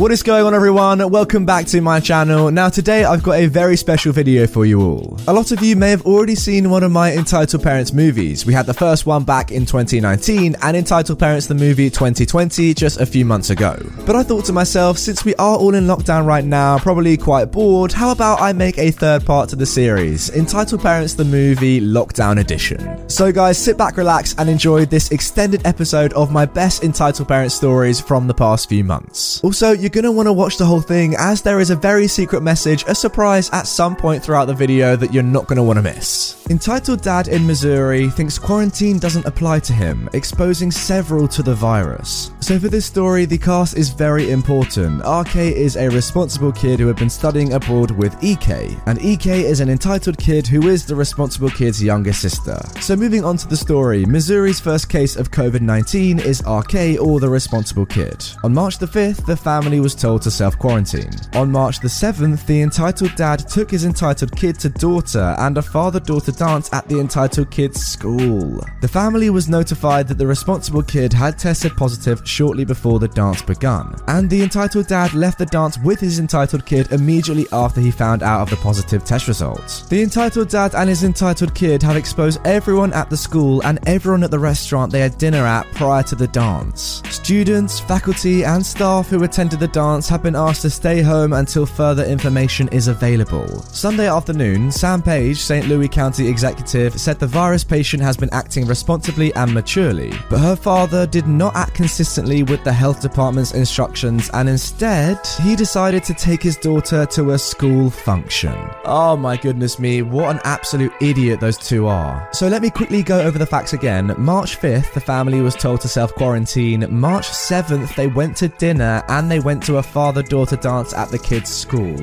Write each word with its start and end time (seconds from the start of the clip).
What 0.00 0.12
is 0.12 0.22
going 0.22 0.46
on 0.46 0.54
everyone? 0.54 1.10
Welcome 1.10 1.44
back 1.44 1.66
to 1.66 1.80
my 1.82 2.00
channel. 2.00 2.50
Now 2.50 2.70
today 2.70 3.04
I've 3.04 3.22
got 3.22 3.32
a 3.32 3.48
very 3.48 3.76
special 3.76 4.14
video 4.14 4.46
for 4.46 4.64
you 4.64 4.80
all. 4.80 5.18
A 5.28 5.32
lot 5.34 5.52
of 5.52 5.62
you 5.62 5.76
may 5.76 5.90
have 5.90 6.06
already 6.06 6.36
seen 6.36 6.70
one 6.70 6.82
of 6.82 6.90
my 6.90 7.12
Entitled 7.12 7.62
Parents 7.62 7.92
movies. 7.92 8.46
We 8.46 8.54
had 8.54 8.64
the 8.64 8.72
first 8.72 9.04
one 9.04 9.24
back 9.24 9.52
in 9.52 9.66
2019 9.66 10.56
and 10.62 10.74
Entitled 10.74 11.18
Parents 11.18 11.48
the 11.48 11.54
movie 11.54 11.90
2020 11.90 12.72
just 12.72 12.98
a 12.98 13.04
few 13.04 13.26
months 13.26 13.50
ago. 13.50 13.76
But 14.06 14.16
I 14.16 14.22
thought 14.22 14.46
to 14.46 14.54
myself, 14.54 14.96
since 14.96 15.22
we 15.22 15.34
are 15.34 15.58
all 15.58 15.74
in 15.74 15.84
lockdown 15.84 16.24
right 16.24 16.46
now, 16.46 16.78
probably 16.78 17.18
quite 17.18 17.52
bored, 17.52 17.92
how 17.92 18.10
about 18.10 18.40
I 18.40 18.54
make 18.54 18.78
a 18.78 18.92
third 18.92 19.26
part 19.26 19.50
to 19.50 19.56
the 19.56 19.66
series, 19.66 20.30
Entitled 20.30 20.80
Parents 20.80 21.12
the 21.12 21.26
movie 21.26 21.78
Lockdown 21.78 22.40
Edition. 22.40 23.06
So 23.10 23.32
guys, 23.32 23.58
sit 23.58 23.76
back, 23.76 23.98
relax 23.98 24.34
and 24.38 24.48
enjoy 24.48 24.86
this 24.86 25.10
extended 25.10 25.66
episode 25.66 26.14
of 26.14 26.32
my 26.32 26.46
best 26.46 26.84
Entitled 26.84 27.28
Parents 27.28 27.54
stories 27.54 28.00
from 28.00 28.28
the 28.28 28.34
past 28.34 28.66
few 28.70 28.82
months. 28.82 29.44
Also, 29.44 29.72
you 29.72 29.89
you're 29.90 30.02
going 30.02 30.12
to 30.12 30.16
want 30.16 30.28
to 30.28 30.32
watch 30.32 30.56
the 30.56 30.64
whole 30.64 30.80
thing 30.80 31.16
as 31.18 31.42
there 31.42 31.58
is 31.58 31.70
a 31.70 31.74
very 31.74 32.06
secret 32.06 32.42
message, 32.42 32.84
a 32.86 32.94
surprise 32.94 33.50
at 33.50 33.66
some 33.66 33.96
point 33.96 34.22
throughout 34.22 34.44
the 34.44 34.54
video 34.54 34.94
that 34.94 35.12
you're 35.12 35.20
not 35.20 35.48
going 35.48 35.56
to 35.56 35.64
want 35.64 35.78
to 35.78 35.82
miss. 35.82 36.46
Entitled 36.48 37.02
Dad 37.02 37.26
in 37.26 37.44
Missouri 37.44 38.08
thinks 38.10 38.38
quarantine 38.38 39.00
doesn't 39.00 39.26
apply 39.26 39.58
to 39.60 39.72
him, 39.72 40.08
exposing 40.12 40.70
several 40.70 41.26
to 41.26 41.42
the 41.42 41.54
virus. 41.54 42.30
So 42.40 42.58
for 42.58 42.68
this 42.68 42.86
story, 42.86 43.24
the 43.24 43.38
cast 43.38 43.76
is 43.76 43.90
very 43.90 44.30
important. 44.30 45.02
RK 45.04 45.36
is 45.36 45.76
a 45.76 45.88
responsible 45.88 46.52
kid 46.52 46.78
who 46.78 46.86
had 46.86 46.96
been 46.96 47.10
studying 47.10 47.52
abroad 47.52 47.90
with 47.90 48.16
EK, 48.22 48.76
and 48.86 49.00
EK 49.02 49.44
is 49.44 49.60
an 49.60 49.70
entitled 49.70 50.18
kid 50.18 50.46
who 50.46 50.68
is 50.68 50.86
the 50.86 50.94
responsible 50.94 51.50
kid's 51.50 51.82
younger 51.82 52.12
sister. 52.12 52.60
So 52.80 52.96
moving 52.96 53.24
on 53.24 53.36
to 53.38 53.48
the 53.48 53.56
story, 53.56 54.04
Missouri's 54.04 54.60
first 54.60 54.88
case 54.88 55.16
of 55.16 55.30
COVID-19 55.30 56.24
is 56.24 56.42
RK 56.42 57.00
or 57.00 57.20
the 57.20 57.28
responsible 57.28 57.86
kid. 57.86 58.24
On 58.44 58.54
March 58.54 58.78
the 58.78 58.86
5th, 58.86 59.26
the 59.26 59.36
family 59.36 59.69
was 59.78 59.94
told 59.94 60.22
to 60.22 60.30
self 60.30 60.58
quarantine. 60.58 61.10
On 61.34 61.52
March 61.52 61.78
the 61.78 61.88
7th, 61.88 62.44
the 62.46 62.62
entitled 62.62 63.14
dad 63.14 63.48
took 63.48 63.70
his 63.70 63.84
entitled 63.84 64.34
kid 64.34 64.58
to 64.60 64.70
daughter 64.70 65.36
and 65.38 65.56
a 65.58 65.62
father 65.62 66.00
daughter 66.00 66.32
dance 66.32 66.72
at 66.72 66.88
the 66.88 66.98
entitled 66.98 67.50
kid's 67.50 67.80
school. 67.80 68.64
The 68.80 68.88
family 68.88 69.30
was 69.30 69.48
notified 69.48 70.08
that 70.08 70.18
the 70.18 70.26
responsible 70.26 70.82
kid 70.82 71.12
had 71.12 71.38
tested 71.38 71.76
positive 71.76 72.22
shortly 72.24 72.64
before 72.64 72.98
the 72.98 73.08
dance 73.08 73.42
begun, 73.42 73.94
and 74.08 74.28
the 74.28 74.42
entitled 74.42 74.88
dad 74.88 75.14
left 75.14 75.38
the 75.38 75.46
dance 75.46 75.78
with 75.78 76.00
his 76.00 76.18
entitled 76.18 76.66
kid 76.66 76.90
immediately 76.90 77.46
after 77.52 77.80
he 77.80 77.90
found 77.90 78.22
out 78.22 78.40
of 78.40 78.50
the 78.50 78.56
positive 78.56 79.04
test 79.04 79.28
results. 79.28 79.86
The 79.86 80.02
entitled 80.02 80.48
dad 80.48 80.74
and 80.74 80.88
his 80.88 81.04
entitled 81.04 81.54
kid 81.54 81.82
have 81.82 81.96
exposed 81.96 82.40
everyone 82.46 82.92
at 82.94 83.10
the 83.10 83.16
school 83.16 83.62
and 83.64 83.78
everyone 83.86 84.24
at 84.24 84.30
the 84.30 84.38
restaurant 84.38 84.90
they 84.90 85.00
had 85.00 85.18
dinner 85.18 85.44
at 85.44 85.66
prior 85.72 86.02
to 86.04 86.14
the 86.14 86.28
dance. 86.28 87.02
Students, 87.10 87.78
faculty, 87.78 88.44
and 88.44 88.64
staff 88.64 89.08
who 89.08 89.22
attended 89.24 89.59
the 89.60 89.68
dance 89.68 90.08
have 90.08 90.22
been 90.22 90.34
asked 90.34 90.62
to 90.62 90.70
stay 90.70 91.02
home 91.02 91.34
until 91.34 91.66
further 91.66 92.04
information 92.04 92.66
is 92.68 92.88
available. 92.88 93.60
Sunday 93.64 94.08
afternoon, 94.08 94.72
Sam 94.72 95.02
Page, 95.02 95.38
St. 95.38 95.68
Louis 95.68 95.88
County 95.88 96.26
executive, 96.26 96.98
said 96.98 97.18
the 97.18 97.26
virus 97.26 97.62
patient 97.62 98.02
has 98.02 98.16
been 98.16 98.32
acting 98.32 98.66
responsibly 98.66 99.34
and 99.34 99.52
maturely, 99.52 100.14
but 100.30 100.38
her 100.38 100.56
father 100.56 101.06
did 101.06 101.26
not 101.26 101.54
act 101.54 101.74
consistently 101.74 102.42
with 102.42 102.64
the 102.64 102.72
health 102.72 103.02
department's 103.02 103.52
instructions 103.52 104.30
and 104.32 104.48
instead, 104.48 105.18
he 105.42 105.54
decided 105.54 106.04
to 106.04 106.14
take 106.14 106.42
his 106.42 106.56
daughter 106.56 107.04
to 107.06 107.32
a 107.32 107.38
school 107.38 107.90
function. 107.90 108.56
Oh 108.86 109.14
my 109.14 109.36
goodness 109.36 109.78
me, 109.78 110.00
what 110.00 110.34
an 110.34 110.40
absolute 110.44 110.92
idiot 111.02 111.38
those 111.38 111.58
two 111.58 111.86
are. 111.86 112.26
So 112.32 112.48
let 112.48 112.62
me 112.62 112.70
quickly 112.70 113.02
go 113.02 113.20
over 113.20 113.38
the 113.38 113.46
facts 113.46 113.74
again. 113.74 114.14
March 114.16 114.58
5th, 114.58 114.94
the 114.94 115.00
family 115.00 115.42
was 115.42 115.54
told 115.54 115.82
to 115.82 115.88
self 115.88 116.14
quarantine. 116.14 116.86
March 116.88 117.28
7th, 117.28 117.94
they 117.94 118.06
went 118.06 118.38
to 118.38 118.48
dinner 118.48 119.02
and 119.08 119.30
they 119.30 119.38
went 119.40 119.49
to 119.58 119.78
a 119.78 119.82
father 119.82 120.22
daughter 120.22 120.54
dance 120.54 120.92
at 120.94 121.08
the 121.08 121.18
kids' 121.18 121.48
school. 121.48 121.96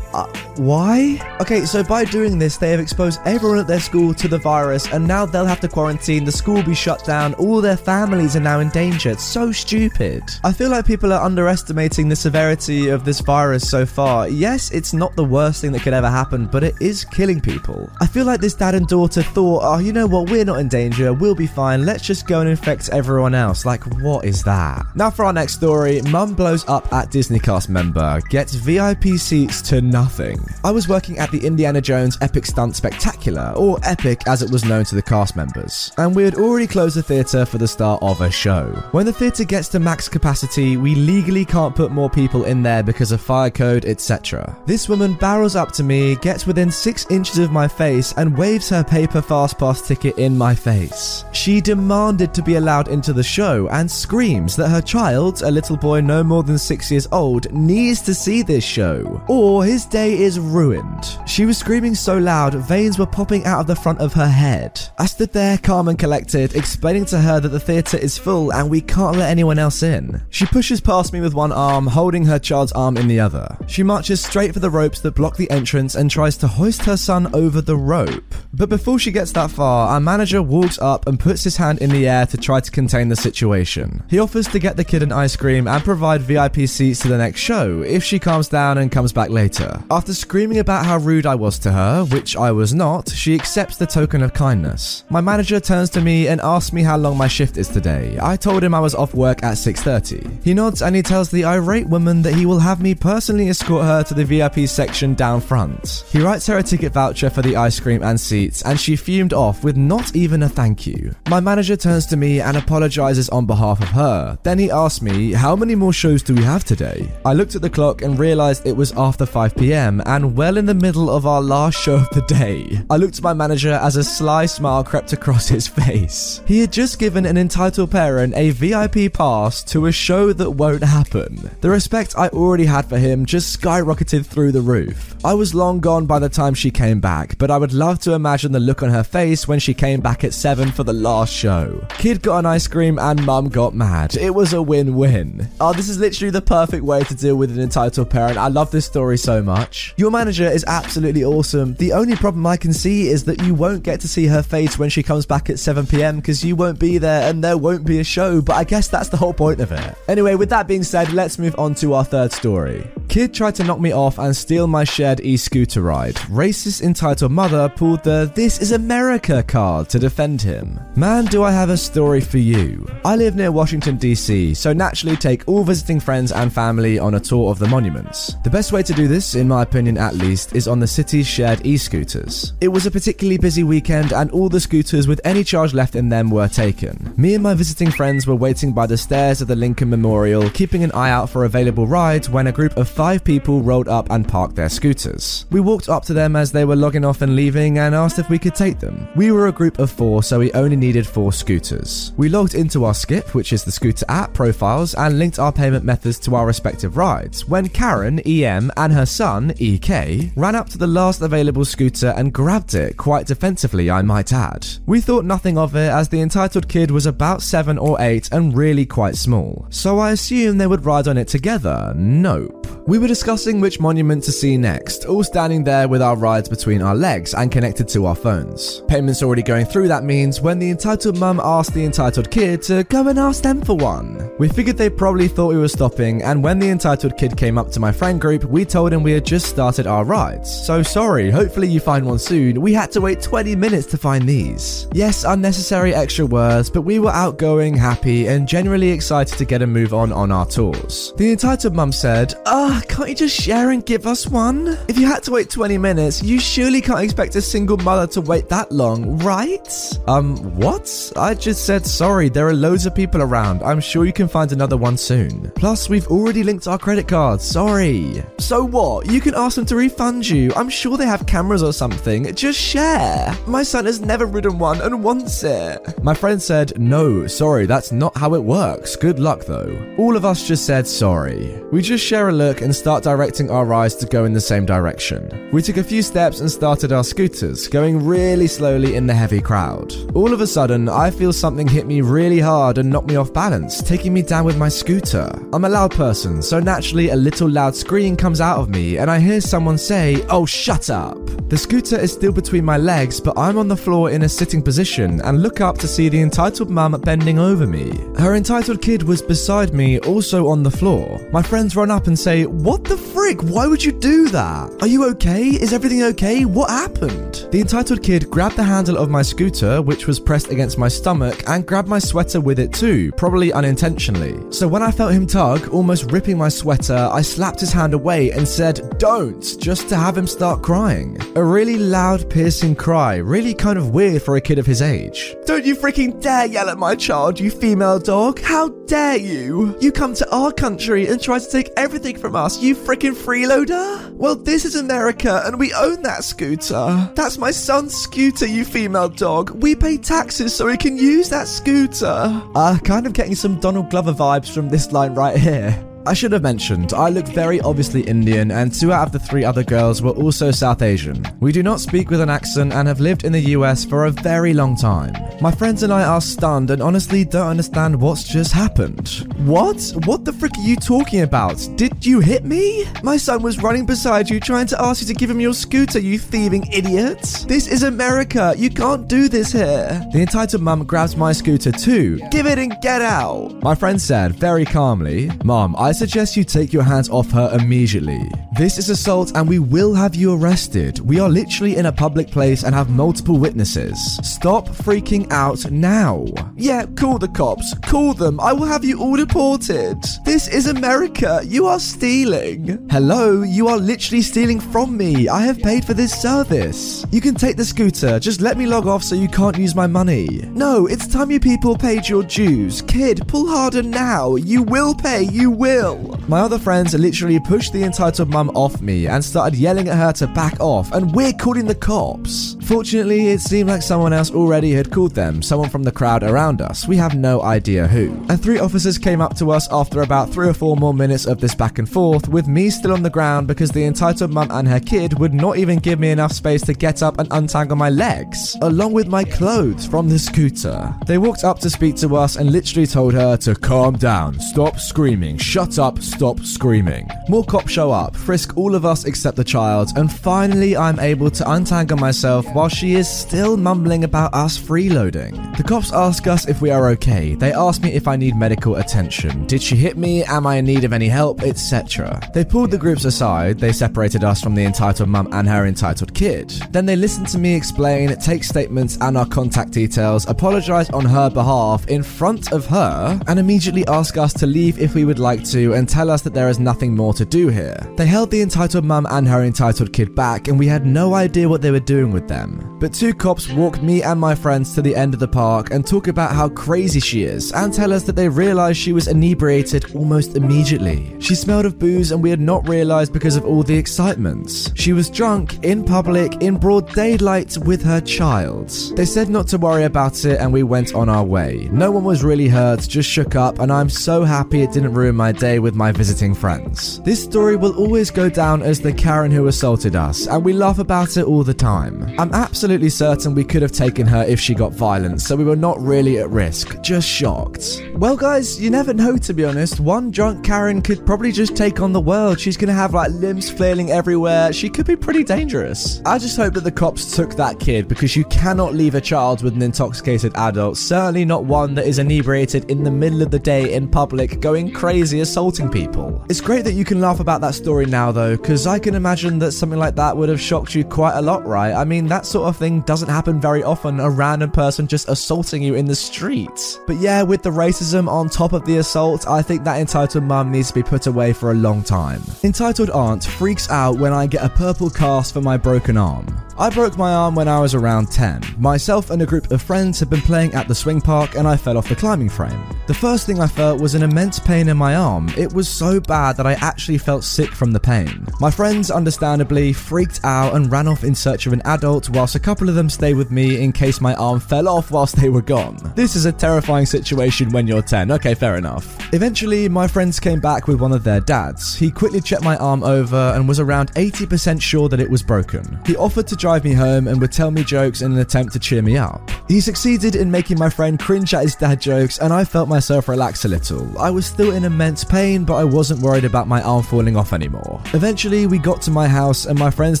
Uh, 0.12 0.26
why? 0.56 1.18
Okay, 1.40 1.64
so 1.64 1.82
by 1.82 2.04
doing 2.04 2.38
this, 2.38 2.56
they 2.56 2.70
have 2.70 2.80
exposed 2.80 3.20
everyone 3.24 3.58
at 3.58 3.66
their 3.66 3.80
school 3.80 4.12
to 4.14 4.28
the 4.28 4.38
virus, 4.38 4.86
and 4.92 5.06
now 5.06 5.24
they'll 5.24 5.46
have 5.46 5.60
to 5.60 5.68
quarantine, 5.68 6.24
the 6.24 6.32
school 6.32 6.54
will 6.56 6.62
be 6.62 6.74
shut 6.74 7.04
down, 7.04 7.34
all 7.34 7.60
their 7.60 7.76
families 7.76 8.36
are 8.36 8.40
now 8.40 8.60
in 8.60 8.68
danger. 8.70 9.10
It's 9.10 9.24
so 9.24 9.52
stupid. 9.52 10.22
I 10.44 10.52
feel 10.52 10.70
like 10.70 10.84
people 10.84 11.12
are 11.12 11.24
underestimating 11.24 12.08
the 12.08 12.16
severity 12.16 12.88
of 12.88 13.04
this 13.04 13.20
virus 13.20 13.68
so 13.68 13.86
far. 13.86 14.28
Yes, 14.28 14.70
it's 14.72 14.92
not 14.92 15.14
the 15.16 15.24
worst 15.24 15.60
thing 15.60 15.72
that 15.72 15.82
could 15.82 15.94
ever 15.94 16.10
happen, 16.10 16.46
but 16.46 16.64
it 16.64 16.74
is 16.80 17.04
killing 17.04 17.40
people. 17.40 17.88
I 18.00 18.06
feel 18.06 18.26
like 18.26 18.40
this 18.40 18.54
dad 18.54 18.74
and 18.74 18.86
daughter 18.86 19.22
thought, 19.22 19.62
oh, 19.64 19.78
you 19.78 19.92
know 19.92 20.06
what, 20.06 20.30
we're 20.30 20.44
not 20.44 20.60
in 20.60 20.68
danger, 20.68 21.12
we'll 21.12 21.34
be 21.34 21.46
fine, 21.46 21.86
let's 21.86 22.04
just 22.04 22.26
go 22.26 22.40
and 22.40 22.48
infect 22.48 22.90
everyone 22.90 23.34
else. 23.34 23.64
Like, 23.64 23.84
what 24.02 24.24
is 24.24 24.42
that? 24.42 24.84
Now, 24.94 25.10
for 25.10 25.24
our 25.24 25.32
next 25.32 25.54
story, 25.54 26.02
mum 26.02 26.34
blows 26.34 26.68
up 26.68 26.92
at 26.92 27.10
Disney 27.10 27.38
cast 27.38 27.68
member, 27.68 28.20
gets 28.28 28.54
VIP 28.54 29.04
seats 29.16 29.62
to 29.62 29.80
nothing. 30.00 30.40
I 30.64 30.70
was 30.70 30.88
working 30.88 31.18
at 31.18 31.30
the 31.30 31.44
Indiana 31.44 31.80
Jones 31.80 32.16
Epic 32.22 32.46
Stunt 32.46 32.74
Spectacular, 32.74 33.52
or 33.54 33.78
Epic 33.82 34.22
as 34.26 34.40
it 34.40 34.50
was 34.50 34.64
known 34.64 34.84
to 34.86 34.94
the 34.94 35.02
cast 35.02 35.36
members, 35.36 35.92
and 35.98 36.16
we 36.16 36.22
had 36.22 36.36
already 36.36 36.66
closed 36.66 36.96
the 36.96 37.02
theatre 37.02 37.44
for 37.44 37.58
the 37.58 37.68
start 37.68 38.02
of 38.02 38.22
a 38.22 38.30
show. 38.30 38.64
When 38.92 39.04
the 39.04 39.12
theatre 39.12 39.44
gets 39.44 39.68
to 39.68 39.78
max 39.78 40.08
capacity, 40.08 40.78
we 40.78 40.94
legally 40.94 41.44
can't 41.44 41.76
put 41.76 41.92
more 41.92 42.08
people 42.08 42.44
in 42.44 42.62
there 42.62 42.82
because 42.82 43.12
of 43.12 43.20
fire 43.20 43.50
code, 43.50 43.84
etc. 43.84 44.56
This 44.64 44.88
woman 44.88 45.12
barrels 45.14 45.54
up 45.54 45.70
to 45.72 45.82
me, 45.82 46.16
gets 46.16 46.46
within 46.46 46.70
six 46.70 47.06
inches 47.10 47.36
of 47.38 47.52
my 47.52 47.68
face, 47.68 48.14
and 48.16 48.38
waves 48.38 48.70
her 48.70 48.82
paper 48.82 49.20
fast 49.20 49.58
pass 49.58 49.86
ticket 49.86 50.16
in 50.18 50.38
my 50.38 50.54
face. 50.54 51.24
She 51.32 51.60
demanded 51.60 52.32
to 52.32 52.42
be 52.42 52.54
allowed 52.54 52.88
into 52.88 53.12
the 53.12 53.22
show 53.22 53.68
and 53.68 53.90
screams 53.90 54.56
that 54.56 54.70
her 54.70 54.80
child, 54.80 55.42
a 55.42 55.50
little 55.50 55.76
boy 55.76 56.00
no 56.00 56.24
more 56.24 56.42
than 56.42 56.58
six 56.58 56.90
years 56.90 57.06
old, 57.12 57.52
needs 57.52 58.00
to 58.02 58.14
see 58.14 58.40
this 58.42 58.64
show, 58.64 59.22
or 59.28 59.62
his 59.62 59.89
day 59.90 60.18
is 60.20 60.38
ruined. 60.38 61.18
She 61.26 61.44
was 61.44 61.58
screaming 61.58 61.94
so 61.94 62.16
loud, 62.16 62.54
veins 62.54 62.98
were 62.98 63.06
popping 63.06 63.44
out 63.44 63.60
of 63.60 63.66
the 63.66 63.74
front 63.74 64.00
of 64.00 64.12
her 64.14 64.28
head. 64.28 64.80
I 64.98 65.06
stood 65.06 65.32
there 65.32 65.58
calm 65.58 65.88
and 65.88 65.98
collected, 65.98 66.54
explaining 66.54 67.04
to 67.06 67.18
her 67.18 67.40
that 67.40 67.48
the 67.48 67.60
theatre 67.60 67.98
is 67.98 68.16
full 68.16 68.52
and 68.52 68.70
we 68.70 68.80
can't 68.80 69.16
let 69.16 69.30
anyone 69.30 69.58
else 69.58 69.82
in. 69.82 70.22
She 70.30 70.46
pushes 70.46 70.80
past 70.80 71.12
me 71.12 71.20
with 71.20 71.34
one 71.34 71.52
arm, 71.52 71.88
holding 71.88 72.24
her 72.26 72.38
child's 72.38 72.72
arm 72.72 72.96
in 72.96 73.08
the 73.08 73.20
other. 73.20 73.56
She 73.66 73.82
marches 73.82 74.22
straight 74.22 74.54
for 74.54 74.60
the 74.60 74.70
ropes 74.70 75.00
that 75.00 75.16
block 75.16 75.36
the 75.36 75.50
entrance 75.50 75.96
and 75.96 76.10
tries 76.10 76.36
to 76.38 76.48
hoist 76.48 76.82
her 76.82 76.96
son 76.96 77.34
over 77.34 77.60
the 77.60 77.76
rope. 77.76 78.34
But 78.52 78.68
before 78.68 78.98
she 78.98 79.10
gets 79.10 79.32
that 79.32 79.50
far, 79.50 79.88
our 79.88 80.00
manager 80.00 80.40
walks 80.40 80.78
up 80.78 81.06
and 81.08 81.18
puts 81.18 81.42
his 81.42 81.56
hand 81.56 81.80
in 81.80 81.90
the 81.90 82.08
air 82.08 82.26
to 82.26 82.36
try 82.36 82.60
to 82.60 82.70
contain 82.70 83.08
the 83.08 83.16
situation. 83.16 84.04
He 84.08 84.20
offers 84.20 84.46
to 84.48 84.58
get 84.60 84.76
the 84.76 84.84
kid 84.84 85.02
an 85.02 85.12
ice 85.12 85.34
cream 85.34 85.66
and 85.66 85.82
provide 85.82 86.22
VIP 86.22 86.68
seats 86.68 87.00
to 87.00 87.08
the 87.08 87.18
next 87.18 87.40
show 87.40 87.82
if 87.82 88.04
she 88.04 88.18
calms 88.18 88.48
down 88.48 88.78
and 88.78 88.92
comes 88.92 89.12
back 89.12 89.30
later. 89.30 89.79
After 89.90 90.14
screaming 90.14 90.58
about 90.58 90.84
how 90.84 90.98
rude 90.98 91.26
I 91.26 91.34
was 91.34 91.58
to 91.60 91.72
her, 91.72 92.04
which 92.04 92.36
I 92.36 92.52
was 92.52 92.74
not, 92.74 93.08
she 93.08 93.34
accepts 93.34 93.76
the 93.76 93.86
token 93.86 94.22
of 94.22 94.34
kindness. 94.34 95.04
My 95.08 95.20
manager 95.20 95.60
turns 95.60 95.90
to 95.90 96.00
me 96.00 96.28
and 96.28 96.40
asks 96.40 96.72
me 96.72 96.82
how 96.82 96.96
long 96.96 97.16
my 97.16 97.26
shift 97.26 97.56
is 97.56 97.68
today. 97.68 98.18
I 98.20 98.36
told 98.36 98.62
him 98.62 98.74
I 98.74 98.80
was 98.80 98.94
off 98.94 99.14
work 99.14 99.42
at 99.42 99.56
6:30. 99.56 100.44
He 100.44 100.54
nods 100.54 100.82
and 100.82 100.94
he 100.94 101.02
tells 101.02 101.30
the 101.30 101.44
irate 101.44 101.88
woman 101.88 102.22
that 102.22 102.34
he 102.34 102.46
will 102.46 102.58
have 102.58 102.82
me 102.82 102.94
personally 102.94 103.48
escort 103.48 103.84
her 103.84 104.02
to 104.04 104.14
the 104.14 104.24
VIP 104.24 104.68
section 104.68 105.14
down 105.14 105.40
front. 105.40 106.04
He 106.12 106.20
writes 106.20 106.46
her 106.46 106.58
a 106.58 106.62
ticket 106.62 106.92
voucher 106.92 107.30
for 107.30 107.42
the 107.42 107.56
ice 107.56 107.80
cream 107.80 108.02
and 108.02 108.20
seats, 108.20 108.62
and 108.62 108.78
she 108.78 108.96
fumed 108.96 109.32
off 109.32 109.64
with 109.64 109.76
not 109.76 110.14
even 110.14 110.42
a 110.42 110.48
thank 110.48 110.86
you. 110.86 111.14
My 111.28 111.40
manager 111.40 111.76
turns 111.76 112.06
to 112.06 112.16
me 112.16 112.40
and 112.40 112.56
apologizes 112.56 113.28
on 113.30 113.46
behalf 113.46 113.80
of 113.80 113.88
her. 113.88 114.38
Then 114.42 114.58
he 114.58 114.70
asks 114.70 115.02
me, 115.02 115.32
How 115.32 115.56
many 115.56 115.74
more 115.74 115.92
shows 115.92 116.22
do 116.22 116.34
we 116.34 116.42
have 116.42 116.64
today? 116.64 117.10
I 117.24 117.32
looked 117.32 117.54
at 117.54 117.62
the 117.62 117.70
clock 117.70 118.02
and 118.02 118.18
realized 118.18 118.66
it 118.66 118.76
was 118.76 118.92
after 118.92 119.26
5 119.26 119.56
pm 119.56 119.69
pm 119.70 120.02
and 120.04 120.36
well 120.36 120.56
in 120.56 120.66
the 120.66 120.74
middle 120.74 121.08
of 121.08 121.24
our 121.24 121.40
last 121.40 121.80
show 121.80 121.94
of 121.94 122.10
the 122.10 122.22
day. 122.22 122.80
I 122.90 122.96
looked 122.96 123.18
at 123.18 123.22
my 123.22 123.32
manager 123.32 123.70
as 123.70 123.94
a 123.94 124.02
sly 124.02 124.46
smile 124.46 124.82
crept 124.82 125.12
across 125.12 125.46
his 125.46 125.68
face. 125.68 126.42
He 126.44 126.58
had 126.58 126.72
just 126.72 126.98
given 126.98 127.24
an 127.24 127.36
entitled 127.36 127.92
parent 127.92 128.34
a 128.34 128.50
VIP 128.50 129.12
pass 129.12 129.62
to 129.64 129.86
a 129.86 129.92
show 129.92 130.32
that 130.32 130.50
won't 130.50 130.82
happen. 130.82 131.50
The 131.60 131.70
respect 131.70 132.18
I 132.18 132.28
already 132.30 132.64
had 132.64 132.86
for 132.86 132.98
him 132.98 133.26
just 133.26 133.60
skyrocketed 133.60 134.26
through 134.26 134.50
the 134.50 134.60
roof. 134.60 135.14
I 135.24 135.34
was 135.34 135.54
long 135.54 135.78
gone 135.78 136.06
by 136.06 136.18
the 136.18 136.28
time 136.28 136.54
she 136.54 136.72
came 136.72 136.98
back, 136.98 137.38
but 137.38 137.50
I 137.50 137.58
would 137.58 137.72
love 137.72 138.00
to 138.00 138.14
imagine 138.14 138.50
the 138.50 138.58
look 138.58 138.82
on 138.82 138.90
her 138.90 139.04
face 139.04 139.46
when 139.46 139.60
she 139.60 139.74
came 139.74 140.00
back 140.00 140.24
at 140.24 140.34
7 140.34 140.72
for 140.72 140.82
the 140.82 140.92
last 140.92 141.32
show. 141.32 141.86
Kid 141.90 142.22
got 142.22 142.38
an 142.38 142.46
ice 142.46 142.66
cream 142.66 142.98
and 142.98 143.24
mum 143.24 143.50
got 143.50 143.74
mad. 143.74 144.16
It 144.16 144.34
was 144.34 144.52
a 144.52 144.62
win 144.62 144.96
win. 144.96 145.48
Oh, 145.60 145.72
this 145.72 145.88
is 145.88 145.98
literally 145.98 146.30
the 146.30 146.42
perfect 146.42 146.82
way 146.82 147.04
to 147.04 147.14
deal 147.14 147.36
with 147.36 147.52
an 147.52 147.60
entitled 147.60 148.10
parent. 148.10 148.36
I 148.36 148.48
love 148.48 148.72
this 148.72 148.86
story 148.86 149.18
so 149.18 149.42
much. 149.42 149.59
Your 149.96 150.10
manager 150.10 150.46
is 150.46 150.64
absolutely 150.66 151.24
awesome. 151.24 151.74
The 151.74 151.92
only 151.92 152.16
problem 152.16 152.46
I 152.46 152.56
can 152.56 152.72
see 152.72 153.08
is 153.08 153.24
that 153.24 153.42
you 153.42 153.54
won't 153.54 153.82
get 153.82 154.00
to 154.00 154.08
see 154.08 154.26
her 154.26 154.42
face 154.42 154.78
when 154.78 154.90
she 154.90 155.02
comes 155.02 155.26
back 155.26 155.50
at 155.50 155.58
7 155.58 155.86
pm 155.86 156.16
because 156.16 156.44
you 156.44 156.56
won't 156.56 156.78
be 156.78 156.98
there 156.98 157.28
and 157.28 157.42
there 157.42 157.58
won't 157.58 157.84
be 157.84 158.00
a 158.00 158.04
show, 158.04 158.40
but 158.40 158.56
I 158.56 158.64
guess 158.64 158.88
that's 158.88 159.08
the 159.08 159.16
whole 159.16 159.34
point 159.34 159.60
of 159.60 159.72
it. 159.72 159.94
Anyway, 160.08 160.34
with 160.34 160.50
that 160.50 160.68
being 160.68 160.82
said, 160.82 161.12
let's 161.12 161.38
move 161.38 161.54
on 161.58 161.74
to 161.76 161.94
our 161.94 162.04
third 162.04 162.32
story. 162.32 162.90
Kid 163.08 163.34
tried 163.34 163.56
to 163.56 163.64
knock 163.64 163.80
me 163.80 163.92
off 163.92 164.18
and 164.18 164.36
steal 164.36 164.68
my 164.68 164.84
shared 164.84 165.20
e 165.20 165.36
scooter 165.36 165.82
ride. 165.82 166.14
Racist 166.30 166.80
entitled 166.80 167.32
mother 167.32 167.68
pulled 167.68 168.04
the 168.04 168.30
This 168.36 168.60
is 168.60 168.70
America 168.70 169.42
card 169.42 169.88
to 169.88 169.98
defend 169.98 170.40
him. 170.40 170.78
Man, 170.94 171.24
do 171.24 171.42
I 171.42 171.50
have 171.50 171.70
a 171.70 171.76
story 171.76 172.20
for 172.20 172.38
you. 172.38 172.86
I 173.04 173.16
live 173.16 173.34
near 173.34 173.50
Washington, 173.50 173.96
D.C., 173.96 174.54
so 174.54 174.72
naturally 174.72 175.16
take 175.16 175.42
all 175.48 175.64
visiting 175.64 175.98
friends 175.98 176.30
and 176.30 176.52
family 176.52 177.00
on 177.00 177.14
a 177.14 177.20
tour 177.20 177.50
of 177.50 177.58
the 177.58 177.66
monuments. 177.66 178.34
The 178.44 178.50
best 178.50 178.70
way 178.70 178.84
to 178.84 178.92
do 178.92 179.08
this, 179.08 179.34
in 179.34 179.48
my 179.50 179.62
opinion 179.62 179.98
at 179.98 180.14
least, 180.14 180.54
is 180.54 180.66
on 180.66 180.80
the 180.80 180.86
city's 180.86 181.26
shared 181.26 181.66
e 181.66 181.76
scooters. 181.76 182.54
It 182.62 182.68
was 182.68 182.86
a 182.86 182.90
particularly 182.90 183.36
busy 183.36 183.64
weekend, 183.64 184.12
and 184.12 184.30
all 184.30 184.48
the 184.48 184.60
scooters 184.60 185.06
with 185.06 185.20
any 185.24 185.44
charge 185.44 185.74
left 185.74 185.94
in 185.94 186.08
them 186.08 186.30
were 186.30 186.48
taken. 186.48 187.12
Me 187.18 187.34
and 187.34 187.42
my 187.42 187.54
visiting 187.54 187.90
friends 187.90 188.26
were 188.26 188.34
waiting 188.46 188.72
by 188.72 188.86
the 188.86 188.96
stairs 188.96 189.42
of 189.42 189.48
the 189.48 189.56
Lincoln 189.56 189.90
Memorial, 189.90 190.48
keeping 190.50 190.82
an 190.84 190.92
eye 190.92 191.10
out 191.10 191.28
for 191.28 191.44
available 191.44 191.86
rides 191.86 192.30
when 192.30 192.46
a 192.46 192.52
group 192.52 192.76
of 192.76 192.88
five 192.88 193.22
people 193.24 193.60
rolled 193.60 193.88
up 193.88 194.08
and 194.10 194.26
parked 194.26 194.54
their 194.54 194.68
scooters. 194.68 195.46
We 195.50 195.60
walked 195.60 195.88
up 195.88 196.04
to 196.04 196.14
them 196.14 196.36
as 196.36 196.52
they 196.52 196.64
were 196.64 196.76
logging 196.76 197.04
off 197.04 197.22
and 197.22 197.34
leaving 197.36 197.78
and 197.78 197.94
asked 197.94 198.18
if 198.18 198.30
we 198.30 198.38
could 198.38 198.54
take 198.54 198.78
them. 198.78 199.08
We 199.16 199.32
were 199.32 199.48
a 199.48 199.52
group 199.52 199.78
of 199.78 199.90
four, 199.90 200.22
so 200.22 200.38
we 200.38 200.52
only 200.52 200.76
needed 200.76 201.06
four 201.06 201.32
scooters. 201.32 202.12
We 202.16 202.28
logged 202.28 202.54
into 202.54 202.84
our 202.84 202.94
Skip, 202.94 203.34
which 203.34 203.52
is 203.52 203.64
the 203.64 203.72
scooter 203.72 204.06
app, 204.08 204.32
profiles, 204.32 204.94
and 204.94 205.18
linked 205.18 205.38
our 205.38 205.52
payment 205.52 205.84
methods 205.84 206.18
to 206.20 206.36
our 206.36 206.46
respective 206.46 206.96
rides 206.96 207.48
when 207.48 207.68
Karen, 207.68 208.20
EM, 208.20 208.70
and 208.76 208.92
her 208.92 209.06
son, 209.06 209.39
EK, 209.58 210.32
ran 210.36 210.54
up 210.54 210.68
to 210.70 210.78
the 210.78 210.86
last 210.86 211.20
available 211.22 211.64
scooter 211.64 212.12
and 212.16 212.32
grabbed 212.32 212.74
it, 212.74 212.96
quite 212.96 213.26
defensively, 213.26 213.90
I 213.90 214.02
might 214.02 214.32
add. 214.32 214.66
We 214.86 215.00
thought 215.00 215.24
nothing 215.24 215.56
of 215.56 215.74
it 215.74 215.90
as 215.90 216.08
the 216.08 216.20
entitled 216.20 216.68
kid 216.68 216.90
was 216.90 217.06
about 217.06 217.42
7 217.42 217.78
or 217.78 218.00
8 218.00 218.30
and 218.32 218.56
really 218.56 218.86
quite 218.86 219.16
small, 219.16 219.66
so 219.70 219.98
I 219.98 220.12
assumed 220.12 220.60
they 220.60 220.66
would 220.66 220.84
ride 220.84 221.08
on 221.08 221.18
it 221.18 221.28
together. 221.28 221.94
Nope. 221.96 222.66
We 222.86 222.98
were 222.98 223.08
discussing 223.08 223.60
which 223.60 223.78
monument 223.78 224.24
to 224.24 224.32
see 224.32 224.56
next, 224.56 225.04
all 225.04 225.22
standing 225.22 225.62
there 225.62 225.86
with 225.86 226.02
our 226.02 226.16
rides 226.16 226.48
between 226.48 226.82
our 226.82 226.94
legs 226.94 227.34
and 227.34 227.52
connected 227.52 227.86
to 227.88 228.06
our 228.06 228.16
phones. 228.16 228.82
Payments 228.88 229.22
already 229.22 229.42
going 229.42 229.66
through 229.66 229.88
that 229.88 230.02
means 230.02 230.40
when 230.40 230.58
the 230.58 230.70
entitled 230.70 231.18
mum 231.18 231.40
asked 231.42 231.74
the 231.74 231.84
entitled 231.84 232.30
kid 232.30 232.62
to 232.62 232.84
go 232.84 233.06
and 233.06 233.18
ask 233.18 233.42
them 233.42 233.62
for 233.62 233.76
one. 233.76 234.30
We 234.38 234.48
figured 234.48 234.76
they 234.76 234.90
probably 234.90 235.28
thought 235.28 235.52
we 235.52 235.58
were 235.58 235.68
stopping, 235.68 236.22
and 236.22 236.42
when 236.42 236.58
the 236.58 236.70
entitled 236.70 237.16
kid 237.16 237.36
came 237.36 237.58
up 237.58 237.70
to 237.72 237.80
my 237.80 237.92
friend 237.92 238.20
group, 238.20 238.44
we 238.44 238.64
told 238.64 238.92
him 238.92 239.02
we 239.02 239.12
had 239.12 239.19
just 239.20 239.46
started 239.46 239.86
our 239.86 240.04
rides. 240.04 240.50
So 240.66 240.82
sorry, 240.82 241.30
hopefully 241.30 241.68
you 241.68 241.80
find 241.80 242.06
one 242.06 242.18
soon. 242.18 242.60
We 242.60 242.72
had 242.72 242.90
to 242.92 243.00
wait 243.00 243.20
20 243.20 243.56
minutes 243.56 243.86
to 243.88 243.98
find 243.98 244.28
these. 244.28 244.88
Yes, 244.92 245.24
unnecessary 245.24 245.94
extra 245.94 246.26
words, 246.26 246.70
but 246.70 246.82
we 246.82 246.98
were 246.98 247.10
outgoing, 247.10 247.76
happy, 247.76 248.26
and 248.26 248.48
generally 248.48 248.90
excited 248.90 249.36
to 249.38 249.44
get 249.44 249.62
a 249.62 249.66
move 249.66 249.94
on 249.94 250.12
on 250.12 250.32
our 250.32 250.46
tours. 250.46 251.12
The 251.16 251.30
entitled 251.32 251.74
mum 251.74 251.92
said, 251.92 252.34
Ah, 252.46 252.82
can't 252.88 253.08
you 253.10 253.14
just 253.14 253.40
share 253.40 253.70
and 253.70 253.84
give 253.84 254.06
us 254.06 254.26
one? 254.26 254.78
If 254.88 254.98
you 254.98 255.06
had 255.06 255.22
to 255.24 255.30
wait 255.32 255.50
20 255.50 255.78
minutes, 255.78 256.22
you 256.22 256.40
surely 256.40 256.80
can't 256.80 257.02
expect 257.02 257.36
a 257.36 257.42
single 257.42 257.76
mother 257.78 258.06
to 258.12 258.20
wait 258.20 258.48
that 258.48 258.72
long, 258.72 259.18
right? 259.18 259.68
Um, 260.06 260.36
what? 260.56 261.12
I 261.16 261.34
just 261.34 261.66
said 261.66 261.86
sorry, 261.86 262.28
there 262.28 262.48
are 262.48 262.54
loads 262.54 262.86
of 262.86 262.94
people 262.94 263.22
around. 263.22 263.62
I'm 263.62 263.80
sure 263.80 264.04
you 264.04 264.12
can 264.12 264.28
find 264.28 264.52
another 264.52 264.76
one 264.76 264.96
soon. 264.96 265.50
Plus, 265.54 265.88
we've 265.88 266.06
already 266.08 266.42
linked 266.42 266.66
our 266.66 266.78
credit 266.78 267.08
cards, 267.08 267.44
sorry. 267.44 268.22
So 268.38 268.64
what? 268.64 269.09
You 269.10 269.20
can 269.20 269.34
ask 269.34 269.56
them 269.56 269.66
to 269.66 269.74
refund 269.74 270.28
you. 270.28 270.52
I'm 270.54 270.68
sure 270.68 270.96
they 270.96 271.04
have 271.04 271.26
cameras 271.26 271.64
or 271.64 271.72
something. 271.72 272.32
Just 272.32 272.60
share. 272.60 273.36
My 273.44 273.64
son 273.64 273.86
has 273.86 274.00
never 274.00 274.24
ridden 274.24 274.56
one 274.56 274.80
and 274.80 275.02
wants 275.02 275.42
it. 275.42 276.00
My 276.00 276.14
friend 276.14 276.40
said, 276.40 276.78
No, 276.78 277.26
sorry, 277.26 277.66
that's 277.66 277.90
not 277.90 278.16
how 278.16 278.34
it 278.34 278.44
works. 278.44 278.94
Good 278.94 279.18
luck 279.18 279.46
though. 279.46 279.94
All 279.98 280.16
of 280.16 280.24
us 280.24 280.46
just 280.46 280.64
said 280.64 280.86
sorry. 280.86 281.60
We 281.72 281.82
just 281.82 282.04
share 282.04 282.28
a 282.28 282.32
look 282.32 282.60
and 282.60 282.74
start 282.74 283.02
directing 283.02 283.50
our 283.50 283.74
eyes 283.74 283.96
to 283.96 284.06
go 284.06 284.26
in 284.26 284.32
the 284.32 284.40
same 284.40 284.64
direction. 284.64 285.50
We 285.50 285.60
took 285.60 285.78
a 285.78 285.82
few 285.82 286.02
steps 286.02 286.38
and 286.38 286.48
started 286.48 286.92
our 286.92 287.02
scooters, 287.02 287.66
going 287.66 288.04
really 288.04 288.46
slowly 288.46 288.94
in 288.94 289.08
the 289.08 289.14
heavy 289.14 289.40
crowd. 289.40 289.92
All 290.14 290.32
of 290.32 290.40
a 290.40 290.46
sudden, 290.46 290.88
I 290.88 291.10
feel 291.10 291.32
something 291.32 291.66
hit 291.66 291.88
me 291.88 292.00
really 292.00 292.38
hard 292.38 292.78
and 292.78 292.88
knock 292.88 293.06
me 293.06 293.16
off 293.16 293.32
balance, 293.32 293.82
taking 293.82 294.14
me 294.14 294.22
down 294.22 294.44
with 294.44 294.56
my 294.56 294.68
scooter. 294.68 295.32
I'm 295.52 295.64
a 295.64 295.68
loud 295.68 295.90
person, 295.90 296.42
so 296.42 296.60
naturally 296.60 297.08
a 297.08 297.16
little 297.16 297.48
loud 297.50 297.74
scream 297.74 298.16
comes 298.16 298.40
out 298.40 298.60
of 298.60 298.68
me 298.68 298.99
and 299.00 299.10
I 299.10 299.18
hear 299.18 299.40
someone 299.40 299.78
say, 299.78 300.22
Oh, 300.28 300.44
shut 300.44 300.90
up. 300.90 301.16
The 301.48 301.56
scooter 301.56 301.98
is 301.98 302.12
still 302.12 302.32
between 302.32 302.64
my 302.64 302.76
legs, 302.76 303.18
but 303.18 303.36
I'm 303.36 303.56
on 303.56 303.66
the 303.66 303.76
floor 303.76 304.10
in 304.10 304.22
a 304.22 304.28
sitting 304.28 304.62
position 304.62 305.20
and 305.22 305.42
look 305.42 305.60
up 305.62 305.78
to 305.78 305.88
see 305.88 306.10
the 306.10 306.20
entitled 306.20 306.68
mum 306.68 306.92
bending 307.00 307.38
over 307.38 307.66
me. 307.66 307.98
Her 308.18 308.34
entitled 308.34 308.82
kid 308.82 309.02
was 309.02 309.22
beside 309.22 309.72
me, 309.72 309.98
also 310.00 310.48
on 310.48 310.62
the 310.62 310.70
floor. 310.70 311.18
My 311.32 311.42
friends 311.42 311.76
run 311.76 311.90
up 311.90 312.08
and 312.08 312.18
say, 312.18 312.44
What 312.44 312.84
the 312.84 312.98
frick? 312.98 313.42
Why 313.42 313.66
would 313.66 313.82
you 313.82 313.92
do 313.92 314.28
that? 314.28 314.70
Are 314.82 314.86
you 314.86 315.08
okay? 315.12 315.44
Is 315.44 315.72
everything 315.72 316.02
okay? 316.02 316.44
What 316.44 316.68
happened? 316.68 317.48
The 317.50 317.60
entitled 317.60 318.02
kid 318.02 318.30
grabbed 318.30 318.56
the 318.56 318.64
handle 318.64 318.98
of 318.98 319.08
my 319.08 319.22
scooter, 319.22 319.80
which 319.80 320.06
was 320.06 320.20
pressed 320.20 320.50
against 320.50 320.76
my 320.76 320.88
stomach, 320.88 321.42
and 321.48 321.66
grabbed 321.66 321.88
my 321.88 321.98
sweater 321.98 322.40
with 322.40 322.58
it 322.58 322.74
too, 322.74 323.12
probably 323.12 323.50
unintentionally. 323.52 324.38
So 324.52 324.68
when 324.68 324.82
I 324.82 324.90
felt 324.90 325.12
him 325.12 325.26
tug, 325.26 325.68
almost 325.70 326.12
ripping 326.12 326.36
my 326.36 326.50
sweater, 326.50 327.08
I 327.10 327.22
slapped 327.22 327.60
his 327.60 327.72
hand 327.72 327.94
away 327.94 328.30
and 328.32 328.46
said, 328.46 328.89
Don't, 328.98 329.58
just 329.58 329.88
to 329.88 329.96
have 329.96 330.16
him 330.16 330.26
start 330.26 330.62
crying. 330.62 331.16
A 331.36 331.42
really 331.42 331.76
loud, 331.76 332.28
piercing 332.28 332.74
cry, 332.74 333.16
really 333.16 333.54
kind 333.54 333.78
of 333.78 333.90
weird 333.90 334.22
for 334.22 334.36
a 334.36 334.40
kid 334.40 334.58
of 334.58 334.66
his 334.66 334.82
age. 334.82 335.34
Don't 335.46 335.64
you 335.64 335.74
freaking 335.74 336.20
dare 336.20 336.46
yell 336.46 336.68
at 336.68 336.78
my 336.78 336.94
child, 336.94 337.40
you 337.40 337.50
female 337.50 337.98
dog! 337.98 338.40
How 338.40 338.68
dare 338.86 339.16
you! 339.16 339.76
You 339.80 339.92
come 339.92 340.14
to 340.14 340.34
our 340.34 340.52
country 340.52 341.08
and 341.08 341.20
try 341.20 341.38
to 341.38 341.50
take 341.50 341.70
everything 341.76 342.18
from 342.18 342.36
us, 342.36 342.62
you 342.62 342.74
freaking 342.74 343.14
freeloader! 343.14 344.12
Well, 344.14 344.36
this 344.36 344.64
is 344.64 344.74
America 344.74 345.42
and 345.44 345.58
we 345.58 345.72
own 345.74 346.02
that 346.02 346.24
scooter. 346.24 347.10
That's 347.14 347.38
my 347.38 347.50
son's 347.50 347.94
scooter, 347.94 348.46
you 348.46 348.64
female 348.64 349.08
dog. 349.08 349.50
We 349.62 349.74
pay 349.74 349.96
taxes 349.96 350.54
so 350.54 350.68
he 350.68 350.76
can 350.76 350.98
use 350.98 351.28
that 351.30 351.48
scooter. 351.48 352.42
Uh, 352.54 352.78
kind 352.84 353.06
of 353.06 353.12
getting 353.12 353.34
some 353.34 353.58
Donald 353.60 353.90
Glover 353.90 354.12
vibes 354.12 354.52
from 354.52 354.68
this 354.68 354.92
line 354.92 355.14
right 355.14 355.36
here. 355.38 355.86
I 356.06 356.14
should 356.14 356.32
have 356.32 356.42
mentioned, 356.42 356.94
I 356.94 357.10
look 357.10 357.26
very 357.28 357.60
obviously 357.60 358.00
Indian, 358.00 358.50
and 358.50 358.72
two 358.72 358.90
out 358.90 359.06
of 359.06 359.12
the 359.12 359.18
three 359.18 359.44
other 359.44 359.62
girls 359.62 360.00
were 360.00 360.12
also 360.12 360.50
South 360.50 360.80
Asian. 360.80 361.22
We 361.40 361.52
do 361.52 361.62
not 361.62 361.78
speak 361.78 362.08
with 362.08 362.22
an 362.22 362.30
accent 362.30 362.72
and 362.72 362.88
have 362.88 363.00
lived 363.00 363.24
in 363.24 363.32
the 363.32 363.50
US 363.50 363.84
for 363.84 364.06
a 364.06 364.10
very 364.10 364.54
long 364.54 364.76
time. 364.76 365.12
My 365.42 365.50
friends 365.50 365.82
and 365.82 365.92
I 365.92 366.04
are 366.04 366.20
stunned 366.22 366.70
and 366.70 366.80
honestly 366.82 367.24
don't 367.24 367.48
understand 367.48 368.00
what's 368.00 368.24
just 368.24 368.52
happened. 368.52 369.26
What? 369.44 369.92
What 370.06 370.24
the 370.24 370.32
frick 370.32 370.56
are 370.56 370.62
you 370.62 370.76
talking 370.76 371.20
about? 371.20 371.68
Did 371.76 372.04
you 372.04 372.20
hit 372.20 372.44
me? 372.44 372.86
My 373.02 373.18
son 373.18 373.42
was 373.42 373.62
running 373.62 373.84
beside 373.84 374.30
you 374.30 374.40
trying 374.40 374.66
to 374.68 374.82
ask 374.82 375.02
you 375.02 375.06
to 375.08 375.14
give 375.14 375.30
him 375.30 375.40
your 375.40 375.54
scooter, 375.54 375.98
you 375.98 376.18
thieving 376.18 376.66
idiot. 376.72 377.44
This 377.46 377.66
is 377.66 377.82
America. 377.82 378.54
You 378.56 378.70
can't 378.70 379.06
do 379.06 379.28
this 379.28 379.52
here. 379.52 380.02
The 380.12 380.20
entitled 380.20 380.62
mum 380.62 380.84
grabs 380.84 381.16
my 381.16 381.32
scooter 381.32 381.72
too. 381.72 382.20
Give 382.30 382.46
it 382.46 382.58
and 382.58 382.74
get 382.80 383.02
out. 383.02 383.62
My 383.62 383.74
friend 383.74 384.00
said 384.00 384.34
very 384.34 384.64
calmly, 384.64 385.30
Mom, 385.44 385.76
I 385.76 385.89
suggest 385.92 386.36
you 386.36 386.44
take 386.44 386.72
your 386.72 386.82
hands 386.82 387.08
off 387.08 387.30
her 387.32 387.56
immediately. 387.58 388.30
This 388.56 388.78
is 388.78 388.90
assault 388.90 389.32
and 389.34 389.48
we 389.48 389.58
will 389.58 389.94
have 389.94 390.14
you 390.14 390.34
arrested. 390.34 391.00
We 391.00 391.18
are 391.18 391.28
literally 391.28 391.76
in 391.76 391.86
a 391.86 391.92
public 391.92 392.30
place 392.30 392.64
and 392.64 392.74
have 392.74 392.90
multiple 392.90 393.38
witnesses. 393.38 393.98
Stop 394.22 394.68
freaking 394.68 395.30
out 395.32 395.70
now. 395.70 396.26
Yeah, 396.56 396.86
call 396.96 397.18
the 397.18 397.28
cops. 397.28 397.74
Call 397.78 398.12
them. 398.12 398.38
I 398.40 398.52
will 398.52 398.66
have 398.66 398.84
you 398.84 399.00
all 399.00 399.16
deported. 399.16 399.96
This 400.24 400.48
is 400.48 400.66
America. 400.66 401.40
You 401.44 401.66
are 401.66 401.80
stealing. 401.80 402.86
Hello, 402.90 403.42
you 403.42 403.68
are 403.68 403.78
literally 403.78 404.22
stealing 404.22 404.60
from 404.60 404.96
me. 404.96 405.28
I 405.28 405.42
have 405.42 405.58
paid 405.58 405.84
for 405.84 405.94
this 405.94 406.12
service. 406.12 407.06
You 407.10 407.20
can 407.20 407.34
take 407.34 407.56
the 407.56 407.64
scooter. 407.64 408.20
Just 408.20 408.40
let 408.40 408.58
me 408.58 408.66
log 408.66 408.86
off 408.86 409.02
so 409.02 409.14
you 409.14 409.28
can't 409.28 409.56
use 409.56 409.74
my 409.74 409.86
money. 409.86 410.28
No, 410.52 410.86
it's 410.86 411.06
time 411.06 411.30
you 411.30 411.40
people 411.40 411.76
paid 411.76 412.08
your 412.08 412.22
dues. 412.24 412.82
Kid, 412.82 413.26
pull 413.26 413.48
harder 413.48 413.82
now. 413.82 414.36
You 414.36 414.62
will 414.62 414.94
pay. 414.94 415.22
You 415.22 415.50
will. 415.50 415.79
My 415.80 416.40
other 416.40 416.58
friends 416.58 416.94
literally 416.94 417.40
pushed 417.40 417.72
the 417.72 417.82
entitled 417.82 418.28
mum 418.28 418.50
off 418.50 418.80
me 418.82 419.06
and 419.06 419.24
started 419.24 419.58
yelling 419.58 419.88
at 419.88 419.96
her 419.96 420.12
to 420.12 420.26
back 420.26 420.60
off, 420.60 420.92
and 420.92 421.12
we're 421.14 421.32
calling 421.32 421.66
the 421.66 421.74
cops. 421.74 422.56
Fortunately, 422.66 423.28
it 423.28 423.40
seemed 423.40 423.68
like 423.68 423.82
someone 423.82 424.12
else 424.12 424.30
already 424.30 424.72
had 424.72 424.92
called 424.92 425.14
them, 425.14 425.42
someone 425.42 425.70
from 425.70 425.82
the 425.82 425.90
crowd 425.90 426.22
around 426.22 426.60
us. 426.60 426.86
We 426.86 426.96
have 426.98 427.16
no 427.16 427.42
idea 427.42 427.88
who. 427.88 428.12
And 428.28 428.40
three 428.40 428.58
officers 428.58 428.98
came 428.98 429.20
up 429.20 429.36
to 429.38 429.50
us 429.50 429.66
after 429.72 430.02
about 430.02 430.30
three 430.30 430.48
or 430.48 430.54
four 430.54 430.76
more 430.76 430.94
minutes 430.94 431.26
of 431.26 431.40
this 431.40 431.54
back 431.54 431.78
and 431.78 431.88
forth, 431.88 432.28
with 432.28 432.46
me 432.46 432.70
still 432.70 432.92
on 432.92 433.02
the 433.02 433.10
ground 433.10 433.48
because 433.48 433.70
the 433.70 433.84
entitled 433.84 434.30
mum 434.30 434.50
and 434.50 434.68
her 434.68 434.80
kid 434.80 435.18
would 435.18 435.34
not 435.34 435.56
even 435.56 435.78
give 435.78 435.98
me 435.98 436.10
enough 436.10 436.32
space 436.32 436.62
to 436.62 436.74
get 436.74 437.02
up 437.02 437.18
and 437.18 437.28
untangle 437.32 437.76
my 437.76 437.90
legs, 437.90 438.56
along 438.62 438.92
with 438.92 439.08
my 439.08 439.24
clothes 439.24 439.86
from 439.86 440.08
the 440.08 440.18
scooter. 440.18 440.94
They 441.06 441.18
walked 441.18 441.42
up 441.42 441.58
to 441.60 441.70
speak 441.70 441.96
to 441.96 442.14
us 442.16 442.36
and 442.36 442.52
literally 442.52 442.86
told 442.86 443.14
her 443.14 443.36
to 443.38 443.54
calm 443.56 443.96
down, 443.96 444.38
stop 444.38 444.78
screaming, 444.78 445.38
shut 445.38 445.69
up, 445.78 446.00
stop 446.00 446.40
screaming. 446.40 447.08
More 447.28 447.44
cops 447.44 447.70
show 447.70 447.90
up, 447.90 448.16
frisk 448.16 448.56
all 448.56 448.74
of 448.74 448.84
us 448.84 449.04
except 449.04 449.36
the 449.36 449.44
child, 449.44 449.90
and 449.96 450.10
finally 450.12 450.76
I'm 450.76 450.98
able 450.98 451.30
to 451.30 451.50
untangle 451.50 451.96
myself 451.96 452.46
while 452.52 452.68
she 452.68 452.94
is 452.94 453.08
still 453.08 453.56
mumbling 453.56 454.04
about 454.04 454.34
us 454.34 454.58
freeloading. 454.58 455.56
The 455.56 455.62
cops 455.62 455.92
ask 455.92 456.26
us 456.26 456.48
if 456.48 456.60
we 456.60 456.70
are 456.70 456.88
okay. 456.90 457.34
They 457.34 457.52
ask 457.52 457.82
me 457.82 457.92
if 457.92 458.08
I 458.08 458.16
need 458.16 458.34
medical 458.34 458.76
attention. 458.76 459.46
Did 459.46 459.62
she 459.62 459.76
hit 459.76 459.96
me? 459.96 460.24
Am 460.24 460.46
I 460.46 460.56
in 460.56 460.64
need 460.64 460.84
of 460.84 460.92
any 460.92 461.08
help? 461.08 461.42
Etc. 461.42 462.20
They 462.34 462.44
pulled 462.44 462.70
the 462.70 462.78
groups 462.78 463.04
aside, 463.04 463.58
they 463.58 463.72
separated 463.72 464.24
us 464.24 464.40
from 464.40 464.54
the 464.54 464.64
entitled 464.64 465.08
mum 465.08 465.28
and 465.32 465.48
her 465.48 465.66
entitled 465.66 466.14
kid. 466.14 466.50
Then 466.70 466.86
they 466.86 466.96
listened 466.96 467.28
to 467.28 467.38
me 467.38 467.54
explain, 467.54 468.14
take 468.16 468.44
statements 468.44 468.98
and 469.00 469.16
our 469.16 469.26
contact 469.26 469.70
details, 469.70 470.28
apologize 470.28 470.90
on 470.90 471.04
her 471.04 471.30
behalf 471.30 471.86
in 471.88 472.02
front 472.02 472.52
of 472.52 472.66
her, 472.66 473.20
and 473.26 473.38
immediately 473.38 473.86
ask 473.86 474.16
us 474.16 474.32
to 474.34 474.46
leave 474.46 474.78
if 474.78 474.94
we 474.94 475.04
would 475.04 475.18
like 475.18 475.44
to 475.44 475.59
and 475.74 475.88
tell 475.88 476.10
us 476.10 476.22
that 476.22 476.34
there 476.34 476.48
is 476.48 476.58
nothing 476.58 476.96
more 476.96 477.14
to 477.14 477.24
do 477.24 477.48
here. 477.48 477.76
They 477.96 478.06
held 478.06 478.30
the 478.30 478.42
entitled 478.42 478.84
mum 478.84 479.06
and 479.10 479.26
her 479.28 479.42
entitled 479.42 479.92
kid 479.92 480.14
back, 480.14 480.48
and 480.48 480.58
we 480.58 480.66
had 480.66 480.86
no 480.86 481.14
idea 481.14 481.48
what 481.48 481.62
they 481.62 481.70
were 481.70 481.80
doing 481.80 482.10
with 482.10 482.28
them. 482.28 482.78
But 482.80 482.94
two 482.94 483.12
cops 483.12 483.50
walked 483.50 483.82
me 483.82 484.02
and 484.02 484.18
my 484.18 484.34
friends 484.34 484.74
to 484.74 484.82
the 484.82 484.96
end 484.96 485.14
of 485.14 485.20
the 485.20 485.28
park 485.28 485.70
and 485.70 485.86
talk 485.86 486.08
about 486.08 486.32
how 486.32 486.48
crazy 486.48 487.00
she 487.00 487.24
is, 487.24 487.52
and 487.52 487.72
tell 487.72 487.92
us 487.92 488.04
that 488.04 488.16
they 488.16 488.28
realized 488.28 488.78
she 488.78 488.92
was 488.92 489.08
inebriated 489.08 489.94
almost 489.94 490.36
immediately. 490.36 491.14
She 491.20 491.34
smelled 491.34 491.66
of 491.66 491.78
booze, 491.78 492.12
and 492.12 492.22
we 492.22 492.30
had 492.30 492.40
not 492.40 492.68
realized 492.68 493.12
because 493.12 493.36
of 493.36 493.44
all 493.44 493.62
the 493.62 493.76
excitement. 493.76 494.72
She 494.74 494.92
was 494.92 495.10
drunk 495.10 495.62
in 495.64 495.84
public 495.84 496.42
in 496.42 496.56
broad 496.56 496.92
daylight 496.94 497.56
with 497.58 497.82
her 497.82 498.00
child. 498.00 498.68
They 498.96 499.04
said 499.04 499.28
not 499.28 499.48
to 499.48 499.58
worry 499.58 499.84
about 499.84 500.24
it, 500.24 500.40
and 500.40 500.52
we 500.52 500.62
went 500.62 500.94
on 500.94 501.08
our 501.08 501.24
way. 501.24 501.68
No 501.72 501.90
one 501.90 502.04
was 502.04 502.24
really 502.24 502.48
hurt, 502.48 502.80
just 502.80 503.08
shook 503.08 503.34
up, 503.34 503.58
and 503.58 503.72
I'm 503.72 503.90
so 503.90 504.24
happy 504.24 504.62
it 504.62 504.72
didn't 504.72 504.94
ruin 504.94 505.16
my 505.16 505.32
day 505.32 505.49
with 505.58 505.74
my 505.74 505.92
visiting 505.92 506.34
friends. 506.34 507.00
This 507.00 507.22
story 507.22 507.56
will 507.56 507.76
always 507.76 508.10
go 508.10 508.28
down 508.28 508.62
as 508.62 508.80
the 508.80 508.92
Karen 508.92 509.30
who 509.30 509.46
assaulted 509.46 509.96
us, 509.96 510.26
and 510.26 510.44
we 510.44 510.52
laugh 510.52 510.78
about 510.78 511.16
it 511.16 511.24
all 511.24 511.42
the 511.42 511.54
time. 511.54 512.14
I'm 512.18 512.32
absolutely 512.32 512.90
certain 512.90 513.34
we 513.34 513.44
could 513.44 513.62
have 513.62 513.72
taken 513.72 514.06
her 514.06 514.22
if 514.24 514.38
she 514.40 514.54
got 514.54 514.72
violent, 514.72 515.20
so 515.20 515.36
we 515.36 515.44
were 515.44 515.56
not 515.56 515.80
really 515.80 516.18
at 516.18 516.30
risk, 516.30 516.80
just 516.82 517.08
shocked. 517.08 517.82
Well, 517.94 518.16
guys, 518.16 518.60
you 518.60 518.70
never 518.70 518.94
know 518.94 519.16
to 519.16 519.34
be 519.34 519.44
honest. 519.44 519.80
One 519.80 520.10
drunk 520.10 520.44
Karen 520.44 520.82
could 520.82 521.04
probably 521.04 521.32
just 521.32 521.56
take 521.56 521.80
on 521.80 521.92
the 521.92 522.00
world. 522.00 522.38
She's 522.38 522.56
gonna 522.56 522.72
have 522.72 522.94
like 522.94 523.10
limbs 523.12 523.50
flailing 523.50 523.90
everywhere. 523.90 524.52
She 524.52 524.68
could 524.68 524.86
be 524.86 524.96
pretty 524.96 525.24
dangerous. 525.24 526.00
I 526.06 526.18
just 526.18 526.36
hope 526.36 526.54
that 526.54 526.64
the 526.64 526.72
cops 526.72 527.14
took 527.14 527.34
that 527.36 527.60
kid 527.60 527.88
because 527.88 528.16
you 528.16 528.24
cannot 528.26 528.74
leave 528.74 528.94
a 528.94 529.00
child 529.00 529.42
with 529.42 529.54
an 529.54 529.62
intoxicated 529.62 530.32
adult, 530.36 530.76
certainly 530.76 531.24
not 531.24 531.44
one 531.44 531.74
that 531.74 531.86
is 531.86 531.98
inebriated 531.98 532.70
in 532.70 532.84
the 532.84 532.90
middle 532.90 533.22
of 533.22 533.30
the 533.30 533.38
day 533.38 533.74
in 533.74 533.88
public 533.88 534.40
going 534.40 534.72
crazy 534.72 535.20
assaulting 535.40 535.70
people. 535.70 536.22
It's 536.28 536.42
great 536.42 536.64
that 536.64 536.74
you 536.74 536.84
can 536.84 537.00
laugh 537.00 537.18
about 537.18 537.40
that 537.40 537.54
story 537.54 537.86
now 537.86 538.12
though, 538.12 538.36
because 538.36 538.66
I 538.66 538.78
can 538.78 538.94
imagine 538.94 539.38
that 539.38 539.52
something 539.52 539.78
like 539.78 539.94
that 539.94 540.14
would 540.14 540.28
have 540.28 540.38
shocked 540.38 540.74
you 540.74 540.84
quite 540.84 541.16
a 541.16 541.22
lot, 541.22 541.46
right? 541.46 541.72
I 541.72 541.82
mean, 541.82 542.06
that 542.08 542.26
sort 542.26 542.46
of 542.46 542.58
thing 542.58 542.82
doesn't 542.82 543.08
happen 543.08 543.40
very 543.40 543.62
often, 543.62 544.00
a 544.00 544.10
random 544.10 544.50
person 544.50 544.86
just 544.86 545.08
assaulting 545.08 545.62
you 545.62 545.76
in 545.76 545.86
the 545.86 545.94
street. 545.94 546.78
But 546.86 546.96
yeah, 546.96 547.22
with 547.22 547.42
the 547.42 547.48
racism 547.48 548.06
on 548.06 548.28
top 548.28 548.52
of 548.52 548.66
the 548.66 548.76
assault, 548.76 549.26
I 549.26 549.40
think 549.40 549.64
that 549.64 549.80
entitled 549.80 550.24
mum 550.24 550.52
needs 550.52 550.68
to 550.68 550.74
be 550.74 550.82
put 550.82 551.06
away 551.06 551.32
for 551.32 551.52
a 551.52 551.54
long 551.54 551.82
time. 551.82 552.20
Entitled 552.44 552.90
aunt 552.90 553.24
freaks 553.24 553.70
out 553.70 553.96
when 553.96 554.12
I 554.12 554.26
get 554.26 554.44
a 554.44 554.50
purple 554.50 554.90
cast 554.90 555.32
for 555.32 555.40
my 555.40 555.56
broken 555.56 555.96
arm. 555.96 556.26
I 556.58 556.68
broke 556.68 556.98
my 556.98 557.14
arm 557.14 557.34
when 557.34 557.48
I 557.48 557.58
was 557.58 557.74
around 557.74 558.12
10. 558.12 558.42
Myself 558.58 559.08
and 559.08 559.22
a 559.22 559.26
group 559.26 559.50
of 559.50 559.62
friends 559.62 559.98
had 559.98 560.10
been 560.10 560.20
playing 560.20 560.52
at 560.52 560.68
the 560.68 560.74
swing 560.74 561.00
park 561.00 561.34
and 561.34 561.48
I 561.48 561.56
fell 561.56 561.78
off 561.78 561.88
the 561.88 561.96
climbing 561.96 562.28
frame. 562.28 562.62
The 562.86 562.92
first 562.92 563.24
thing 563.24 563.40
I 563.40 563.46
felt 563.46 563.80
was 563.80 563.94
an 563.94 564.02
immense 564.02 564.38
pain 564.38 564.68
in 564.68 564.76
my 564.76 564.94
arm. 564.94 565.29
It 565.36 565.52
was 565.52 565.68
so 565.68 566.00
bad 566.00 566.36
that 566.36 566.46
I 566.46 566.54
actually 566.54 566.98
felt 566.98 567.24
sick 567.24 567.50
from 567.50 567.72
the 567.72 567.80
pain. 567.80 568.26
My 568.40 568.50
friends, 568.50 568.90
understandably, 568.90 569.72
freaked 569.72 570.20
out 570.24 570.54
and 570.54 570.70
ran 570.70 570.88
off 570.88 571.04
in 571.04 571.14
search 571.14 571.46
of 571.46 571.52
an 571.52 571.62
adult, 571.64 572.08
whilst 572.10 572.34
a 572.34 572.40
couple 572.40 572.68
of 572.68 572.74
them 572.74 572.90
stayed 572.90 573.14
with 573.14 573.30
me 573.30 573.62
in 573.62 573.72
case 573.72 574.00
my 574.00 574.14
arm 574.14 574.40
fell 574.40 574.68
off 574.68 574.90
whilst 574.90 575.16
they 575.16 575.28
were 575.28 575.42
gone. 575.42 575.78
This 575.94 576.16
is 576.16 576.24
a 576.24 576.32
terrifying 576.32 576.86
situation 576.86 577.50
when 577.50 577.66
you're 577.66 577.82
10. 577.82 578.10
Okay, 578.12 578.34
fair 578.34 578.56
enough. 578.56 578.96
Eventually, 579.14 579.68
my 579.68 579.86
friends 579.86 580.20
came 580.20 580.40
back 580.40 580.66
with 580.66 580.80
one 580.80 580.92
of 580.92 581.04
their 581.04 581.20
dads. 581.20 581.74
He 581.74 581.90
quickly 581.90 582.20
checked 582.20 582.44
my 582.44 582.56
arm 582.56 582.82
over 582.82 583.32
and 583.34 583.48
was 583.48 583.60
around 583.60 583.92
80% 583.94 584.60
sure 584.60 584.88
that 584.88 585.00
it 585.00 585.10
was 585.10 585.22
broken. 585.22 585.78
He 585.86 585.96
offered 585.96 586.26
to 586.28 586.36
drive 586.36 586.64
me 586.64 586.72
home 586.72 587.08
and 587.08 587.20
would 587.20 587.32
tell 587.32 587.50
me 587.50 587.64
jokes 587.64 588.02
in 588.02 588.12
an 588.12 588.18
attempt 588.18 588.52
to 588.54 588.58
cheer 588.58 588.82
me 588.82 588.96
up. 588.96 589.30
He 589.48 589.60
succeeded 589.60 590.14
in 590.14 590.30
making 590.30 590.58
my 590.58 590.70
friend 590.70 590.98
cringe 590.98 591.34
at 591.34 591.42
his 591.42 591.56
dad 591.56 591.80
jokes, 591.80 592.18
and 592.18 592.32
I 592.32 592.44
felt 592.44 592.68
myself 592.68 593.08
relax 593.08 593.44
a 593.44 593.48
little. 593.48 593.98
I 593.98 594.10
was 594.10 594.26
still 594.26 594.52
in 594.52 594.64
immense 594.64 595.04
pain, 595.04 595.19
but 595.20 595.56
I 595.56 595.64
wasn't 595.64 596.00
worried 596.00 596.24
about 596.24 596.48
my 596.48 596.62
arm 596.62 596.82
falling 596.82 597.16
off 597.16 597.32
anymore. 597.32 597.80
Eventually, 597.92 598.46
we 598.46 598.58
got 598.58 598.80
to 598.82 598.90
my 598.90 599.06
house, 599.06 599.46
and 599.46 599.58
my 599.58 599.70
friend's 599.70 600.00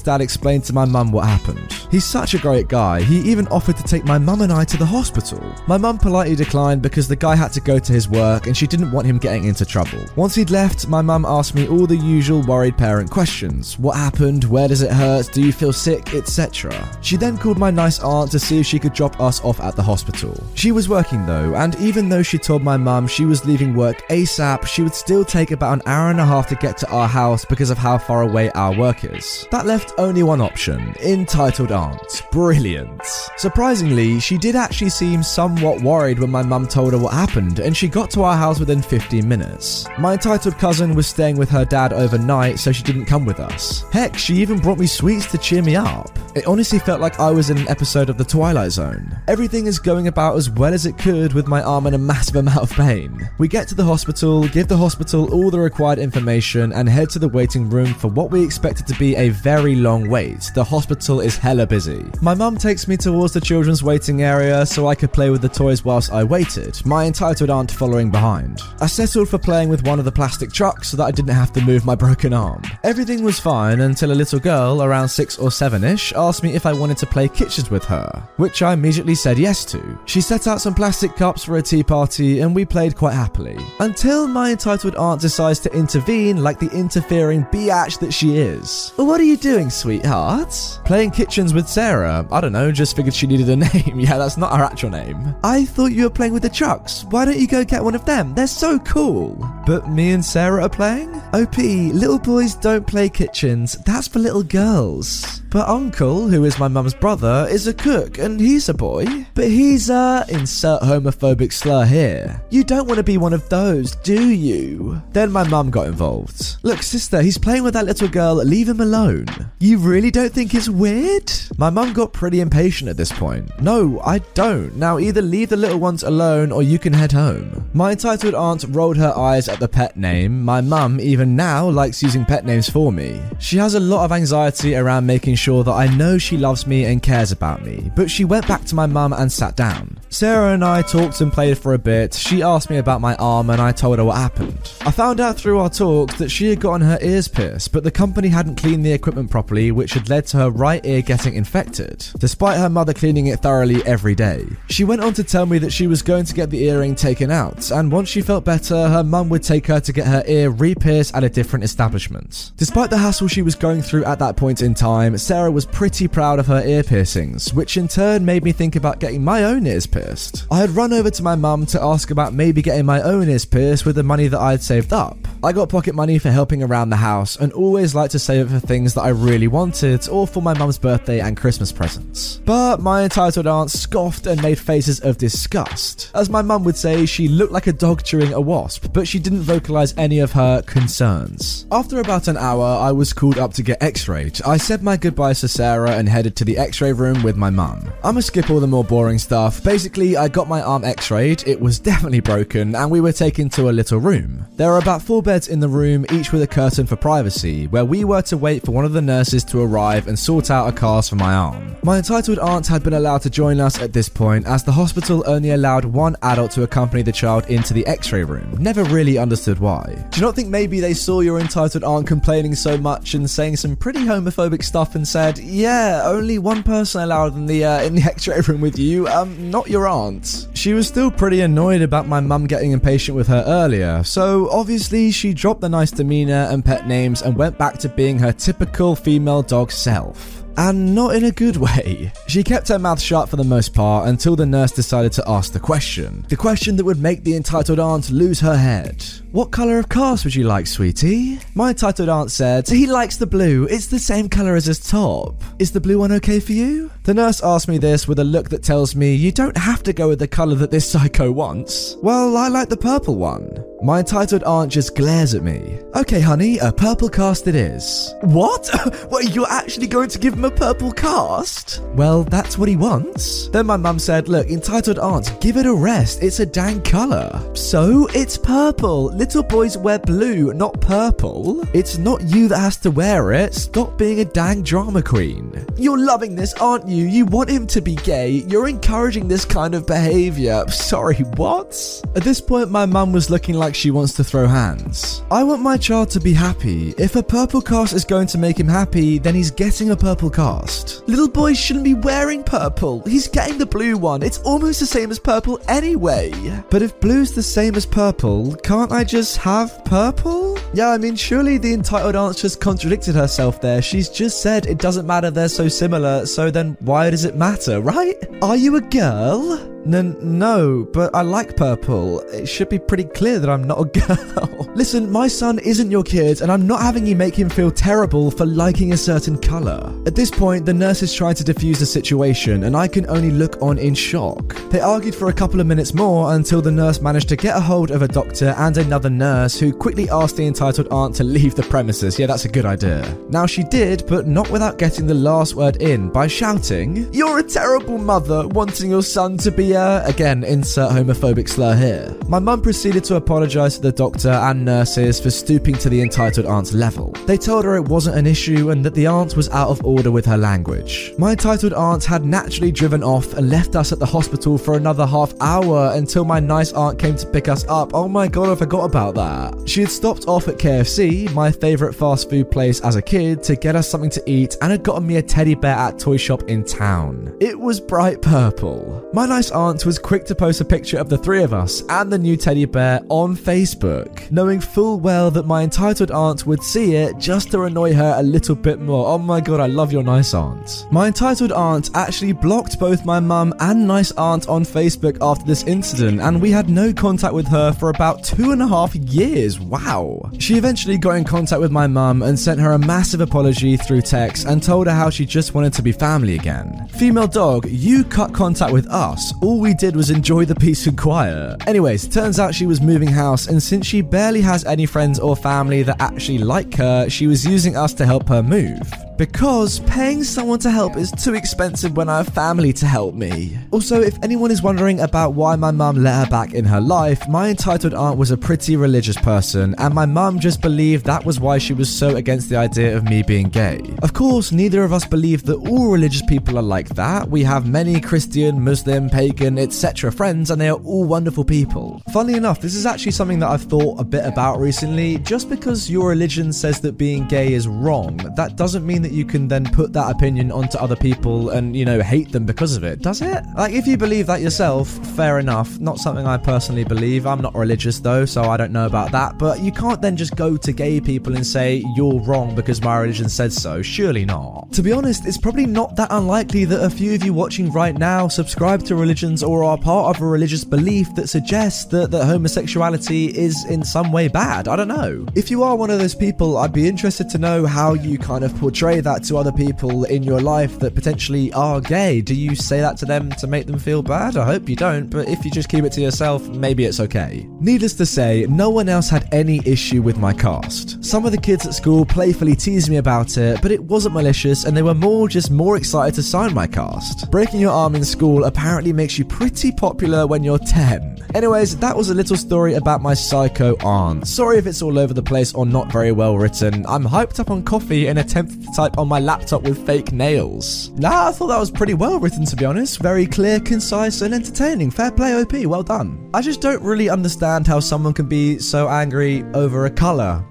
dad 0.00 0.20
explained 0.20 0.64
to 0.64 0.72
my 0.72 0.84
mum 0.84 1.12
what 1.12 1.26
happened. 1.26 1.72
He's 1.90 2.04
such 2.04 2.34
a 2.34 2.38
great 2.38 2.68
guy, 2.68 3.02
he 3.02 3.20
even 3.30 3.48
offered 3.48 3.76
to 3.76 3.82
take 3.82 4.04
my 4.04 4.18
mum 4.18 4.40
and 4.40 4.52
I 4.52 4.64
to 4.64 4.76
the 4.76 4.86
hospital. 4.86 5.42
My 5.66 5.76
mum 5.76 5.98
politely 5.98 6.36
declined 6.36 6.82
because 6.82 7.08
the 7.08 7.16
guy 7.16 7.34
had 7.36 7.52
to 7.52 7.60
go 7.60 7.78
to 7.78 7.92
his 7.92 8.08
work 8.08 8.46
and 8.46 8.56
she 8.56 8.66
didn't 8.66 8.92
want 8.92 9.06
him 9.06 9.18
getting 9.18 9.44
into 9.44 9.64
trouble. 9.64 9.98
Once 10.16 10.34
he'd 10.34 10.50
left, 10.50 10.88
my 10.88 11.02
mum 11.02 11.24
asked 11.24 11.54
me 11.54 11.68
all 11.68 11.86
the 11.86 11.96
usual 11.96 12.42
worried 12.42 12.78
parent 12.78 13.10
questions 13.10 13.78
What 13.78 13.96
happened? 13.96 14.44
Where 14.44 14.68
does 14.68 14.82
it 14.82 14.90
hurt? 14.92 15.32
Do 15.32 15.42
you 15.42 15.52
feel 15.52 15.72
sick? 15.72 16.14
etc. 16.14 16.88
She 17.00 17.16
then 17.16 17.38
called 17.38 17.58
my 17.58 17.70
nice 17.70 17.98
aunt 18.00 18.30
to 18.32 18.38
see 18.38 18.60
if 18.60 18.66
she 18.66 18.78
could 18.78 18.92
drop 18.92 19.18
us 19.20 19.42
off 19.42 19.60
at 19.60 19.76
the 19.76 19.82
hospital. 19.82 20.34
She 20.54 20.72
was 20.72 20.88
working 20.88 21.26
though, 21.26 21.54
and 21.54 21.74
even 21.80 22.08
though 22.08 22.22
she 22.22 22.38
told 22.38 22.62
my 22.62 22.76
mum 22.76 23.06
she 23.06 23.24
was 23.24 23.44
leaving 23.44 23.74
work 23.74 24.06
ASAP, 24.08 24.66
she 24.66 24.82
would 24.82 24.94
still 25.00 25.24
take 25.24 25.50
about 25.50 25.72
an 25.72 25.82
hour 25.86 26.10
and 26.10 26.20
a 26.20 26.26
half 26.26 26.46
to 26.48 26.54
get 26.56 26.76
to 26.76 26.90
our 26.90 27.08
house 27.08 27.46
because 27.46 27.70
of 27.70 27.78
how 27.78 27.96
far 27.96 28.20
away 28.20 28.50
our 28.50 28.76
work 28.76 29.02
is. 29.02 29.46
That 29.50 29.64
left 29.64 29.94
only 29.96 30.22
one 30.22 30.42
option 30.42 30.94
entitled 31.02 31.72
aunt. 31.72 32.22
Brilliant. 32.30 33.02
Surprisingly, 33.38 34.20
she 34.20 34.36
did 34.36 34.56
actually 34.56 34.90
seem 34.90 35.22
somewhat 35.22 35.80
worried 35.80 36.18
when 36.18 36.30
my 36.30 36.42
mum 36.42 36.68
told 36.68 36.92
her 36.92 36.98
what 36.98 37.14
happened, 37.14 37.60
and 37.60 37.74
she 37.74 37.88
got 37.88 38.10
to 38.10 38.22
our 38.22 38.36
house 38.36 38.60
within 38.60 38.82
15 38.82 39.26
minutes. 39.26 39.86
My 39.98 40.12
entitled 40.12 40.58
cousin 40.58 40.94
was 40.94 41.06
staying 41.06 41.38
with 41.38 41.48
her 41.48 41.64
dad 41.64 41.94
overnight, 41.94 42.58
so 42.58 42.70
she 42.70 42.82
didn't 42.82 43.06
come 43.06 43.24
with 43.24 43.40
us. 43.40 43.84
Heck, 43.90 44.18
she 44.18 44.34
even 44.36 44.58
brought 44.58 44.78
me 44.78 44.86
sweets 44.86 45.30
to 45.30 45.38
cheer 45.38 45.62
me 45.62 45.76
up. 45.76 46.10
It 46.34 46.46
honestly 46.46 46.78
felt 46.78 47.00
like 47.00 47.18
I 47.18 47.30
was 47.30 47.48
in 47.48 47.56
an 47.56 47.68
episode 47.68 48.10
of 48.10 48.18
The 48.18 48.24
Twilight 48.24 48.72
Zone. 48.72 49.18
Everything 49.28 49.66
is 49.66 49.78
going 49.78 50.08
about 50.08 50.36
as 50.36 50.50
well 50.50 50.74
as 50.74 50.84
it 50.84 50.98
could 50.98 51.32
with 51.32 51.48
my 51.48 51.62
arm 51.62 51.86
in 51.86 51.94
a 51.94 51.98
massive 51.98 52.36
amount 52.36 52.58
of 52.58 52.70
pain. 52.70 53.28
We 53.38 53.48
get 53.48 53.66
to 53.68 53.74
the 53.74 53.84
hospital, 53.84 54.46
give 54.46 54.68
the 54.68 54.76
hospital 54.76 54.89
all 54.94 55.50
the 55.50 55.58
required 55.58 55.98
information, 55.98 56.72
and 56.72 56.88
head 56.88 57.10
to 57.10 57.18
the 57.18 57.28
waiting 57.28 57.68
room 57.68 57.92
for 57.94 58.08
what 58.08 58.30
we 58.30 58.44
expected 58.44 58.86
to 58.86 58.98
be 58.98 59.16
a 59.16 59.28
very 59.30 59.74
long 59.74 60.08
wait. 60.08 60.50
The 60.54 60.64
hospital 60.64 61.20
is 61.20 61.36
hella 61.36 61.66
busy. 61.66 62.04
My 62.22 62.34
mum 62.34 62.56
takes 62.56 62.88
me 62.88 62.96
towards 62.96 63.32
the 63.32 63.40
children's 63.40 63.82
waiting 63.82 64.22
area 64.22 64.64
so 64.66 64.88
I 64.88 64.94
could 64.94 65.12
play 65.12 65.30
with 65.30 65.42
the 65.42 65.48
toys 65.48 65.84
whilst 65.84 66.12
I 66.12 66.24
waited, 66.24 66.84
my 66.86 67.06
entitled 67.06 67.50
aunt 67.50 67.70
following 67.70 68.10
behind. 68.10 68.62
I 68.80 68.86
settled 68.86 69.28
for 69.28 69.38
playing 69.38 69.68
with 69.68 69.86
one 69.86 69.98
of 69.98 70.04
the 70.04 70.12
plastic 70.12 70.52
trucks 70.52 70.90
so 70.90 70.96
that 70.96 71.04
I 71.04 71.10
didn't 71.10 71.34
have 71.34 71.52
to 71.52 71.60
move 71.60 71.84
my 71.84 71.94
broken 71.94 72.32
arm. 72.32 72.62
Everything 72.84 73.22
was 73.22 73.38
fine 73.38 73.80
until 73.80 74.12
a 74.12 74.14
little 74.14 74.40
girl, 74.40 74.82
around 74.82 75.08
6 75.08 75.38
or 75.38 75.50
7 75.50 75.84
ish, 75.84 76.12
asked 76.14 76.42
me 76.42 76.54
if 76.54 76.66
I 76.66 76.72
wanted 76.72 76.96
to 76.98 77.06
play 77.06 77.28
kitchens 77.28 77.70
with 77.70 77.84
her, 77.84 78.28
which 78.36 78.62
I 78.62 78.72
immediately 78.72 79.14
said 79.14 79.38
yes 79.38 79.64
to. 79.66 79.98
She 80.06 80.20
set 80.20 80.46
out 80.46 80.60
some 80.60 80.74
plastic 80.74 81.16
cups 81.16 81.44
for 81.44 81.56
a 81.56 81.62
tea 81.62 81.82
party 81.82 82.40
and 82.40 82.54
we 82.54 82.64
played 82.64 82.96
quite 82.96 83.14
happily. 83.14 83.58
Until 83.80 84.26
my 84.26 84.50
entitled 84.50 84.79
aunt 84.96 85.20
decides 85.20 85.58
to 85.60 85.72
intervene 85.72 86.42
like 86.42 86.58
the 86.58 86.70
interfering 86.70 87.44
biatch 87.46 87.98
that 88.00 88.12
she 88.12 88.36
is. 88.38 88.92
What 88.96 89.20
are 89.20 89.24
you 89.24 89.36
doing, 89.36 89.70
sweetheart? 89.70 90.80
Playing 90.84 91.10
kitchens 91.10 91.52
with 91.54 91.68
Sarah. 91.68 92.26
I 92.30 92.40
don't 92.40 92.52
know, 92.52 92.72
just 92.72 92.96
figured 92.96 93.14
she 93.14 93.26
needed 93.26 93.48
a 93.48 93.56
name. 93.74 94.00
yeah, 94.00 94.18
that's 94.18 94.36
not 94.36 94.56
her 94.56 94.64
actual 94.64 94.90
name. 94.90 95.34
I 95.44 95.64
thought 95.64 95.92
you 95.92 96.04
were 96.04 96.10
playing 96.10 96.32
with 96.32 96.42
the 96.42 96.48
trucks. 96.48 97.04
Why 97.10 97.24
don't 97.24 97.38
you 97.38 97.46
go 97.46 97.64
get 97.64 97.84
one 97.84 97.94
of 97.94 98.04
them? 98.04 98.34
They're 98.34 98.46
so 98.46 98.78
cool. 98.80 99.34
but 99.66 99.88
me 99.88 100.12
and 100.12 100.24
Sarah 100.24 100.62
are 100.64 100.68
playing? 100.68 101.14
OP, 101.34 101.56
little 101.58 102.18
boys 102.18 102.54
don't 102.54 102.86
play 102.86 103.08
kitchens, 103.08 103.74
that's 103.84 104.08
for 104.08 104.18
little 104.18 104.42
girls. 104.42 105.40
But 105.50 105.68
Uncle, 105.68 106.28
who 106.28 106.44
is 106.44 106.60
my 106.60 106.68
mum's 106.68 106.94
brother, 106.94 107.46
is 107.50 107.66
a 107.66 107.74
cook 107.74 108.18
and 108.18 108.40
he's 108.40 108.68
a 108.68 108.74
boy. 108.74 109.04
But 109.34 109.48
he's 109.48 109.90
a. 109.90 110.24
insert 110.28 110.82
homophobic 110.82 111.52
slur 111.52 111.84
here. 111.86 112.40
You 112.50 112.62
don't 112.62 112.86
want 112.86 112.98
to 112.98 113.02
be 113.02 113.18
one 113.18 113.32
of 113.32 113.48
those, 113.48 113.96
do 113.96 114.30
you? 114.30 114.69
Then 115.12 115.32
my 115.32 115.46
mum 115.48 115.70
got 115.70 115.86
involved. 115.86 116.56
Look, 116.62 116.82
sister, 116.82 117.22
he's 117.22 117.38
playing 117.38 117.62
with 117.62 117.74
that 117.74 117.86
little 117.86 118.08
girl, 118.08 118.36
leave 118.36 118.68
him 118.68 118.80
alone. 118.80 119.26
You 119.58 119.78
really 119.78 120.10
don't 120.10 120.32
think 120.32 120.54
it's 120.54 120.68
weird? 120.68 121.30
My 121.58 121.70
mum 121.70 121.92
got 121.92 122.12
pretty 122.12 122.40
impatient 122.40 122.88
at 122.90 122.96
this 122.96 123.12
point. 123.12 123.50
No, 123.60 124.00
I 124.00 124.18
don't. 124.34 124.76
Now 124.76 124.98
either 124.98 125.22
leave 125.22 125.48
the 125.48 125.56
little 125.56 125.78
ones 125.78 126.02
alone 126.02 126.52
or 126.52 126.62
you 126.62 126.78
can 126.78 126.92
head 126.92 127.12
home. 127.12 127.68
My 127.74 127.92
entitled 127.92 128.34
aunt 128.34 128.64
rolled 128.68 128.96
her 128.96 129.16
eyes 129.16 129.48
at 129.48 129.60
the 129.60 129.68
pet 129.68 129.96
name. 129.96 130.42
My 130.42 130.60
mum, 130.60 131.00
even 131.00 131.36
now, 131.36 131.68
likes 131.68 132.02
using 132.02 132.24
pet 132.24 132.44
names 132.44 132.68
for 132.70 132.92
me. 132.92 133.20
She 133.38 133.56
has 133.56 133.74
a 133.74 133.80
lot 133.80 134.04
of 134.04 134.12
anxiety 134.12 134.74
around 134.74 135.06
making 135.06 135.34
sure 135.36 135.64
that 135.64 135.72
I 135.72 135.86
know 135.88 136.18
she 136.18 136.36
loves 136.36 136.66
me 136.66 136.84
and 136.84 137.02
cares 137.02 137.32
about 137.32 137.64
me, 137.64 137.90
but 137.96 138.10
she 138.10 138.24
went 138.24 138.46
back 138.48 138.64
to 138.66 138.74
my 138.74 138.86
mum 138.86 139.12
and 139.12 139.30
sat 139.30 139.56
down. 139.56 139.98
Sarah 140.08 140.52
and 140.54 140.64
I 140.64 140.82
talked 140.82 141.20
and 141.20 141.32
played 141.32 141.58
for 141.58 141.74
a 141.74 141.78
bit. 141.78 142.14
She 142.14 142.42
asked 142.42 142.70
me 142.70 142.78
about 142.78 143.00
my 143.00 143.14
arm 143.16 143.50
and 143.50 143.60
I 143.60 143.72
told 143.72 143.98
her 143.98 144.04
what 144.04 144.16
happened. 144.16 144.59
I 144.82 144.90
found 144.90 145.20
out 145.20 145.36
through 145.36 145.58
our 145.58 145.70
talks 145.70 146.18
that 146.18 146.30
she 146.30 146.48
had 146.48 146.60
gotten 146.60 146.86
her 146.86 146.98
ears 147.00 147.28
pierced, 147.28 147.72
but 147.72 147.84
the 147.84 147.90
company 147.90 148.28
hadn't 148.28 148.56
cleaned 148.56 148.84
the 148.84 148.92
equipment 148.92 149.30
properly, 149.30 149.72
which 149.72 149.94
had 149.94 150.08
led 150.08 150.26
to 150.28 150.38
her 150.38 150.50
right 150.50 150.84
ear 150.84 151.02
getting 151.02 151.34
infected, 151.34 152.06
despite 152.18 152.58
her 152.58 152.68
mother 152.68 152.92
cleaning 152.92 153.26
it 153.26 153.40
thoroughly 153.40 153.84
every 153.86 154.14
day. 154.14 154.44
She 154.68 154.84
went 154.84 155.02
on 155.02 155.14
to 155.14 155.24
tell 155.24 155.46
me 155.46 155.58
that 155.58 155.72
she 155.72 155.86
was 155.86 156.02
going 156.02 156.24
to 156.24 156.34
get 156.34 156.50
the 156.50 156.64
earring 156.64 156.94
taken 156.94 157.30
out, 157.30 157.70
and 157.70 157.92
once 157.92 158.08
she 158.08 158.22
felt 158.22 158.44
better, 158.44 158.88
her 158.88 159.04
mum 159.04 159.28
would 159.28 159.42
take 159.42 159.66
her 159.66 159.80
to 159.80 159.92
get 159.92 160.06
her 160.06 160.22
ear 160.26 160.50
re 160.50 160.74
pierced 160.74 161.14
at 161.14 161.24
a 161.24 161.28
different 161.28 161.64
establishment. 161.64 162.52
Despite 162.56 162.90
the 162.90 162.98
hassle 162.98 163.28
she 163.28 163.42
was 163.42 163.54
going 163.54 163.82
through 163.82 164.04
at 164.04 164.18
that 164.18 164.36
point 164.36 164.62
in 164.62 164.74
time, 164.74 165.16
Sarah 165.18 165.50
was 165.50 165.66
pretty 165.66 166.08
proud 166.08 166.38
of 166.38 166.46
her 166.46 166.62
ear 166.64 166.82
piercings, 166.82 167.52
which 167.54 167.76
in 167.76 167.88
turn 167.88 168.24
made 168.24 168.44
me 168.44 168.52
think 168.52 168.76
about 168.76 169.00
getting 169.00 169.24
my 169.24 169.44
own 169.44 169.66
ears 169.66 169.86
pierced. 169.86 170.46
I 170.50 170.58
had 170.58 170.70
run 170.70 170.92
over 170.92 171.10
to 171.10 171.22
my 171.22 171.34
mum 171.34 171.66
to 171.66 171.82
ask 171.82 172.10
about 172.10 172.34
maybe 172.34 172.62
getting 172.62 172.86
my 172.86 173.02
own 173.02 173.28
ears 173.28 173.44
pierced 173.44 173.86
with 173.86 173.96
the 173.96 174.02
money 174.02 174.28
that 174.28 174.40
I'd 174.50 174.62
saved 174.62 174.92
up. 174.92 175.16
I 175.44 175.52
got 175.52 175.68
pocket 175.68 175.94
money 175.94 176.18
for 176.18 176.30
helping 176.30 176.62
around 176.62 176.90
the 176.90 176.96
house 176.96 177.36
and 177.36 177.52
always 177.52 177.94
liked 177.94 178.12
to 178.12 178.18
save 178.18 178.46
it 178.46 178.60
for 178.60 178.66
things 178.66 178.92
that 178.94 179.02
I 179.02 179.08
really 179.08 179.46
wanted 179.46 180.06
or 180.08 180.26
for 180.26 180.42
my 180.42 180.58
mum's 180.58 180.76
birthday 180.76 181.20
and 181.20 181.36
Christmas 181.36 181.72
presents. 181.72 182.38
But 182.44 182.80
my 182.80 183.04
entitled 183.04 183.46
aunt 183.46 183.70
scoffed 183.70 184.26
and 184.26 184.42
made 184.42 184.58
faces 184.58 185.00
of 185.00 185.16
disgust. 185.18 186.10
As 186.14 186.28
my 186.28 186.42
mum 186.42 186.64
would 186.64 186.76
say, 186.76 187.06
she 187.06 187.28
looked 187.28 187.52
like 187.52 187.68
a 187.68 187.72
dog 187.72 188.02
chewing 188.02 188.34
a 188.34 188.40
wasp, 188.40 188.92
but 188.92 189.08
she 189.08 189.18
didn't 189.18 189.40
vocalize 189.40 189.94
any 189.96 190.18
of 190.18 190.32
her 190.32 190.60
concerns. 190.62 191.64
After 191.70 192.00
about 192.00 192.28
an 192.28 192.36
hour, 192.36 192.66
I 192.66 192.92
was 192.92 193.14
called 193.14 193.38
up 193.38 193.54
to 193.54 193.62
get 193.62 193.82
x 193.82 194.08
rayed. 194.08 194.42
I 194.44 194.56
said 194.56 194.82
my 194.82 194.96
goodbyes 194.96 195.40
to 195.40 195.48
Sarah 195.48 195.92
and 195.92 196.08
headed 196.08 196.36
to 196.36 196.44
the 196.44 196.58
x 196.58 196.80
ray 196.80 196.92
room 196.92 197.22
with 197.22 197.36
my 197.36 197.50
mum. 197.50 197.90
I'ma 198.02 198.20
skip 198.20 198.50
all 198.50 198.60
the 198.60 198.66
more 198.66 198.84
boring 198.84 199.18
stuff. 199.18 199.62
Basically, 199.62 200.16
I 200.16 200.28
got 200.28 200.48
my 200.48 200.60
arm 200.60 200.84
x 200.84 201.10
rayed, 201.10 201.44
it 201.46 201.60
was 201.60 201.78
definitely 201.90 202.20
broken, 202.20 202.74
and 202.74 202.90
we 202.90 203.00
were 203.00 203.12
taken 203.12 203.48
to 203.50 203.70
a 203.70 203.72
little 203.72 204.00
room. 204.00 204.39
There 204.56 204.70
are 204.70 204.78
about 204.78 205.02
four 205.02 205.22
beds 205.22 205.48
in 205.48 205.60
the 205.60 205.68
room, 205.68 206.04
each 206.12 206.32
with 206.32 206.42
a 206.42 206.46
curtain 206.46 206.86
for 206.86 206.96
privacy, 206.96 207.66
where 207.68 207.84
we 207.84 208.04
were 208.04 208.22
to 208.22 208.36
wait 208.36 208.64
for 208.64 208.72
one 208.72 208.84
of 208.84 208.92
the 208.92 209.00
nurses 209.00 209.42
to 209.44 209.60
arrive 209.60 210.06
and 210.06 210.18
sort 210.18 210.50
out 210.50 210.68
a 210.68 210.72
cast 210.72 211.10
for 211.10 211.16
my 211.16 211.32
arm. 211.32 211.76
My 211.82 211.96
entitled 211.96 212.38
aunt 212.38 212.66
had 212.66 212.82
been 212.82 212.92
allowed 212.92 213.22
to 213.22 213.30
join 213.30 213.58
us 213.58 213.80
at 213.80 213.92
this 213.92 214.08
point, 214.08 214.46
as 214.46 214.62
the 214.62 214.72
hospital 214.72 215.24
only 215.26 215.50
allowed 215.50 215.84
one 215.86 216.14
adult 216.22 216.50
to 216.52 216.62
accompany 216.62 217.02
the 217.02 217.10
child 217.10 217.46
into 217.46 217.72
the 217.72 217.86
x 217.86 218.12
ray 218.12 218.22
room. 218.22 218.54
Never 218.58 218.84
really 218.84 219.16
understood 219.16 219.58
why. 219.58 220.06
Do 220.10 220.20
you 220.20 220.26
not 220.26 220.36
think 220.36 220.48
maybe 220.48 220.78
they 220.78 220.94
saw 220.94 221.20
your 221.20 221.40
entitled 221.40 221.82
aunt 221.82 222.06
complaining 222.06 222.54
so 222.54 222.76
much 222.76 223.14
and 223.14 223.28
saying 223.28 223.56
some 223.56 223.76
pretty 223.76 224.00
homophobic 224.00 224.62
stuff 224.62 224.94
and 224.94 225.08
said, 225.08 225.38
yeah, 225.38 226.02
only 226.04 226.38
one 226.38 226.62
person 226.62 227.00
allowed 227.00 227.34
in 227.34 227.46
the, 227.46 227.64
uh, 227.64 227.82
in 227.82 227.94
the 227.94 228.02
x 228.04 228.28
ray 228.28 228.40
room 228.40 228.60
with 228.60 228.78
you, 228.78 229.08
um, 229.08 229.50
not 229.50 229.70
your 229.70 229.88
aunt? 229.88 230.48
She 230.52 230.74
was 230.74 230.86
still 230.86 231.10
pretty 231.10 231.40
annoyed 231.40 231.80
about 231.80 232.06
my 232.06 232.20
mum 232.20 232.46
getting 232.46 232.72
impatient 232.72 233.16
with 233.16 233.28
her 233.28 233.42
earlier, 233.46 234.04
so 234.04 234.29
obviously 234.50 235.10
she 235.10 235.32
dropped 235.32 235.60
the 235.60 235.68
nice 235.68 235.90
demeanor 235.90 236.48
and 236.50 236.64
pet 236.64 236.86
names 236.86 237.22
and 237.22 237.36
went 237.36 237.58
back 237.58 237.78
to 237.78 237.88
being 237.88 238.18
her 238.18 238.32
typical 238.32 238.94
female 238.94 239.42
dog 239.42 239.72
self. 239.72 240.40
And 240.56 240.94
not 240.94 241.14
in 241.14 241.24
a 241.24 241.30
good 241.30 241.56
way. 241.56 242.12
She 242.28 242.44
kept 242.44 242.68
her 242.68 242.78
mouth 242.78 243.00
shut 243.00 243.28
for 243.28 243.34
the 243.34 243.44
most 243.44 243.74
part 243.74 244.08
until 244.08 244.36
the 244.36 244.46
nurse 244.46 244.70
decided 244.70 245.10
to 245.14 245.24
ask 245.26 245.52
the 245.52 245.58
question. 245.58 246.24
The 246.28 246.36
question 246.36 246.76
that 246.76 246.84
would 246.84 247.02
make 247.02 247.24
the 247.24 247.34
entitled 247.34 247.80
aunt 247.80 248.08
lose 248.10 248.38
her 248.38 248.56
head. 248.56 249.04
What 249.32 249.50
colour 249.50 249.80
of 249.80 249.88
cast 249.88 250.22
would 250.24 250.34
you 250.34 250.44
like, 250.44 250.68
sweetie? 250.68 251.40
My 251.54 251.70
entitled 251.70 252.08
aunt 252.08 252.30
said, 252.30 252.68
He 252.68 252.86
likes 252.86 253.16
the 253.16 253.26
blue. 253.26 253.66
It's 253.68 253.86
the 253.86 253.98
same 253.98 254.28
colour 254.28 254.54
as 254.54 254.66
his 254.66 254.78
top. 254.78 255.42
Is 255.58 255.72
the 255.72 255.80
blue 255.80 255.98
one 255.98 256.12
okay 256.12 256.38
for 256.38 256.52
you? 256.52 256.90
The 257.10 257.14
nurse 257.14 257.42
asked 257.42 257.66
me 257.66 257.78
this 257.78 258.06
with 258.06 258.20
a 258.20 258.24
look 258.24 258.50
that 258.50 258.62
tells 258.62 258.94
me 258.94 259.12
you 259.12 259.32
don't 259.32 259.56
have 259.56 259.82
to 259.82 259.92
go 259.92 260.10
with 260.10 260.20
the 260.20 260.28
colour 260.28 260.54
that 260.54 260.70
this 260.70 260.88
psycho 260.88 261.32
wants. 261.32 261.96
Well, 262.00 262.36
I 262.36 262.46
like 262.46 262.68
the 262.68 262.76
purple 262.76 263.16
one. 263.16 263.64
My 263.82 264.00
entitled 264.00 264.44
aunt 264.44 264.70
just 264.70 264.94
glares 264.94 265.34
at 265.34 265.42
me. 265.42 265.80
Okay, 265.96 266.20
honey, 266.20 266.58
a 266.58 266.70
purple 266.70 267.08
cast 267.08 267.48
it 267.48 267.54
is. 267.54 268.14
What? 268.20 268.68
what, 269.08 269.34
you're 269.34 269.50
actually 269.50 269.86
going 269.86 270.10
to 270.10 270.18
give 270.18 270.34
him 270.34 270.44
a 270.44 270.50
purple 270.50 270.92
cast? 270.92 271.82
Well, 271.94 272.24
that's 272.24 272.58
what 272.58 272.68
he 272.68 272.76
wants. 272.76 273.48
Then 273.48 273.66
my 273.66 273.78
mum 273.78 273.98
said, 273.98 274.28
Look, 274.28 274.48
entitled 274.48 274.98
aunt, 274.98 275.40
give 275.40 275.56
it 275.56 275.64
a 275.64 275.72
rest. 275.72 276.22
It's 276.22 276.40
a 276.40 276.46
dang 276.46 276.82
colour. 276.82 277.40
So, 277.56 278.06
it's 278.14 278.36
purple. 278.36 279.06
Little 279.14 279.42
boys 279.42 279.78
wear 279.78 279.98
blue, 279.98 280.52
not 280.52 280.80
purple. 280.82 281.64
It's 281.72 281.96
not 281.96 282.22
you 282.22 282.48
that 282.48 282.58
has 282.58 282.76
to 282.78 282.90
wear 282.90 283.32
it. 283.32 283.54
Stop 283.54 283.96
being 283.96 284.20
a 284.20 284.26
dang 284.26 284.62
drama 284.62 285.02
queen. 285.02 285.64
You're 285.76 285.98
loving 285.98 286.34
this, 286.34 286.52
aren't 286.54 286.86
you? 286.86 286.99
You 287.06 287.24
want 287.24 287.50
him 287.50 287.66
to 287.68 287.80
be 287.80 287.96
gay. 287.96 288.44
You're 288.48 288.68
encouraging 288.68 289.28
this 289.28 289.44
kind 289.44 289.74
of 289.74 289.86
behaviour. 289.86 290.66
Sorry, 290.68 291.16
what? 291.36 292.02
At 292.14 292.24
this 292.24 292.40
point, 292.40 292.70
my 292.70 292.86
mum 292.86 293.12
was 293.12 293.30
looking 293.30 293.54
like 293.54 293.74
she 293.74 293.90
wants 293.90 294.14
to 294.14 294.24
throw 294.24 294.46
hands. 294.46 295.22
I 295.30 295.42
want 295.44 295.62
my 295.62 295.76
child 295.76 296.10
to 296.10 296.20
be 296.20 296.32
happy. 296.32 296.94
If 296.98 297.16
a 297.16 297.22
purple 297.22 297.62
cast 297.62 297.92
is 297.92 298.04
going 298.04 298.26
to 298.28 298.38
make 298.38 298.58
him 298.58 298.68
happy, 298.68 299.18
then 299.18 299.34
he's 299.34 299.50
getting 299.50 299.90
a 299.90 299.96
purple 299.96 300.30
cast. 300.30 301.06
Little 301.08 301.28
boys 301.28 301.58
shouldn't 301.58 301.84
be 301.84 301.94
wearing 301.94 302.42
purple. 302.42 303.02
He's 303.02 303.28
getting 303.28 303.58
the 303.58 303.66
blue 303.66 303.96
one. 303.96 304.22
It's 304.22 304.38
almost 304.38 304.80
the 304.80 304.86
same 304.86 305.10
as 305.10 305.18
purple 305.18 305.60
anyway. 305.68 306.32
But 306.70 306.82
if 306.82 306.98
blue's 307.00 307.32
the 307.32 307.42
same 307.42 307.74
as 307.74 307.86
purple, 307.86 308.54
can't 308.56 308.92
I 308.92 309.04
just 309.04 309.36
have 309.38 309.84
purple? 309.84 310.58
Yeah, 310.74 310.90
I 310.90 310.98
mean, 310.98 311.16
surely 311.16 311.58
the 311.58 311.72
entitled 311.72 312.16
aunt 312.16 312.36
just 312.36 312.60
contradicted 312.60 313.14
herself 313.14 313.60
there. 313.60 313.82
She's 313.82 314.08
just 314.08 314.42
said 314.42 314.66
it 314.66 314.78
doesn't 314.78 315.06
matter, 315.06 315.30
they're 315.30 315.48
so 315.48 315.68
similar, 315.68 316.26
so 316.26 316.50
then 316.50 316.76
why 316.80 317.10
does 317.10 317.24
it 317.24 317.36
matter, 317.36 317.80
right? 317.80 318.16
Are 318.42 318.56
you 318.56 318.76
a 318.76 318.80
girl? 318.80 319.58
N- 319.86 320.16
no, 320.20 320.86
but 320.92 321.14
I 321.14 321.22
like 321.22 321.56
purple. 321.56 322.20
It 322.20 322.46
should 322.46 322.68
be 322.68 322.78
pretty 322.78 323.04
clear 323.04 323.38
that 323.38 323.48
I'm 323.48 323.64
not 323.64 323.80
a 323.80 323.84
girl. 324.00 324.70
Listen, 324.74 325.10
my 325.10 325.26
son 325.26 325.58
isn't 325.60 325.90
your 325.90 326.02
kid, 326.02 326.42
and 326.42 326.52
I'm 326.52 326.66
not 326.66 326.80
having 326.82 327.06
you 327.06 327.16
make 327.16 327.34
him 327.34 327.48
feel 327.48 327.70
terrible 327.70 328.30
for 328.30 328.46
liking 328.46 328.92
a 328.92 328.96
certain 328.96 329.38
colour. 329.38 329.92
At 330.06 330.14
this 330.14 330.30
point, 330.30 330.66
the 330.66 330.74
nurses 330.74 331.14
tried 331.14 331.36
to 331.36 331.44
defuse 331.44 331.78
the 331.78 331.86
situation, 331.86 332.64
and 332.64 332.76
I 332.76 332.88
can 332.88 333.08
only 333.08 333.30
look 333.30 333.60
on 333.62 333.78
in 333.78 333.94
shock. 333.94 334.54
They 334.70 334.80
argued 334.80 335.14
for 335.14 335.28
a 335.28 335.32
couple 335.32 335.60
of 335.60 335.66
minutes 335.66 335.94
more 335.94 336.34
until 336.34 336.60
the 336.62 336.70
nurse 336.70 337.00
managed 337.00 337.28
to 337.30 337.36
get 337.36 337.56
a 337.56 337.60
hold 337.60 337.90
of 337.90 338.02
a 338.02 338.08
doctor 338.08 338.54
and 338.58 338.76
another 338.76 339.10
nurse 339.10 339.58
who 339.58 339.72
quickly 339.72 340.08
asked 340.10 340.36
the 340.36 340.46
entitled 340.46 340.88
aunt 340.88 341.16
to 341.16 341.24
leave 341.24 341.54
the 341.54 341.62
premises. 341.64 342.18
Yeah, 342.18 342.26
that's 342.26 342.44
a 342.44 342.48
good 342.48 342.66
idea. 342.66 343.16
Now, 343.28 343.46
she 343.46 343.64
did, 343.64 344.04
but 344.06 344.26
not 344.26 344.50
without 344.50 344.78
getting 344.78 345.06
the 345.06 345.14
last 345.14 345.54
word 345.54 345.76
in 345.76 346.10
by 346.10 346.26
shouting, 346.26 347.12
You're 347.12 347.38
a 347.38 347.42
terrible 347.42 347.98
mother 347.98 348.46
wanting 348.48 348.90
your 348.90 349.02
son 349.02 349.36
to 349.38 349.50
be 349.50 349.69
a. 349.72 350.04
Again, 350.06 350.44
insert 350.44 350.92
homophobic 350.92 351.48
slur 351.48 351.74
here. 351.76 352.16
My 352.28 352.38
mum 352.38 352.62
proceeded 352.62 353.04
to 353.04 353.16
apologise 353.16 353.76
to 353.76 353.82
the 353.82 353.92
doctor 353.92 354.30
and 354.30 354.64
nurses 354.64 355.20
for 355.20 355.30
stooping 355.30 355.74
to 355.76 355.88
the 355.88 356.00
entitled 356.02 356.46
aunt's 356.46 356.72
level. 356.72 357.12
They 357.26 357.36
told 357.36 357.64
her 357.64 357.76
it 357.76 357.88
wasn't 357.88 358.16
an 358.16 358.26
issue 358.26 358.70
and 358.70 358.84
that 358.84 358.94
the 358.94 359.06
aunt 359.06 359.36
was 359.36 359.48
out 359.50 359.68
of 359.68 359.84
order 359.84 360.10
with 360.10 360.26
her 360.26 360.36
language. 360.36 361.12
My 361.18 361.32
entitled 361.32 361.72
aunt 361.72 362.04
had 362.04 362.24
naturally 362.24 362.72
driven 362.72 363.02
off 363.02 363.34
and 363.34 363.50
left 363.50 363.76
us 363.76 363.92
at 363.92 363.98
the 363.98 364.06
hospital 364.06 364.58
for 364.58 364.76
another 364.76 365.06
half 365.06 365.32
hour 365.40 365.92
until 365.94 366.24
my 366.24 366.40
nice 366.40 366.72
aunt 366.72 366.98
came 366.98 367.16
to 367.16 367.26
pick 367.26 367.48
us 367.48 367.64
up. 367.68 367.94
Oh 367.94 368.08
my 368.08 368.28
god, 368.28 368.48
I 368.48 368.54
forgot 368.54 368.84
about 368.84 369.14
that. 369.14 369.68
She 369.68 369.82
had 369.82 369.90
stopped 369.90 370.26
off 370.26 370.48
at 370.48 370.56
KFC, 370.56 371.32
my 371.34 371.52
favourite 371.52 371.94
fast 371.94 372.28
food 372.28 372.50
place 372.50 372.80
as 372.80 372.96
a 372.96 373.02
kid, 373.02 373.42
to 373.44 373.56
get 373.56 373.76
us 373.76 373.88
something 373.88 374.10
to 374.10 374.22
eat 374.30 374.56
and 374.60 374.72
had 374.72 374.82
gotten 374.82 375.06
me 375.06 375.16
a 375.16 375.22
teddy 375.22 375.54
bear 375.54 375.76
at 375.76 375.98
Toy 375.98 376.16
Shop 376.16 376.42
in 376.44 376.64
town. 376.64 377.36
It 377.40 377.58
was 377.58 377.80
bright 377.80 378.20
purple. 378.20 379.08
My 379.12 379.26
nice 379.26 379.50
aunt 379.50 379.59
was 379.60 379.98
quick 379.98 380.24
to 380.24 380.34
post 380.34 380.62
a 380.62 380.64
picture 380.64 380.98
of 380.98 381.10
the 381.10 381.18
three 381.18 381.42
of 381.42 381.52
us 381.52 381.82
and 381.90 382.10
the 382.10 382.18
new 382.18 382.34
teddy 382.34 382.64
bear 382.64 383.00
on 383.10 383.36
Facebook, 383.36 384.30
knowing 384.30 384.58
full 384.58 384.98
well 384.98 385.30
that 385.30 385.46
my 385.46 385.62
entitled 385.62 386.10
aunt 386.10 386.46
would 386.46 386.62
see 386.62 386.94
it 386.94 387.18
just 387.18 387.50
to 387.50 387.64
annoy 387.64 387.92
her 387.92 388.14
a 388.16 388.22
little 388.22 388.54
bit 388.54 388.80
more. 388.80 389.06
Oh 389.06 389.18
my 389.18 389.40
god, 389.40 389.60
I 389.60 389.66
love 389.66 389.92
your 389.92 390.02
nice 390.02 390.32
aunt. 390.32 390.86
My 390.90 391.08
entitled 391.08 391.52
aunt 391.52 391.90
actually 391.94 392.32
blocked 392.32 392.78
both 392.78 393.04
my 393.04 393.20
mum 393.20 393.52
and 393.60 393.86
nice 393.86 394.12
aunt 394.12 394.48
on 394.48 394.64
Facebook 394.64 395.18
after 395.20 395.44
this 395.44 395.64
incident, 395.64 396.20
and 396.20 396.40
we 396.40 396.50
had 396.50 396.70
no 396.70 396.92
contact 396.92 397.34
with 397.34 397.46
her 397.48 397.72
for 397.72 397.90
about 397.90 398.24
two 398.24 398.52
and 398.52 398.62
a 398.62 398.66
half 398.66 398.94
years. 398.94 399.60
Wow. 399.60 400.30
She 400.38 400.54
eventually 400.56 400.96
got 400.96 401.16
in 401.16 401.24
contact 401.24 401.60
with 401.60 401.70
my 401.70 401.86
mum 401.86 402.22
and 402.22 402.38
sent 402.38 402.60
her 402.60 402.72
a 402.72 402.78
massive 402.78 403.20
apology 403.20 403.76
through 403.76 404.02
text 404.02 404.46
and 404.46 404.62
told 404.62 404.86
her 404.86 404.94
how 404.94 405.10
she 405.10 405.26
just 405.26 405.54
wanted 405.54 405.74
to 405.74 405.82
be 405.82 405.92
family 405.92 406.36
again. 406.36 406.88
Female 406.88 407.26
dog, 407.26 407.66
you 407.68 408.04
cut 408.04 408.32
contact 408.32 408.72
with 408.72 408.86
us. 408.88 409.32
All 409.42 409.49
we 409.58 409.74
did 409.74 409.96
was 409.96 410.10
enjoy 410.10 410.44
the 410.44 410.54
peace 410.54 410.86
and 410.86 410.96
quiet. 410.96 411.66
Anyways, 411.66 412.08
turns 412.08 412.38
out 412.38 412.54
she 412.54 412.66
was 412.66 412.80
moving 412.80 413.08
house, 413.08 413.48
and 413.48 413.62
since 413.62 413.86
she 413.86 414.02
barely 414.02 414.42
has 414.42 414.64
any 414.64 414.86
friends 414.86 415.18
or 415.18 415.34
family 415.34 415.82
that 415.82 416.00
actually 416.00 416.38
like 416.38 416.74
her, 416.74 417.08
she 417.08 417.26
was 417.26 417.44
using 417.44 417.76
us 417.76 417.94
to 417.94 418.06
help 418.06 418.28
her 418.28 418.42
move 418.42 419.09
because 419.20 419.80
paying 419.80 420.24
someone 420.24 420.58
to 420.58 420.70
help 420.70 420.96
is 420.96 421.12
too 421.12 421.34
expensive 421.34 421.94
when 421.94 422.08
I 422.08 422.16
have 422.16 422.28
family 422.28 422.72
to 422.72 422.86
help 422.86 423.14
me. 423.14 423.58
Also, 423.70 424.00
if 424.00 424.16
anyone 424.22 424.50
is 424.50 424.62
wondering 424.62 425.00
about 425.00 425.34
why 425.34 425.56
my 425.56 425.70
mum 425.70 426.02
let 426.02 426.24
her 426.24 426.30
back 426.30 426.54
in 426.54 426.64
her 426.64 426.80
life, 426.80 427.28
my 427.28 427.50
entitled 427.50 427.92
aunt 427.92 428.16
was 428.16 428.30
a 428.30 428.38
pretty 428.38 428.76
religious 428.76 429.18
person, 429.18 429.74
and 429.76 429.92
my 429.92 430.06
mum 430.06 430.40
just 430.40 430.62
believed 430.62 431.04
that 431.04 431.26
was 431.26 431.38
why 431.38 431.58
she 431.58 431.74
was 431.74 431.94
so 431.94 432.16
against 432.16 432.48
the 432.48 432.56
idea 432.56 432.96
of 432.96 433.04
me 433.04 433.22
being 433.22 433.50
gay. 433.50 433.82
Of 434.02 434.14
course, 434.14 434.52
neither 434.52 434.84
of 434.84 434.92
us 434.94 435.04
believe 435.04 435.44
that 435.44 435.68
all 435.68 435.92
religious 435.92 436.22
people 436.22 436.56
are 436.56 436.62
like 436.62 436.88
that. 436.94 437.28
We 437.28 437.42
have 437.42 437.68
many 437.68 438.00
Christian, 438.00 438.64
Muslim, 438.64 439.10
pagan, 439.10 439.58
etc. 439.58 440.10
friends, 440.12 440.50
and 440.50 440.58
they 440.58 440.70
are 440.70 440.80
all 440.80 441.04
wonderful 441.04 441.44
people. 441.44 442.00
Funnily 442.10 442.38
enough, 442.38 442.62
this 442.62 442.74
is 442.74 442.86
actually 442.86 443.12
something 443.12 443.40
that 443.40 443.50
I've 443.50 443.64
thought 443.64 444.00
a 444.00 444.04
bit 444.04 444.24
about 444.24 444.60
recently. 444.60 445.18
Just 445.18 445.50
because 445.50 445.90
your 445.90 446.08
religion 446.08 446.54
says 446.54 446.80
that 446.80 446.96
being 446.96 447.28
gay 447.28 447.52
is 447.52 447.68
wrong, 447.68 448.16
that 448.36 448.56
doesn't 448.56 448.86
mean 448.86 449.02
that 449.02 449.09
that 449.10 449.16
you 449.16 449.24
can 449.24 449.48
then 449.48 449.64
put 449.64 449.92
that 449.92 450.10
opinion 450.10 450.52
onto 450.52 450.78
other 450.78 450.94
people 450.94 451.50
and, 451.50 451.74
you 451.74 451.84
know, 451.84 452.00
hate 452.00 452.30
them 452.30 452.46
because 452.46 452.76
of 452.76 452.84
it, 452.84 453.00
does 453.00 453.20
it? 453.20 453.42
Like, 453.56 453.72
if 453.72 453.86
you 453.86 453.96
believe 453.96 454.26
that 454.28 454.40
yourself, 454.40 454.88
fair 455.16 455.38
enough. 455.38 455.80
Not 455.80 455.98
something 455.98 456.26
I 456.26 456.36
personally 456.36 456.84
believe. 456.84 457.26
I'm 457.26 457.40
not 457.40 457.54
religious 457.54 457.98
though, 457.98 458.24
so 458.24 458.42
I 458.44 458.56
don't 458.56 458.72
know 458.72 458.86
about 458.86 459.10
that. 459.12 459.36
But 459.36 459.60
you 459.60 459.72
can't 459.72 460.00
then 460.00 460.16
just 460.16 460.36
go 460.36 460.56
to 460.56 460.72
gay 460.72 461.00
people 461.00 461.34
and 461.34 461.44
say, 461.44 461.84
you're 461.96 462.20
wrong 462.20 462.54
because 462.54 462.80
my 462.82 462.98
religion 462.98 463.28
says 463.28 463.60
so. 463.60 463.82
Surely 463.82 464.24
not. 464.24 464.72
To 464.72 464.82
be 464.82 464.92
honest, 464.92 465.26
it's 465.26 465.38
probably 465.38 465.66
not 465.66 465.96
that 465.96 466.08
unlikely 466.12 466.64
that 466.66 466.84
a 466.84 466.90
few 466.90 467.14
of 467.14 467.24
you 467.24 467.34
watching 467.34 467.72
right 467.72 467.96
now 467.96 468.28
subscribe 468.28 468.84
to 468.84 468.94
religions 468.94 469.42
or 469.42 469.64
are 469.64 469.78
part 469.78 470.14
of 470.14 470.22
a 470.22 470.26
religious 470.26 470.62
belief 470.62 471.12
that 471.16 471.28
suggests 471.28 471.86
that, 471.86 472.12
that 472.12 472.26
homosexuality 472.26 473.36
is 473.36 473.64
in 473.64 473.82
some 473.82 474.12
way 474.12 474.28
bad. 474.28 474.68
I 474.68 474.76
don't 474.76 474.88
know. 474.88 475.26
If 475.34 475.50
you 475.50 475.64
are 475.64 475.74
one 475.74 475.90
of 475.90 475.98
those 475.98 476.14
people, 476.14 476.58
I'd 476.58 476.72
be 476.72 476.86
interested 476.86 477.28
to 477.30 477.38
know 477.38 477.66
how 477.66 477.94
you 477.94 478.16
kind 478.16 478.44
of 478.44 478.54
portray 478.56 478.99
that 479.00 479.24
to 479.24 479.36
other 479.36 479.52
people 479.52 480.04
in 480.04 480.22
your 480.22 480.40
life 480.40 480.78
that 480.80 480.94
potentially 480.94 481.52
are 481.52 481.80
gay? 481.80 482.20
Do 482.20 482.34
you 482.34 482.54
say 482.54 482.80
that 482.80 482.96
to 482.98 483.06
them 483.06 483.30
to 483.32 483.46
make 483.46 483.66
them 483.66 483.78
feel 483.78 484.02
bad? 484.02 484.36
I 484.36 484.44
hope 484.44 484.68
you 484.68 484.76
don't, 484.76 485.08
but 485.08 485.28
if 485.28 485.44
you 485.44 485.50
just 485.50 485.68
keep 485.68 485.84
it 485.84 485.92
to 485.92 486.00
yourself, 486.00 486.48
maybe 486.48 486.84
it's 486.84 487.00
okay. 487.00 487.46
Needless 487.60 487.94
to 487.94 488.06
say, 488.06 488.46
no 488.48 488.70
one 488.70 488.88
else 488.88 489.08
had 489.08 489.28
any 489.32 489.60
issue 489.64 490.02
with 490.02 490.18
my 490.18 490.32
cast. 490.32 491.02
Some 491.04 491.24
of 491.24 491.32
the 491.32 491.38
kids 491.38 491.66
at 491.66 491.74
school 491.74 492.04
playfully 492.04 492.56
teased 492.56 492.90
me 492.90 492.96
about 492.96 493.36
it, 493.36 493.60
but 493.62 493.72
it 493.72 493.82
wasn't 493.82 494.14
malicious 494.14 494.64
and 494.64 494.76
they 494.76 494.82
were 494.82 494.94
more 494.94 495.28
just 495.28 495.50
more 495.50 495.76
excited 495.76 496.14
to 496.14 496.22
sign 496.22 496.54
my 496.54 496.66
cast. 496.66 497.30
Breaking 497.30 497.60
your 497.60 497.72
arm 497.72 497.94
in 497.94 498.04
school 498.04 498.44
apparently 498.44 498.92
makes 498.92 499.18
you 499.18 499.24
pretty 499.24 499.72
popular 499.72 500.26
when 500.26 500.42
you're 500.42 500.58
10. 500.58 501.26
Anyways, 501.34 501.76
that 501.76 501.96
was 501.96 502.10
a 502.10 502.14
little 502.14 502.36
story 502.36 502.74
about 502.74 503.00
my 503.00 503.14
psycho 503.14 503.76
aunt. 503.78 504.26
Sorry 504.26 504.58
if 504.58 504.66
it's 504.66 504.82
all 504.82 504.98
over 504.98 505.14
the 505.14 505.22
place 505.22 505.54
or 505.54 505.64
not 505.64 505.92
very 505.92 506.12
well 506.12 506.36
written. 506.36 506.84
I'm 506.86 507.04
hyped 507.04 507.38
up 507.38 507.50
on 507.50 507.62
coffee 507.62 508.08
and 508.08 508.18
attempted 508.18 508.62
to 508.64 508.72
type 508.80 508.96
on 508.98 509.08
my 509.08 509.20
laptop 509.20 509.62
with 509.62 509.84
fake 509.86 510.10
nails. 510.10 510.90
Nah, 510.96 511.28
I 511.28 511.32
thought 511.32 511.48
that 511.48 511.58
was 511.58 511.70
pretty 511.70 511.92
well 511.92 512.18
written 512.18 512.46
to 512.46 512.56
be 512.56 512.64
honest. 512.64 513.02
Very 513.02 513.26
clear, 513.26 513.60
concise, 513.60 514.22
and 514.22 514.32
entertaining. 514.32 514.90
Fair 514.90 515.10
play, 515.10 515.34
OP. 515.34 515.52
Well 515.66 515.82
done. 515.82 516.30
I 516.32 516.40
just 516.40 516.62
don't 516.62 516.82
really 516.82 517.10
understand 517.10 517.66
how 517.66 517.80
someone 517.80 518.14
can 518.14 518.26
be 518.26 518.58
so 518.58 518.88
angry 518.88 519.44
over 519.52 519.84
a 519.84 519.90
colour. 519.90 520.42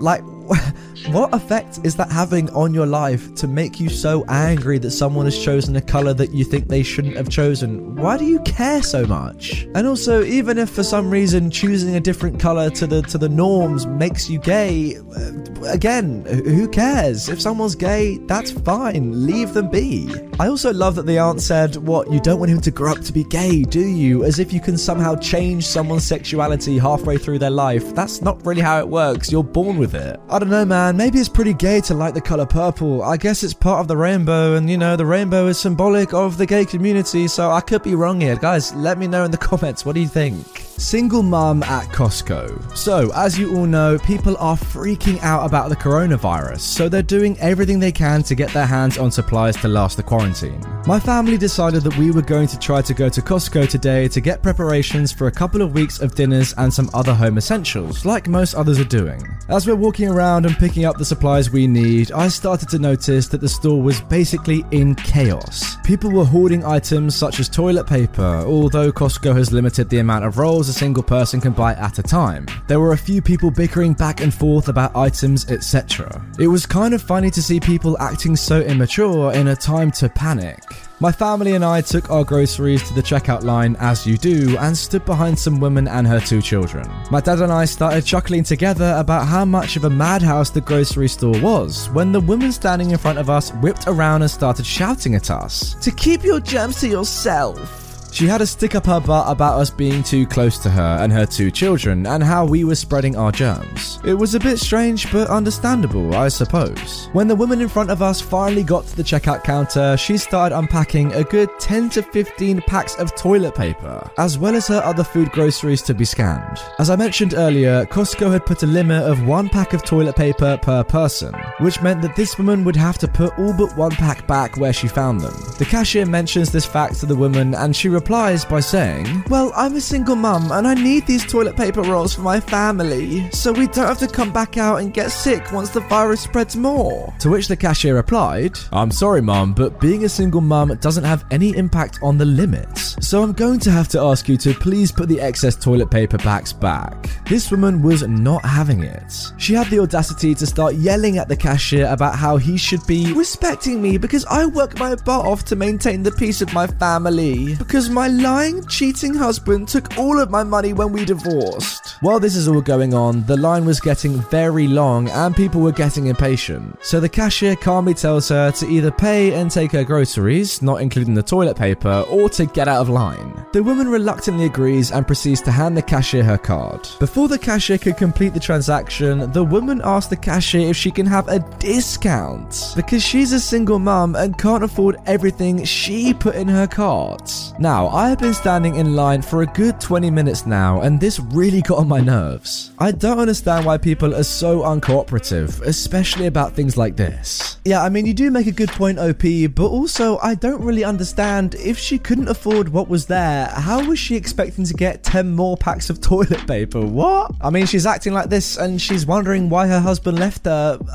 Like, 0.00 0.22
what 1.10 1.32
effect 1.32 1.78
is 1.84 1.96
that 1.96 2.10
having 2.10 2.50
on 2.50 2.74
your 2.74 2.86
life 2.86 3.34
to 3.36 3.46
make 3.46 3.78
you 3.78 3.88
so 3.88 4.24
angry 4.28 4.78
that 4.78 4.90
someone 4.90 5.24
has 5.24 5.38
chosen 5.38 5.76
a 5.76 5.80
color 5.80 6.12
that 6.14 6.32
you 6.32 6.44
think 6.44 6.68
they 6.68 6.82
shouldn't 6.82 7.16
have 7.16 7.28
chosen? 7.28 7.94
Why 7.96 8.16
do 8.16 8.24
you 8.24 8.40
care 8.40 8.82
so 8.82 9.06
much? 9.06 9.66
And 9.74 9.86
also, 9.86 10.24
even 10.24 10.58
if 10.58 10.68
for 10.70 10.82
some 10.82 11.10
reason 11.10 11.50
choosing 11.50 11.94
a 11.94 12.00
different 12.00 12.40
color 12.40 12.68
to 12.70 12.86
the 12.86 13.02
to 13.02 13.18
the 13.18 13.28
norms 13.28 13.86
makes 13.86 14.28
you 14.28 14.38
gay, 14.40 14.96
uh, 14.96 15.32
again, 15.66 16.24
who 16.26 16.68
cares? 16.68 17.28
If 17.28 17.40
someone's 17.40 17.76
gay, 17.76 18.18
that's 18.26 18.50
fine. 18.50 19.26
Leave 19.26 19.54
them 19.54 19.70
be. 19.70 20.12
I 20.40 20.48
also 20.48 20.72
love 20.72 20.96
that 20.96 21.06
the 21.06 21.18
aunt 21.18 21.42
said, 21.42 21.76
"What 21.76 22.10
you 22.10 22.18
don't 22.20 22.40
want 22.40 22.50
him 22.50 22.60
to 22.62 22.70
grow 22.70 22.92
up 22.92 23.00
to 23.02 23.12
be 23.12 23.24
gay, 23.24 23.62
do 23.62 23.80
you?" 23.86 24.24
As 24.24 24.38
if 24.38 24.52
you 24.52 24.60
can 24.60 24.76
somehow 24.76 25.14
change 25.16 25.66
someone's 25.66 26.04
sexuality 26.04 26.78
halfway 26.78 27.18
through 27.18 27.38
their 27.38 27.50
life. 27.50 27.94
That's 27.94 28.20
not 28.20 28.44
really 28.44 28.62
how 28.62 28.78
it 28.78 28.88
works. 28.88 29.30
You're 29.30 29.44
born 29.44 29.78
with 29.78 29.94
it. 29.94 30.18
I 30.28 30.39
don't 30.40 30.50
know, 30.50 30.64
man 30.64 30.96
maybe 30.96 31.18
it's 31.18 31.28
pretty 31.28 31.54
gay 31.54 31.80
to 31.80 31.94
like 31.94 32.14
the 32.14 32.20
color 32.20 32.46
purple. 32.46 33.02
I 33.02 33.16
guess 33.16 33.42
it's 33.42 33.54
part 33.54 33.80
of 33.80 33.88
the 33.88 33.96
rainbow, 33.96 34.54
and 34.54 34.68
you 34.68 34.76
know, 34.76 34.96
the 34.96 35.06
rainbow 35.06 35.46
is 35.46 35.58
symbolic 35.58 36.12
of 36.12 36.36
the 36.36 36.46
gay 36.46 36.64
community, 36.64 37.26
so 37.28 37.50
I 37.50 37.60
could 37.60 37.82
be 37.82 37.94
wrong 37.94 38.20
here. 38.20 38.36
Guys, 38.36 38.74
let 38.74 38.98
me 38.98 39.06
know 39.06 39.24
in 39.24 39.30
the 39.30 39.38
comments, 39.50 39.84
what 39.84 39.94
do 39.94 40.00
you 40.00 40.08
think? 40.08 40.66
Single 40.80 41.22
mum 41.22 41.62
at 41.62 41.86
Costco. 41.88 42.76
So, 42.76 43.10
as 43.14 43.38
you 43.38 43.56
all 43.56 43.66
know, 43.66 43.98
people 43.98 44.36
are 44.38 44.56
freaking 44.56 45.20
out 45.22 45.46
about 45.46 45.68
the 45.68 45.76
coronavirus, 45.76 46.60
so 46.60 46.88
they're 46.88 47.02
doing 47.02 47.38
everything 47.38 47.78
they 47.78 47.92
can 47.92 48.22
to 48.24 48.34
get 48.34 48.50
their 48.52 48.66
hands 48.66 48.96
on 48.96 49.10
supplies 49.10 49.56
to 49.56 49.68
last 49.68 49.96
the 49.96 50.02
quarantine. 50.02 50.60
My 50.86 50.98
family 50.98 51.36
decided 51.36 51.82
that 51.82 51.96
we 51.98 52.10
were 52.10 52.22
going 52.22 52.48
to 52.48 52.58
try 52.58 52.82
to 52.82 52.94
go 52.94 53.08
to 53.08 53.20
Costco 53.20 53.68
today 53.68 54.08
to 54.08 54.20
get 54.20 54.42
preparations 54.42 55.12
for 55.12 55.26
a 55.26 55.32
couple 55.32 55.60
of 55.62 55.74
weeks 55.74 56.00
of 56.00 56.14
dinners 56.14 56.54
and 56.56 56.72
some 56.72 56.88
other 56.94 57.14
home 57.14 57.36
essentials, 57.36 58.04
like 58.04 58.28
most 58.28 58.54
others 58.54 58.78
are 58.78 58.84
doing. 58.84 59.20
As 59.48 59.66
we're 59.66 59.74
walking 59.74 60.08
around 60.08 60.29
and 60.38 60.56
picking 60.56 60.84
up 60.84 60.96
the 60.96 61.04
supplies 61.04 61.50
we 61.50 61.66
need, 61.66 62.12
I 62.12 62.28
started 62.28 62.68
to 62.70 62.78
notice 62.78 63.28
that 63.28 63.40
the 63.40 63.48
store 63.48 63.82
was 63.82 64.00
basically 64.02 64.64
in 64.70 64.94
chaos. 64.94 65.76
People 65.84 66.10
were 66.10 66.24
hoarding 66.24 66.64
items 66.64 67.16
such 67.16 67.40
as 67.40 67.48
toilet 67.48 67.86
paper, 67.86 68.44
although 68.46 68.92
Costco 68.92 69.34
has 69.36 69.52
limited 69.52 69.88
the 69.88 69.98
amount 69.98 70.24
of 70.24 70.38
rolls 70.38 70.68
a 70.68 70.72
single 70.72 71.02
person 71.02 71.40
can 71.40 71.52
buy 71.52 71.74
at 71.74 71.98
a 71.98 72.02
time. 72.02 72.46
There 72.68 72.80
were 72.80 72.92
a 72.92 72.98
few 72.98 73.20
people 73.20 73.50
bickering 73.50 73.92
back 73.92 74.20
and 74.20 74.32
forth 74.32 74.68
about 74.68 74.96
items, 74.96 75.50
etc. 75.50 76.24
It 76.38 76.46
was 76.46 76.64
kind 76.64 76.94
of 76.94 77.02
funny 77.02 77.30
to 77.30 77.42
see 77.42 77.60
people 77.60 77.98
acting 77.98 78.36
so 78.36 78.60
immature 78.60 79.32
in 79.32 79.48
a 79.48 79.56
time 79.56 79.90
to 79.92 80.08
panic. 80.08 80.62
My 81.02 81.10
family 81.10 81.54
and 81.54 81.64
I 81.64 81.80
took 81.80 82.10
our 82.10 82.24
groceries 82.24 82.86
to 82.86 82.92
the 82.92 83.00
checkout 83.00 83.42
line 83.42 83.74
as 83.80 84.06
you 84.06 84.18
do 84.18 84.54
and 84.58 84.76
stood 84.76 85.02
behind 85.06 85.38
some 85.38 85.58
woman 85.58 85.88
and 85.88 86.06
her 86.06 86.20
two 86.20 86.42
children. 86.42 86.86
My 87.10 87.22
dad 87.22 87.40
and 87.40 87.50
I 87.50 87.64
started 87.64 88.04
chuckling 88.04 88.44
together 88.44 88.94
about 88.98 89.26
how 89.26 89.46
much 89.46 89.76
of 89.76 89.84
a 89.84 89.90
madhouse 89.90 90.50
the 90.50 90.60
grocery 90.60 91.08
store 91.08 91.40
was 91.40 91.88
when 91.92 92.12
the 92.12 92.20
woman 92.20 92.52
standing 92.52 92.90
in 92.90 92.98
front 92.98 93.18
of 93.18 93.30
us 93.30 93.50
whipped 93.62 93.84
around 93.86 94.20
and 94.20 94.30
started 94.30 94.66
shouting 94.66 95.14
at 95.14 95.30
us 95.30 95.72
to 95.82 95.90
keep 95.90 96.22
your 96.22 96.38
germs 96.38 96.80
to 96.80 96.88
yourself. 96.88 97.89
She 98.12 98.26
had 98.26 98.40
a 98.40 98.46
stick 98.46 98.74
up 98.74 98.86
her 98.86 99.00
butt 99.00 99.30
about 99.30 99.58
us 99.60 99.70
being 99.70 100.02
too 100.02 100.26
close 100.26 100.58
to 100.58 100.70
her 100.70 100.98
and 101.00 101.12
her 101.12 101.26
two 101.26 101.50
children 101.50 102.06
and 102.06 102.22
how 102.22 102.44
we 102.44 102.64
were 102.64 102.74
spreading 102.74 103.16
our 103.16 103.32
germs. 103.32 103.98
It 104.04 104.14
was 104.14 104.34
a 104.34 104.40
bit 104.40 104.58
strange 104.58 105.10
but 105.12 105.28
understandable, 105.28 106.14
I 106.14 106.28
suppose. 106.28 107.08
When 107.12 107.28
the 107.28 107.34
woman 107.36 107.60
in 107.60 107.68
front 107.68 107.90
of 107.90 108.02
us 108.02 108.20
finally 108.20 108.62
got 108.62 108.86
to 108.86 108.96
the 108.96 109.02
checkout 109.02 109.44
counter, 109.44 109.96
she 109.96 110.16
started 110.16 110.56
unpacking 110.56 111.12
a 111.12 111.24
good 111.24 111.48
10 111.60 111.90
to 111.90 112.02
15 112.02 112.62
packs 112.62 112.94
of 112.96 113.14
toilet 113.14 113.54
paper, 113.54 114.10
as 114.18 114.38
well 114.38 114.54
as 114.54 114.66
her 114.66 114.82
other 114.84 115.04
food 115.04 115.30
groceries 115.30 115.82
to 115.82 115.94
be 115.94 116.04
scanned. 116.04 116.58
As 116.78 116.90
I 116.90 116.96
mentioned 116.96 117.34
earlier, 117.34 117.86
Costco 117.86 118.30
had 118.32 118.44
put 118.44 118.62
a 118.62 118.66
limit 118.66 119.02
of 119.04 119.26
one 119.26 119.48
pack 119.48 119.72
of 119.72 119.84
toilet 119.84 120.16
paper 120.16 120.58
per 120.60 120.82
person, 120.82 121.34
which 121.60 121.80
meant 121.80 122.02
that 122.02 122.16
this 122.16 122.36
woman 122.38 122.64
would 122.64 122.76
have 122.76 122.98
to 122.98 123.08
put 123.08 123.38
all 123.38 123.52
but 123.52 123.76
one 123.76 123.92
pack 123.92 124.26
back 124.26 124.56
where 124.56 124.72
she 124.72 124.88
found 124.88 125.20
them. 125.20 125.34
The 125.58 125.64
cashier 125.64 126.06
mentions 126.06 126.50
this 126.50 126.66
fact 126.66 126.98
to 127.00 127.06
the 127.06 127.16
woman 127.16 127.54
and 127.54 127.74
she 127.74 127.88
replies 128.00 128.46
by 128.46 128.60
saying, 128.60 129.24
Well, 129.28 129.52
I'm 129.54 129.76
a 129.76 129.80
single 129.80 130.16
mum 130.16 130.52
and 130.52 130.66
I 130.66 130.72
need 130.72 131.06
these 131.06 131.26
toilet 131.26 131.54
paper 131.54 131.82
rolls 131.82 132.14
for 132.14 132.22
my 132.22 132.40
family, 132.40 133.30
so 133.30 133.52
we 133.52 133.66
don't 133.66 133.86
have 133.92 133.98
to 133.98 134.08
come 134.08 134.32
back 134.32 134.56
out 134.56 134.76
and 134.80 134.94
get 134.94 135.10
sick 135.10 135.52
once 135.52 135.68
the 135.68 135.80
virus 135.80 136.22
spreads 136.22 136.56
more. 136.56 137.12
To 137.18 137.28
which 137.28 137.46
the 137.48 137.56
cashier 137.56 137.94
replied, 137.94 138.58
I'm 138.72 138.90
sorry, 138.90 139.20
mum, 139.20 139.52
but 139.52 139.78
being 139.80 140.04
a 140.04 140.08
single 140.08 140.40
mum 140.40 140.74
doesn't 140.80 141.04
have 141.04 141.26
any 141.30 141.54
impact 141.56 141.98
on 142.02 142.16
the 142.16 142.24
limits, 142.24 142.96
so 143.06 143.22
I'm 143.22 143.34
going 143.34 143.60
to 143.60 143.70
have 143.70 143.88
to 143.88 144.00
ask 144.00 144.30
you 144.30 144.38
to 144.38 144.54
please 144.54 144.90
put 144.90 145.10
the 145.10 145.20
excess 145.20 145.54
toilet 145.56 145.90
paper 145.90 146.16
packs 146.16 146.54
back. 146.54 146.94
This 147.28 147.50
woman 147.50 147.82
was 147.82 148.08
not 148.08 148.42
having 148.46 148.82
it. 148.82 149.12
She 149.36 149.52
had 149.52 149.66
the 149.66 149.80
audacity 149.80 150.34
to 150.36 150.46
start 150.46 150.74
yelling 150.76 151.18
at 151.18 151.28
the 151.28 151.36
cashier 151.36 151.86
about 151.86 152.14
how 152.16 152.38
he 152.38 152.56
should 152.56 152.86
be 152.86 153.12
respecting 153.12 153.82
me 153.82 153.98
because 153.98 154.24
I 154.24 154.46
work 154.46 154.78
my 154.78 154.94
butt 154.94 155.26
off 155.26 155.44
to 155.46 155.56
maintain 155.56 156.02
the 156.02 156.12
peace 156.12 156.40
of 156.40 156.54
my 156.54 156.66
family. 156.66 157.56
Because 157.56 157.89
because 157.90 158.10
my 158.10 158.22
lying, 158.22 158.64
cheating 158.66 159.14
husband 159.14 159.68
took 159.68 159.98
all 159.98 160.20
of 160.20 160.30
my 160.30 160.42
money 160.42 160.72
when 160.72 160.92
we 160.92 161.04
divorced. 161.04 161.96
While 162.00 162.20
this 162.20 162.36
is 162.36 162.48
all 162.48 162.60
going 162.60 162.94
on, 162.94 163.24
the 163.26 163.36
line 163.36 163.64
was 163.64 163.80
getting 163.80 164.20
very 164.30 164.66
long 164.66 165.08
and 165.08 165.34
people 165.34 165.60
were 165.60 165.72
getting 165.72 166.06
impatient. 166.06 166.76
So 166.82 167.00
the 167.00 167.08
cashier 167.08 167.56
calmly 167.56 167.94
tells 167.94 168.28
her 168.28 168.50
to 168.52 168.66
either 168.66 168.90
pay 168.90 169.34
and 169.34 169.50
take 169.50 169.72
her 169.72 169.84
groceries, 169.84 170.62
not 170.62 170.80
including 170.80 171.14
the 171.14 171.22
toilet 171.22 171.56
paper, 171.56 172.04
or 172.08 172.28
to 172.30 172.46
get 172.46 172.68
out 172.68 172.80
of 172.80 172.88
line. 172.88 173.44
The 173.52 173.62
woman 173.62 173.88
reluctantly 173.88 174.46
agrees 174.46 174.92
and 174.92 175.06
proceeds 175.06 175.42
to 175.42 175.50
hand 175.50 175.76
the 175.76 175.82
cashier 175.82 176.22
her 176.22 176.38
card. 176.38 176.88
Before 176.98 177.28
the 177.28 177.38
cashier 177.38 177.78
could 177.78 177.96
complete 177.96 178.34
the 178.34 178.40
transaction, 178.40 179.30
the 179.32 179.44
woman 179.44 179.80
asks 179.84 180.10
the 180.10 180.16
cashier 180.16 180.70
if 180.70 180.76
she 180.76 180.90
can 180.90 181.06
have 181.06 181.28
a 181.28 181.40
discount 181.58 182.72
because 182.76 183.02
she's 183.02 183.32
a 183.32 183.40
single 183.40 183.78
mum 183.78 184.14
and 184.14 184.38
can't 184.38 184.64
afford 184.64 184.96
everything 185.06 185.64
she 185.64 186.14
put 186.14 186.34
in 186.34 186.48
her 186.48 186.66
cart. 186.66 187.30
Now, 187.58 187.79
I 187.88 188.08
have 188.08 188.18
been 188.18 188.34
standing 188.34 188.76
in 188.76 188.94
line 188.94 189.22
for 189.22 189.42
a 189.42 189.46
good 189.46 189.80
20 189.80 190.10
minutes 190.10 190.46
now, 190.46 190.80
and 190.80 191.00
this 191.00 191.20
really 191.20 191.62
got 191.62 191.78
on 191.78 191.88
my 191.88 192.00
nerves. 192.00 192.72
I 192.78 192.92
don't 192.92 193.18
understand 193.18 193.66
why 193.66 193.78
people 193.78 194.14
are 194.14 194.22
so 194.22 194.60
uncooperative, 194.60 195.60
especially 195.62 196.26
about 196.26 196.54
things 196.54 196.76
like 196.76 196.96
this. 196.96 197.58
Yeah, 197.64 197.82
I 197.82 197.88
mean, 197.88 198.06
you 198.06 198.14
do 198.14 198.30
make 198.30 198.46
a 198.46 198.52
good 198.52 198.70
point, 198.70 198.98
OP, 198.98 199.22
but 199.54 199.66
also, 199.66 200.18
I 200.18 200.34
don't 200.34 200.62
really 200.62 200.84
understand 200.84 201.54
if 201.56 201.78
she 201.78 201.98
couldn't 201.98 202.28
afford 202.28 202.70
what 202.70 202.88
was 202.88 203.06
there, 203.06 203.46
how 203.46 203.84
was 203.86 203.98
she 203.98 204.16
expecting 204.16 204.64
to 204.64 204.74
get 204.74 205.02
10 205.02 205.34
more 205.34 205.56
packs 205.56 205.90
of 205.90 206.00
toilet 206.00 206.46
paper? 206.46 206.80
What? 206.80 207.32
I 207.40 207.50
mean, 207.50 207.66
she's 207.66 207.86
acting 207.86 208.12
like 208.12 208.30
this 208.30 208.56
and 208.56 208.80
she's 208.80 209.06
wondering 209.06 209.48
why 209.48 209.66
her 209.66 209.80
husband 209.80 210.18
left 210.18 210.44
her. 210.44 210.78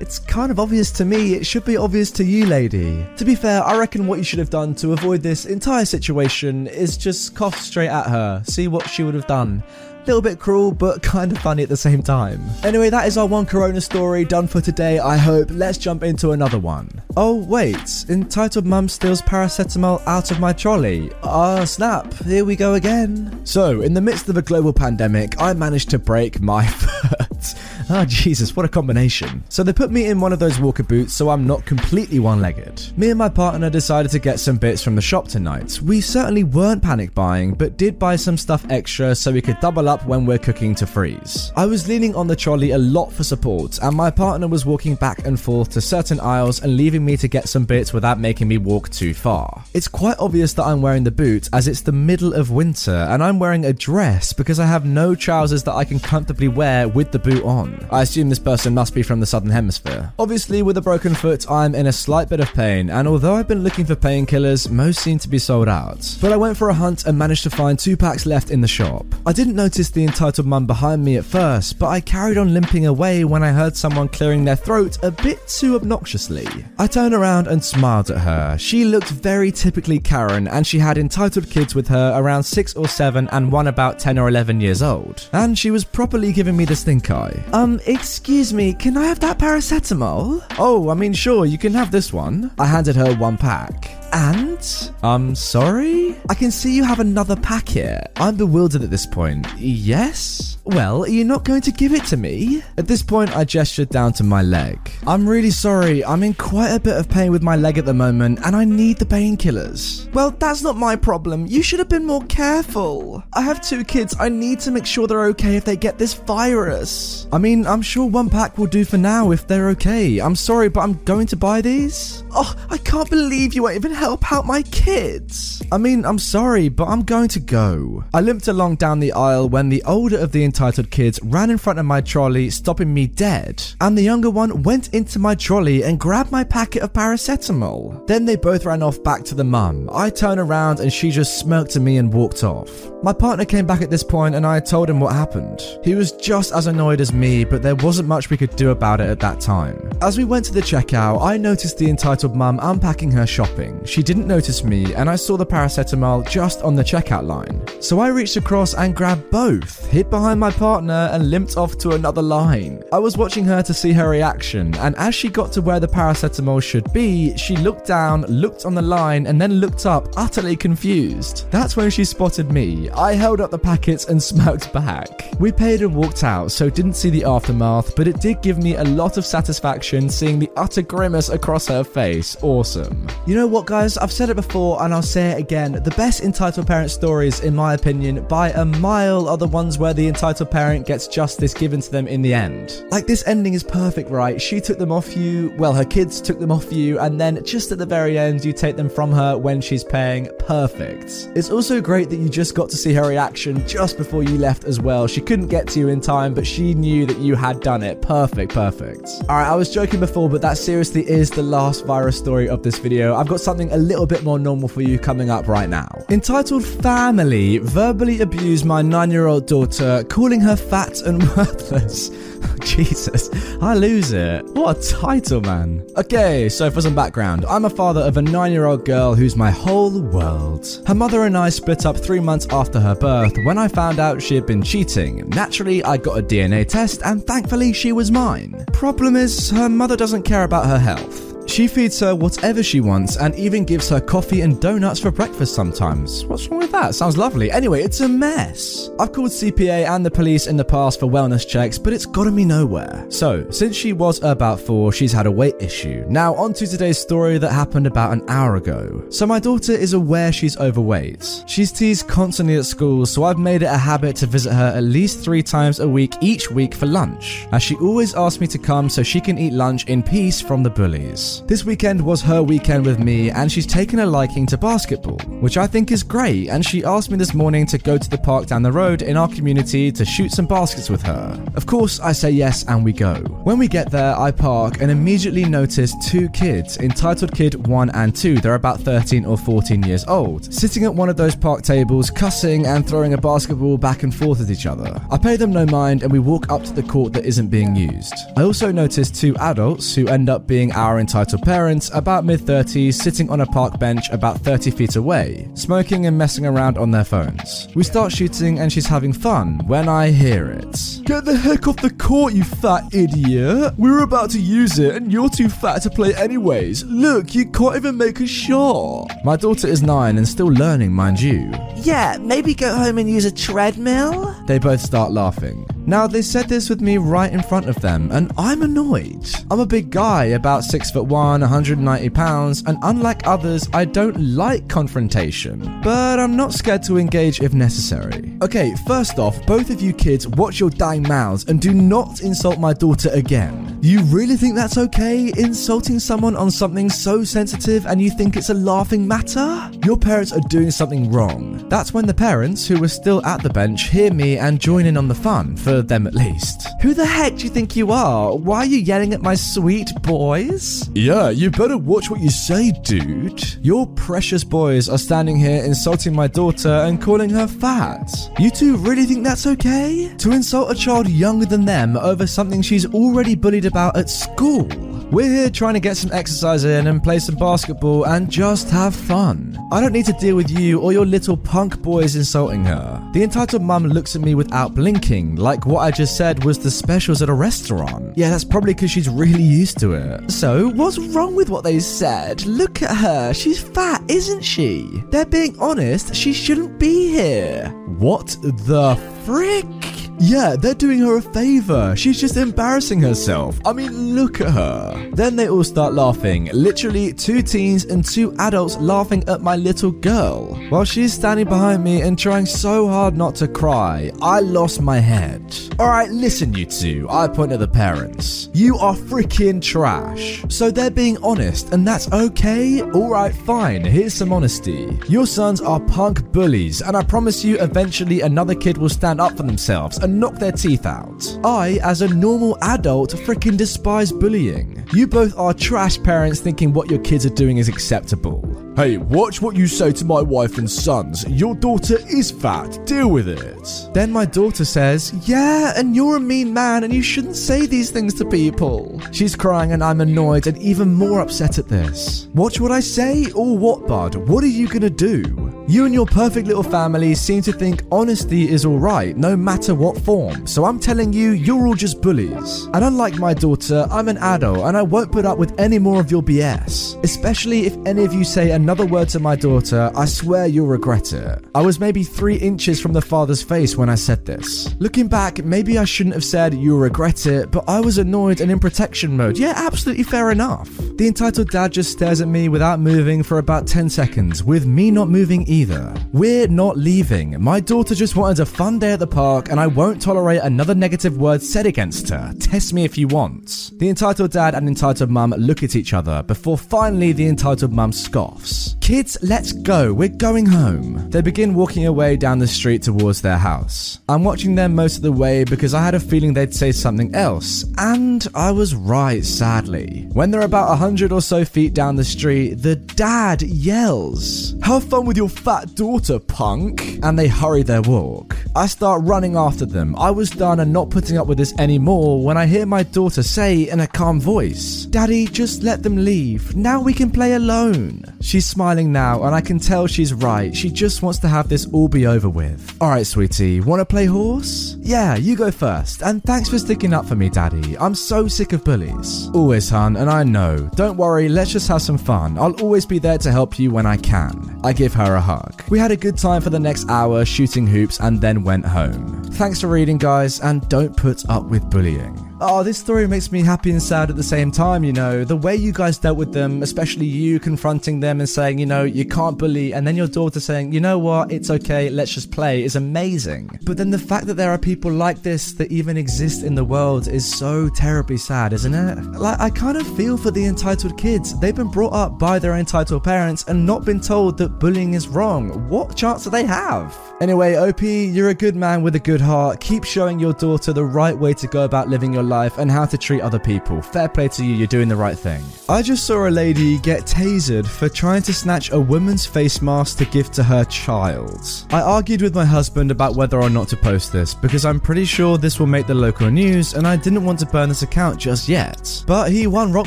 It's 0.00 0.18
kind 0.18 0.50
of 0.50 0.58
obvious 0.58 0.90
to 0.92 1.04
me, 1.04 1.34
it 1.34 1.46
should 1.46 1.64
be 1.64 1.76
obvious 1.76 2.10
to 2.12 2.24
you, 2.24 2.46
lady. 2.46 3.06
To 3.16 3.24
be 3.24 3.34
fair, 3.34 3.62
I 3.62 3.78
reckon 3.78 4.06
what 4.06 4.18
you 4.18 4.24
should 4.24 4.38
have 4.38 4.50
done 4.50 4.74
to 4.76 4.92
avoid 4.92 5.22
this 5.22 5.46
entire 5.46 5.84
situation 5.84 6.66
is 6.66 6.96
just 6.96 7.34
cough 7.34 7.58
straight 7.58 7.88
at 7.88 8.08
her, 8.08 8.42
see 8.44 8.68
what 8.68 8.88
she 8.88 9.02
would 9.02 9.14
have 9.14 9.26
done. 9.26 9.62
Little 10.04 10.22
bit 10.22 10.40
cruel, 10.40 10.72
but 10.72 11.00
kind 11.04 11.30
of 11.30 11.38
funny 11.38 11.62
at 11.62 11.68
the 11.68 11.76
same 11.76 12.02
time. 12.02 12.42
Anyway, 12.64 12.90
that 12.90 13.06
is 13.06 13.16
our 13.16 13.26
one 13.26 13.46
Corona 13.46 13.80
story 13.80 14.24
done 14.24 14.48
for 14.48 14.60
today, 14.60 14.98
I 14.98 15.16
hope. 15.16 15.48
Let's 15.52 15.78
jump 15.78 16.02
into 16.02 16.32
another 16.32 16.58
one. 16.58 16.90
Oh, 17.16 17.36
wait. 17.44 18.04
Entitled 18.08 18.66
Mum 18.66 18.88
steals 18.88 19.22
paracetamol 19.22 20.02
out 20.06 20.32
of 20.32 20.40
my 20.40 20.52
trolley. 20.52 21.12
Ah, 21.22 21.64
snap. 21.64 22.12
Here 22.24 22.44
we 22.44 22.56
go 22.56 22.74
again. 22.74 23.46
So, 23.46 23.80
in 23.82 23.94
the 23.94 24.00
midst 24.00 24.28
of 24.28 24.36
a 24.36 24.42
global 24.42 24.72
pandemic, 24.72 25.40
I 25.40 25.52
managed 25.52 25.90
to 25.90 26.00
break 26.00 26.40
my 26.40 26.66
foot. 26.66 27.54
Ah, 27.90 28.04
Jesus, 28.06 28.54
what 28.56 28.64
a 28.64 28.68
combination. 28.68 29.42
So 29.48 29.62
they 29.62 29.72
put 29.72 29.90
me 29.90 30.06
in 30.06 30.20
one 30.20 30.32
of 30.32 30.38
those 30.38 30.60
walker 30.60 30.82
boots 30.82 31.14
so 31.14 31.30
I'm 31.30 31.46
not 31.46 31.64
completely 31.66 32.18
one 32.18 32.40
legged. 32.40 32.96
Me 32.96 33.10
and 33.10 33.18
my 33.18 33.28
partner 33.28 33.70
decided 33.70 34.10
to 34.12 34.18
get 34.18 34.40
some 34.40 34.56
bits 34.56 34.82
from 34.82 34.94
the 34.94 35.02
shop 35.02 35.28
tonight. 35.28 35.80
We 35.82 36.00
certainly 36.00 36.44
weren't 36.44 36.82
panic 36.82 37.14
buying, 37.14 37.54
but 37.54 37.76
did 37.76 37.98
buy 37.98 38.16
some 38.16 38.36
stuff 38.36 38.64
extra 38.70 39.14
so 39.14 39.32
we 39.32 39.42
could 39.42 39.60
double 39.60 39.88
up 39.88 40.04
when 40.06 40.26
we're 40.26 40.38
cooking 40.38 40.74
to 40.76 40.86
freeze. 40.86 41.52
I 41.56 41.66
was 41.66 41.88
leaning 41.88 42.14
on 42.14 42.26
the 42.26 42.36
trolley 42.36 42.70
a 42.70 42.78
lot 42.78 43.12
for 43.12 43.24
support, 43.24 43.78
and 43.78 43.96
my 43.96 44.10
partner 44.10 44.48
was 44.48 44.66
walking 44.66 44.94
back 44.94 45.26
and 45.26 45.38
forth 45.38 45.70
to 45.70 45.80
certain 45.80 46.20
aisles 46.20 46.62
and 46.62 46.76
leaving 46.76 47.04
me 47.04 47.16
to 47.16 47.28
get 47.28 47.48
some 47.48 47.64
bits 47.64 47.92
without 47.92 48.18
making 48.20 48.48
me 48.48 48.58
walk 48.58 48.88
too 48.90 49.14
far. 49.14 49.64
It's 49.74 49.88
quite 49.88 50.18
obvious 50.18 50.52
that 50.54 50.64
I'm 50.64 50.82
wearing 50.82 51.04
the 51.04 51.10
boot 51.10 51.48
as 51.52 51.68
it's 51.68 51.82
the 51.82 51.92
middle 51.92 52.34
of 52.34 52.50
winter 52.50 52.92
and 53.10 53.22
I'm 53.22 53.38
wearing 53.38 53.64
a 53.64 53.72
dress 53.72 54.32
because 54.32 54.58
I 54.58 54.66
have 54.66 54.84
no 54.84 55.14
trousers 55.14 55.62
that 55.64 55.74
I 55.74 55.84
can 55.84 56.00
comfortably 56.00 56.48
wear 56.48 56.88
with 56.88 57.12
the 57.12 57.18
boot 57.18 57.44
on. 57.44 57.71
I 57.90 58.02
assume 58.02 58.28
this 58.28 58.38
person 58.38 58.74
must 58.74 58.94
be 58.94 59.02
from 59.02 59.20
the 59.20 59.26
southern 59.26 59.50
hemisphere. 59.50 60.12
Obviously, 60.18 60.62
with 60.62 60.76
a 60.76 60.80
broken 60.80 61.14
foot, 61.14 61.50
I'm 61.50 61.74
in 61.74 61.86
a 61.86 61.92
slight 61.92 62.28
bit 62.28 62.40
of 62.40 62.52
pain, 62.54 62.90
and 62.90 63.06
although 63.06 63.34
I've 63.34 63.48
been 63.48 63.62
looking 63.62 63.84
for 63.84 63.96
painkillers, 63.96 64.70
most 64.70 65.00
seem 65.00 65.18
to 65.18 65.28
be 65.28 65.38
sold 65.38 65.68
out. 65.68 66.16
But 66.20 66.32
I 66.32 66.36
went 66.36 66.56
for 66.56 66.68
a 66.68 66.74
hunt 66.74 67.06
and 67.06 67.18
managed 67.18 67.42
to 67.44 67.50
find 67.50 67.78
two 67.78 67.96
packs 67.96 68.26
left 68.26 68.50
in 68.50 68.60
the 68.60 68.68
shop. 68.68 69.04
I 69.26 69.32
didn't 69.32 69.56
notice 69.56 69.90
the 69.90 70.04
entitled 70.04 70.46
mum 70.46 70.66
behind 70.66 71.04
me 71.04 71.16
at 71.16 71.24
first, 71.24 71.78
but 71.78 71.88
I 71.88 72.00
carried 72.00 72.38
on 72.38 72.54
limping 72.54 72.86
away 72.86 73.24
when 73.24 73.42
I 73.42 73.52
heard 73.52 73.76
someone 73.76 74.08
clearing 74.08 74.44
their 74.44 74.56
throat 74.56 74.98
a 75.02 75.10
bit 75.10 75.46
too 75.48 75.74
obnoxiously. 75.76 76.48
I 76.78 76.86
turned 76.86 77.14
around 77.14 77.46
and 77.46 77.64
smiled 77.64 78.10
at 78.10 78.18
her. 78.18 78.56
She 78.58 78.84
looked 78.84 79.08
very 79.08 79.52
typically 79.52 79.98
Karen, 79.98 80.48
and 80.48 80.66
she 80.66 80.78
had 80.78 80.98
entitled 80.98 81.50
kids 81.50 81.74
with 81.74 81.88
her 81.88 82.12
around 82.16 82.42
6 82.44 82.74
or 82.74 82.88
7 82.88 83.28
and 83.30 83.52
one 83.52 83.66
about 83.66 83.98
10 83.98 84.18
or 84.18 84.28
11 84.28 84.60
years 84.60 84.82
old. 84.82 85.28
And 85.32 85.58
she 85.58 85.70
was 85.70 85.84
properly 85.84 86.32
giving 86.32 86.56
me 86.56 86.64
the 86.64 86.76
stink 86.76 87.10
eye. 87.10 87.42
Um, 87.62 87.78
excuse 87.86 88.52
me, 88.52 88.72
can 88.72 88.96
I 88.96 89.04
have 89.04 89.20
that 89.20 89.38
paracetamol? 89.38 90.44
Oh, 90.58 90.90
I 90.90 90.94
mean, 90.94 91.12
sure, 91.12 91.46
you 91.46 91.58
can 91.58 91.74
have 91.74 91.92
this 91.92 92.12
one. 92.12 92.50
I 92.58 92.66
handed 92.66 92.96
her 92.96 93.14
one 93.14 93.36
pack. 93.36 94.01
And? 94.12 94.92
I'm 95.02 95.34
sorry? 95.34 96.16
I 96.28 96.34
can 96.34 96.50
see 96.50 96.74
you 96.76 96.84
have 96.84 97.00
another 97.00 97.34
pack 97.34 97.68
here. 97.68 98.02
I'm 98.16 98.36
bewildered 98.36 98.82
at 98.82 98.90
this 98.90 99.06
point. 99.06 99.46
Yes? 99.56 100.58
Well, 100.64 101.08
you're 101.08 101.26
not 101.26 101.44
going 101.44 101.62
to 101.62 101.72
give 101.72 101.92
it 101.92 102.04
to 102.06 102.16
me? 102.16 102.62
At 102.78 102.86
this 102.86 103.02
point, 103.02 103.34
I 103.36 103.44
gestured 103.44 103.88
down 103.88 104.12
to 104.14 104.24
my 104.24 104.42
leg. 104.42 104.78
I'm 105.06 105.28
really 105.28 105.50
sorry. 105.50 106.04
I'm 106.04 106.22
in 106.22 106.34
quite 106.34 106.70
a 106.70 106.78
bit 106.78 106.96
of 106.96 107.08
pain 107.08 107.32
with 107.32 107.42
my 107.42 107.56
leg 107.56 107.78
at 107.78 107.84
the 107.84 107.94
moment, 107.94 108.38
and 108.44 108.54
I 108.54 108.64
need 108.64 108.98
the 108.98 109.04
painkillers. 109.04 110.12
Well, 110.12 110.30
that's 110.30 110.62
not 110.62 110.76
my 110.76 110.94
problem. 110.94 111.46
You 111.46 111.62
should 111.62 111.80
have 111.80 111.88
been 111.88 112.06
more 112.06 112.22
careful. 112.26 113.24
I 113.32 113.40
have 113.40 113.60
two 113.60 113.82
kids. 113.82 114.14
I 114.20 114.28
need 114.28 114.60
to 114.60 114.70
make 114.70 114.86
sure 114.86 115.08
they're 115.08 115.26
okay 115.28 115.56
if 115.56 115.64
they 115.64 115.76
get 115.76 115.98
this 115.98 116.14
virus. 116.14 117.26
I 117.32 117.38
mean, 117.38 117.66
I'm 117.66 117.82
sure 117.82 118.06
one 118.06 118.30
pack 118.30 118.56
will 118.56 118.66
do 118.66 118.84
for 118.84 118.98
now 118.98 119.32
if 119.32 119.48
they're 119.48 119.70
okay. 119.70 120.20
I'm 120.20 120.36
sorry, 120.36 120.68
but 120.68 120.82
I'm 120.82 121.02
going 121.04 121.26
to 121.28 121.36
buy 121.36 121.60
these. 121.60 122.22
Oh, 122.30 122.54
I 122.70 122.78
can't 122.78 123.10
believe 123.10 123.54
you 123.54 123.64
won't 123.64 123.74
even 123.76 123.92
help 124.02 124.32
out 124.32 124.44
my 124.44 124.62
kids. 124.62 125.62
I 125.70 125.78
mean, 125.78 126.04
I'm 126.04 126.18
sorry, 126.18 126.68
but 126.68 126.88
I'm 126.88 127.02
going 127.02 127.28
to 127.28 127.38
go. 127.38 128.02
I 128.12 128.20
limped 128.20 128.48
along 128.48 128.76
down 128.76 128.98
the 128.98 129.12
aisle 129.12 129.48
when 129.48 129.68
the 129.68 129.80
older 129.84 130.18
of 130.18 130.32
the 130.32 130.44
entitled 130.44 130.90
kids 130.90 131.20
ran 131.22 131.50
in 131.50 131.56
front 131.56 131.78
of 131.78 131.86
my 131.86 132.00
trolley, 132.00 132.50
stopping 132.50 132.92
me 132.92 133.06
dead. 133.06 133.62
And 133.80 133.96
the 133.96 134.02
younger 134.02 134.28
one 134.28 134.64
went 134.64 134.92
into 134.92 135.20
my 135.20 135.36
trolley 135.36 135.84
and 135.84 136.00
grabbed 136.00 136.32
my 136.32 136.42
packet 136.42 136.82
of 136.82 136.92
paracetamol. 136.92 138.04
Then 138.08 138.24
they 138.24 138.34
both 138.34 138.64
ran 138.64 138.82
off 138.82 139.00
back 139.04 139.22
to 139.26 139.36
the 139.36 139.44
mum. 139.44 139.88
I 139.92 140.10
turned 140.10 140.40
around 140.40 140.80
and 140.80 140.92
she 140.92 141.12
just 141.12 141.38
smirked 141.38 141.76
at 141.76 141.82
me 141.82 141.98
and 141.98 142.12
walked 142.12 142.42
off. 142.42 142.90
My 143.04 143.12
partner 143.12 143.44
came 143.44 143.66
back 143.66 143.82
at 143.82 143.90
this 143.90 144.02
point 144.02 144.34
and 144.34 144.44
I 144.44 144.58
told 144.58 144.90
him 144.90 144.98
what 144.98 145.14
happened. 145.14 145.60
He 145.84 145.94
was 145.94 146.10
just 146.12 146.52
as 146.52 146.66
annoyed 146.66 147.00
as 147.00 147.12
me, 147.12 147.44
but 147.44 147.62
there 147.62 147.76
wasn't 147.76 148.08
much 148.08 148.30
we 148.30 148.36
could 148.36 148.56
do 148.56 148.70
about 148.70 149.00
it 149.00 149.08
at 149.08 149.20
that 149.20 149.40
time. 149.40 149.92
As 150.02 150.18
we 150.18 150.24
went 150.24 150.44
to 150.46 150.52
the 150.52 150.60
checkout, 150.60 151.22
I 151.22 151.36
noticed 151.36 151.78
the 151.78 151.88
entitled 151.88 152.34
mum 152.34 152.58
unpacking 152.62 153.12
her 153.12 153.26
shopping. 153.26 153.84
She 153.92 154.02
didn't 154.02 154.26
notice 154.26 154.64
me, 154.64 154.94
and 154.94 155.10
I 155.10 155.16
saw 155.16 155.36
the 155.36 155.44
paracetamol 155.44 156.26
just 156.26 156.62
on 156.62 156.74
the 156.74 156.82
checkout 156.82 157.26
line. 157.26 157.62
So 157.82 158.00
I 158.00 158.08
reached 158.08 158.38
across 158.38 158.72
and 158.72 158.96
grabbed 158.96 159.30
both, 159.30 159.84
hid 159.90 160.08
behind 160.08 160.40
my 160.40 160.50
partner, 160.50 161.10
and 161.12 161.28
limped 161.28 161.58
off 161.58 161.76
to 161.80 161.90
another 161.90 162.22
line. 162.22 162.82
I 162.90 162.98
was 162.98 163.18
watching 163.18 163.44
her 163.44 163.62
to 163.62 163.74
see 163.74 163.92
her 163.92 164.08
reaction, 164.08 164.74
and 164.76 164.96
as 164.96 165.14
she 165.14 165.28
got 165.28 165.52
to 165.52 165.60
where 165.60 165.78
the 165.78 165.88
paracetamol 165.88 166.62
should 166.62 166.90
be, 166.94 167.36
she 167.36 167.54
looked 167.54 167.86
down, 167.86 168.22
looked 168.28 168.64
on 168.64 168.74
the 168.74 168.80
line, 168.80 169.26
and 169.26 169.38
then 169.38 169.60
looked 169.60 169.84
up, 169.84 170.08
utterly 170.16 170.56
confused. 170.56 171.44
That's 171.50 171.76
when 171.76 171.90
she 171.90 172.06
spotted 172.06 172.50
me. 172.50 172.88
I 172.88 173.12
held 173.12 173.42
up 173.42 173.50
the 173.50 173.58
packets 173.58 174.06
and 174.06 174.22
smirked 174.32 174.72
back. 174.72 175.28
We 175.38 175.52
paid 175.52 175.82
and 175.82 175.94
walked 175.94 176.24
out, 176.24 176.50
so 176.50 176.70
didn't 176.70 176.94
see 176.94 177.10
the 177.10 177.24
aftermath, 177.24 177.94
but 177.94 178.08
it 178.08 178.20
did 178.22 178.40
give 178.40 178.56
me 178.56 178.76
a 178.76 178.84
lot 178.84 179.18
of 179.18 179.26
satisfaction 179.26 180.08
seeing 180.08 180.38
the 180.38 180.50
utter 180.56 180.80
grimace 180.80 181.28
across 181.28 181.66
her 181.66 181.84
face. 181.84 182.38
Awesome. 182.40 183.06
You 183.26 183.34
know 183.34 183.46
what, 183.46 183.66
guys? 183.66 183.81
I've 183.82 184.12
said 184.12 184.30
it 184.30 184.36
before 184.36 184.80
and 184.80 184.94
I'll 184.94 185.02
say 185.02 185.32
it 185.32 185.38
again. 185.38 185.72
The 185.72 185.90
best 185.96 186.20
entitled 186.20 186.68
parent 186.68 186.92
stories, 186.92 187.40
in 187.40 187.52
my 187.52 187.74
opinion, 187.74 188.24
by 188.28 188.50
a 188.50 188.64
mile, 188.64 189.28
are 189.28 189.36
the 189.36 189.48
ones 189.48 189.76
where 189.76 189.92
the 189.92 190.06
entitled 190.06 190.52
parent 190.52 190.86
gets 190.86 191.08
justice 191.08 191.52
given 191.52 191.80
to 191.80 191.90
them 191.90 192.06
in 192.06 192.22
the 192.22 192.32
end. 192.32 192.84
Like, 192.92 193.06
this 193.06 193.26
ending 193.26 193.54
is 193.54 193.64
perfect, 193.64 194.08
right? 194.08 194.40
She 194.40 194.60
took 194.60 194.78
them 194.78 194.92
off 194.92 195.16
you, 195.16 195.52
well, 195.58 195.72
her 195.72 195.84
kids 195.84 196.20
took 196.20 196.38
them 196.38 196.52
off 196.52 196.72
you, 196.72 197.00
and 197.00 197.20
then 197.20 197.44
just 197.44 197.72
at 197.72 197.78
the 197.78 197.86
very 197.86 198.16
end, 198.16 198.44
you 198.44 198.52
take 198.52 198.76
them 198.76 198.88
from 198.88 199.10
her 199.10 199.36
when 199.36 199.60
she's 199.60 199.82
paying. 199.82 200.28
Perfect. 200.38 201.30
It's 201.34 201.50
also 201.50 201.80
great 201.80 202.08
that 202.10 202.18
you 202.18 202.28
just 202.28 202.54
got 202.54 202.70
to 202.70 202.76
see 202.76 202.92
her 202.94 203.08
reaction 203.08 203.66
just 203.66 203.96
before 203.98 204.22
you 204.22 204.38
left 204.38 204.62
as 204.62 204.78
well. 204.78 205.08
She 205.08 205.20
couldn't 205.20 205.48
get 205.48 205.66
to 205.70 205.80
you 205.80 205.88
in 205.88 206.00
time, 206.00 206.34
but 206.34 206.46
she 206.46 206.72
knew 206.74 207.04
that 207.06 207.18
you 207.18 207.34
had 207.34 207.58
done 207.60 207.82
it. 207.82 208.00
Perfect, 208.00 208.54
perfect. 208.54 209.08
Alright, 209.22 209.48
I 209.48 209.56
was 209.56 209.74
joking 209.74 209.98
before, 209.98 210.28
but 210.28 210.40
that 210.42 210.56
seriously 210.56 211.02
is 211.08 211.30
the 211.30 211.42
last 211.42 211.84
virus 211.84 212.16
story 212.16 212.48
of 212.48 212.62
this 212.62 212.78
video. 212.78 213.16
I've 213.16 213.28
got 213.28 213.40
something 213.40 213.71
a 213.72 213.78
little 213.78 214.06
bit 214.06 214.22
more 214.22 214.38
normal 214.38 214.68
for 214.68 214.82
you 214.82 214.98
coming 214.98 215.30
up 215.30 215.48
right 215.48 215.68
now. 215.68 215.88
Entitled 216.10 216.64
Family 216.64 217.58
verbally 217.58 218.20
abused 218.20 218.64
my 218.64 218.82
nine 218.82 219.10
year 219.10 219.26
old 219.26 219.46
daughter, 219.46 220.04
calling 220.08 220.40
her 220.40 220.56
fat 220.56 221.00
and 221.02 221.22
worthless. 221.36 222.10
Oh, 222.44 222.56
Jesus, 222.62 223.30
I 223.62 223.74
lose 223.74 224.12
it. 224.12 224.44
What 224.46 224.78
a 224.78 224.90
title, 224.90 225.40
man. 225.40 225.86
Okay, 225.96 226.48
so 226.48 226.70
for 226.70 226.80
some 226.80 226.94
background, 226.94 227.44
I'm 227.46 227.64
a 227.64 227.70
father 227.70 228.00
of 228.00 228.16
a 228.16 228.22
nine 228.22 228.52
year 228.52 228.66
old 228.66 228.84
girl 228.84 229.14
who's 229.14 229.36
my 229.36 229.50
whole 229.50 230.00
world. 230.00 230.82
Her 230.86 230.94
mother 230.94 231.24
and 231.24 231.36
I 231.36 231.48
split 231.50 231.86
up 231.86 231.96
three 231.96 232.20
months 232.20 232.46
after 232.50 232.80
her 232.80 232.94
birth 232.94 233.36
when 233.44 233.58
I 233.58 233.68
found 233.68 233.98
out 233.98 234.22
she 234.22 234.34
had 234.34 234.46
been 234.46 234.62
cheating. 234.62 235.28
Naturally, 235.30 235.82
I 235.84 235.96
got 235.96 236.18
a 236.18 236.22
DNA 236.22 236.66
test, 236.66 237.02
and 237.04 237.24
thankfully, 237.26 237.72
she 237.72 237.92
was 237.92 238.10
mine. 238.10 238.64
Problem 238.72 239.16
is, 239.16 239.50
her 239.50 239.68
mother 239.68 239.96
doesn't 239.96 240.24
care 240.24 240.44
about 240.44 240.66
her 240.66 240.78
health. 240.78 241.31
She 241.46 241.68
feeds 241.68 242.00
her 242.00 242.14
whatever 242.14 242.62
she 242.62 242.80
wants 242.80 243.16
and 243.16 243.34
even 243.34 243.64
gives 243.64 243.88
her 243.88 244.00
coffee 244.00 244.40
and 244.40 244.60
donuts 244.60 245.00
for 245.00 245.10
breakfast 245.10 245.54
sometimes. 245.54 246.24
What's 246.24 246.48
wrong 246.48 246.60
with 246.60 246.72
that? 246.72 246.94
Sounds 246.94 247.18
lovely. 247.18 247.50
Anyway, 247.50 247.82
it's 247.82 248.00
a 248.00 248.08
mess. 248.08 248.90
I've 248.98 249.12
called 249.12 249.30
CPS 249.30 249.88
and 249.88 250.06
the 250.06 250.10
police 250.10 250.46
in 250.46 250.56
the 250.56 250.64
past 250.64 251.00
for 251.00 251.06
wellness 251.06 251.46
checks, 251.46 251.78
but 251.78 251.92
it's 251.92 252.06
gotten 252.06 252.34
me 252.34 252.44
nowhere. 252.44 253.04
So, 253.08 253.48
since 253.50 253.76
she 253.76 253.92
was 253.92 254.22
about 254.22 254.60
four, 254.60 254.92
she's 254.92 255.12
had 255.12 255.26
a 255.26 255.30
weight 255.30 255.56
issue. 255.60 256.04
Now, 256.08 256.34
on 256.34 256.52
to 256.54 256.66
today's 256.66 256.98
story 256.98 257.38
that 257.38 257.52
happened 257.52 257.86
about 257.86 258.12
an 258.12 258.24
hour 258.28 258.56
ago. 258.56 259.04
So, 259.10 259.26
my 259.26 259.38
daughter 259.38 259.72
is 259.72 259.92
aware 259.92 260.32
she's 260.32 260.56
overweight. 260.56 261.44
She's 261.46 261.72
teased 261.72 262.08
constantly 262.08 262.56
at 262.56 262.64
school, 262.64 263.04
so 263.06 263.24
I've 263.24 263.38
made 263.38 263.62
it 263.62 263.66
a 263.66 263.78
habit 263.78 264.16
to 264.16 264.26
visit 264.26 264.52
her 264.52 264.72
at 264.76 264.84
least 264.84 265.24
three 265.24 265.42
times 265.42 265.80
a 265.80 265.88
week 265.88 266.14
each 266.20 266.50
week 266.50 266.74
for 266.74 266.86
lunch, 266.86 267.46
as 267.52 267.62
she 267.62 267.76
always 267.76 268.14
asks 268.14 268.40
me 268.40 268.46
to 268.48 268.58
come 268.58 268.88
so 268.88 269.02
she 269.02 269.20
can 269.20 269.38
eat 269.38 269.52
lunch 269.52 269.86
in 269.86 270.02
peace 270.02 270.40
from 270.40 270.62
the 270.62 270.70
bullies. 270.70 271.31
This 271.40 271.64
weekend 271.64 272.00
was 272.00 272.22
her 272.22 272.42
weekend 272.42 272.86
with 272.86 272.98
me, 272.98 273.30
and 273.30 273.50
she's 273.50 273.66
taken 273.66 273.98
a 273.98 274.06
liking 274.06 274.46
to 274.46 274.58
basketball, 274.58 275.18
which 275.40 275.56
I 275.56 275.66
think 275.66 275.90
is 275.90 276.02
great. 276.02 276.48
And 276.48 276.64
she 276.64 276.84
asked 276.84 277.10
me 277.10 277.16
this 277.16 277.34
morning 277.34 277.66
to 277.66 277.78
go 277.78 277.98
to 277.98 278.10
the 278.10 278.18
park 278.18 278.46
down 278.46 278.62
the 278.62 278.72
road 278.72 279.02
in 279.02 279.16
our 279.16 279.28
community 279.28 279.90
to 279.92 280.04
shoot 280.04 280.32
some 280.32 280.46
baskets 280.46 280.90
with 280.90 281.02
her. 281.02 281.42
Of 281.54 281.66
course, 281.66 282.00
I 282.00 282.12
say 282.12 282.30
yes, 282.30 282.64
and 282.68 282.84
we 282.84 282.92
go. 282.92 283.14
When 283.44 283.58
we 283.58 283.68
get 283.68 283.90
there, 283.90 284.16
I 284.18 284.30
park 284.30 284.80
and 284.80 284.90
immediately 284.90 285.44
notice 285.44 285.94
two 286.06 286.28
kids, 286.30 286.78
entitled 286.78 287.32
Kid 287.32 287.66
1 287.66 287.90
and 287.90 288.14
2, 288.14 288.36
they're 288.36 288.54
about 288.54 288.80
13 288.80 289.24
or 289.24 289.36
14 289.36 289.82
years 289.82 290.04
old, 290.06 290.52
sitting 290.52 290.84
at 290.84 290.94
one 290.94 291.08
of 291.08 291.16
those 291.16 291.34
park 291.34 291.62
tables, 291.62 292.10
cussing 292.10 292.66
and 292.66 292.88
throwing 292.88 293.14
a 293.14 293.18
basketball 293.18 293.78
back 293.78 294.02
and 294.02 294.14
forth 294.14 294.40
at 294.40 294.50
each 294.50 294.66
other. 294.66 295.00
I 295.10 295.18
pay 295.18 295.36
them 295.36 295.52
no 295.52 295.66
mind 295.66 296.02
and 296.02 296.12
we 296.12 296.18
walk 296.18 296.50
up 296.50 296.64
to 296.64 296.72
the 296.72 296.82
court 296.82 297.12
that 297.14 297.24
isn't 297.24 297.48
being 297.48 297.74
used. 297.74 298.14
I 298.36 298.42
also 298.42 298.70
notice 298.72 299.10
two 299.10 299.36
adults 299.36 299.94
who 299.94 300.08
end 300.08 300.28
up 300.28 300.46
being 300.46 300.72
our 300.72 300.98
entitled 301.22 301.42
parents, 301.44 301.88
about 301.94 302.24
mid 302.24 302.40
30s, 302.40 302.94
sitting 302.94 303.30
on 303.30 303.40
a 303.42 303.46
park 303.46 303.78
bench 303.78 304.10
about 304.10 304.40
30 304.40 304.72
feet 304.72 304.96
away, 304.96 305.48
smoking 305.54 306.06
and 306.06 306.18
messing 306.18 306.44
around 306.44 306.76
on 306.76 306.90
their 306.90 307.04
phones. 307.04 307.68
We 307.76 307.84
start 307.84 308.10
shooting 308.10 308.58
and 308.58 308.72
she's 308.72 308.86
having 308.86 309.12
fun 309.12 309.60
when 309.68 309.88
I 309.88 310.10
hear 310.10 310.50
it. 310.50 310.76
Get 311.04 311.24
the 311.24 311.36
heck 311.36 311.68
off 311.68 311.76
the 311.76 311.90
court, 311.90 312.32
you 312.32 312.42
fat 312.42 312.92
idiot! 312.92 313.74
We 313.78 313.88
were 313.88 314.02
about 314.02 314.30
to 314.30 314.40
use 314.40 314.80
it 314.80 314.96
and 314.96 315.12
you're 315.12 315.30
too 315.30 315.48
fat 315.48 315.82
to 315.82 315.90
play 315.90 316.12
anyways. 316.16 316.82
Look, 316.84 317.36
you 317.36 317.46
can't 317.46 317.76
even 317.76 317.96
make 317.96 318.18
a 318.18 318.26
shot. 318.26 319.06
My 319.24 319.36
daughter 319.36 319.68
is 319.68 319.80
nine 319.80 320.18
and 320.18 320.26
still 320.26 320.48
learning, 320.48 320.92
mind 320.92 321.20
you. 321.20 321.52
Yeah, 321.76 322.16
maybe 322.20 322.52
go 322.52 322.74
home 322.74 322.98
and 322.98 323.08
use 323.08 323.26
a 323.26 323.32
treadmill? 323.32 324.34
They 324.48 324.58
both 324.58 324.80
start 324.80 325.12
laughing. 325.12 325.66
Now, 325.84 326.06
they 326.06 326.22
said 326.22 326.48
this 326.48 326.70
with 326.70 326.80
me 326.80 326.98
right 326.98 327.32
in 327.32 327.42
front 327.42 327.68
of 327.68 327.80
them, 327.80 328.10
and 328.12 328.30
I'm 328.38 328.62
annoyed. 328.62 329.28
I'm 329.50 329.58
a 329.58 329.66
big 329.66 329.90
guy, 329.90 330.26
about 330.26 330.62
6 330.62 330.90
foot 330.92 331.06
1, 331.06 331.40
190 331.40 332.10
pounds, 332.10 332.62
and 332.66 332.78
unlike 332.82 333.26
others, 333.26 333.68
I 333.72 333.84
don't 333.84 334.16
like 334.18 334.68
confrontation. 334.68 335.80
But 335.82 336.20
I'm 336.20 336.36
not 336.36 336.52
scared 336.52 336.84
to 336.84 336.98
engage 336.98 337.40
if 337.40 337.52
necessary. 337.52 338.38
Okay, 338.42 338.74
first 338.86 339.18
off, 339.18 339.44
both 339.44 339.70
of 339.70 339.82
you 339.82 339.92
kids, 339.92 340.28
watch 340.28 340.60
your 340.60 340.70
dang 340.70 341.02
mouths 341.02 341.46
and 341.48 341.60
do 341.60 341.74
not 341.74 342.22
insult 342.22 342.60
my 342.60 342.72
daughter 342.72 343.10
again. 343.12 343.78
You 343.82 344.02
really 344.02 344.36
think 344.36 344.54
that's 344.54 344.78
okay? 344.78 345.32
Insulting 345.36 345.98
someone 345.98 346.36
on 346.36 346.50
something 346.52 346.88
so 346.90 347.24
sensitive 347.24 347.86
and 347.86 348.00
you 348.00 348.10
think 348.10 348.36
it's 348.36 348.50
a 348.50 348.54
laughing 348.54 349.08
matter? 349.08 349.70
Your 349.84 349.96
parents 349.96 350.32
are 350.32 350.40
doing 350.48 350.70
something 350.70 351.10
wrong. 351.10 351.68
That's 351.68 351.92
when 351.92 352.06
the 352.06 352.14
parents, 352.14 352.66
who 352.66 352.78
were 352.78 352.88
still 352.88 353.24
at 353.26 353.42
the 353.42 353.50
bench, 353.50 353.90
hear 353.90 354.12
me 354.12 354.38
and 354.38 354.60
join 354.60 354.86
in 354.86 354.96
on 354.96 355.08
the 355.08 355.14
fun, 355.14 355.56
for 355.56 355.71
them 355.80 356.06
at 356.06 356.14
least. 356.14 356.66
Who 356.82 356.92
the 356.92 357.06
heck 357.06 357.36
do 357.36 357.44
you 357.44 357.50
think 357.50 357.76
you 357.76 357.92
are? 357.92 358.36
Why 358.36 358.58
are 358.58 358.66
you 358.66 358.78
yelling 358.78 359.14
at 359.14 359.22
my 359.22 359.34
sweet 359.34 359.88
boys? 360.02 360.90
Yeah, 360.94 361.30
you 361.30 361.50
better 361.50 361.78
watch 361.78 362.10
what 362.10 362.20
you 362.20 362.30
say, 362.30 362.72
dude. 362.82 363.42
Your 363.64 363.86
precious 363.86 364.44
boys 364.44 364.88
are 364.88 364.98
standing 364.98 365.36
here 365.36 365.64
insulting 365.64 366.14
my 366.14 366.26
daughter 366.26 366.68
and 366.68 367.00
calling 367.00 367.30
her 367.30 367.46
fat. 367.46 368.10
You 368.38 368.50
two 368.50 368.76
really 368.76 369.04
think 369.04 369.24
that's 369.24 369.46
okay? 369.46 370.12
To 370.18 370.32
insult 370.32 370.70
a 370.70 370.74
child 370.74 371.08
younger 371.08 371.46
than 371.46 371.64
them 371.64 371.96
over 371.96 372.26
something 372.26 372.60
she's 372.60 372.86
already 372.86 373.34
bullied 373.36 373.64
about 373.64 373.96
at 373.96 374.10
school? 374.10 374.68
We're 375.12 375.30
here 375.30 375.50
trying 375.50 375.74
to 375.74 375.80
get 375.80 375.98
some 375.98 376.10
exercise 376.10 376.64
in 376.64 376.86
and 376.86 377.02
play 377.02 377.18
some 377.18 377.34
basketball 377.34 378.06
and 378.06 378.30
just 378.30 378.70
have 378.70 378.96
fun. 378.96 379.58
I 379.70 379.78
don't 379.78 379.92
need 379.92 380.06
to 380.06 380.14
deal 380.14 380.36
with 380.36 380.50
you 380.50 380.80
or 380.80 380.94
your 380.94 381.04
little 381.04 381.36
punk 381.36 381.82
boys 381.82 382.16
insulting 382.16 382.64
her. 382.64 383.10
The 383.12 383.22
entitled 383.22 383.62
mum 383.62 383.84
looks 383.84 384.16
at 384.16 384.22
me 384.22 384.34
without 384.34 384.74
blinking, 384.74 385.36
like 385.36 385.61
what 385.66 385.80
I 385.80 385.90
just 385.90 386.16
said 386.16 386.44
was 386.44 386.58
the 386.58 386.70
specials 386.70 387.22
at 387.22 387.28
a 387.28 387.34
restaurant. 387.34 388.16
Yeah, 388.16 388.30
that's 388.30 388.44
probably 388.44 388.74
because 388.74 388.90
she's 388.90 389.08
really 389.08 389.42
used 389.42 389.78
to 389.80 389.92
it. 389.92 390.30
So, 390.30 390.70
what's 390.70 390.98
wrong 390.98 391.34
with 391.34 391.50
what 391.50 391.64
they 391.64 391.78
said? 391.80 392.44
Look 392.46 392.82
at 392.82 392.96
her, 392.96 393.32
she's 393.32 393.62
fat, 393.62 394.02
isn't 394.08 394.42
she? 394.42 395.02
They're 395.10 395.26
being 395.26 395.58
honest, 395.58 396.14
she 396.14 396.32
shouldn't 396.32 396.78
be 396.78 397.10
here. 397.10 397.68
What 397.98 398.36
the 398.42 398.96
frick? 399.24 400.01
Yeah, 400.24 400.54
they're 400.56 400.72
doing 400.74 401.00
her 401.00 401.16
a 401.16 401.20
favor. 401.20 401.96
She's 401.96 402.20
just 402.20 402.36
embarrassing 402.36 403.02
herself. 403.02 403.58
I 403.66 403.72
mean, 403.72 404.14
look 404.14 404.40
at 404.40 404.52
her. 404.52 405.10
Then 405.14 405.34
they 405.34 405.48
all 405.48 405.64
start 405.64 405.94
laughing. 405.94 406.48
Literally, 406.52 407.12
two 407.12 407.42
teens 407.42 407.84
and 407.84 408.04
two 408.04 408.32
adults 408.38 408.76
laughing 408.76 409.28
at 409.28 409.40
my 409.40 409.56
little 409.56 409.90
girl. 409.90 410.54
While 410.68 410.84
she's 410.84 411.12
standing 411.12 411.48
behind 411.48 411.82
me 411.82 412.02
and 412.02 412.16
trying 412.16 412.46
so 412.46 412.86
hard 412.86 413.16
not 413.16 413.34
to 413.36 413.48
cry, 413.48 414.12
I 414.22 414.38
lost 414.38 414.80
my 414.80 415.00
head. 415.00 415.42
Alright, 415.80 416.10
listen, 416.10 416.54
you 416.54 416.66
two. 416.66 417.08
I 417.10 417.26
point 417.26 417.50
at 417.50 417.58
the 417.58 417.66
parents. 417.66 418.48
You 418.54 418.76
are 418.78 418.94
freaking 418.94 419.60
trash. 419.60 420.44
So 420.48 420.70
they're 420.70 420.92
being 420.92 421.18
honest, 421.24 421.72
and 421.72 421.84
that's 421.84 422.10
okay? 422.12 422.80
Alright, 422.80 423.34
fine. 423.34 423.84
Here's 423.84 424.14
some 424.14 424.32
honesty. 424.32 424.96
Your 425.08 425.26
sons 425.26 425.60
are 425.60 425.80
punk 425.80 426.30
bullies, 426.30 426.80
and 426.80 426.96
I 426.96 427.02
promise 427.02 427.44
you, 427.44 427.58
eventually 427.58 428.20
another 428.20 428.54
kid 428.54 428.78
will 428.78 428.88
stand 428.88 429.20
up 429.20 429.36
for 429.36 429.42
themselves 429.42 429.98
and 429.98 430.11
knock 430.12 430.34
their 430.34 430.52
teeth 430.52 430.86
out. 430.86 431.38
I, 431.44 431.78
as 431.82 432.02
a 432.02 432.14
normal 432.14 432.56
adult, 432.62 433.12
freaking 433.12 433.56
despise 433.56 434.12
bullying. 434.12 434.86
You 434.92 435.06
both 435.06 435.36
are 435.38 435.54
trash 435.54 436.02
parents 436.02 436.40
thinking 436.40 436.72
what 436.72 436.90
your 436.90 437.00
kids 437.00 437.26
are 437.26 437.30
doing 437.30 437.58
is 437.58 437.68
acceptable. 437.68 438.40
Hey, 438.74 438.96
watch 438.96 439.42
what 439.42 439.54
you 439.54 439.66
say 439.66 439.92
to 439.92 440.04
my 440.06 440.22
wife 440.22 440.56
and 440.56 440.70
sons. 440.70 441.28
Your 441.28 441.54
daughter 441.54 441.98
is 442.08 442.30
fat. 442.30 442.86
Deal 442.86 443.10
with 443.10 443.28
it. 443.28 443.90
Then 443.92 444.10
my 444.10 444.24
daughter 444.24 444.64
says, 444.64 445.12
Yeah, 445.28 445.74
and 445.76 445.94
you're 445.94 446.16
a 446.16 446.20
mean 446.20 446.54
man 446.54 446.82
and 446.82 446.94
you 446.94 447.02
shouldn't 447.02 447.36
say 447.36 447.66
these 447.66 447.90
things 447.90 448.14
to 448.14 448.24
people. 448.24 448.98
She's 449.12 449.36
crying 449.36 449.72
and 449.72 449.84
I'm 449.84 450.00
annoyed 450.00 450.46
and 450.46 450.56
even 450.56 450.94
more 450.94 451.20
upset 451.20 451.58
at 451.58 451.68
this. 451.68 452.28
Watch 452.32 452.60
what 452.60 452.72
I 452.72 452.80
say 452.80 453.30
or 453.32 453.58
what, 453.58 453.86
bud? 453.86 454.14
What 454.14 454.42
are 454.42 454.46
you 454.46 454.66
gonna 454.68 454.88
do? 454.88 455.52
You 455.68 455.84
and 455.84 455.94
your 455.94 456.06
perfect 456.06 456.48
little 456.48 456.62
family 456.62 457.14
seem 457.14 457.40
to 457.42 457.52
think 457.52 457.82
honesty 457.92 458.50
is 458.50 458.66
alright, 458.66 459.16
no 459.16 459.36
matter 459.36 459.74
what 459.74 459.96
form. 459.98 460.46
So 460.46 460.64
I'm 460.64 460.80
telling 460.80 461.12
you, 461.12 461.30
you're 461.30 461.66
all 461.66 461.74
just 461.74 462.02
bullies. 462.02 462.64
And 462.74 462.84
unlike 462.84 463.18
my 463.18 463.32
daughter, 463.32 463.86
I'm 463.90 464.08
an 464.08 464.18
adult 464.18 464.66
and 464.66 464.76
I 464.76 464.82
won't 464.82 465.12
put 465.12 465.24
up 465.24 465.38
with 465.38 465.58
any 465.60 465.78
more 465.78 466.00
of 466.00 466.10
your 466.10 466.22
BS. 466.22 467.02
Especially 467.04 467.66
if 467.66 467.76
any 467.86 468.04
of 468.04 468.12
you 468.12 468.24
say 468.24 468.50
another 468.62 468.86
word 468.86 469.08
to 469.08 469.18
my 469.18 469.34
daughter, 469.34 469.90
I 469.96 470.04
swear 470.04 470.46
you'll 470.46 470.68
regret 470.68 471.12
it. 471.12 471.44
I 471.52 471.62
was 471.62 471.80
maybe 471.80 472.04
three 472.04 472.36
inches 472.36 472.80
from 472.80 472.92
the 472.92 473.02
father's 473.02 473.42
face 473.42 473.76
when 473.76 473.88
I 473.88 473.96
said 473.96 474.24
this. 474.24 474.72
Looking 474.78 475.08
back, 475.08 475.44
maybe 475.44 475.78
I 475.78 475.84
shouldn't 475.84 476.14
have 476.14 476.24
said 476.24 476.54
you'll 476.54 476.78
regret 476.78 477.26
it, 477.26 477.50
but 477.50 477.64
I 477.66 477.80
was 477.80 477.98
annoyed 477.98 478.40
and 478.40 478.52
in 478.52 478.60
protection 478.60 479.16
mode. 479.16 479.36
Yeah, 479.36 479.54
absolutely 479.56 480.04
fair 480.04 480.30
enough. 480.30 480.70
The 480.96 481.08
entitled 481.08 481.50
dad 481.50 481.72
just 481.72 481.90
stares 481.90 482.20
at 482.20 482.28
me 482.28 482.48
without 482.48 482.78
moving 482.78 483.24
for 483.24 483.38
about 483.38 483.66
10 483.66 483.88
seconds, 483.88 484.44
with 484.44 484.64
me 484.64 484.92
not 484.92 485.08
moving 485.08 485.44
either. 485.48 485.92
We're 486.12 486.46
not 486.46 486.78
leaving. 486.78 487.42
My 487.42 487.58
daughter 487.58 487.96
just 487.96 488.14
wanted 488.14 488.40
a 488.40 488.46
fun 488.46 488.78
day 488.78 488.92
at 488.92 489.00
the 489.00 489.06
park, 489.08 489.50
and 489.50 489.58
I 489.58 489.66
won't 489.66 490.00
tolerate 490.00 490.42
another 490.42 490.74
negative 490.74 491.16
word 491.16 491.42
said 491.42 491.66
against 491.66 492.08
her. 492.10 492.32
Test 492.38 492.72
me 492.72 492.84
if 492.84 492.96
you 492.96 493.08
want. 493.08 493.72
The 493.78 493.88
entitled 493.88 494.30
dad 494.30 494.54
and 494.54 494.68
entitled 494.68 495.10
mum 495.10 495.34
look 495.36 495.64
at 495.64 495.74
each 495.74 495.92
other 495.92 496.22
before 496.22 496.56
finally 496.56 497.12
the 497.12 497.26
entitled 497.26 497.72
mum 497.72 497.90
scoffs. 497.90 498.51
Kids, 498.80 499.16
let's 499.22 499.52
go. 499.52 499.94
We're 499.94 500.08
going 500.08 500.46
home. 500.46 501.08
They 501.10 501.22
begin 501.22 501.54
walking 501.54 501.86
away 501.86 502.16
down 502.16 502.38
the 502.38 502.46
street 502.46 502.82
towards 502.82 503.22
their 503.22 503.38
house. 503.38 504.00
I'm 504.08 504.24
watching 504.24 504.54
them 504.54 504.74
most 504.74 504.96
of 504.96 505.02
the 505.02 505.12
way 505.12 505.44
because 505.44 505.72
I 505.72 505.84
had 505.84 505.94
a 505.94 506.00
feeling 506.00 506.34
they'd 506.34 506.54
say 506.54 506.72
something 506.72 507.14
else, 507.14 507.64
and 507.78 508.26
I 508.34 508.50
was 508.50 508.74
right, 508.74 509.24
sadly. 509.24 510.08
When 510.12 510.30
they're 510.30 510.42
about 510.42 510.72
a 510.72 510.76
hundred 510.76 511.12
or 511.12 511.22
so 511.22 511.44
feet 511.44 511.74
down 511.74 511.96
the 511.96 512.04
street, 512.04 512.54
the 512.54 512.76
dad 512.76 513.42
yells, 513.42 514.54
Have 514.62 514.84
fun 514.84 515.06
with 515.06 515.16
your 515.16 515.28
fat 515.28 515.74
daughter, 515.74 516.18
punk! 516.18 516.98
And 517.02 517.18
they 517.18 517.28
hurry 517.28 517.62
their 517.62 517.82
walk. 517.82 518.36
I 518.54 518.66
start 518.66 519.02
running 519.04 519.36
after 519.36 519.64
them. 519.64 519.96
I 519.96 520.10
was 520.10 520.28
done 520.30 520.60
and 520.60 520.72
not 520.72 520.90
putting 520.90 521.16
up 521.16 521.26
with 521.26 521.38
this 521.38 521.54
anymore 521.58 522.22
when 522.22 522.36
I 522.36 522.46
hear 522.46 522.66
my 522.66 522.82
daughter 522.82 523.22
say 523.22 523.68
in 523.68 523.80
a 523.80 523.86
calm 523.86 524.20
voice, 524.20 524.86
Daddy, 524.86 525.26
just 525.26 525.62
let 525.62 525.82
them 525.82 525.96
leave. 525.96 526.54
Now 526.56 526.82
we 526.82 526.92
can 526.92 527.10
play 527.10 527.32
alone. 527.32 528.04
She's 528.22 528.46
smiling 528.46 528.92
now, 528.92 529.24
and 529.24 529.34
I 529.34 529.40
can 529.40 529.58
tell 529.58 529.86
she's 529.86 530.14
right. 530.14 530.56
She 530.56 530.70
just 530.70 531.02
wants 531.02 531.18
to 531.20 531.28
have 531.28 531.48
this 531.48 531.66
all 531.72 531.88
be 531.88 532.06
over 532.06 532.28
with. 532.28 532.80
Alright, 532.80 533.06
sweetie, 533.06 533.60
wanna 533.60 533.84
play 533.84 534.06
horse? 534.06 534.76
Yeah, 534.80 535.16
you 535.16 535.36
go 535.36 535.50
first, 535.50 536.02
and 536.02 536.22
thanks 536.22 536.48
for 536.48 536.58
sticking 536.58 536.94
up 536.94 537.04
for 537.04 537.16
me, 537.16 537.28
daddy. 537.28 537.76
I'm 537.78 537.94
so 537.94 538.28
sick 538.28 538.52
of 538.52 538.64
bullies. 538.64 539.28
Always, 539.34 539.68
hun, 539.68 539.96
and 539.96 540.08
I 540.08 540.22
know. 540.22 540.70
Don't 540.76 540.96
worry, 540.96 541.28
let's 541.28 541.50
just 541.50 541.68
have 541.68 541.82
some 541.82 541.98
fun. 541.98 542.38
I'll 542.38 542.58
always 542.62 542.86
be 542.86 542.98
there 542.98 543.18
to 543.18 543.32
help 543.32 543.58
you 543.58 543.70
when 543.70 543.86
I 543.86 543.96
can. 543.96 544.60
I 544.64 544.72
give 544.72 544.94
her 544.94 545.16
a 545.16 545.20
hug. 545.20 545.62
We 545.68 545.78
had 545.78 545.90
a 545.90 545.96
good 545.96 546.16
time 546.16 546.42
for 546.42 546.50
the 546.50 546.60
next 546.60 546.88
hour 546.88 547.24
shooting 547.24 547.66
hoops 547.66 547.98
and 548.00 548.20
then 548.20 548.44
went 548.44 548.64
home. 548.64 549.24
Thanks 549.32 549.60
for 549.60 549.66
reading, 549.66 549.98
guys, 549.98 550.40
and 550.40 550.66
don't 550.68 550.96
put 550.96 551.28
up 551.28 551.44
with 551.46 551.68
bullying. 551.70 552.31
Oh, 552.44 552.64
this 552.64 552.76
story 552.76 553.06
makes 553.06 553.30
me 553.30 553.40
happy 553.42 553.70
and 553.70 553.80
sad 553.80 554.10
at 554.10 554.16
the 554.16 554.22
same 554.24 554.50
time, 554.50 554.82
you 554.82 554.92
know. 554.92 555.22
The 555.22 555.36
way 555.36 555.54
you 555.54 555.70
guys 555.70 555.96
dealt 555.96 556.16
with 556.16 556.32
them, 556.32 556.60
especially 556.64 557.06
you 557.06 557.38
confronting 557.38 558.00
them 558.00 558.18
and 558.18 558.28
saying, 558.28 558.58
you 558.58 558.66
know, 558.66 558.82
you 558.82 559.04
can't 559.04 559.38
bully, 559.38 559.72
and 559.72 559.86
then 559.86 559.94
your 559.94 560.08
daughter 560.08 560.40
saying, 560.40 560.72
you 560.72 560.80
know 560.80 560.98
what, 560.98 561.30
it's 561.30 561.50
okay, 561.50 561.88
let's 561.88 562.12
just 562.12 562.32
play, 562.32 562.64
is 562.64 562.74
amazing. 562.74 563.48
But 563.62 563.76
then 563.76 563.90
the 563.90 563.98
fact 563.98 564.26
that 564.26 564.34
there 564.34 564.50
are 564.50 564.58
people 564.58 564.90
like 564.90 565.22
this 565.22 565.52
that 565.52 565.70
even 565.70 565.96
exist 565.96 566.42
in 566.42 566.56
the 566.56 566.64
world 566.64 567.06
is 567.06 567.32
so 567.32 567.68
terribly 567.68 568.16
sad, 568.16 568.52
isn't 568.52 568.74
it? 568.74 569.00
Like, 569.12 569.38
I 569.38 569.48
kind 569.48 569.76
of 569.76 569.96
feel 569.96 570.16
for 570.16 570.32
the 570.32 570.44
entitled 570.44 570.98
kids. 570.98 571.38
They've 571.38 571.54
been 571.54 571.70
brought 571.70 571.92
up 571.92 572.18
by 572.18 572.40
their 572.40 572.56
entitled 572.56 573.04
parents 573.04 573.44
and 573.46 573.64
not 573.64 573.84
been 573.84 574.00
told 574.00 574.36
that 574.38 574.58
bullying 574.58 574.94
is 574.94 575.06
wrong. 575.06 575.68
What 575.68 575.94
chance 575.94 576.24
do 576.24 576.30
they 576.30 576.44
have? 576.46 576.98
Anyway, 577.20 577.54
OP, 577.54 577.82
you're 577.82 578.30
a 578.30 578.34
good 578.34 578.56
man 578.56 578.82
with 578.82 578.96
a 578.96 578.98
good 578.98 579.20
heart. 579.20 579.60
Keep 579.60 579.84
showing 579.84 580.18
your 580.18 580.32
daughter 580.32 580.72
the 580.72 580.84
right 580.84 581.16
way 581.16 581.34
to 581.34 581.46
go 581.46 581.62
about 581.62 581.88
living 581.88 582.12
your 582.12 582.24
life 582.24 582.31
and 582.32 582.70
how 582.70 582.86
to 582.86 582.98
treat 582.98 583.20
other 583.20 583.38
people. 583.38 583.80
Fair 583.82 584.08
play 584.08 584.28
to 584.28 584.44
you, 584.44 584.54
you're 584.54 584.66
doing 584.66 584.88
the 584.88 584.96
right 584.96 585.18
thing. 585.18 585.42
I 585.68 585.82
just 585.82 586.04
saw 586.04 586.28
a 586.28 586.30
lady 586.30 586.78
get 586.78 587.02
tasered 587.02 587.66
for 587.66 587.88
trying 587.88 588.22
to 588.22 588.32
snatch 588.32 588.72
a 588.72 588.80
woman's 588.80 589.26
face 589.26 589.62
mask 589.62 589.98
to 589.98 590.04
give 590.06 590.30
to 590.32 590.42
her 590.42 590.64
child. 590.64 591.66
I 591.70 591.80
argued 591.80 592.22
with 592.22 592.34
my 592.34 592.44
husband 592.44 592.90
about 592.90 593.14
whether 593.14 593.40
or 593.40 593.50
not 593.50 593.68
to 593.68 593.76
post 593.76 594.12
this 594.12 594.34
because 594.34 594.64
I'm 594.64 594.80
pretty 594.80 595.04
sure 595.04 595.38
this 595.38 595.60
will 595.60 595.66
make 595.66 595.86
the 595.86 595.94
local 595.94 596.30
news 596.30 596.74
and 596.74 596.86
I 596.86 596.96
didn't 596.96 597.24
want 597.24 597.38
to 597.40 597.46
burn 597.46 597.68
this 597.68 597.82
account 597.82 598.18
just 598.18 598.48
yet. 598.48 599.04
But 599.06 599.30
he 599.30 599.46
won 599.46 599.72
rock, 599.72 599.86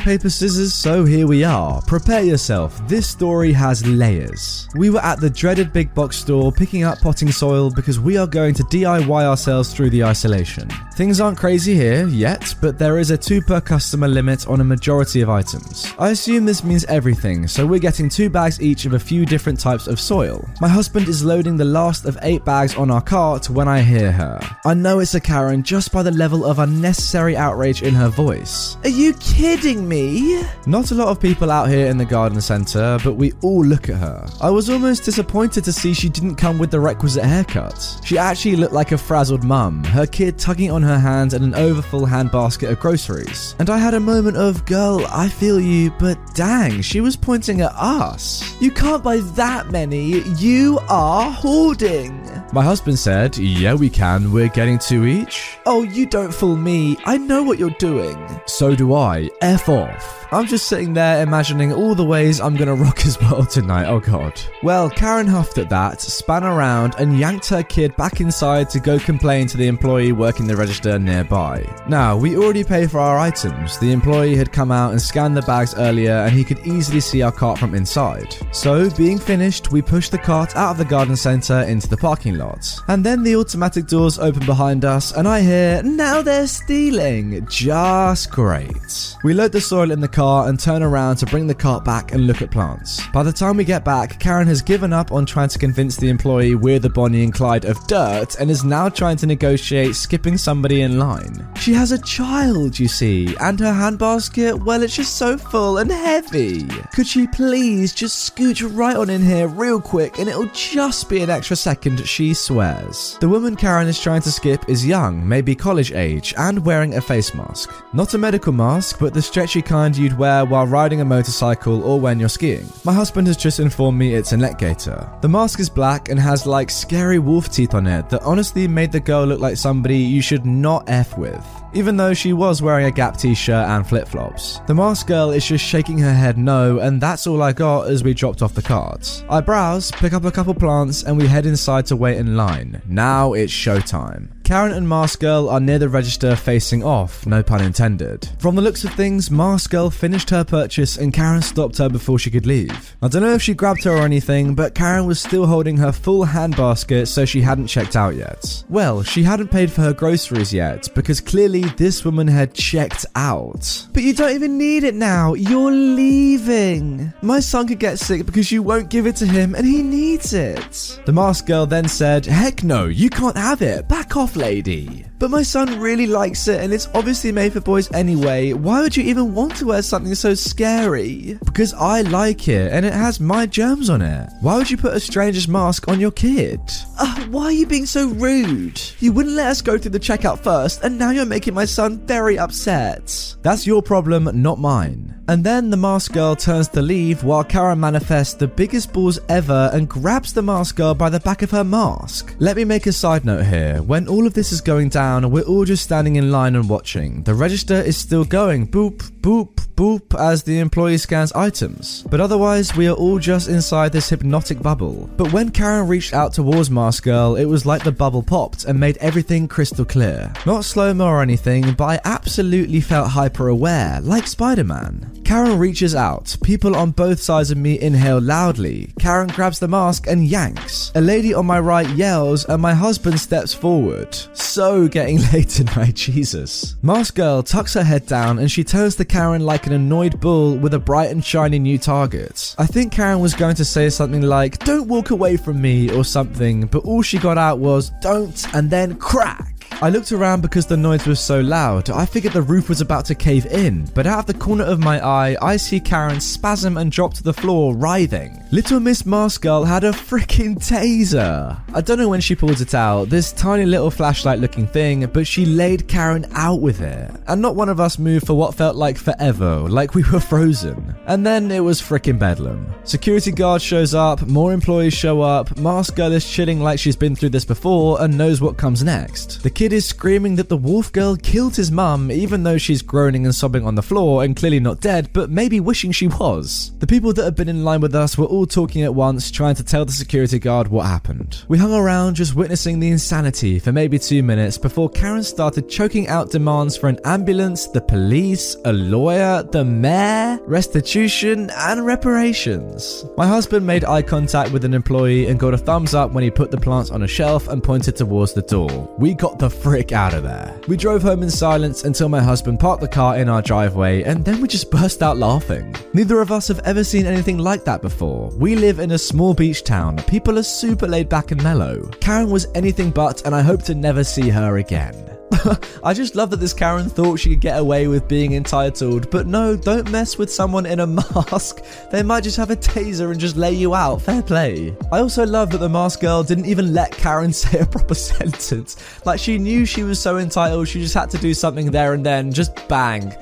paper, 0.00 0.30
scissors, 0.30 0.74
so 0.74 1.04
here 1.04 1.26
we 1.26 1.44
are. 1.44 1.82
Prepare 1.82 2.22
yourself, 2.22 2.80
this 2.88 3.08
story 3.08 3.52
has 3.52 3.86
layers. 3.86 4.68
We 4.74 4.90
were 4.90 5.04
at 5.04 5.20
the 5.20 5.30
dreaded 5.30 5.72
big 5.72 5.94
box 5.94 6.16
store 6.16 6.52
picking 6.52 6.84
up 6.84 7.00
potting 7.00 7.32
soil 7.32 7.70
because 7.70 7.98
we 8.00 8.16
are 8.16 8.26
going 8.26 8.54
to 8.54 8.62
DIY 8.64 9.24
ourselves 9.24 9.74
through 9.74 9.90
the 9.90 10.04
isolation. 10.04 10.68
Things 10.94 11.20
aren't 11.20 11.38
crazy 11.38 11.74
here 11.74 12.06
yet, 12.26 12.54
but 12.60 12.76
there 12.76 12.98
is 12.98 13.12
a 13.12 13.16
2 13.16 13.40
per 13.42 13.60
customer 13.60 14.08
limit 14.08 14.48
on 14.48 14.60
a 14.60 14.64
majority 14.64 15.20
of 15.20 15.30
items. 15.30 15.94
I 15.96 16.10
assume 16.10 16.44
this 16.44 16.64
means 16.64 16.84
everything, 16.86 17.46
so 17.46 17.64
we're 17.64 17.78
getting 17.88 18.08
2 18.08 18.28
bags 18.30 18.60
each 18.60 18.84
of 18.84 18.94
a 18.94 18.98
few 18.98 19.24
different 19.24 19.60
types 19.60 19.86
of 19.86 20.00
soil. 20.00 20.44
My 20.60 20.66
husband 20.68 21.06
is 21.06 21.24
loading 21.24 21.56
the 21.56 21.64
last 21.64 22.04
of 22.04 22.18
8 22.22 22.44
bags 22.44 22.74
on 22.74 22.90
our 22.90 23.00
cart 23.00 23.48
when 23.48 23.68
I 23.68 23.80
hear 23.80 24.10
her. 24.10 24.40
I 24.64 24.74
know 24.74 24.98
it's 24.98 25.14
a 25.14 25.20
Karen 25.20 25.62
just 25.62 25.92
by 25.92 26.02
the 26.02 26.10
level 26.10 26.44
of 26.44 26.58
unnecessary 26.58 27.36
outrage 27.36 27.82
in 27.82 27.94
her 27.94 28.08
voice. 28.08 28.76
Are 28.82 28.88
you 29.02 29.12
kidding 29.14 29.88
me? 29.88 30.42
Not 30.66 30.90
a 30.90 30.96
lot 30.96 31.08
of 31.08 31.20
people 31.20 31.52
out 31.52 31.68
here 31.68 31.86
in 31.86 31.96
the 31.96 32.04
garden 32.04 32.40
centre, 32.40 32.98
but 33.04 33.14
we 33.14 33.34
all 33.42 33.64
look 33.64 33.88
at 33.88 33.96
her. 33.96 34.26
I 34.40 34.50
was 34.50 34.68
almost 34.68 35.04
disappointed 35.04 35.62
to 35.64 35.72
see 35.72 35.94
she 35.94 36.08
didn't 36.08 36.34
come 36.34 36.58
with 36.58 36.72
the 36.72 36.80
requisite 36.80 37.24
haircut. 37.24 37.78
She 38.04 38.18
actually 38.18 38.56
looked 38.56 38.74
like 38.74 38.90
a 38.90 38.98
frazzled 38.98 39.44
mum, 39.44 39.84
her 39.84 40.06
kid 40.06 40.38
tugging 40.38 40.72
on 40.72 40.82
her 40.82 40.98
hand 40.98 41.34
and 41.34 41.44
an 41.44 41.54
overfull 41.54 42.06
handbasket 42.16 42.70
of 42.70 42.80
groceries. 42.80 43.54
And 43.58 43.70
I 43.70 43.78
had 43.78 43.94
a 43.94 44.00
moment 44.00 44.36
of, 44.36 44.64
girl, 44.64 45.04
I 45.10 45.28
feel 45.28 45.60
you, 45.60 45.90
but 45.98 46.18
dang, 46.34 46.80
she 46.80 47.00
was 47.00 47.16
pointing 47.16 47.60
at 47.60 47.72
us. 47.74 48.42
You 48.60 48.70
can't 48.70 49.02
buy 49.02 49.18
that 49.18 49.70
many. 49.70 50.20
You 50.38 50.78
are 50.88 51.30
hoarding. 51.30 52.22
My 52.52 52.62
husband 52.62 52.98
said, 52.98 53.36
Yeah, 53.36 53.74
we 53.74 53.90
can. 53.90 54.32
We're 54.32 54.48
getting 54.48 54.78
two 54.78 55.04
each. 55.04 55.58
Oh, 55.66 55.82
you 55.82 56.06
don't 56.06 56.32
fool 56.32 56.56
me. 56.56 56.96
I 57.04 57.18
know 57.18 57.42
what 57.42 57.58
you're 57.58 57.70
doing. 57.70 58.16
So 58.46 58.74
do 58.74 58.94
I. 58.94 59.28
F 59.40 59.68
off. 59.68 60.26
I'm 60.32 60.46
just 60.46 60.66
sitting 60.66 60.92
there 60.92 61.22
imagining 61.22 61.72
all 61.72 61.94
the 61.94 62.04
ways 62.04 62.40
I'm 62.40 62.56
gonna 62.56 62.74
rock 62.74 62.98
his 62.98 63.20
world 63.20 63.50
tonight. 63.50 63.86
Oh 63.86 64.00
god. 64.00 64.40
Well, 64.62 64.90
Karen 64.90 65.26
huffed 65.26 65.58
at 65.58 65.70
that, 65.70 66.00
span 66.00 66.44
around, 66.44 66.94
and 66.98 67.18
yanked 67.18 67.48
her 67.48 67.62
kid 67.62 67.96
back 67.96 68.20
inside 68.20 68.68
to 68.70 68.80
go 68.80 68.98
complain 68.98 69.46
to 69.48 69.56
the 69.56 69.66
employee 69.66 70.12
working 70.12 70.46
the 70.46 70.56
register 70.56 70.98
nearby. 70.98 71.64
Now, 71.88 72.05
we 72.14 72.36
already 72.36 72.62
pay 72.62 72.86
for 72.86 72.98
our 72.98 73.18
items. 73.18 73.78
The 73.78 73.90
employee 73.90 74.36
had 74.36 74.52
come 74.52 74.70
out 74.70 74.92
and 74.92 75.00
scanned 75.00 75.36
the 75.36 75.42
bags 75.42 75.74
earlier, 75.74 76.12
and 76.12 76.32
he 76.32 76.44
could 76.44 76.58
easily 76.66 77.00
see 77.00 77.22
our 77.22 77.32
cart 77.32 77.58
from 77.58 77.74
inside. 77.74 78.36
So, 78.52 78.90
being 78.90 79.18
finished, 79.18 79.72
we 79.72 79.80
pushed 79.80 80.12
the 80.12 80.18
cart 80.18 80.54
out 80.56 80.72
of 80.72 80.78
the 80.78 80.84
garden 80.84 81.16
centre 81.16 81.62
into 81.62 81.88
the 81.88 81.96
parking 81.96 82.36
lot. 82.36 82.78
And 82.88 83.02
then 83.02 83.22
the 83.22 83.36
automatic 83.36 83.86
doors 83.86 84.18
open 84.18 84.44
behind 84.44 84.84
us, 84.84 85.12
and 85.12 85.26
I 85.26 85.40
hear, 85.40 85.82
Now 85.82 86.20
they're 86.20 86.46
stealing! 86.46 87.46
Just 87.48 88.30
great. 88.30 89.16
We 89.24 89.32
load 89.32 89.52
the 89.52 89.60
soil 89.60 89.90
in 89.90 90.00
the 90.00 90.08
car 90.08 90.48
and 90.48 90.60
turn 90.60 90.82
around 90.82 91.16
to 91.16 91.26
bring 91.26 91.46
the 91.46 91.54
cart 91.54 91.84
back 91.84 92.12
and 92.12 92.26
look 92.26 92.42
at 92.42 92.50
plants. 92.50 93.00
By 93.08 93.22
the 93.22 93.32
time 93.32 93.56
we 93.56 93.64
get 93.64 93.84
back, 93.84 94.20
Karen 94.20 94.46
has 94.46 94.62
given 94.62 94.92
up 94.92 95.12
on 95.12 95.24
trying 95.24 95.48
to 95.48 95.58
convince 95.58 95.96
the 95.96 96.08
employee 96.08 96.54
we're 96.54 96.78
the 96.78 96.90
Bonnie 96.90 97.24
and 97.24 97.32
Clyde 97.32 97.64
of 97.64 97.84
dirt 97.86 98.36
and 98.38 98.50
is 98.50 98.64
now 98.64 98.88
trying 98.88 99.16
to 99.16 99.26
negotiate 99.26 99.96
skipping 99.96 100.36
somebody 100.36 100.82
in 100.82 100.98
line. 100.98 101.48
She 101.56 101.72
has 101.72 101.92
a 101.92 101.95
child, 101.98 102.78
you 102.78 102.88
see, 102.88 103.34
and 103.40 103.58
her 103.60 103.72
handbasket, 103.72 104.64
well, 104.64 104.82
it's 104.82 104.96
just 104.96 105.16
so 105.16 105.36
full 105.36 105.78
and 105.78 105.90
heavy. 105.90 106.64
Could 106.94 107.06
she 107.06 107.26
please 107.26 107.92
just 107.94 108.34
scooch 108.34 108.62
right 108.76 108.96
on 108.96 109.10
in 109.10 109.22
here 109.22 109.48
real 109.48 109.80
quick 109.80 110.18
and 110.18 110.28
it'll 110.28 110.46
just 110.46 111.08
be 111.08 111.22
an 111.22 111.30
extra 111.30 111.56
second, 111.56 112.06
she 112.06 112.34
swears. 112.34 113.16
The 113.20 113.28
woman 113.28 113.56
Karen 113.56 113.88
is 113.88 114.00
trying 114.00 114.22
to 114.22 114.32
skip 114.32 114.68
is 114.68 114.86
young, 114.86 115.26
maybe 115.26 115.54
college 115.54 115.92
age, 115.92 116.34
and 116.38 116.64
wearing 116.64 116.94
a 116.94 117.00
face 117.00 117.34
mask. 117.34 117.72
Not 117.92 118.14
a 118.14 118.18
medical 118.18 118.52
mask, 118.52 118.98
but 118.98 119.14
the 119.14 119.22
stretchy 119.22 119.62
kind 119.62 119.96
you'd 119.96 120.18
wear 120.18 120.44
while 120.44 120.66
riding 120.66 121.00
a 121.00 121.04
motorcycle 121.04 121.82
or 121.82 122.00
when 122.00 122.18
you're 122.20 122.28
skiing. 122.28 122.66
My 122.84 122.92
husband 122.92 123.26
has 123.26 123.36
just 123.36 123.60
informed 123.60 123.98
me 123.98 124.14
it's 124.14 124.32
a 124.32 124.36
neck 124.36 124.58
gaiter. 124.58 125.08
The 125.20 125.28
mask 125.28 125.60
is 125.60 125.70
black 125.70 126.08
and 126.08 126.20
has 126.20 126.46
like 126.46 126.70
scary 126.70 127.18
wolf 127.18 127.50
teeth 127.50 127.74
on 127.74 127.86
it 127.86 128.08
that 128.10 128.22
honestly 128.22 128.68
made 128.68 128.92
the 128.92 129.00
girl 129.00 129.24
look 129.24 129.40
like 129.40 129.56
somebody 129.56 129.98
you 129.98 130.22
should 130.22 130.46
not 130.46 130.84
F 130.88 131.16
with 131.18 131.44
even 131.76 131.96
though 131.96 132.14
she 132.14 132.32
was 132.32 132.62
wearing 132.62 132.86
a 132.86 132.90
Gap 132.90 133.18
t 133.18 133.34
shirt 133.34 133.68
and 133.68 133.86
flip 133.86 134.08
flops. 134.08 134.60
The 134.66 134.74
mask 134.74 135.06
girl 135.06 135.30
is 135.30 135.46
just 135.46 135.64
shaking 135.64 135.98
her 135.98 136.12
head 136.12 136.38
no, 136.38 136.78
and 136.78 137.00
that's 137.00 137.26
all 137.26 137.42
I 137.42 137.52
got 137.52 137.88
as 137.88 138.02
we 138.02 138.14
dropped 138.14 138.40
off 138.40 138.54
the 138.54 138.62
cart. 138.62 139.24
I 139.28 139.40
browse, 139.42 139.90
pick 139.92 140.14
up 140.14 140.24
a 140.24 140.30
couple 140.30 140.54
plants, 140.54 141.02
and 141.02 141.18
we 141.18 141.26
head 141.26 141.44
inside 141.44 141.86
to 141.86 141.96
wait 141.96 142.16
in 142.16 142.36
line. 142.36 142.80
Now 142.86 143.34
it's 143.34 143.52
showtime. 143.52 144.35
Karen 144.46 144.74
and 144.74 144.88
Mask 144.88 145.18
Girl 145.18 145.48
are 145.48 145.58
near 145.58 145.80
the 145.80 145.88
register 145.88 146.36
facing 146.36 146.84
off, 146.84 147.26
no 147.26 147.42
pun 147.42 147.64
intended. 147.64 148.28
From 148.38 148.54
the 148.54 148.62
looks 148.62 148.84
of 148.84 148.94
things, 148.94 149.28
Mask 149.28 149.72
Girl 149.72 149.90
finished 149.90 150.30
her 150.30 150.44
purchase 150.44 150.98
and 150.98 151.12
Karen 151.12 151.42
stopped 151.42 151.78
her 151.78 151.88
before 151.88 152.20
she 152.20 152.30
could 152.30 152.46
leave. 152.46 152.96
I 153.02 153.08
don't 153.08 153.22
know 153.22 153.34
if 153.34 153.42
she 153.42 153.54
grabbed 153.54 153.82
her 153.82 153.96
or 153.96 154.02
anything, 154.04 154.54
but 154.54 154.76
Karen 154.76 155.04
was 155.04 155.20
still 155.20 155.46
holding 155.46 155.76
her 155.78 155.90
full 155.90 156.22
hand 156.22 156.56
basket, 156.56 157.06
so 157.06 157.24
she 157.24 157.40
hadn't 157.40 157.66
checked 157.66 157.96
out 157.96 158.14
yet. 158.14 158.62
Well, 158.68 159.02
she 159.02 159.24
hadn't 159.24 159.48
paid 159.48 159.68
for 159.68 159.80
her 159.80 159.92
groceries 159.92 160.54
yet 160.54 160.90
because 160.94 161.20
clearly 161.20 161.62
this 161.76 162.04
woman 162.04 162.28
had 162.28 162.54
checked 162.54 163.04
out. 163.16 163.88
But 163.92 164.04
you 164.04 164.14
don't 164.14 164.32
even 164.32 164.56
need 164.56 164.84
it 164.84 164.94
now. 164.94 165.34
You're 165.34 165.72
leaving. 165.72 167.12
My 167.20 167.40
son 167.40 167.66
could 167.66 167.80
get 167.80 167.98
sick 167.98 168.24
because 168.24 168.52
you 168.52 168.62
won't 168.62 168.90
give 168.90 169.08
it 169.08 169.16
to 169.16 169.26
him 169.26 169.56
and 169.56 169.66
he 169.66 169.82
needs 169.82 170.32
it. 170.34 171.00
The 171.04 171.12
Mask 171.12 171.46
girl 171.46 171.66
then 171.66 171.88
said, 171.88 172.24
Heck 172.26 172.62
no, 172.62 172.84
you 172.84 173.10
can't 173.10 173.36
have 173.36 173.60
it. 173.60 173.88
Back 173.88 174.16
off, 174.16 174.35
lady. 174.36 175.04
But 175.18 175.30
my 175.30 175.42
son 175.42 175.80
really 175.80 176.06
likes 176.06 176.46
it 176.48 176.60
and 176.60 176.72
it's 176.72 176.88
obviously 176.94 177.32
made 177.32 177.52
for 177.52 177.60
boys 177.60 177.90
anyway. 177.92 178.52
Why 178.52 178.82
would 178.82 178.96
you 178.96 179.04
even 179.04 179.34
want 179.34 179.56
to 179.56 179.66
wear 179.66 179.82
something 179.82 180.14
so 180.14 180.34
scary? 180.34 181.38
Because 181.44 181.72
I 181.74 182.02
like 182.02 182.48
it 182.48 182.72
and 182.72 182.84
it 182.84 182.92
has 182.92 183.18
my 183.18 183.46
germs 183.46 183.88
on 183.88 184.02
it. 184.02 184.28
Why 184.40 184.56
would 184.56 184.70
you 184.70 184.76
put 184.76 184.94
a 184.94 185.00
stranger's 185.00 185.48
mask 185.48 185.88
on 185.88 186.00
your 186.00 186.10
kid? 186.10 186.60
Uh, 186.98 187.26
why 187.26 187.44
are 187.44 187.52
you 187.52 187.66
being 187.66 187.86
so 187.86 188.08
rude? 188.08 188.80
You 189.00 189.12
wouldn't 189.12 189.34
let 189.34 189.48
us 189.48 189.62
go 189.62 189.78
through 189.78 189.92
the 189.92 190.00
checkout 190.00 190.40
first 190.40 190.82
and 190.82 190.98
now 190.98 191.10
you're 191.10 191.26
making 191.26 191.54
my 191.54 191.64
son 191.64 191.98
very 192.06 192.38
upset. 192.38 193.36
That's 193.42 193.66
your 193.66 193.82
problem, 193.82 194.28
not 194.34 194.58
mine. 194.58 195.15
And 195.28 195.42
then 195.42 195.70
the 195.70 195.76
mask 195.76 196.12
girl 196.12 196.36
turns 196.36 196.68
to 196.68 196.82
leave 196.82 197.24
while 197.24 197.42
Karen 197.42 197.80
manifests 197.80 198.34
the 198.34 198.46
biggest 198.46 198.92
balls 198.92 199.18
ever 199.28 199.70
and 199.72 199.88
grabs 199.88 200.32
the 200.32 200.42
mask 200.42 200.76
girl 200.76 200.94
by 200.94 201.10
the 201.10 201.20
back 201.20 201.42
of 201.42 201.50
her 201.50 201.64
mask. 201.64 202.34
Let 202.38 202.56
me 202.56 202.64
make 202.64 202.86
a 202.86 202.92
side 202.92 203.24
note 203.24 203.44
here. 203.44 203.82
When 203.82 204.06
all 204.06 204.26
of 204.26 204.34
this 204.34 204.52
is 204.52 204.60
going 204.60 204.90
down, 204.90 205.30
we're 205.30 205.42
all 205.42 205.64
just 205.64 205.82
standing 205.82 206.16
in 206.16 206.30
line 206.30 206.54
and 206.54 206.68
watching. 206.68 207.24
The 207.24 207.34
register 207.34 207.74
is 207.74 207.96
still 207.96 208.24
going 208.24 208.68
boop, 208.68 208.98
boop, 209.20 209.66
boop 209.74 210.18
as 210.18 210.42
the 210.44 210.60
employee 210.60 210.96
scans 210.96 211.32
items. 211.32 212.04
But 212.08 212.20
otherwise, 212.20 212.76
we 212.76 212.86
are 212.86 212.94
all 212.94 213.18
just 213.18 213.48
inside 213.48 213.92
this 213.92 214.08
hypnotic 214.08 214.62
bubble. 214.62 215.10
But 215.16 215.32
when 215.32 215.50
Karen 215.50 215.88
reached 215.88 216.14
out 216.14 216.34
towards 216.34 216.70
Mask 216.70 217.02
Girl, 217.02 217.34
it 217.36 217.44
was 217.44 217.66
like 217.66 217.82
the 217.82 217.92
bubble 217.92 218.22
popped 218.22 218.64
and 218.64 218.78
made 218.78 218.96
everything 218.98 219.48
crystal 219.48 219.84
clear. 219.84 220.32
Not 220.46 220.64
slow 220.64 220.94
mo 220.94 221.06
or 221.06 221.22
anything, 221.22 221.72
but 221.72 221.84
I 221.84 222.00
absolutely 222.04 222.80
felt 222.80 223.08
hyper 223.08 223.48
aware, 223.48 224.00
like 224.00 224.26
Spider 224.26 224.64
Man. 224.64 225.15
Karen 225.24 225.58
reaches 225.58 225.94
out. 225.94 226.36
People 226.42 226.76
on 226.76 226.90
both 226.90 227.20
sides 227.20 227.50
of 227.50 227.58
me 227.58 227.80
inhale 227.80 228.20
loudly. 228.20 228.92
Karen 228.98 229.28
grabs 229.28 229.58
the 229.58 229.68
mask 229.68 230.06
and 230.06 230.26
yanks. 230.26 230.92
A 230.94 231.00
lady 231.00 231.34
on 231.34 231.46
my 231.46 231.58
right 231.60 231.88
yells, 231.90 232.44
and 232.44 232.62
my 232.62 232.74
husband 232.74 233.18
steps 233.20 233.52
forward. 233.52 234.14
So 234.34 234.88
getting 234.88 235.20
late 235.32 235.48
tonight, 235.48 235.94
Jesus. 235.94 236.76
Mask 236.82 237.14
girl 237.14 237.42
tucks 237.42 237.74
her 237.74 237.84
head 237.84 238.06
down 238.06 238.38
and 238.38 238.50
she 238.50 238.64
turns 238.64 238.96
to 238.96 239.04
Karen 239.04 239.44
like 239.44 239.66
an 239.66 239.72
annoyed 239.72 240.20
bull 240.20 240.56
with 240.56 240.74
a 240.74 240.78
bright 240.78 241.10
and 241.10 241.24
shiny 241.24 241.58
new 241.58 241.78
target. 241.78 242.54
I 242.58 242.66
think 242.66 242.92
Karen 242.92 243.20
was 243.20 243.34
going 243.34 243.56
to 243.56 243.64
say 243.64 243.88
something 243.90 244.22
like, 244.22 244.58
Don't 244.60 244.88
walk 244.88 245.10
away 245.10 245.36
from 245.36 245.60
me 245.60 245.90
or 245.94 246.04
something, 246.04 246.66
but 246.66 246.84
all 246.84 247.02
she 247.02 247.18
got 247.18 247.38
out 247.38 247.58
was, 247.58 247.90
Don't, 248.00 248.54
and 248.54 248.70
then 248.70 248.96
crack. 248.96 249.55
I 249.82 249.90
looked 249.90 250.10
around 250.10 250.40
because 250.40 250.64
the 250.64 250.76
noise 250.76 251.06
was 251.06 251.20
so 251.20 251.40
loud. 251.40 251.90
I 251.90 252.06
figured 252.06 252.32
the 252.32 252.40
roof 252.40 252.70
was 252.70 252.80
about 252.80 253.04
to 253.06 253.14
cave 253.14 253.44
in, 253.44 253.84
but 253.94 254.06
out 254.06 254.20
of 254.20 254.26
the 254.26 254.32
corner 254.32 254.64
of 254.64 254.80
my 254.80 255.04
eye, 255.04 255.36
I 255.42 255.58
see 255.58 255.80
Karen 255.80 256.18
spasm 256.18 256.78
and 256.78 256.90
drop 256.90 257.12
to 257.14 257.22
the 257.22 257.34
floor, 257.34 257.76
writhing. 257.76 258.42
Little 258.52 258.80
Miss 258.80 259.04
Mask 259.04 259.42
Girl 259.42 259.64
had 259.64 259.84
a 259.84 259.92
freaking 259.92 260.56
taser. 260.56 261.60
I 261.74 261.80
don't 261.82 261.98
know 261.98 262.08
when 262.08 262.22
she 262.22 262.34
pulled 262.34 262.62
it 262.62 262.74
out, 262.74 263.10
this 263.10 263.32
tiny 263.32 263.66
little 263.66 263.90
flashlight 263.90 264.38
looking 264.38 264.66
thing, 264.66 265.04
but 265.08 265.26
she 265.26 265.44
laid 265.44 265.88
Karen 265.88 266.24
out 266.32 266.62
with 266.62 266.80
it. 266.80 267.10
And 267.28 267.42
not 267.42 267.54
one 267.54 267.68
of 267.68 267.78
us 267.78 267.98
moved 267.98 268.26
for 268.26 268.34
what 268.34 268.54
felt 268.54 268.76
like 268.76 268.96
forever, 268.96 269.58
like 269.68 269.94
we 269.94 270.04
were 270.10 270.20
frozen. 270.20 270.96
And 271.06 271.26
then 271.26 271.50
it 271.50 271.60
was 271.60 271.82
freaking 271.82 272.18
bedlam. 272.18 272.66
Security 272.84 273.30
guard 273.30 273.60
shows 273.60 273.92
up, 273.92 274.26
more 274.26 274.54
employees 274.54 274.94
show 274.94 275.20
up, 275.20 275.54
Mask 275.58 275.96
Girl 275.96 276.12
is 276.12 276.26
chilling 276.26 276.62
like 276.62 276.78
she's 276.78 276.96
been 276.96 277.14
through 277.14 277.28
this 277.30 277.44
before 277.44 278.00
and 278.00 278.16
knows 278.16 278.40
what 278.40 278.56
comes 278.56 278.82
next. 278.82 279.42
The 279.42 279.50
kid 279.50 279.65
is 279.72 279.86
screaming 279.86 280.36
that 280.36 280.48
the 280.48 280.56
wolf 280.56 280.92
girl 280.92 281.16
killed 281.16 281.56
his 281.56 281.70
mum, 281.70 282.10
even 282.10 282.42
though 282.42 282.58
she's 282.58 282.82
groaning 282.82 283.24
and 283.24 283.34
sobbing 283.34 283.66
on 283.66 283.74
the 283.74 283.82
floor 283.82 284.22
and 284.22 284.36
clearly 284.36 284.60
not 284.60 284.80
dead, 284.80 285.10
but 285.12 285.30
maybe 285.30 285.60
wishing 285.60 285.92
she 285.92 286.08
was. 286.08 286.72
The 286.78 286.86
people 286.86 287.12
that 287.12 287.24
have 287.24 287.36
been 287.36 287.48
in 287.48 287.64
line 287.64 287.80
with 287.80 287.94
us 287.94 288.18
were 288.18 288.26
all 288.26 288.46
talking 288.46 288.82
at 288.82 288.94
once, 288.94 289.30
trying 289.30 289.54
to 289.56 289.64
tell 289.64 289.84
the 289.84 289.92
security 289.92 290.38
guard 290.38 290.68
what 290.68 290.86
happened. 290.86 291.44
We 291.48 291.58
hung 291.58 291.72
around 291.72 292.14
just 292.16 292.34
witnessing 292.34 292.80
the 292.80 292.88
insanity 292.90 293.58
for 293.58 293.72
maybe 293.72 293.98
two 293.98 294.22
minutes 294.22 294.58
before 294.58 294.88
Karen 294.90 295.22
started 295.22 295.68
choking 295.68 296.08
out 296.08 296.30
demands 296.30 296.76
for 296.76 296.88
an 296.88 296.98
ambulance, 297.04 297.66
the 297.68 297.80
police, 297.80 298.56
a 298.64 298.72
lawyer, 298.72 299.42
the 299.42 299.64
mayor, 299.64 300.38
restitution, 300.46 301.50
and 301.56 301.86
reparations. 301.86 303.04
My 303.16 303.26
husband 303.26 303.66
made 303.66 303.84
eye 303.84 304.02
contact 304.02 304.52
with 304.52 304.64
an 304.64 304.74
employee 304.74 305.26
and 305.26 305.38
got 305.38 305.54
a 305.54 305.58
thumbs 305.58 305.94
up 305.94 306.12
when 306.12 306.24
he 306.24 306.30
put 306.30 306.50
the 306.50 306.56
plants 306.56 306.90
on 306.90 307.02
a 307.02 307.08
shelf 307.08 307.48
and 307.48 307.62
pointed 307.62 307.96
towards 307.96 308.32
the 308.32 308.42
door. 308.42 308.94
We 308.98 309.14
got 309.14 309.38
the 309.38 309.50
frick 309.56 309.92
out 309.92 310.14
of 310.14 310.22
there. 310.22 310.58
We 310.68 310.76
drove 310.76 311.02
home 311.02 311.22
in 311.22 311.30
silence 311.30 311.84
until 311.84 312.08
my 312.08 312.22
husband 312.22 312.60
parked 312.60 312.80
the 312.80 312.88
car 312.88 313.16
in 313.16 313.28
our 313.28 313.42
driveway 313.42 314.02
and 314.02 314.24
then 314.24 314.40
we 314.40 314.48
just 314.48 314.70
burst 314.76 315.02
out 315.02 315.16
laughing. 315.16 315.74
Neither 315.92 316.20
of 316.20 316.30
us 316.30 316.48
have 316.48 316.60
ever 316.60 316.84
seen 316.84 317.06
anything 317.06 317.38
like 317.38 317.64
that 317.64 317.82
before. 317.82 318.30
We 318.36 318.56
live 318.56 318.78
in 318.78 318.92
a 318.92 318.98
small 318.98 319.34
beach 319.34 319.64
town. 319.64 319.96
People 320.04 320.38
are 320.38 320.42
super 320.42 320.86
laid 320.86 321.08
back 321.08 321.30
and 321.30 321.42
mellow. 321.42 321.88
Karen 322.00 322.30
was 322.30 322.46
anything 322.54 322.90
but, 322.90 323.24
and 323.26 323.34
I 323.34 323.42
hope 323.42 323.62
to 323.64 323.74
never 323.74 324.04
see 324.04 324.28
her 324.28 324.58
again. 324.58 325.15
I 325.84 325.92
just 325.92 326.14
love 326.14 326.30
that 326.30 326.38
this 326.38 326.52
Karen 326.52 326.88
thought 326.88 327.18
she 327.18 327.30
could 327.30 327.40
get 327.40 327.58
away 327.58 327.88
with 327.88 328.08
being 328.08 328.32
entitled, 328.32 329.10
but 329.10 329.26
no, 329.26 329.56
don't 329.56 329.90
mess 329.90 330.18
with 330.18 330.32
someone 330.32 330.66
in 330.66 330.80
a 330.80 330.86
mask. 330.86 331.62
They 331.90 332.02
might 332.02 332.22
just 332.22 332.36
have 332.36 332.50
a 332.50 332.56
taser 332.56 333.10
and 333.10 333.18
just 333.18 333.36
lay 333.36 333.52
you 333.52 333.74
out. 333.74 334.02
Fair 334.02 334.22
play. 334.22 334.76
I 334.92 335.00
also 335.00 335.26
love 335.26 335.50
that 335.50 335.58
the 335.58 335.68
mask 335.68 336.00
girl 336.00 336.22
didn't 336.22 336.46
even 336.46 336.72
let 336.72 336.92
Karen 336.92 337.32
say 337.32 337.58
a 337.58 337.66
proper 337.66 337.94
sentence. 337.94 338.76
Like 339.04 339.20
she 339.20 339.38
knew 339.38 339.64
she 339.64 339.82
was 339.82 340.00
so 340.00 340.18
entitled, 340.18 340.68
she 340.68 340.80
just 340.80 340.94
had 340.94 341.10
to 341.10 341.18
do 341.18 341.34
something 341.34 341.70
there 341.70 341.94
and 341.94 342.04
then, 342.04 342.32
just 342.32 342.68
bang. 342.68 343.14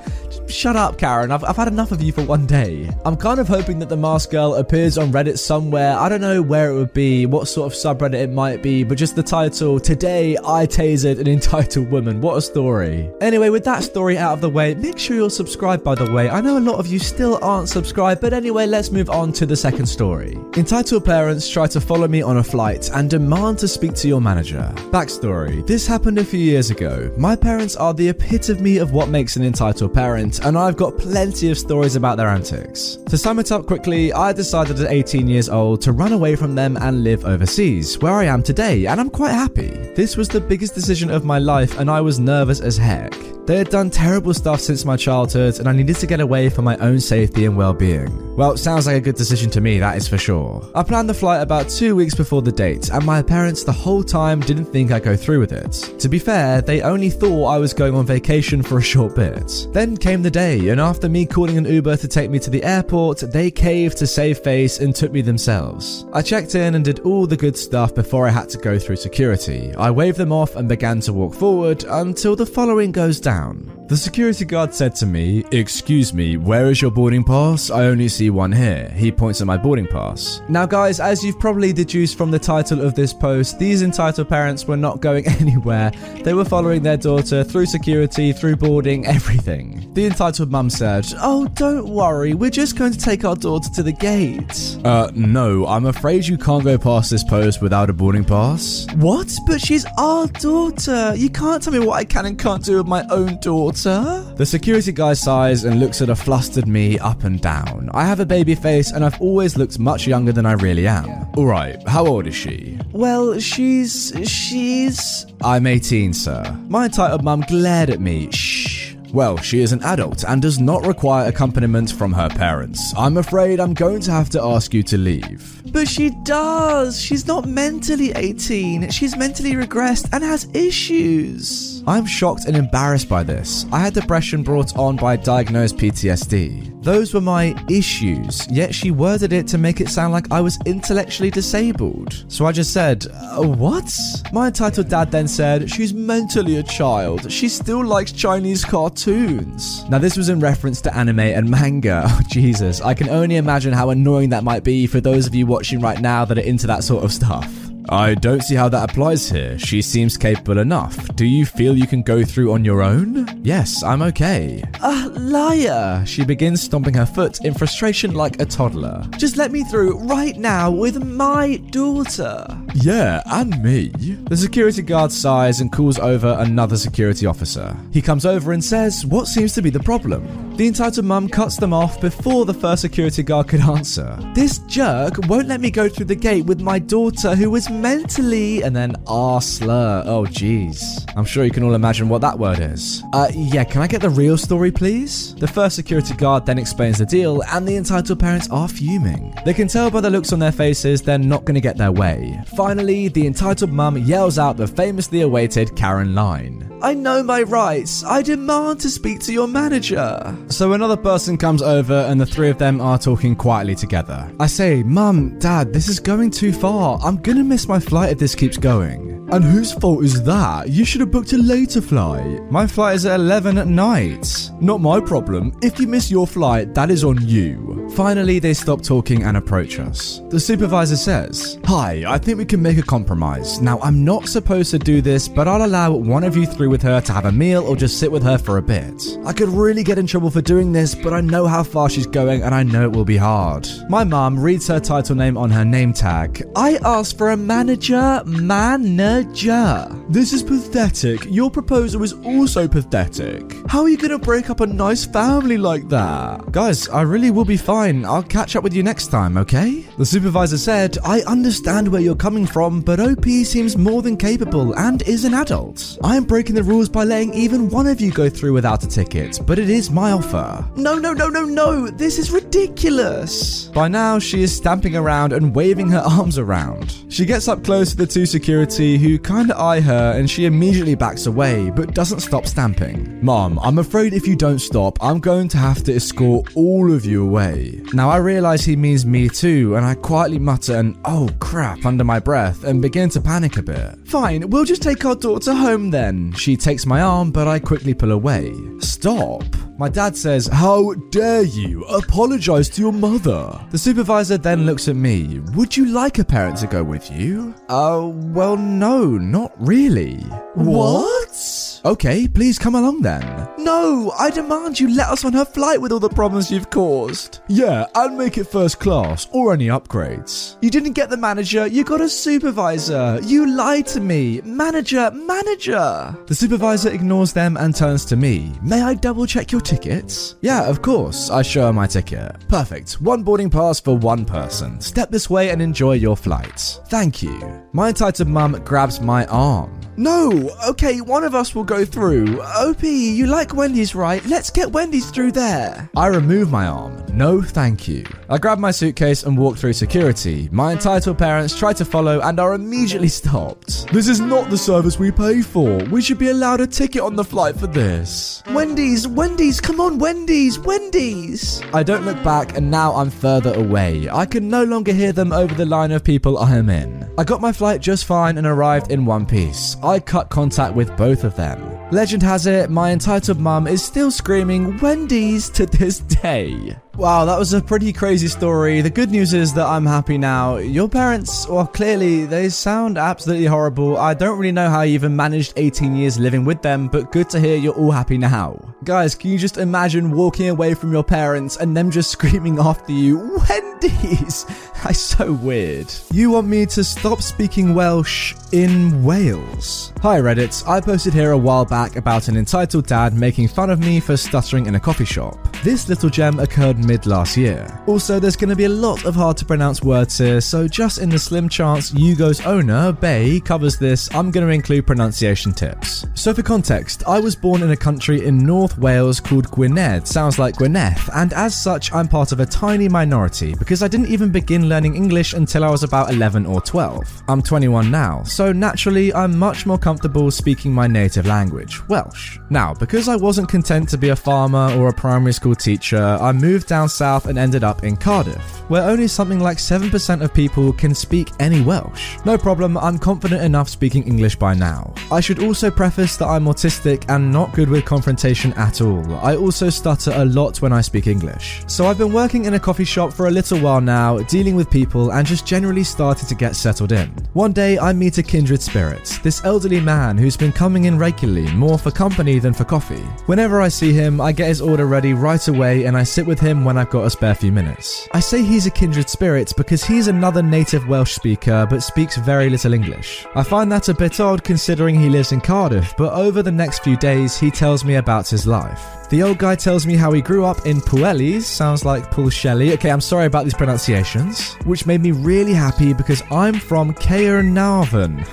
Shut 0.47 0.75
up, 0.75 0.97
Karen. 0.99 1.31
I've, 1.31 1.43
I've 1.43 1.55
had 1.55 1.67
enough 1.67 1.91
of 1.91 2.03
you 2.03 2.11
for 2.11 2.23
one 2.23 2.45
day. 2.45 2.89
I'm 3.03 3.17
kind 3.17 3.39
of 3.39 3.47
hoping 3.47 3.79
that 3.79 3.89
the 3.89 3.97
mask 3.97 4.29
girl 4.29 4.55
appears 4.55 4.97
on 4.97 5.11
Reddit 5.11 5.39
somewhere. 5.39 5.97
I 5.97 6.07
don't 6.07 6.21
know 6.21 6.41
where 6.41 6.69
it 6.69 6.75
would 6.75 6.93
be, 6.93 7.25
what 7.25 7.47
sort 7.47 7.71
of 7.71 7.77
subreddit 7.77 8.13
it 8.13 8.29
might 8.29 8.61
be, 8.61 8.83
but 8.83 8.97
just 8.97 9.15
the 9.15 9.23
title 9.23 9.79
Today 9.79 10.37
I 10.37 10.67
Tasered 10.67 11.19
an 11.19 11.27
Entitled 11.27 11.89
Woman. 11.95 12.19
What 12.19 12.35
a 12.35 12.41
story. 12.41 13.09
Anyway, 13.21 13.47
with 13.47 13.63
that 13.63 13.81
story 13.81 14.17
out 14.17 14.33
of 14.33 14.41
the 14.41 14.49
way, 14.49 14.75
make 14.75 14.99
sure 14.99 15.15
you're 15.15 15.29
subscribed, 15.29 15.81
by 15.81 15.95
the 15.95 16.11
way. 16.11 16.29
I 16.29 16.41
know 16.41 16.57
a 16.57 16.59
lot 16.59 16.77
of 16.77 16.87
you 16.87 16.99
still 16.99 17.39
aren't 17.41 17.69
subscribed, 17.69 18.19
but 18.19 18.33
anyway, 18.33 18.65
let's 18.65 18.91
move 18.91 19.09
on 19.09 19.31
to 19.31 19.45
the 19.45 19.55
second 19.55 19.85
story. 19.85 20.37
Entitled 20.57 21.05
parents 21.05 21.49
try 21.49 21.67
to 21.67 21.79
follow 21.79 22.09
me 22.09 22.21
on 22.21 22.35
a 22.35 22.43
flight 22.43 22.89
and 22.93 23.09
demand 23.09 23.59
to 23.59 23.67
speak 23.69 23.93
to 23.93 24.09
your 24.09 24.19
manager. 24.19 24.73
Backstory 24.91 25.65
This 25.65 25.87
happened 25.87 26.19
a 26.19 26.25
few 26.25 26.39
years 26.39 26.69
ago. 26.69 27.09
My 27.17 27.33
parents 27.33 27.77
are 27.77 27.93
the 27.93 28.09
epitome 28.09 28.77
of 28.79 28.91
what 28.91 29.07
makes 29.07 29.37
an 29.37 29.43
entitled 29.45 29.93
parent, 29.93 30.43
and 30.43 30.57
I've 30.57 30.75
got 30.75 30.97
plenty 30.97 31.49
of 31.49 31.57
stories 31.57 31.95
about 31.95 32.17
their 32.17 32.27
antics. 32.27 32.97
To 33.07 33.17
sum 33.17 33.39
it 33.39 33.53
up 33.53 33.67
quickly, 33.67 34.11
I 34.11 34.33
decided 34.33 34.81
at 34.81 34.91
18 34.91 35.29
years 35.29 35.47
old 35.47 35.81
to 35.83 35.93
run 35.93 36.11
away 36.11 36.35
from 36.35 36.55
them 36.55 36.75
and 36.75 37.05
live 37.05 37.23
overseas, 37.23 37.97
where 37.99 38.15
I 38.15 38.25
am 38.25 38.43
today, 38.43 38.85
and 38.85 38.99
I'm 38.99 39.09
quite 39.09 39.31
happy. 39.31 39.69
This 39.95 40.17
was 40.17 40.27
the 40.27 40.41
biggest 40.41 40.75
decision 40.75 41.09
of 41.09 41.23
my 41.23 41.39
life, 41.39 41.79
and 41.79 41.84
I 41.89 42.01
was 42.01 42.19
nervous 42.19 42.59
as 42.59 42.77
heck. 42.77 43.34
They 43.45 43.57
had 43.57 43.69
done 43.69 43.91
terrible 43.91 44.33
stuff 44.33 44.59
since 44.59 44.85
my 44.85 44.97
childhood, 44.97 45.59
and 45.59 45.69
I 45.69 45.71
needed 45.71 45.97
to 45.97 46.07
get 46.07 46.19
away 46.19 46.49
for 46.49 46.63
my 46.63 46.75
own 46.77 46.99
safety 46.99 47.45
and 47.45 47.55
well 47.55 47.75
being. 47.75 48.35
Well, 48.35 48.57
sounds 48.57 48.87
like 48.87 48.97
a 48.97 49.01
good 49.01 49.15
decision 49.15 49.51
to 49.51 49.61
me, 49.61 49.77
that 49.77 49.97
is 49.97 50.07
for 50.07 50.17
sure. 50.17 50.67
I 50.73 50.81
planned 50.81 51.07
the 51.07 51.13
flight 51.13 51.41
about 51.43 51.69
two 51.69 51.95
weeks 51.95 52.15
before 52.15 52.41
the 52.41 52.51
date, 52.51 52.89
and 52.89 53.05
my 53.05 53.21
parents 53.21 53.63
the 53.63 53.71
whole 53.71 54.03
time 54.03 54.39
didn't 54.39 54.65
think 54.65 54.91
I'd 54.91 55.03
go 55.03 55.15
through 55.15 55.41
with 55.41 55.53
it. 55.53 55.71
To 55.99 56.09
be 56.09 56.17
fair, 56.17 56.61
they 56.61 56.81
only 56.81 57.11
thought 57.11 57.45
I 57.45 57.59
was 57.59 57.73
going 57.73 57.93
on 57.93 58.05
vacation 58.07 58.63
for 58.63 58.79
a 58.79 58.81
short 58.81 59.15
bit. 59.15 59.67
Then 59.71 59.95
came 59.95 60.23
the 60.23 60.31
day, 60.31 60.69
and 60.69 60.81
after 60.81 61.07
me 61.07 61.27
calling 61.27 61.59
an 61.59 61.65
Uber 61.65 61.97
to 61.97 62.07
take 62.07 62.31
me 62.31 62.39
to 62.39 62.49
the 62.49 62.63
airport, 62.63 63.19
they 63.19 63.51
caved 63.51 63.97
to 63.97 64.07
save 64.07 64.39
face 64.39 64.79
and 64.79 64.95
took 64.95 65.11
me 65.11 65.21
themselves. 65.21 66.05
I 66.13 66.23
checked 66.23 66.55
in 66.55 66.73
and 66.73 66.83
did 66.83 67.01
all 67.01 67.27
the 67.27 67.37
good 67.37 67.55
stuff 67.55 67.93
before 67.93 68.27
I 68.27 68.31
had 68.31 68.49
to 68.49 68.57
go 68.57 68.79
through 68.79 68.95
security. 68.95 69.71
I 69.75 69.91
waved 69.91 70.17
them 70.17 70.31
off 70.31 70.55
and 70.55 70.67
began 70.67 70.99
to 71.01 71.13
walk 71.13 71.35
forward 71.35 71.83
until 71.83 72.35
the 72.35 72.45
following 72.45 72.91
goes 72.91 73.19
down 73.19 73.34
down. 73.35 73.84
The 73.87 73.95
security 73.95 74.45
guard 74.45 74.73
said 74.73 74.95
to 74.95 75.05
me, 75.05 75.45
Excuse 75.51 76.11
me, 76.11 76.37
where 76.37 76.71
is 76.71 76.81
your 76.81 76.89
boarding 76.89 77.23
pass? 77.23 77.69
I 77.69 77.85
only 77.85 78.07
see 78.07 78.31
one 78.31 78.51
here. 78.51 78.89
He 78.89 79.11
points 79.11 79.41
at 79.41 79.47
my 79.47 79.57
boarding 79.57 79.85
pass. 79.85 80.41
Now, 80.49 80.65
guys, 80.65 80.99
as 80.99 81.23
you've 81.23 81.39
probably 81.39 81.71
deduced 81.71 82.17
from 82.17 82.31
the 82.31 82.39
title 82.39 82.81
of 82.81 82.95
this 82.95 83.13
post, 83.13 83.59
these 83.59 83.83
entitled 83.83 84.27
parents 84.27 84.65
were 84.65 84.75
not 84.75 85.01
going 85.01 85.27
anywhere. 85.39 85.91
They 86.23 86.33
were 86.33 86.45
following 86.45 86.81
their 86.81 86.97
daughter 86.97 87.43
through 87.43 87.67
security, 87.67 88.33
through 88.33 88.55
boarding, 88.55 89.05
everything. 89.05 89.87
The 89.93 90.07
entitled 90.07 90.49
mum 90.49 90.71
said, 90.71 91.05
Oh, 91.19 91.45
don't 91.49 91.87
worry, 91.87 92.33
we're 92.33 92.49
just 92.49 92.79
going 92.79 92.91
to 92.91 92.97
take 92.99 93.23
our 93.23 93.35
daughter 93.35 93.69
to 93.75 93.83
the 93.83 93.91
gate. 93.91 94.77
Uh, 94.83 95.11
no, 95.13 95.67
I'm 95.67 95.85
afraid 95.85 96.25
you 96.25 96.39
can't 96.39 96.63
go 96.63 96.79
past 96.79 97.11
this 97.11 97.23
post 97.23 97.61
without 97.61 97.91
a 97.91 97.93
boarding 97.93 98.25
pass. 98.25 98.87
What? 98.95 99.31
But 99.45 99.61
she's 99.61 99.85
our 99.99 100.25
daughter. 100.25 101.13
You 101.15 101.29
can't 101.29 101.61
tell 101.61 101.71
me 101.71 101.79
what 101.85 101.97
I 101.97 102.03
can 102.03 102.25
and 102.25 102.39
can't 102.39 102.65
do 102.65 102.77
with 102.77 102.87
my 102.87 103.05
own 103.11 103.39
daughter. 103.41 103.74
The 103.83 104.45
security 104.45 104.91
guy 104.91 105.13
sighs 105.13 105.63
and 105.63 105.79
looks 105.79 106.01
at 106.01 106.09
a 106.09 106.15
flustered 106.15 106.67
me 106.67 106.97
up 106.99 107.23
and 107.23 107.41
down. 107.41 107.89
I 107.93 108.05
have 108.05 108.19
a 108.19 108.25
baby 108.25 108.55
face 108.55 108.91
and 108.91 109.03
I've 109.03 109.21
always 109.21 109.57
looked 109.57 109.79
much 109.79 110.07
younger 110.07 110.31
than 110.31 110.45
I 110.45 110.53
really 110.53 110.87
am. 110.87 111.09
Alright, 111.37 111.87
how 111.87 112.05
old 112.07 112.27
is 112.27 112.35
she? 112.35 112.79
Well, 112.91 113.39
she's. 113.39 114.13
she's. 114.29 115.25
I'm 115.43 115.67
18, 115.67 116.13
sir. 116.13 116.57
My 116.67 116.85
entitled 116.85 117.23
mum 117.23 117.43
glared 117.47 117.89
at 117.89 117.99
me. 117.99 118.31
Shh. 118.31 118.95
Well, 119.13 119.37
she 119.37 119.61
is 119.61 119.71
an 119.71 119.81
adult 119.83 120.25
and 120.25 120.41
does 120.41 120.59
not 120.59 120.85
require 120.85 121.29
accompaniment 121.29 121.91
from 121.91 122.11
her 122.11 122.27
parents. 122.27 122.93
I'm 122.97 123.15
afraid 123.17 123.59
I'm 123.61 123.73
going 123.73 124.01
to 124.01 124.11
have 124.11 124.29
to 124.31 124.41
ask 124.41 124.73
you 124.73 124.83
to 124.83 124.97
leave. 124.97 125.61
But 125.71 125.87
she 125.87 126.09
does. 126.23 126.99
She's 127.01 127.25
not 127.25 127.47
mentally 127.47 128.11
18. 128.11 128.89
She's 128.89 129.15
mentally 129.15 129.53
regressed 129.53 130.09
and 130.11 130.23
has 130.23 130.49
issues. 130.53 131.74
I'm 131.87 132.05
shocked 132.07 132.45
and 132.45 132.57
embarrassed 132.57 133.07
by 133.07 133.21
this. 133.21 133.67
I 133.71 133.79
had 133.79 133.93
depression 133.93 134.41
brought 134.41 134.75
on 134.75 134.95
by 134.95 135.17
diagnosed 135.17 135.77
PTSD. 135.77 136.83
Those 136.83 137.13
were 137.13 137.21
my 137.21 137.55
issues, 137.69 138.47
yet 138.51 138.73
she 138.73 138.89
worded 138.89 139.31
it 139.33 139.47
to 139.47 139.59
make 139.59 139.81
it 139.81 139.89
sound 139.89 140.11
like 140.11 140.31
I 140.31 140.41
was 140.41 140.57
intellectually 140.65 141.29
disabled. 141.29 142.25
So 142.27 142.45
I 142.47 142.51
just 142.51 142.73
said, 142.73 143.05
uh, 143.11 143.41
What? 143.43 143.91
My 144.33 144.47
entitled 144.47 144.89
dad 144.89 145.11
then 145.11 145.27
said, 145.27 145.69
She's 145.69 145.93
mentally 145.93 146.57
a 146.57 146.63
child. 146.63 147.31
She 147.31 147.49
still 147.49 147.85
likes 147.85 148.11
Chinese 148.11 148.65
cartoons. 148.65 149.87
Now, 149.87 149.99
this 149.99 150.17
was 150.17 150.29
in 150.29 150.39
reference 150.39 150.81
to 150.81 150.95
anime 150.95 151.19
and 151.19 151.49
manga. 151.49 152.03
Oh, 152.15 152.21
Jesus. 152.29 152.81
I 152.81 152.93
can 152.93 153.09
only 153.09 153.35
imagine 153.35 153.73
how 153.73 153.89
annoying 153.89 154.29
that 154.29 154.43
might 154.43 154.63
be 154.63 154.87
for 154.87 155.01
those 155.01 155.27
of 155.27 155.35
you 155.35 155.45
watching 155.45 155.81
right 155.81 155.99
now 155.99 156.23
that 156.23 156.37
are 156.37 156.41
into 156.41 156.65
that 156.67 156.83
sort 156.83 157.03
of 157.03 157.11
stuff. 157.11 157.64
I 157.89 158.15
don't 158.15 158.41
see 158.41 158.55
how 158.55 158.69
that 158.69 158.89
applies 158.89 159.29
here. 159.29 159.57
She 159.59 159.81
seems 159.81 160.17
capable 160.17 160.57
enough. 160.57 161.15
Do 161.15 161.25
you 161.25 161.45
feel 161.45 161.77
you 161.77 161.87
can 161.87 162.01
go 162.01 162.23
through 162.23 162.53
on 162.53 162.65
your 162.65 162.81
own? 162.81 163.41
Yes, 163.43 163.83
I'm 163.83 164.01
okay. 164.01 164.63
Ah, 164.81 165.09
liar! 165.13 166.03
She 166.05 166.25
begins 166.25 166.61
stomping 166.63 166.95
her 166.95 167.05
foot 167.05 167.43
in 167.45 167.53
frustration 167.53 168.13
like 168.13 168.41
a 168.41 168.45
toddler. 168.45 169.05
Just 169.17 169.37
let 169.37 169.51
me 169.51 169.63
through 169.63 169.99
right 169.99 170.35
now 170.37 170.71
with 170.71 171.03
my 171.03 171.57
daughter. 171.69 172.47
Yeah, 172.73 173.21
and 173.27 173.61
me. 173.63 173.89
The 174.29 174.37
security 174.37 174.81
guard 174.81 175.11
sighs 175.11 175.61
and 175.61 175.71
calls 175.71 175.99
over 175.99 176.35
another 176.39 176.77
security 176.77 177.25
officer. 177.25 177.75
He 177.91 178.01
comes 178.01 178.25
over 178.25 178.51
and 178.51 178.63
says, 178.63 179.05
What 179.05 179.27
seems 179.27 179.53
to 179.53 179.61
be 179.61 179.69
the 179.69 179.79
problem? 179.79 180.55
The 180.57 180.67
entitled 180.67 181.05
mum 181.05 181.27
cuts 181.27 181.57
them 181.57 181.73
off 181.73 181.99
before 181.99 182.45
the 182.45 182.53
first 182.53 182.81
security 182.81 183.23
guard 183.23 183.49
could 183.49 183.59
answer. 183.59 184.17
This 184.33 184.59
jerk 184.59 185.13
won't 185.27 185.47
let 185.47 185.61
me 185.61 185.69
go 185.69 185.89
through 185.89 186.05
the 186.05 186.15
gate 186.15 186.45
with 186.45 186.61
my 186.61 186.79
daughter 186.79 187.35
who 187.35 187.53
is 187.55 187.69
mentally 187.81 188.61
and 188.63 188.75
then 188.75 188.95
R 189.07 189.41
slur. 189.41 190.03
Oh 190.05 190.23
jeez. 190.23 191.03
I'm 191.15 191.25
sure 191.25 191.45
you 191.45 191.51
can 191.51 191.63
all 191.63 191.73
imagine 191.73 192.09
what 192.09 192.21
that 192.21 192.37
word 192.37 192.59
is. 192.59 193.03
Uh 193.13 193.31
yeah, 193.33 193.63
can 193.63 193.81
I 193.81 193.87
get 193.87 194.01
the 194.01 194.09
real 194.09 194.37
story 194.37 194.71
please? 194.71 195.35
The 195.35 195.47
first 195.47 195.75
security 195.75 196.13
guard 196.15 196.45
then 196.45 196.57
explains 196.57 196.97
the 196.97 197.05
deal 197.05 197.41
and 197.51 197.67
the 197.67 197.75
entitled 197.75 198.19
parents 198.19 198.49
are 198.49 198.67
fuming. 198.67 199.33
They 199.45 199.53
can 199.53 199.67
tell 199.67 199.89
by 199.91 200.01
the 200.01 200.09
looks 200.09 200.33
on 200.33 200.39
their 200.39 200.51
faces 200.51 201.01
they're 201.01 201.17
not 201.17 201.45
going 201.45 201.55
to 201.55 201.61
get 201.61 201.77
their 201.77 201.91
way. 201.91 202.39
Finally, 202.55 203.09
the 203.09 203.27
entitled 203.27 203.71
mum 203.71 203.97
yells 203.97 204.39
out 204.39 204.57
the 204.57 204.67
famously 204.67 205.21
awaited 205.21 205.75
Karen 205.75 206.15
line. 206.15 206.69
I 206.81 206.93
know 206.93 207.23
my 207.23 207.41
rights. 207.41 208.03
I 208.03 208.21
demand 208.21 208.79
to 208.81 208.89
speak 208.89 209.19
to 209.21 209.33
your 209.33 209.47
manager. 209.47 210.35
So 210.49 210.73
another 210.73 210.97
person 210.97 211.37
comes 211.37 211.61
over 211.61 211.93
and 211.93 212.19
the 212.19 212.25
three 212.25 212.49
of 212.49 212.57
them 212.57 212.79
are 212.81 212.99
talking 212.99 213.35
quietly 213.35 213.75
together. 213.75 214.31
I 214.39 214.47
say, 214.47 214.83
Mum, 214.83 215.39
Dad, 215.39 215.73
this 215.73 215.87
is 215.87 215.99
going 215.99 216.31
too 216.31 216.51
far. 216.53 216.99
I'm 217.03 217.17
gonna 217.17 217.43
miss 217.43 217.64
my 217.67 217.79
flight 217.79 218.11
if 218.11 218.19
this 218.19 218.35
keeps 218.35 218.57
going. 218.57 219.15
And 219.31 219.43
whose 219.43 219.73
fault 219.73 220.03
is 220.03 220.23
that? 220.23 220.69
You 220.69 220.85
should 220.85 221.01
have 221.01 221.09
booked 221.09 221.33
a 221.33 221.37
later 221.37 221.81
flight. 221.81 222.43
My 222.51 222.67
flight 222.67 222.95
is 222.95 223.05
at 223.07 223.19
11 223.19 223.57
at 223.57 223.67
night. 223.67 224.51
Not 224.61 224.81
my 224.81 224.99
problem. 224.99 225.57
If 225.63 225.79
you 225.79 225.87
miss 225.87 226.11
your 226.11 226.27
flight, 226.27 226.75
that 226.75 226.91
is 226.91 227.03
on 227.03 227.27
you. 227.27 227.89
Finally, 227.95 228.39
they 228.39 228.53
stop 228.53 228.81
talking 228.81 229.23
and 229.23 229.37
approach 229.37 229.79
us. 229.79 230.21
The 230.29 230.39
supervisor 230.39 230.95
says, 230.95 231.59
Hi, 231.65 232.03
I 232.07 232.17
think 232.17 232.37
we 232.37 232.45
can 232.45 232.61
make 232.61 232.77
a 232.77 232.83
compromise. 232.83 233.61
Now, 233.61 233.79
I'm 233.79 234.03
not 234.03 234.27
supposed 234.27 234.71
to 234.71 234.79
do 234.79 235.01
this, 235.01 235.27
but 235.27 235.47
I'll 235.47 235.65
allow 235.65 235.91
one 235.93 236.23
of 236.23 236.37
you 236.37 236.45
three 236.45 236.67
with 236.67 236.81
her 236.83 237.01
to 237.01 237.13
have 237.13 237.25
a 237.25 237.31
meal 237.31 237.63
or 237.63 237.75
just 237.75 237.99
sit 237.99 238.11
with 238.11 238.23
her 238.23 238.37
for 238.37 238.57
a 238.57 238.61
bit. 238.61 239.17
I 239.25 239.33
could 239.33 239.49
really 239.49 239.83
get 239.83 239.97
in 239.97 240.07
trouble 240.07 240.29
for 240.29 240.41
doing 240.41 240.71
this, 240.71 240.93
but 240.93 241.13
I 241.13 241.21
know 241.21 241.47
how 241.47 241.63
far 241.63 241.89
she's 241.89 242.07
going 242.07 242.43
and 242.43 242.53
I 242.53 242.63
know 242.63 242.83
it 242.83 242.91
will 242.91 243.05
be 243.05 243.17
hard. 243.17 243.67
My 243.89 244.03
mum 244.03 244.39
reads 244.39 244.67
her 244.67 244.79
title 244.79 245.15
name 245.15 245.37
on 245.37 245.49
her 245.49 245.65
name 245.65 245.93
tag. 245.93 246.43
I 246.55 246.77
asked 246.83 247.17
for 247.17 247.31
a 247.31 247.37
manager, 247.55 248.21
manager. 248.25 249.87
This 250.09 250.33
is 250.33 250.43
pathetic. 250.43 251.25
Your 251.29 251.49
proposal 251.49 252.03
is 252.03 252.11
also 252.11 252.67
pathetic. 252.67 253.43
How 253.67 253.83
are 253.83 253.89
you 253.89 253.95
gonna 253.97 254.19
break 254.19 254.49
up 254.49 254.59
a 254.59 254.67
nice 254.67 255.05
family 255.05 255.57
like 255.57 255.87
that? 255.87 256.51
Guys, 256.51 256.89
I 256.89 257.03
really 257.03 257.31
will 257.31 257.45
be 257.45 257.55
fine. 257.55 258.03
I'll 258.03 258.23
catch 258.23 258.57
up 258.57 258.63
with 258.63 258.73
you 258.73 258.83
next 258.83 259.07
time, 259.07 259.37
okay? 259.37 259.85
The 259.97 260.05
supervisor 260.05 260.57
said, 260.57 260.97
I 261.05 261.21
understand 261.21 261.87
where 261.87 262.01
you're 262.01 262.23
coming 262.27 262.45
from, 262.45 262.81
but 262.81 262.99
OP 262.99 263.23
seems 263.23 263.77
more 263.77 264.01
than 264.01 264.17
capable 264.17 264.73
and 264.77 265.01
is 265.03 265.23
an 265.23 265.33
adult. 265.33 265.97
I 266.03 266.17
am 266.17 266.25
breaking 266.25 266.55
the 266.55 266.63
rules 266.63 266.89
by 266.89 267.05
letting 267.05 267.33
even 267.33 267.69
one 267.69 267.87
of 267.87 268.01
you 268.01 268.11
go 268.11 268.29
through 268.29 268.51
without 268.51 268.83
a 268.83 268.87
ticket, 268.87 269.39
but 269.47 269.59
it 269.59 269.69
is 269.69 269.89
my 269.89 270.11
offer. 270.11 270.65
No, 270.75 270.95
no, 270.95 271.13
no, 271.13 271.29
no, 271.29 271.45
no. 271.45 271.87
This 271.87 272.19
is 272.19 272.31
ridiculous. 272.31 273.65
By 273.69 273.87
now, 273.87 274.19
she 274.19 274.43
is 274.43 274.53
stamping 274.53 274.97
around 274.97 275.31
and 275.31 275.55
waving 275.55 275.89
her 275.91 276.03
arms 276.05 276.37
around. 276.37 276.93
She 277.07 277.25
gets 277.25 277.44
up 277.47 277.63
close 277.63 277.91
to 277.91 277.97
the 277.97 278.07
two 278.07 278.25
security 278.25 278.97
who 278.97 279.17
kinda 279.17 279.57
eye 279.59 279.79
her 279.79 280.13
and 280.17 280.29
she 280.29 280.45
immediately 280.45 280.95
backs 280.95 281.25
away 281.25 281.69
but 281.69 281.93
doesn't 281.93 282.21
stop 282.21 282.45
stamping. 282.45 283.23
Mom, 283.23 283.59
I'm 283.59 283.79
afraid 283.79 284.13
if 284.13 284.27
you 284.27 284.35
don't 284.35 284.59
stop, 284.59 284.97
I'm 285.01 285.19
going 285.19 285.47
to 285.49 285.57
have 285.57 285.83
to 285.83 285.95
escort 285.95 286.55
all 286.55 286.91
of 286.91 287.05
you 287.05 287.23
away. 287.23 287.81
Now 287.93 288.09
I 288.09 288.17
realize 288.17 288.63
he 288.63 288.75
means 288.75 289.05
me 289.05 289.29
too 289.29 289.75
and 289.75 289.85
I 289.85 289.95
quietly 289.95 290.39
mutter 290.39 290.75
an 290.75 290.99
oh 291.05 291.29
crap 291.39 291.85
under 291.85 292.03
my 292.03 292.19
breath 292.19 292.63
and 292.63 292.81
begin 292.81 293.09
to 293.09 293.21
panic 293.21 293.57
a 293.57 293.63
bit. 293.63 293.95
Fine, 294.05 294.49
we'll 294.49 294.65
just 294.65 294.81
take 294.81 295.05
our 295.05 295.15
daughter 295.15 295.53
home 295.53 295.91
then. 295.91 296.33
She 296.33 296.57
takes 296.57 296.85
my 296.85 297.01
arm 297.01 297.31
but 297.31 297.47
I 297.47 297.59
quickly 297.59 297.93
pull 297.93 298.11
away. 298.11 298.53
Stop. 298.79 299.43
My 299.77 299.89
dad 299.89 300.15
says, 300.15 300.47
How 300.47 300.93
dare 301.11 301.43
you? 301.43 301.83
Apologize 301.85 302.69
to 302.69 302.81
your 302.81 302.93
mother. 302.93 303.59
The 303.71 303.77
supervisor 303.77 304.37
then 304.37 304.65
looks 304.65 304.87
at 304.87 304.95
me. 304.95 305.39
Would 305.53 305.75
you 305.75 305.87
like 305.87 306.17
a 306.17 306.23
parent 306.23 306.57
to 306.59 306.67
go 306.67 306.81
with 306.81 307.11
you? 307.11 307.53
Uh, 307.67 308.09
well, 308.09 308.55
no, 308.55 309.05
not 309.17 309.51
really. 309.59 310.19
What? 310.53 311.74
Okay, 311.85 312.27
please 312.27 312.57
come 312.57 312.73
along 312.73 313.03
then. 313.03 313.47
No, 313.59 314.11
I 314.17 314.31
demand 314.31 314.79
you 314.79 314.89
let 314.95 315.09
us 315.09 315.23
on 315.23 315.33
her 315.33 315.45
flight 315.45 315.79
with 315.79 315.91
all 315.91 315.99
the 315.99 316.09
problems 316.09 316.49
you've 316.49 316.71
caused. 316.71 317.41
Yeah, 317.47 317.85
and 317.93 318.17
make 318.17 318.39
it 318.39 318.45
first 318.45 318.79
class 318.79 319.27
or 319.31 319.53
any 319.53 319.67
upgrades. 319.67 320.57
You 320.63 320.71
didn't 320.71 320.93
get 320.93 321.11
the 321.11 321.17
manager, 321.17 321.67
you 321.67 321.83
got 321.83 322.01
a 322.01 322.09
supervisor. 322.09 323.19
You 323.21 323.55
lied 323.55 323.85
to 323.87 323.99
me. 323.99 324.41
Manager, 324.41 325.11
manager. 325.11 326.17
The 326.25 326.33
supervisor 326.33 326.89
ignores 326.89 327.33
them 327.33 327.55
and 327.55 327.75
turns 327.75 328.03
to 328.05 328.15
me. 328.15 328.51
May 328.63 328.81
I 328.81 328.95
double 328.95 329.27
check 329.27 329.51
your 329.51 329.61
tickets? 329.61 330.37
Yeah, 330.41 330.67
of 330.67 330.81
course. 330.81 331.29
I 331.29 331.43
show 331.43 331.67
her 331.67 331.73
my 331.73 331.85
ticket. 331.85 332.47
Perfect. 332.47 332.93
One 332.99 333.21
boarding 333.21 333.51
pass 333.51 333.79
for 333.79 333.95
one 333.95 334.25
person. 334.25 334.81
Step 334.81 335.11
this 335.11 335.29
way 335.29 335.51
and 335.51 335.61
enjoy 335.61 335.93
your 335.93 336.17
flight. 336.17 336.79
Thank 336.87 337.21
you. 337.21 337.63
My 337.73 337.89
entitled 337.89 338.27
mum 338.27 338.59
grabs 338.65 338.99
my 338.99 339.27
arm. 339.27 339.79
No, 339.97 340.53
okay, 340.67 340.99
one 340.99 341.23
of 341.23 341.33
us 341.33 341.55
will 341.55 341.63
go 341.63 341.74
through. 341.83 342.41
OP, 342.41 342.83
you 342.83 343.25
like 343.27 343.53
Wendy's, 343.53 343.95
right? 343.95 344.23
Let's 344.25 344.49
get 344.49 344.71
Wendy's 344.71 345.09
through 345.11 345.33
there. 345.33 345.89
I 345.97 346.07
remove 346.07 346.51
my 346.51 346.67
arm. 346.67 347.03
No, 347.11 347.41
thank 347.41 347.87
you. 347.87 348.05
I 348.29 348.37
grab 348.37 348.59
my 348.59 348.71
suitcase 348.71 349.23
and 349.23 349.37
walk 349.37 349.57
through 349.57 349.73
security. 349.73 350.47
My 350.51 350.73
entitled 350.73 351.17
parents 351.17 351.57
try 351.57 351.73
to 351.73 351.85
follow 351.85 352.21
and 352.21 352.39
are 352.39 352.53
immediately 352.53 353.07
stopped. 353.07 353.91
This 353.91 354.07
is 354.07 354.19
not 354.19 354.49
the 354.49 354.57
service 354.57 354.99
we 354.99 355.11
pay 355.11 355.41
for. 355.41 355.83
We 355.85 356.01
should 356.01 356.19
be 356.19 356.29
allowed 356.29 356.61
a 356.61 356.67
ticket 356.67 357.01
on 357.01 357.15
the 357.15 357.23
flight 357.23 357.57
for 357.57 357.67
this. 357.67 358.43
Wendy's, 358.51 359.07
Wendy's, 359.07 359.59
come 359.59 359.79
on, 359.79 359.97
Wendy's, 359.97 360.59
Wendy's. 360.59 361.61
I 361.73 361.83
don't 361.83 362.05
look 362.05 362.21
back 362.23 362.55
and 362.55 362.69
now 362.69 362.93
I'm 362.93 363.09
further 363.09 363.53
away. 363.53 364.07
I 364.09 364.25
can 364.25 364.47
no 364.49 364.63
longer 364.63 364.93
hear 364.93 365.11
them 365.11 365.33
over 365.33 365.55
the 365.55 365.65
line 365.65 365.91
of 365.91 366.03
people 366.03 366.37
I 366.37 366.55
am 366.55 366.69
in. 366.69 367.09
I 367.17 367.23
got 367.23 367.41
my 367.41 367.51
flight 367.51 367.81
just 367.81 368.05
fine 368.05 368.37
and 368.37 368.45
arrived 368.45 368.91
in 368.91 369.05
one 369.05 369.25
piece. 369.25 369.77
I 369.81 369.99
cut 369.99 370.29
contact 370.29 370.75
with 370.75 370.95
both 370.97 371.23
of 371.23 371.35
them. 371.35 371.54
Manhattan. 371.57 371.84
Legend 371.91 372.23
has 372.23 372.47
it, 372.47 372.71
my 372.71 372.91
entitled 372.91 373.39
mum 373.39 373.67
is 373.67 373.83
still 373.83 374.09
screaming 374.09 374.75
Wendy's 374.79 375.49
to 375.51 375.67
this 375.67 375.99
day. 375.99 376.75
Wow, 376.97 377.25
that 377.25 377.37
was 377.37 377.53
a 377.53 377.61
pretty 377.61 377.91
crazy 377.91 378.29
story. 378.29 378.79
The 378.79 378.89
good 378.89 379.11
news 379.11 379.33
is 379.33 379.53
that 379.55 379.67
I'm 379.67 379.85
happy 379.85 380.17
now. 380.17 380.57
Your 380.57 380.87
parents, 380.87 381.45
well, 381.45 381.67
clearly, 381.67 382.25
they 382.25 382.47
sound 382.47 382.97
absolutely 382.97 383.47
horrible. 383.47 383.97
I 383.97 384.13
don't 384.13 384.39
really 384.39 384.53
know 384.53 384.69
how 384.69 384.81
you 384.81 384.93
even 384.93 385.13
managed 385.13 385.53
18 385.57 385.93
years 385.93 386.17
living 386.17 386.45
with 386.45 386.61
them, 386.61 386.87
but 386.87 387.11
good 387.11 387.29
to 387.31 387.39
hear 387.39 387.57
you're 387.57 387.75
all 387.75 387.91
happy 387.91 388.17
now. 388.17 388.57
Guys, 388.85 389.13
can 389.13 389.29
you 389.29 389.37
just 389.37 389.57
imagine 389.57 390.11
walking 390.11 390.47
away 390.47 390.73
from 390.73 390.93
your 390.93 391.03
parents 391.03 391.57
and 391.57 391.75
them 391.75 391.91
just 391.91 392.11
screaming 392.17 392.59
after 392.59 392.93
you, 392.93 393.41
Wendy's? 393.49 394.45
That's 394.83 394.99
so 394.99 395.33
weird. 395.33 395.93
You 396.13 396.31
want 396.31 396.47
me 396.47 396.65
to 396.67 396.83
stop 396.83 397.21
speaking 397.21 397.73
Welsh 397.75 398.35
in 398.53 399.03
Wales? 399.03 399.91
Hi, 400.01 400.19
Reddit. 400.19 400.65
I 400.65 400.79
posted 400.79 401.13
here 401.13 401.31
a 401.31 401.37
while 401.37 401.65
back 401.65 401.84
about 401.95 402.27
an 402.27 402.37
entitled 402.37 402.87
dad 402.87 403.13
making 403.13 403.47
fun 403.47 403.69
of 403.69 403.79
me 403.79 403.99
for 403.99 404.17
stuttering 404.17 404.65
in 404.65 404.75
a 404.75 404.79
coffee 404.79 405.05
shop. 405.05 405.37
This 405.63 405.89
little 405.89 406.09
gem 406.09 406.39
occurred 406.39 406.77
mid 406.77 407.05
last 407.05 407.37
year. 407.37 407.67
Also, 407.87 408.19
there's 408.19 408.35
going 408.35 408.49
to 408.49 408.55
be 408.55 408.65
a 408.65 408.69
lot 408.69 409.05
of 409.05 409.15
hard 409.15 409.37
to 409.37 409.45
pronounce 409.45 409.81
words 409.81 410.17
here, 410.17 410.41
so 410.41 410.67
just 410.67 410.99
in 410.99 411.09
the 411.09 411.19
slim 411.19 411.49
chance 411.49 411.91
Yugo's 411.91 412.45
owner, 412.45 412.91
Bay, 412.91 413.39
covers 413.39 413.77
this, 413.77 414.13
I'm 414.13 414.31
going 414.31 414.45
to 414.45 414.53
include 414.53 414.85
pronunciation 414.85 415.51
tips. 415.51 416.05
So, 416.13 416.33
for 416.33 416.43
context, 416.43 417.03
I 417.07 417.19
was 417.19 417.35
born 417.35 417.63
in 417.63 417.71
a 417.71 417.77
country 417.77 418.25
in 418.25 418.37
North 418.37 418.77
Wales 418.77 419.19
called 419.19 419.49
Gwynedd, 419.49 420.07
sounds 420.07 420.37
like 420.37 420.55
Gwyneth, 420.55 421.09
and 421.15 421.33
as 421.33 421.59
such, 421.59 421.91
I'm 421.93 422.07
part 422.07 422.31
of 422.31 422.39
a 422.39 422.45
tiny 422.45 422.87
minority 422.87 423.55
because 423.55 423.81
I 423.81 423.87
didn't 423.87 424.07
even 424.07 424.31
begin 424.31 424.69
learning 424.69 424.95
English 424.95 425.33
until 425.33 425.63
I 425.63 425.69
was 425.69 425.83
about 425.83 426.11
11 426.11 426.45
or 426.45 426.61
12. 426.61 427.23
I'm 427.27 427.41
21 427.41 427.89
now, 427.89 428.23
so 428.23 428.51
naturally, 428.51 429.13
I'm 429.13 429.37
much 429.37 429.65
more 429.65 429.79
comfortable 429.79 430.29
speaking 430.29 430.71
my 430.71 430.87
native 430.87 431.25
language, 431.25 431.64
Welsh. 431.87 432.39
Now, 432.49 432.73
because 432.73 433.07
I 433.07 433.15
wasn't 433.15 433.49
content 433.49 433.89
to 433.89 433.97
be 433.97 434.09
a 434.09 434.15
farmer 434.15 434.73
or 434.77 434.89
a 434.89 434.93
primary 434.93 435.33
school 435.33 435.55
teacher, 435.55 436.17
I 436.21 436.31
moved 436.31 436.67
down 436.67 436.89
south 436.89 437.25
and 437.27 437.37
ended 437.37 437.63
up 437.63 437.83
in 437.83 437.97
Cardiff, 437.97 438.41
where 438.69 438.83
only 438.83 439.07
something 439.07 439.39
like 439.39 439.57
7% 439.57 440.21
of 440.21 440.33
people 440.33 440.73
can 440.73 440.93
speak 440.93 441.31
any 441.39 441.61
Welsh. 441.61 442.17
No 442.25 442.37
problem, 442.37 442.77
I'm 442.77 442.97
confident 442.97 443.43
enough 443.43 443.69
speaking 443.69 444.03
English 444.03 444.35
by 444.35 444.53
now. 444.53 444.93
I 445.11 445.19
should 445.19 445.43
also 445.43 445.69
preface 445.69 446.17
that 446.17 446.27
I'm 446.27 446.45
autistic 446.45 447.05
and 447.09 447.31
not 447.31 447.53
good 447.53 447.69
with 447.69 447.85
confrontation 447.85 448.53
at 448.53 448.81
all. 448.81 449.15
I 449.15 449.35
also 449.35 449.69
stutter 449.69 450.11
a 450.15 450.25
lot 450.25 450.61
when 450.61 450.73
I 450.73 450.81
speak 450.81 451.07
English. 451.07 451.63
So 451.67 451.87
I've 451.87 451.97
been 451.97 452.13
working 452.13 452.45
in 452.45 452.53
a 452.53 452.59
coffee 452.59 452.85
shop 452.85 453.13
for 453.13 453.27
a 453.27 453.31
little 453.31 453.59
while 453.59 453.81
now, 453.81 454.17
dealing 454.19 454.55
with 454.55 454.69
people 454.69 455.11
and 455.11 455.25
just 455.25 455.45
generally 455.45 455.83
started 455.83 456.27
to 456.27 456.35
get 456.35 456.55
settled 456.55 456.91
in. 456.91 457.09
One 457.33 457.53
day 457.53 457.77
I 457.77 457.93
meet 457.93 458.17
a 458.17 458.23
kindred 458.23 458.61
spirit, 458.61 459.19
this 459.23 459.43
elderly 459.45 459.79
man 459.79 460.17
who's 460.17 460.37
been 460.37 460.51
coming 460.51 460.85
in 460.85 460.97
regularly, 460.97 461.51
more 461.55 461.77
for 461.77 461.91
company 461.91 462.39
than 462.39 462.53
for 462.53 462.65
coffee. 462.65 463.03
Whenever 463.25 463.61
I 463.61 463.67
see 463.67 463.93
him, 463.93 464.19
I 464.19 464.31
get 464.31 464.47
his 464.47 464.61
order 464.61 464.85
ready 464.85 465.13
right 465.13 465.47
away 465.47 465.85
and 465.85 465.97
I 465.97 466.03
sit 466.03 466.25
with 466.25 466.39
him 466.39 466.65
when 466.65 466.77
I've 466.77 466.89
got 466.89 467.05
a 467.05 467.09
spare 467.09 467.35
few 467.35 467.51
minutes. 467.51 468.07
I 468.11 468.19
say 468.19 468.43
he's 468.43 468.65
a 468.65 468.71
kindred 468.71 469.09
spirit 469.09 469.53
because 469.57 469.83
he's 469.83 470.07
another 470.07 470.43
native 470.43 470.87
Welsh 470.87 471.13
speaker 471.13 471.67
but 471.69 471.83
speaks 471.83 472.17
very 472.17 472.49
little 472.49 472.73
English. 472.73 473.25
I 473.35 473.43
find 473.43 473.71
that 473.71 473.89
a 473.89 473.93
bit 473.93 474.19
odd 474.19 474.43
considering 474.43 474.99
he 474.99 475.09
lives 475.09 475.31
in 475.31 475.41
Cardiff, 475.41 475.93
but 475.97 476.13
over 476.13 476.41
the 476.41 476.51
next 476.51 476.83
few 476.83 476.97
days 476.97 477.37
he 477.37 477.51
tells 477.51 477.83
me 477.83 477.95
about 477.95 478.27
his 478.27 478.45
life. 478.45 479.04
The 479.15 479.23
old 479.23 479.37
guy 479.37 479.55
tells 479.55 479.87
me 479.87 479.95
how 479.95 480.11
he 480.11 480.21
grew 480.21 480.43
up 480.43 480.65
in 480.65 480.81
Puelis, 480.81 481.43
sounds 481.43 481.85
like 481.85 482.11
Pulshelly. 482.11 482.73
Okay, 482.73 482.91
I'm 482.91 482.99
sorry 482.99 483.27
about 483.27 483.45
these 483.45 483.53
pronunciations, 483.53 484.55
which 484.65 484.85
made 484.85 484.99
me 484.99 485.11
really 485.11 485.53
happy 485.53 485.93
because 485.93 486.21
I'm 486.29 486.55
from 486.55 486.93
Caernarvon. 486.95 488.25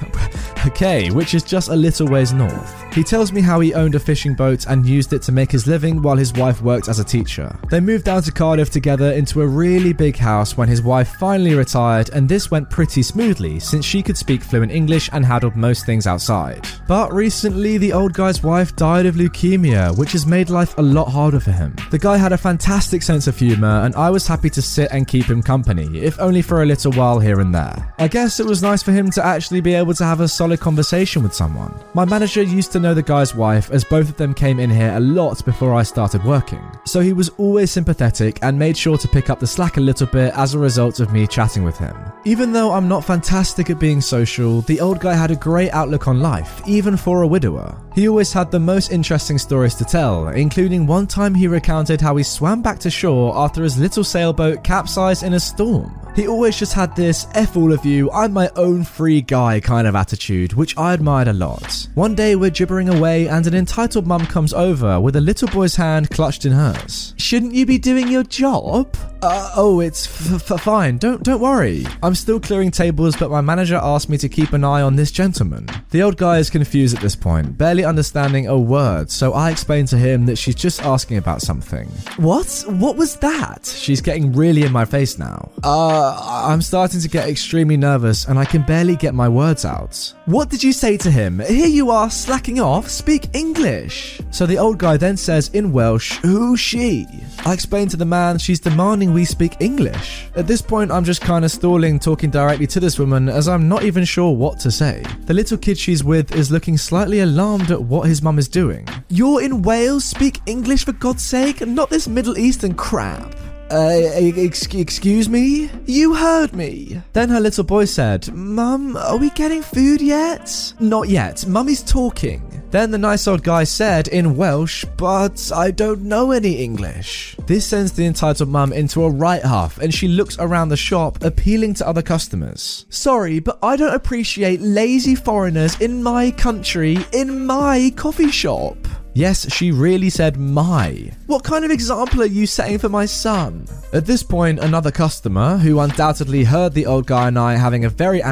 okay, 0.66 1.12
which 1.12 1.34
is 1.34 1.44
just 1.44 1.68
a 1.68 1.76
little 1.76 2.08
ways 2.08 2.32
north. 2.32 2.82
He 2.94 3.04
tells 3.04 3.32
me 3.32 3.40
how 3.40 3.60
he 3.60 3.72
owned 3.72 3.94
a 3.94 4.00
fishing 4.00 4.34
boat 4.34 4.66
and 4.66 4.84
used 4.84 5.12
it 5.12 5.22
to 5.22 5.32
make 5.32 5.50
his 5.50 5.66
living 5.66 6.02
while 6.02 6.16
his 6.16 6.34
wife 6.34 6.60
worked 6.60 6.88
as 6.88 6.98
a 6.98 7.04
teacher. 7.04 7.56
They 7.70 7.80
moved 7.80 8.04
down 8.04 8.22
to 8.24 8.32
Cardiff 8.32 8.68
together 8.68 9.12
into 9.12 9.40
a 9.40 9.46
really 9.46 9.94
big 9.94 10.16
house 10.16 10.58
when 10.58 10.68
his 10.68 10.82
wife 10.82 11.14
finally 11.18 11.54
retired, 11.54 12.10
and 12.10 12.28
this 12.28 12.50
went 12.50 12.68
pretty 12.68 13.02
smoothly 13.02 13.60
since 13.60 13.86
she 13.86 14.02
could 14.02 14.18
speak 14.18 14.42
fluent 14.42 14.72
English 14.72 15.08
and 15.12 15.24
handled 15.24 15.56
most 15.56 15.86
things 15.86 16.06
outside. 16.06 16.68
But 16.86 17.12
recently, 17.14 17.78
the 17.78 17.92
old 17.92 18.12
guy's 18.12 18.42
wife 18.42 18.76
died 18.76 19.06
of 19.06 19.14
leukemia, 19.14 19.96
which 19.96 20.12
has 20.12 20.26
made 20.26 20.50
life 20.50 20.71
a 20.78 20.82
lot 20.82 21.08
harder 21.08 21.40
for 21.40 21.52
him. 21.52 21.74
The 21.90 21.98
guy 21.98 22.16
had 22.16 22.32
a 22.32 22.38
fantastic 22.38 23.02
sense 23.02 23.26
of 23.26 23.38
humour, 23.38 23.82
and 23.84 23.94
I 23.94 24.10
was 24.10 24.26
happy 24.26 24.50
to 24.50 24.62
sit 24.62 24.88
and 24.92 25.08
keep 25.08 25.26
him 25.26 25.42
company, 25.42 25.98
if 25.98 26.18
only 26.20 26.42
for 26.42 26.62
a 26.62 26.66
little 26.66 26.92
while 26.92 27.18
here 27.18 27.40
and 27.40 27.54
there. 27.54 27.94
I 27.98 28.08
guess 28.08 28.40
it 28.40 28.46
was 28.46 28.62
nice 28.62 28.82
for 28.82 28.92
him 28.92 29.10
to 29.10 29.24
actually 29.24 29.60
be 29.60 29.74
able 29.74 29.94
to 29.94 30.04
have 30.04 30.20
a 30.20 30.28
solid 30.28 30.60
conversation 30.60 31.22
with 31.22 31.34
someone. 31.34 31.74
My 31.94 32.04
manager 32.04 32.42
used 32.42 32.72
to 32.72 32.80
know 32.80 32.94
the 32.94 33.02
guy's 33.02 33.34
wife, 33.34 33.70
as 33.70 33.84
both 33.84 34.08
of 34.08 34.16
them 34.16 34.34
came 34.34 34.58
in 34.60 34.70
here 34.70 34.92
a 34.94 35.00
lot 35.00 35.44
before 35.44 35.74
I 35.74 35.82
started 35.82 36.24
working. 36.24 36.62
So 36.84 37.00
he 37.00 37.12
was 37.12 37.28
always 37.30 37.70
sympathetic 37.70 38.38
and 38.42 38.58
made 38.58 38.76
sure 38.76 38.98
to 38.98 39.08
pick 39.08 39.30
up 39.30 39.40
the 39.40 39.46
slack 39.46 39.76
a 39.76 39.80
little 39.80 40.06
bit 40.06 40.32
as 40.36 40.54
a 40.54 40.58
result 40.58 41.00
of 41.00 41.12
me 41.12 41.26
chatting 41.26 41.64
with 41.64 41.76
him. 41.78 41.96
Even 42.24 42.52
though 42.52 42.72
I'm 42.72 42.88
not 42.88 43.04
fantastic 43.04 43.68
at 43.68 43.78
being 43.80 44.00
social, 44.00 44.62
the 44.62 44.80
old 44.80 45.00
guy 45.00 45.14
had 45.14 45.30
a 45.30 45.36
great 45.36 45.70
outlook 45.70 46.08
on 46.08 46.20
life, 46.20 46.62
even 46.66 46.96
for 46.96 47.22
a 47.22 47.26
widower. 47.26 47.76
He 47.94 48.08
always 48.08 48.32
had 48.32 48.50
the 48.50 48.58
most 48.58 48.90
interesting 48.90 49.38
stories 49.38 49.74
to 49.74 49.84
tell, 49.84 50.28
including 50.28 50.51
one 50.56 51.06
time 51.06 51.34
he 51.34 51.48
recounted 51.48 52.00
how 52.02 52.14
he 52.16 52.22
swam 52.22 52.60
back 52.60 52.78
to 52.80 52.90
shore 52.90 53.34
after 53.36 53.62
his 53.62 53.78
little 53.78 54.04
sailboat 54.04 54.62
capsized 54.62 55.22
in 55.22 55.32
a 55.32 55.40
storm. 55.40 55.98
He 56.14 56.28
always 56.28 56.58
just 56.58 56.74
had 56.74 56.94
this 56.94 57.26
F 57.32 57.56
all 57.56 57.72
of 57.72 57.86
you, 57.86 58.10
I'm 58.10 58.34
my 58.34 58.50
own 58.56 58.84
free 58.84 59.22
guy 59.22 59.60
kind 59.60 59.86
of 59.86 59.96
attitude, 59.96 60.52
which 60.52 60.76
I 60.76 60.92
admired 60.92 61.28
a 61.28 61.32
lot. 61.32 61.88
One 61.94 62.14
day 62.14 62.36
we're 62.36 62.50
gibbering 62.50 62.90
away 62.90 63.28
and 63.28 63.46
an 63.46 63.54
entitled 63.54 64.06
mum 64.06 64.26
comes 64.26 64.52
over 64.52 65.00
with 65.00 65.16
a 65.16 65.22
little 65.22 65.48
boy's 65.48 65.76
hand 65.76 66.10
clutched 66.10 66.44
in 66.44 66.52
hers. 66.52 67.14
Shouldn't 67.16 67.54
you 67.54 67.64
be 67.64 67.78
doing 67.78 68.08
your 68.08 68.24
job? 68.24 68.94
Uh, 69.22 69.52
oh, 69.56 69.80
it's 69.80 70.06
f- 70.06 70.50
f- 70.50 70.60
fine. 70.60 70.98
Don't 70.98 71.22
don't 71.22 71.40
worry. 71.40 71.86
I'm 72.02 72.16
still 72.16 72.40
clearing 72.40 72.72
tables, 72.72 73.16
but 73.16 73.30
my 73.30 73.40
manager 73.40 73.76
asked 73.80 74.08
me 74.08 74.18
to 74.18 74.28
keep 74.28 74.52
an 74.52 74.64
eye 74.64 74.82
on 74.82 74.96
this 74.96 75.12
gentleman. 75.12 75.68
The 75.90 76.02
old 76.02 76.16
guy 76.16 76.38
is 76.38 76.50
confused 76.50 76.96
at 76.96 77.02
this 77.02 77.14
point, 77.14 77.56
barely 77.56 77.84
understanding 77.84 78.48
a 78.48 78.58
word. 78.58 79.12
So 79.12 79.32
I 79.32 79.50
explain 79.50 79.86
to 79.86 79.96
him 79.96 80.26
that 80.26 80.36
she's 80.42 80.56
just 80.56 80.82
asking 80.82 81.18
about 81.18 81.40
something. 81.40 81.86
What? 82.16 82.64
What 82.66 82.96
was 82.96 83.16
that? 83.16 83.64
She's 83.66 84.00
getting 84.00 84.32
really 84.32 84.64
in 84.64 84.72
my 84.72 84.84
face 84.84 85.18
now. 85.18 85.50
Uh, 85.62 86.42
I'm 86.48 86.60
starting 86.60 87.00
to 87.00 87.08
get 87.08 87.28
extremely 87.28 87.76
nervous, 87.76 88.26
and 88.26 88.38
I 88.38 88.44
can 88.44 88.62
barely 88.62 88.96
get 88.96 89.14
my 89.14 89.28
words 89.28 89.64
out. 89.64 90.12
What 90.26 90.50
did 90.50 90.62
you 90.62 90.72
say 90.72 90.96
to 90.98 91.10
him? 91.10 91.38
Here 91.38 91.68
you 91.68 91.90
are 91.90 92.10
slacking 92.10 92.58
off. 92.60 92.88
Speak 92.88 93.28
English. 93.34 94.20
So 94.30 94.44
the 94.46 94.58
old 94.58 94.78
guy 94.78 94.96
then 94.96 95.16
says 95.16 95.48
in 95.54 95.72
Welsh, 95.72 96.18
"Who's 96.18 96.58
she?" 96.58 97.06
I 97.46 97.52
explain 97.52 97.88
to 97.88 97.96
the 97.96 98.04
man 98.04 98.38
she's 98.38 98.60
demanding 98.60 99.12
we 99.12 99.24
speak 99.24 99.56
English. 99.60 100.26
At 100.34 100.46
this 100.46 100.62
point, 100.62 100.90
I'm 100.90 101.04
just 101.04 101.20
kind 101.20 101.44
of 101.44 101.50
stalling, 101.50 101.98
talking 101.98 102.30
directly 102.30 102.66
to 102.68 102.80
this 102.80 102.98
woman 102.98 103.28
as 103.28 103.48
I'm 103.48 103.68
not 103.68 103.84
even 103.84 104.04
sure 104.04 104.32
what 104.34 104.58
to 104.60 104.70
say. 104.70 105.04
The 105.26 105.34
little 105.34 105.58
kid 105.58 105.78
she's 105.78 106.02
with 106.02 106.34
is 106.34 106.50
looking 106.50 106.76
slightly 106.76 107.20
alarmed 107.20 107.70
at 107.70 107.82
what 107.82 108.08
his 108.08 108.22
mum 108.22 108.38
is 108.38 108.48
doing. 108.48 108.88
You're 109.08 109.42
in 109.42 109.62
Wales? 109.62 110.04
Speak 110.04 110.31
English 110.46 110.84
for 110.84 110.92
God's 110.92 111.22
sake, 111.22 111.66
not 111.66 111.90
this 111.90 112.08
Middle 112.08 112.38
Eastern 112.38 112.74
crap. 112.74 113.34
Uh, 113.72 114.10
excuse 114.14 115.30
me? 115.30 115.70
You 115.86 116.14
heard 116.14 116.52
me. 116.52 117.00
Then 117.14 117.30
her 117.30 117.40
little 117.40 117.64
boy 117.64 117.86
said, 117.86 118.30
Mum, 118.34 118.98
are 118.98 119.16
we 119.16 119.30
getting 119.30 119.62
food 119.62 120.02
yet? 120.02 120.74
Not 120.78 121.08
yet. 121.08 121.46
Mummy's 121.46 121.82
talking. 121.82 122.62
Then 122.70 122.90
the 122.90 122.98
nice 122.98 123.26
old 123.26 123.42
guy 123.42 123.64
said 123.64 124.08
in 124.08 124.36
Welsh, 124.36 124.84
but 124.96 125.50
I 125.54 125.70
don't 125.70 126.02
know 126.02 126.32
any 126.32 126.62
English. 126.62 127.36
This 127.46 127.66
sends 127.66 127.92
the 127.92 128.04
entitled 128.04 128.48
mum 128.48 128.74
into 128.74 129.04
a 129.04 129.10
right 129.10 129.42
half 129.42 129.78
and 129.78 129.92
she 129.92 130.08
looks 130.08 130.36
around 130.38 130.68
the 130.68 130.76
shop, 130.76 131.22
appealing 131.22 131.72
to 131.74 131.88
other 131.88 132.02
customers. 132.02 132.84
Sorry, 132.90 133.40
but 133.40 133.58
I 133.62 133.76
don't 133.76 133.94
appreciate 133.94 134.60
lazy 134.60 135.14
foreigners 135.14 135.80
in 135.80 136.02
my 136.02 136.30
country, 136.30 136.98
in 137.12 137.46
my 137.46 137.92
coffee 137.96 138.30
shop. 138.30 138.76
Yes, 139.14 139.52
she 139.52 139.70
really 139.72 140.10
said 140.10 140.38
my. 140.38 141.10
What 141.26 141.44
kind 141.44 141.64
of 141.64 141.70
example 141.70 142.22
are 142.22 142.26
you 142.26 142.46
setting 142.46 142.78
for 142.78 142.88
my 142.88 143.06
son? 143.06 143.66
At 143.92 144.06
this 144.06 144.22
point, 144.22 144.58
another 144.58 144.90
customer, 144.90 145.58
who 145.58 145.80
undoubtedly 145.80 146.44
heard 146.44 146.72
the 146.74 146.86
old 146.86 147.06
guy 147.06 147.28
and 147.28 147.38
I 147.38 147.56
having 147.56 147.84
a 147.84 147.90
very 147.90 148.22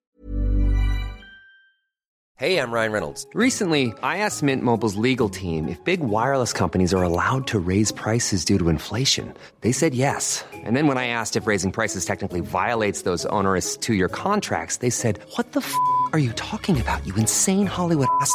Hey, 2.40 2.56
I'm 2.56 2.72
Ryan 2.72 2.92
Reynolds. 2.92 3.26
Recently, 3.34 3.92
I 4.02 4.16
asked 4.24 4.42
Mint 4.42 4.62
Mobile's 4.62 4.96
legal 4.96 5.28
team 5.28 5.68
if 5.68 5.84
big 5.84 6.00
wireless 6.00 6.54
companies 6.54 6.94
are 6.94 7.02
allowed 7.02 7.46
to 7.48 7.58
raise 7.58 7.92
prices 7.92 8.46
due 8.46 8.58
to 8.58 8.70
inflation. 8.70 9.34
They 9.60 9.72
said 9.72 9.92
yes. 9.94 10.42
And 10.64 10.74
then 10.74 10.86
when 10.86 10.96
I 10.96 11.08
asked 11.08 11.36
if 11.36 11.46
raising 11.46 11.70
prices 11.70 12.06
technically 12.06 12.40
violates 12.40 13.02
those 13.02 13.26
onerous 13.26 13.76
two 13.76 13.92
year 13.92 14.08
contracts, 14.08 14.78
they 14.78 14.88
said, 14.88 15.18
What 15.36 15.52
the 15.52 15.60
f 15.60 15.74
are 16.14 16.18
you 16.18 16.32
talking 16.32 16.80
about, 16.80 17.06
you 17.06 17.14
insane 17.16 17.66
Hollywood 17.66 18.08
ass? 18.22 18.34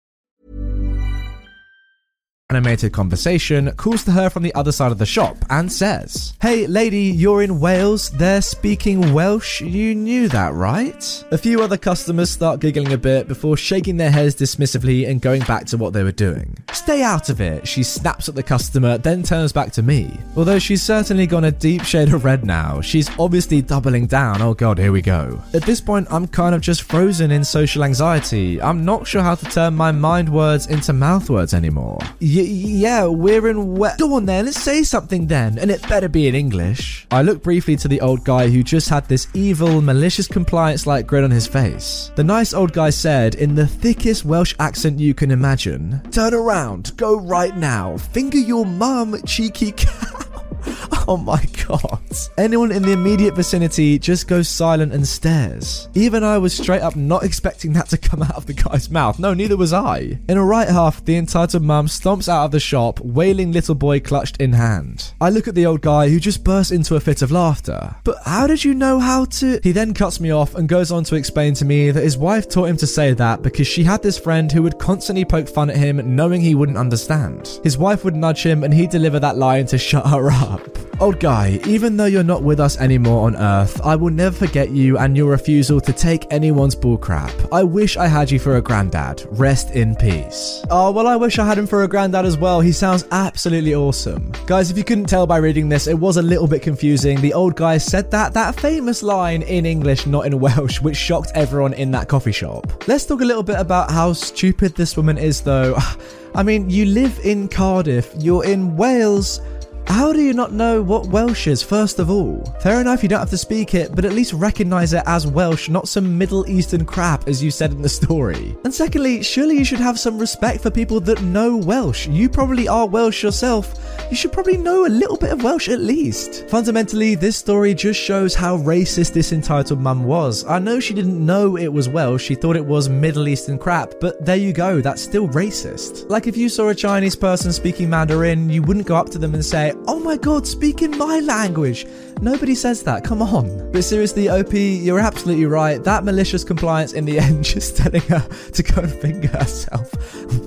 animated 2.51 2.91
conversation, 2.91 3.71
calls 3.77 4.03
to 4.03 4.11
her 4.11 4.29
from 4.29 4.43
the 4.43 4.53
other 4.55 4.73
side 4.73 4.91
of 4.91 4.97
the 4.97 5.05
shop 5.05 5.37
and 5.49 5.71
says, 5.71 6.33
Hey 6.41 6.67
lady, 6.67 7.03
you're 7.03 7.43
in 7.43 7.61
Wales, 7.61 8.09
they're 8.09 8.41
speaking 8.41 9.13
Welsh, 9.13 9.61
you 9.61 9.95
knew 9.95 10.27
that, 10.27 10.53
right? 10.53 11.23
A 11.31 11.37
few 11.37 11.61
other 11.61 11.77
customers 11.77 12.29
start 12.29 12.59
giggling 12.59 12.91
a 12.91 12.97
bit 12.97 13.29
before 13.29 13.55
shaking 13.55 13.95
their 13.95 14.11
heads 14.11 14.35
dismissively 14.35 15.07
and 15.07 15.21
going 15.21 15.43
back 15.43 15.65
to 15.67 15.77
what 15.77 15.93
they 15.93 16.03
were 16.03 16.11
doing. 16.11 16.57
Stay 16.73 17.03
out 17.03 17.29
of 17.29 17.39
it, 17.39 17.65
she 17.65 17.83
snaps 17.83 18.27
at 18.27 18.35
the 18.35 18.43
customer, 18.43 18.97
then 18.97 19.23
turns 19.23 19.53
back 19.53 19.71
to 19.71 19.81
me. 19.81 20.19
Although 20.35 20.59
she's 20.59 20.83
certainly 20.83 21.27
gone 21.27 21.45
a 21.45 21.51
deep 21.51 21.83
shade 21.83 22.13
of 22.13 22.25
red 22.25 22.43
now, 22.43 22.81
she's 22.81 23.09
obviously 23.17 23.61
doubling 23.61 24.07
down. 24.07 24.41
Oh 24.41 24.53
god, 24.53 24.77
here 24.77 24.91
we 24.91 25.01
go. 25.01 25.41
At 25.53 25.63
this 25.63 25.79
point, 25.79 26.05
I'm 26.11 26.27
kind 26.27 26.53
of 26.53 26.59
just 26.59 26.81
frozen 26.81 27.31
in 27.31 27.45
social 27.45 27.85
anxiety. 27.85 28.61
I'm 28.61 28.83
not 28.83 29.07
sure 29.07 29.21
how 29.21 29.35
to 29.35 29.45
turn 29.45 29.73
my 29.73 29.93
mind 29.93 30.27
words 30.27 30.67
into 30.67 30.91
mouth 30.91 31.29
words 31.29 31.53
anymore. 31.53 31.99
Yeah, 32.43 33.05
we're 33.05 33.47
in 33.47 33.75
we- 33.75 33.89
Go 33.97 34.15
on 34.15 34.25
then, 34.25 34.51
say 34.51 34.83
something 34.83 35.27
then, 35.27 35.57
and 35.57 35.69
it 35.71 35.87
better 35.87 36.09
be 36.09 36.27
in 36.27 36.35
English. 36.35 37.05
I 37.11 37.21
look 37.21 37.43
briefly 37.43 37.75
to 37.77 37.87
the 37.87 38.01
old 38.01 38.23
guy 38.23 38.49
who 38.49 38.63
just 38.63 38.89
had 38.89 39.07
this 39.07 39.27
evil, 39.33 39.81
malicious 39.81 40.27
compliance 40.27 40.85
like 40.87 41.07
grin 41.07 41.23
on 41.23 41.31
his 41.31 41.47
face. 41.47 42.11
The 42.15 42.23
nice 42.23 42.53
old 42.53 42.73
guy 42.73 42.89
said, 42.89 43.35
in 43.35 43.55
the 43.55 43.67
thickest 43.67 44.25
Welsh 44.25 44.55
accent 44.59 44.99
you 44.99 45.13
can 45.13 45.31
imagine, 45.31 46.01
Turn 46.11 46.33
around, 46.33 46.95
go 46.97 47.19
right 47.19 47.55
now, 47.57 47.97
finger 47.97 48.37
your 48.37 48.65
mum, 48.65 49.15
cheeky 49.25 49.71
cow. 49.71 50.17
Oh 51.07 51.17
my 51.17 51.43
god. 51.67 51.99
Anyone 52.37 52.71
in 52.71 52.83
the 52.83 52.91
immediate 52.91 53.35
vicinity 53.35 53.97
just 53.97 54.27
goes 54.27 54.47
silent 54.47 54.93
and 54.93 55.05
stares. 55.05 55.89
Even 55.95 56.23
I 56.23 56.37
was 56.37 56.55
straight 56.55 56.83
up 56.83 56.95
not 56.95 57.23
expecting 57.23 57.73
that 57.73 57.89
to 57.89 57.97
come 57.97 58.21
out 58.21 58.35
of 58.35 58.45
the 58.45 58.53
guy's 58.53 58.89
mouth. 58.89 59.17
No, 59.17 59.33
neither 59.33 59.57
was 59.57 59.73
I. 59.73 60.19
In 60.29 60.37
a 60.37 60.45
right 60.45 60.69
half, 60.69 61.03
the 61.03 61.17
entitled 61.17 61.63
mum 61.63 61.87
stomps 61.87 62.29
out 62.29 62.45
of 62.45 62.51
the 62.51 62.59
shop, 62.59 62.99
wailing 62.99 63.51
little 63.51 63.75
boy 63.75 63.99
clutched 63.99 64.37
in 64.37 64.53
hand. 64.53 65.11
I 65.19 65.31
look 65.31 65.47
at 65.47 65.55
the 65.55 65.65
old 65.65 65.81
guy 65.81 66.07
who 66.07 66.19
just 66.19 66.43
burst 66.43 66.71
into 66.71 66.95
a 66.95 66.99
fit 66.99 67.23
of 67.23 67.31
laughter. 67.31 67.95
But 68.03 68.17
how 68.23 68.47
did 68.47 68.63
you 68.63 68.73
know 68.73 68.99
how 68.99 69.25
to. 69.25 69.59
He 69.63 69.71
then 69.71 69.93
cuts 69.93 70.19
me 70.19 70.31
off 70.31 70.55
and 70.55 70.69
goes 70.69 70.91
on 70.91 71.03
to 71.05 71.15
explain 71.15 71.55
to 71.55 71.65
me 71.65 71.91
that 71.91 72.03
his 72.03 72.17
wife 72.17 72.47
taught 72.47 72.69
him 72.69 72.77
to 72.77 72.87
say 72.87 73.13
that 73.13 73.41
because 73.41 73.67
she 73.67 73.83
had 73.83 74.03
this 74.03 74.19
friend 74.19 74.51
who 74.51 74.63
would 74.63 74.79
constantly 74.79 75.25
poke 75.25 75.49
fun 75.49 75.69
at 75.69 75.77
him, 75.77 76.15
knowing 76.15 76.41
he 76.41 76.55
wouldn't 76.55 76.77
understand. 76.77 77.59
His 77.63 77.77
wife 77.77 78.05
would 78.05 78.15
nudge 78.15 78.43
him 78.43 78.63
and 78.63 78.73
he'd 78.73 78.91
deliver 78.91 79.19
that 79.19 79.37
line 79.37 79.65
to 79.67 79.77
shut 79.77 80.05
her 80.05 80.29
up. 80.51 81.01
Old 81.01 81.19
guy, 81.19 81.59
even 81.65 81.97
though 81.97 82.05
you're 82.05 82.23
not 82.23 82.43
with 82.43 82.59
us 82.59 82.77
anymore 82.77 83.25
on 83.25 83.35
Earth, 83.35 83.81
I 83.81 83.95
will 83.95 84.11
never 84.11 84.35
forget 84.35 84.69
you 84.69 84.99
and 84.99 85.17
your 85.17 85.31
refusal 85.31 85.81
to 85.81 85.91
take 85.91 86.31
anyone's 86.31 86.75
bullcrap. 86.75 87.49
I 87.51 87.63
wish 87.63 87.97
I 87.97 88.05
had 88.07 88.29
you 88.29 88.37
for 88.37 88.57
a 88.57 88.61
granddad. 88.61 89.25
Rest 89.31 89.71
in 89.71 89.95
peace. 89.95 90.63
Oh, 90.69 90.91
well, 90.91 91.07
I 91.07 91.15
wish 91.15 91.39
I 91.39 91.45
had 91.45 91.57
him 91.57 91.65
for 91.65 91.83
a 91.83 91.87
granddad 91.87 92.25
as 92.25 92.37
well. 92.37 92.61
He 92.61 92.71
sounds 92.71 93.05
absolutely 93.11 93.73
awesome. 93.73 94.31
Guys, 94.45 94.69
if 94.69 94.77
you 94.77 94.83
couldn't 94.83 95.05
tell 95.05 95.25
by 95.25 95.37
reading 95.37 95.69
this, 95.69 95.87
it 95.87 95.97
was 95.97 96.17
a 96.17 96.21
little 96.21 96.47
bit 96.47 96.61
confusing. 96.61 97.19
The 97.19 97.33
old 97.33 97.55
guy 97.55 97.79
said 97.79 98.11
that, 98.11 98.33
that 98.33 98.59
famous 98.59 99.01
line 99.01 99.41
in 99.41 99.65
English, 99.65 100.05
not 100.05 100.27
in 100.27 100.39
Welsh, 100.39 100.81
which 100.81 100.97
shocked 100.97 101.31
everyone 101.33 101.73
in 101.73 101.89
that 101.91 102.09
coffee 102.09 102.31
shop. 102.31 102.87
Let's 102.87 103.07
talk 103.07 103.21
a 103.21 103.25
little 103.25 103.43
bit 103.43 103.59
about 103.59 103.89
how 103.89 104.13
stupid 104.13 104.75
this 104.75 104.95
woman 104.95 105.17
is, 105.17 105.41
though. 105.41 105.77
I 106.35 106.43
mean, 106.43 106.69
you 106.69 106.85
live 106.85 107.19
in 107.23 107.49
Cardiff, 107.49 108.13
you're 108.17 108.45
in 108.45 108.77
Wales 108.77 109.41
How 109.87 110.13
do 110.13 110.21
you 110.21 110.33
not 110.33 110.53
know 110.53 110.81
what 110.81 111.07
Welsh 111.07 111.47
is, 111.47 111.61
first 111.61 111.99
of 111.99 112.09
all? 112.09 112.43
Fair 112.61 112.79
enough, 112.79 113.03
you 113.03 113.09
don't 113.09 113.19
have 113.19 113.29
to 113.31 113.37
speak 113.37 113.73
it, 113.73 113.93
but 113.93 114.05
at 114.05 114.13
least 114.13 114.33
recognize 114.33 114.93
it 114.93 115.03
as 115.05 115.27
Welsh, 115.27 115.69
not 115.69 115.87
some 115.87 116.17
Middle 116.17 116.49
Eastern 116.49 116.85
crap, 116.85 117.27
as 117.27 117.43
you 117.43 117.51
said 117.51 117.71
in 117.71 117.81
the 117.81 117.89
story. 117.89 118.55
And 118.63 118.73
secondly, 118.73 119.21
surely 119.21 119.57
you 119.57 119.65
should 119.65 119.79
have 119.79 119.99
some 119.99 120.17
respect 120.17 120.61
for 120.61 120.71
people 120.71 120.99
that 121.01 121.21
know 121.21 121.57
Welsh. 121.57 122.07
You 122.07 122.29
probably 122.29 122.67
are 122.67 122.87
Welsh 122.87 123.23
yourself. 123.23 123.73
You 124.09 124.15
should 124.15 124.31
probably 124.31 124.57
know 124.57 124.85
a 124.85 124.87
little 124.87 125.17
bit 125.17 125.31
of 125.31 125.43
Welsh 125.43 125.69
at 125.69 125.79
least. 125.79 126.47
Fundamentally, 126.49 127.15
this 127.15 127.37
story 127.37 127.73
just 127.73 127.99
shows 127.99 128.35
how 128.35 128.57
racist 128.57 129.13
this 129.13 129.31
entitled 129.33 129.79
mum 129.79 130.03
was. 130.03 130.45
I 130.45 130.59
know 130.59 130.79
she 130.79 130.93
didn't 130.93 131.23
know 131.23 131.57
it 131.57 131.71
was 131.71 131.89
Welsh, 131.89 132.23
she 132.23 132.35
thought 132.35 132.55
it 132.55 132.65
was 132.65 132.89
Middle 132.89 133.27
Eastern 133.27 133.57
crap, 133.57 133.95
but 133.99 134.23
there 134.25 134.37
you 134.37 134.53
go, 134.53 134.81
that's 134.81 135.01
still 135.01 135.27
racist. 135.29 136.09
Like 136.09 136.27
if 136.27 136.37
you 136.37 136.49
saw 136.49 136.69
a 136.69 136.75
Chinese 136.75 137.15
person 137.15 137.51
speaking 137.51 137.89
Mandarin, 137.89 138.49
you 138.49 138.61
wouldn't 138.61 138.87
go 138.87 138.95
up 138.95 139.09
to 139.09 139.17
them 139.17 139.33
and 139.33 139.43
say, 139.43 139.70
Oh 139.87 139.99
my 139.99 140.17
god, 140.17 140.47
speak 140.47 140.81
in 140.81 140.97
my 140.97 141.19
language. 141.19 141.85
Nobody 142.21 142.53
says 142.53 142.83
that, 142.83 143.03
come 143.03 143.21
on. 143.21 143.71
But 143.71 143.83
seriously, 143.83 144.29
OP, 144.29 144.53
you're 144.53 144.99
absolutely 144.99 145.45
right. 145.45 145.83
That 145.83 146.03
malicious 146.03 146.43
compliance 146.43 146.93
in 146.93 147.05
the 147.05 147.17
end, 147.25 147.43
just 147.43 147.77
telling 147.77 148.01
her 148.03 148.19
to 148.53 148.63
go 148.63 148.81
and 148.81 148.93
finger 148.93 149.27
herself. 149.29 149.91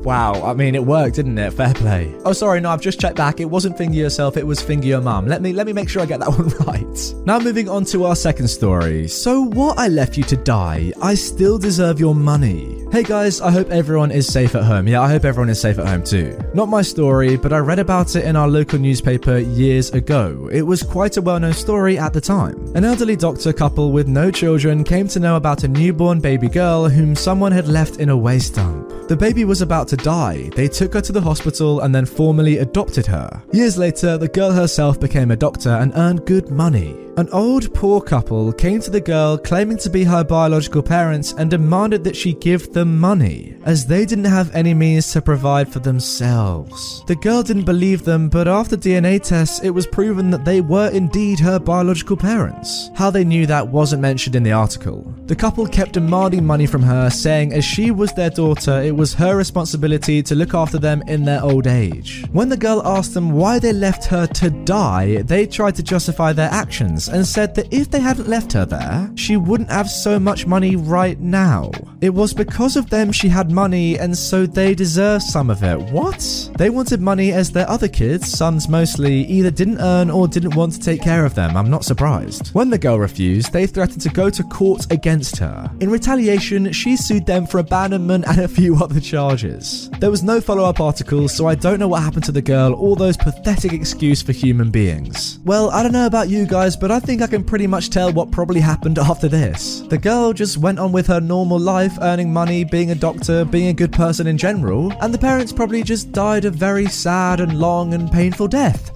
Wow, 0.05 0.43
I 0.45 0.55
mean, 0.55 0.75
it 0.77 0.85
worked, 0.85 1.17
didn't 1.17 1.37
it? 1.39 1.53
Fair 1.53 1.75
play. 1.75 2.15
Oh, 2.25 2.33
sorry, 2.33 2.61
no, 2.61 2.71
I've 2.71 2.81
just 2.81 3.01
checked 3.01 3.17
back. 3.17 3.41
It 3.41 3.47
wasn't 3.47 3.77
finger 3.77 3.97
yourself, 3.97 4.37
it 4.37 4.47
was 4.47 4.63
finger 4.63 4.87
your 4.87 5.01
mum. 5.01 5.27
Let 5.27 5.43
me 5.43 5.53
let 5.53 5.67
me 5.67 5.73
make 5.73 5.89
sure 5.89 6.03
I 6.03 6.07
get 6.07 6.21
that 6.21 6.29
one 6.39 6.49
right. 6.67 7.15
Now 7.27 7.39
moving 7.41 7.69
on 7.69 7.85
to 7.87 8.05
our 8.05 8.15
second 8.15 8.49
story. 8.49 9.09
So 9.09 9.41
what 9.43 9.79
I 9.79 9.89
left 9.89 10.17
you 10.17 10.25
to 10.25 10.37
die, 10.37 10.93
I 11.03 11.15
still 11.15 11.59
deserve 11.59 11.99
your 11.99 12.15
money. 12.15 12.85
Hey 12.93 13.03
guys, 13.03 13.41
I 13.41 13.51
hope 13.51 13.71
everyone 13.71 14.13
is 14.13 14.29
safe 14.29 14.55
at 14.55 14.63
home. 14.63 14.87
Yeah, 14.87 15.01
I 15.01 15.09
hope 15.09 15.25
everyone 15.25 15.49
is 15.49 15.61
safe 15.61 15.79
at 15.81 15.89
home 15.89 16.05
too. 16.05 16.39
Not 16.55 16.69
my 16.69 16.83
story, 16.83 17.37
but 17.37 17.53
I 17.53 17.59
read 17.59 17.81
about 17.81 18.15
it 18.15 18.25
in 18.25 18.37
our 18.37 18.47
local 18.47 18.79
newspaper 18.79 19.14
years 19.39 19.91
ago. 19.91 20.49
It 20.53 20.63
was 20.63 20.83
quite 20.83 21.17
a 21.17 21.23
well-known 21.23 21.53
story 21.53 21.99
at 21.99 22.13
the 22.13 22.21
time. 22.21 22.55
An 22.75 22.85
elderly 22.85 23.17
doctor 23.17 23.53
couple 23.53 23.93
with 23.93 24.09
no 24.09 24.31
children 24.31 24.85
came 24.85 25.09
to 25.09 25.21
know 25.21 25.37
about 25.37 25.65
a 25.65 25.69
newborn 25.69 26.21
baby 26.21 26.49
girl 26.49 26.89
whom 26.89 27.15
someone 27.15 27.53
had 27.53 27.69
left 27.69 27.97
in 27.97 28.09
a 28.09 28.17
waste 28.17 28.55
dump. 28.55 28.91
The 29.07 29.17
baby 29.17 29.45
was 29.45 29.61
about 29.61 29.87
to 29.89 29.97
die. 29.97 30.49
They 30.57 30.67
took 30.67 30.95
her 30.95 31.01
to 31.03 31.13
the 31.13 31.21
hospital 31.21 31.81
and 31.81 31.95
then 31.95 32.07
formally 32.07 32.59
adopted 32.59 33.07
her. 33.07 33.43
Years 33.53 33.77
later, 33.77 34.17
the 34.17 34.29
girl 34.29 34.51
herself 34.51 34.99
became 34.99 35.31
a 35.31 35.37
doctor 35.37 35.69
and 35.69 35.93
earned 35.95 36.25
good 36.25 36.51
money. 36.51 37.05
An 37.17 37.29
old 37.31 37.73
poor 37.73 38.01
couple 38.01 38.53
came 38.53 38.81
to 38.81 38.91
the 38.91 39.01
girl 39.01 39.39
claiming 39.39 39.77
to 39.79 39.91
be 39.91 40.03
her 40.03 40.25
biological 40.25 40.83
parents 40.83 41.33
and 41.35 41.49
demanded 41.49 42.03
that 42.03 42.17
she 42.17 42.33
give 42.35 42.73
them 42.73 42.99
money, 42.99 43.57
as 43.65 43.87
they 43.87 44.05
didn't 44.05 44.25
have 44.25 44.53
any 44.53 44.75
means 44.75 45.13
to 45.13 45.23
provide 45.23 45.69
for 45.73 45.79
themselves. 45.79 47.05
The 47.07 47.15
girl 47.15 47.45
didn't 47.45 47.67
believe 47.67 48.03
them, 48.03 48.29
but 48.29 48.49
after 48.49 48.77
DNA 48.77 49.23
tests, 49.23 49.63
it 49.63 49.71
was 49.71 49.87
proven 49.87 50.31
that 50.31 50.45
they 50.45 50.61
were 50.61 50.91
indeed 50.91 51.39
her 51.39 51.61
biological 51.61 52.17
parents. 52.17 52.91
How 52.97 53.11
they 53.11 53.25
knew 53.25 53.47
that 53.47 53.69
wasn't 53.69 54.03
mentioned 54.03 54.35
in 54.35 54.43
the 54.43 54.51
article. 54.51 55.15
The 55.27 55.37
couple 55.37 55.69
kept 55.69 55.93
demanding 55.93 56.45
money 56.45 56.67
from 56.67 56.83
her, 56.83 57.11
saying 57.11 57.53
as 57.53 57.65
she 57.65 57.93
was 57.93 58.13
their 58.15 58.31
daughter, 58.31 58.83
it 58.83 58.94
was 58.95 59.15
her 59.15 59.37
responsibility 59.37 60.23
to 60.23 60.35
look 60.35 60.55
after 60.55 60.79
them 60.79 61.03
in 61.07 61.25
their 61.25 61.43
old 61.43 61.67
age. 61.67 62.25
When 62.33 62.49
the 62.49 62.57
girl 62.57 62.83
asked 62.85 63.15
them 63.15 63.33
why 63.33 63.59
they 63.59 63.73
left 63.73 64.05
her 64.07 64.27
to 64.27 64.51
die, 64.51 65.23
they 65.23 65.47
tried 65.47 65.75
to 65.77 65.83
justify 65.83 66.33
their 66.33 66.51
actions 66.51 67.09
and 67.09 67.27
said 67.27 67.55
that 67.55 67.73
if 67.73 67.91
they 67.91 68.01
hadn't 68.01 68.29
left 68.29 68.53
her 68.53 68.65
there, 68.65 69.11
she 69.15 69.37
wouldn't 69.37 69.71
have 69.71 69.91
so 69.91 70.19
much 70.19 70.47
money 70.47 70.77
right 70.77 71.19
now. 71.21 71.71
It 72.01 72.15
was 72.15 72.35
because 72.35 72.77
of 72.77 72.91
them 72.91 73.13
she 73.13 73.29
had 73.29 73.51
money, 73.51 73.99
and 73.99 74.17
so 74.17 74.47
they 74.47 74.75
deserve 74.75 75.23
some 75.23 75.51
of 75.51 75.63
it. 75.63 75.79
What? 75.93 76.51
They 76.57 76.71
wanted 76.71 77.01
money 77.01 77.33
as 77.33 77.51
their 77.51 77.69
other 77.69 77.89
kids, 77.89 78.31
sons 78.31 78.69
mostly, 78.69 79.25
either 79.25 79.51
didn't 79.51 79.81
earn 79.81 80.11
or 80.11 80.29
didn't 80.29 80.55
want 80.55 80.73
to 80.75 80.81
take 80.81 81.03
care 81.03 81.25
of 81.25 81.35
them. 81.35 81.57
I'm 81.57 81.71
not 81.71 81.85
surprised. 81.85 82.49
When 82.49 82.71
the 82.71 82.79
girl 82.79 82.99
refused, 82.99 83.53
they 83.53 83.67
threatened 83.67 84.03
to 84.03 84.09
go 84.11 84.31
to 84.31 84.43
court 84.45 84.87
against 84.91 85.39
her. 85.39 85.71
In 85.81 85.91
retaliation, 85.91 86.73
she 86.73 86.97
sued 86.97 87.27
them 87.27 87.47
for 87.47 87.59
abandonment 87.59 88.27
and 88.27 88.41
a 88.41 88.49
few 88.49 88.75
other 88.85 89.01
charges. 89.01 89.91
There 89.99 90.11
was 90.11 90.23
no 90.23 90.41
follow 90.41 90.65
up 90.65 90.81
article, 90.81 91.29
so 91.29 91.47
I 91.47 91.55
don't 91.55 91.79
know 91.81 91.89
what 91.89 92.03
happened 92.03 92.25
to 92.25 92.33
the 92.33 92.43
girl 92.43 92.75
or 92.75 92.97
those 92.97 93.17
pathetic 93.17 93.73
excuses 93.73 94.23
for 94.23 94.33
human 94.33 94.71
beings. 94.71 95.39
Well, 95.45 95.71
I 95.71 95.83
don't 95.83 95.93
know 95.93 96.07
about 96.07 96.29
you 96.29 96.47
guys, 96.47 96.77
but 96.77 96.91
I 96.91 97.01
think 97.01 97.23
I 97.23 97.27
can 97.27 97.43
pretty 97.43 97.67
much 97.67 97.91
tell 97.91 98.13
what 98.13 98.31
probably 98.31 98.61
happened 98.61 98.99
after 98.99 99.29
this. 99.29 99.81
The 99.89 99.99
girl 99.99 100.33
just 100.33 100.59
went 100.59 100.79
on 100.79 100.93
with 100.93 101.07
her 101.09 101.21
normal 101.21 101.59
life, 101.59 101.99
earning 102.01 102.33
money, 102.33 102.65
being 102.65 102.91
a 102.91 102.95
doctor, 102.95 103.45
being 103.45 103.69
a 103.69 103.75
good 103.75 103.93
person 103.93 104.27
in 104.27 104.39
general, 104.39 104.93
and 105.03 105.13
the 105.13 105.19
parents 105.19 105.53
probably 105.53 105.83
just 105.83 106.13
died 106.13 106.45
a 106.45 106.51
very 106.51 106.87
sad 106.87 107.41
and 107.41 107.59
long 107.59 107.95
and 107.95 108.13
painful 108.13 108.49
death. 108.49 108.93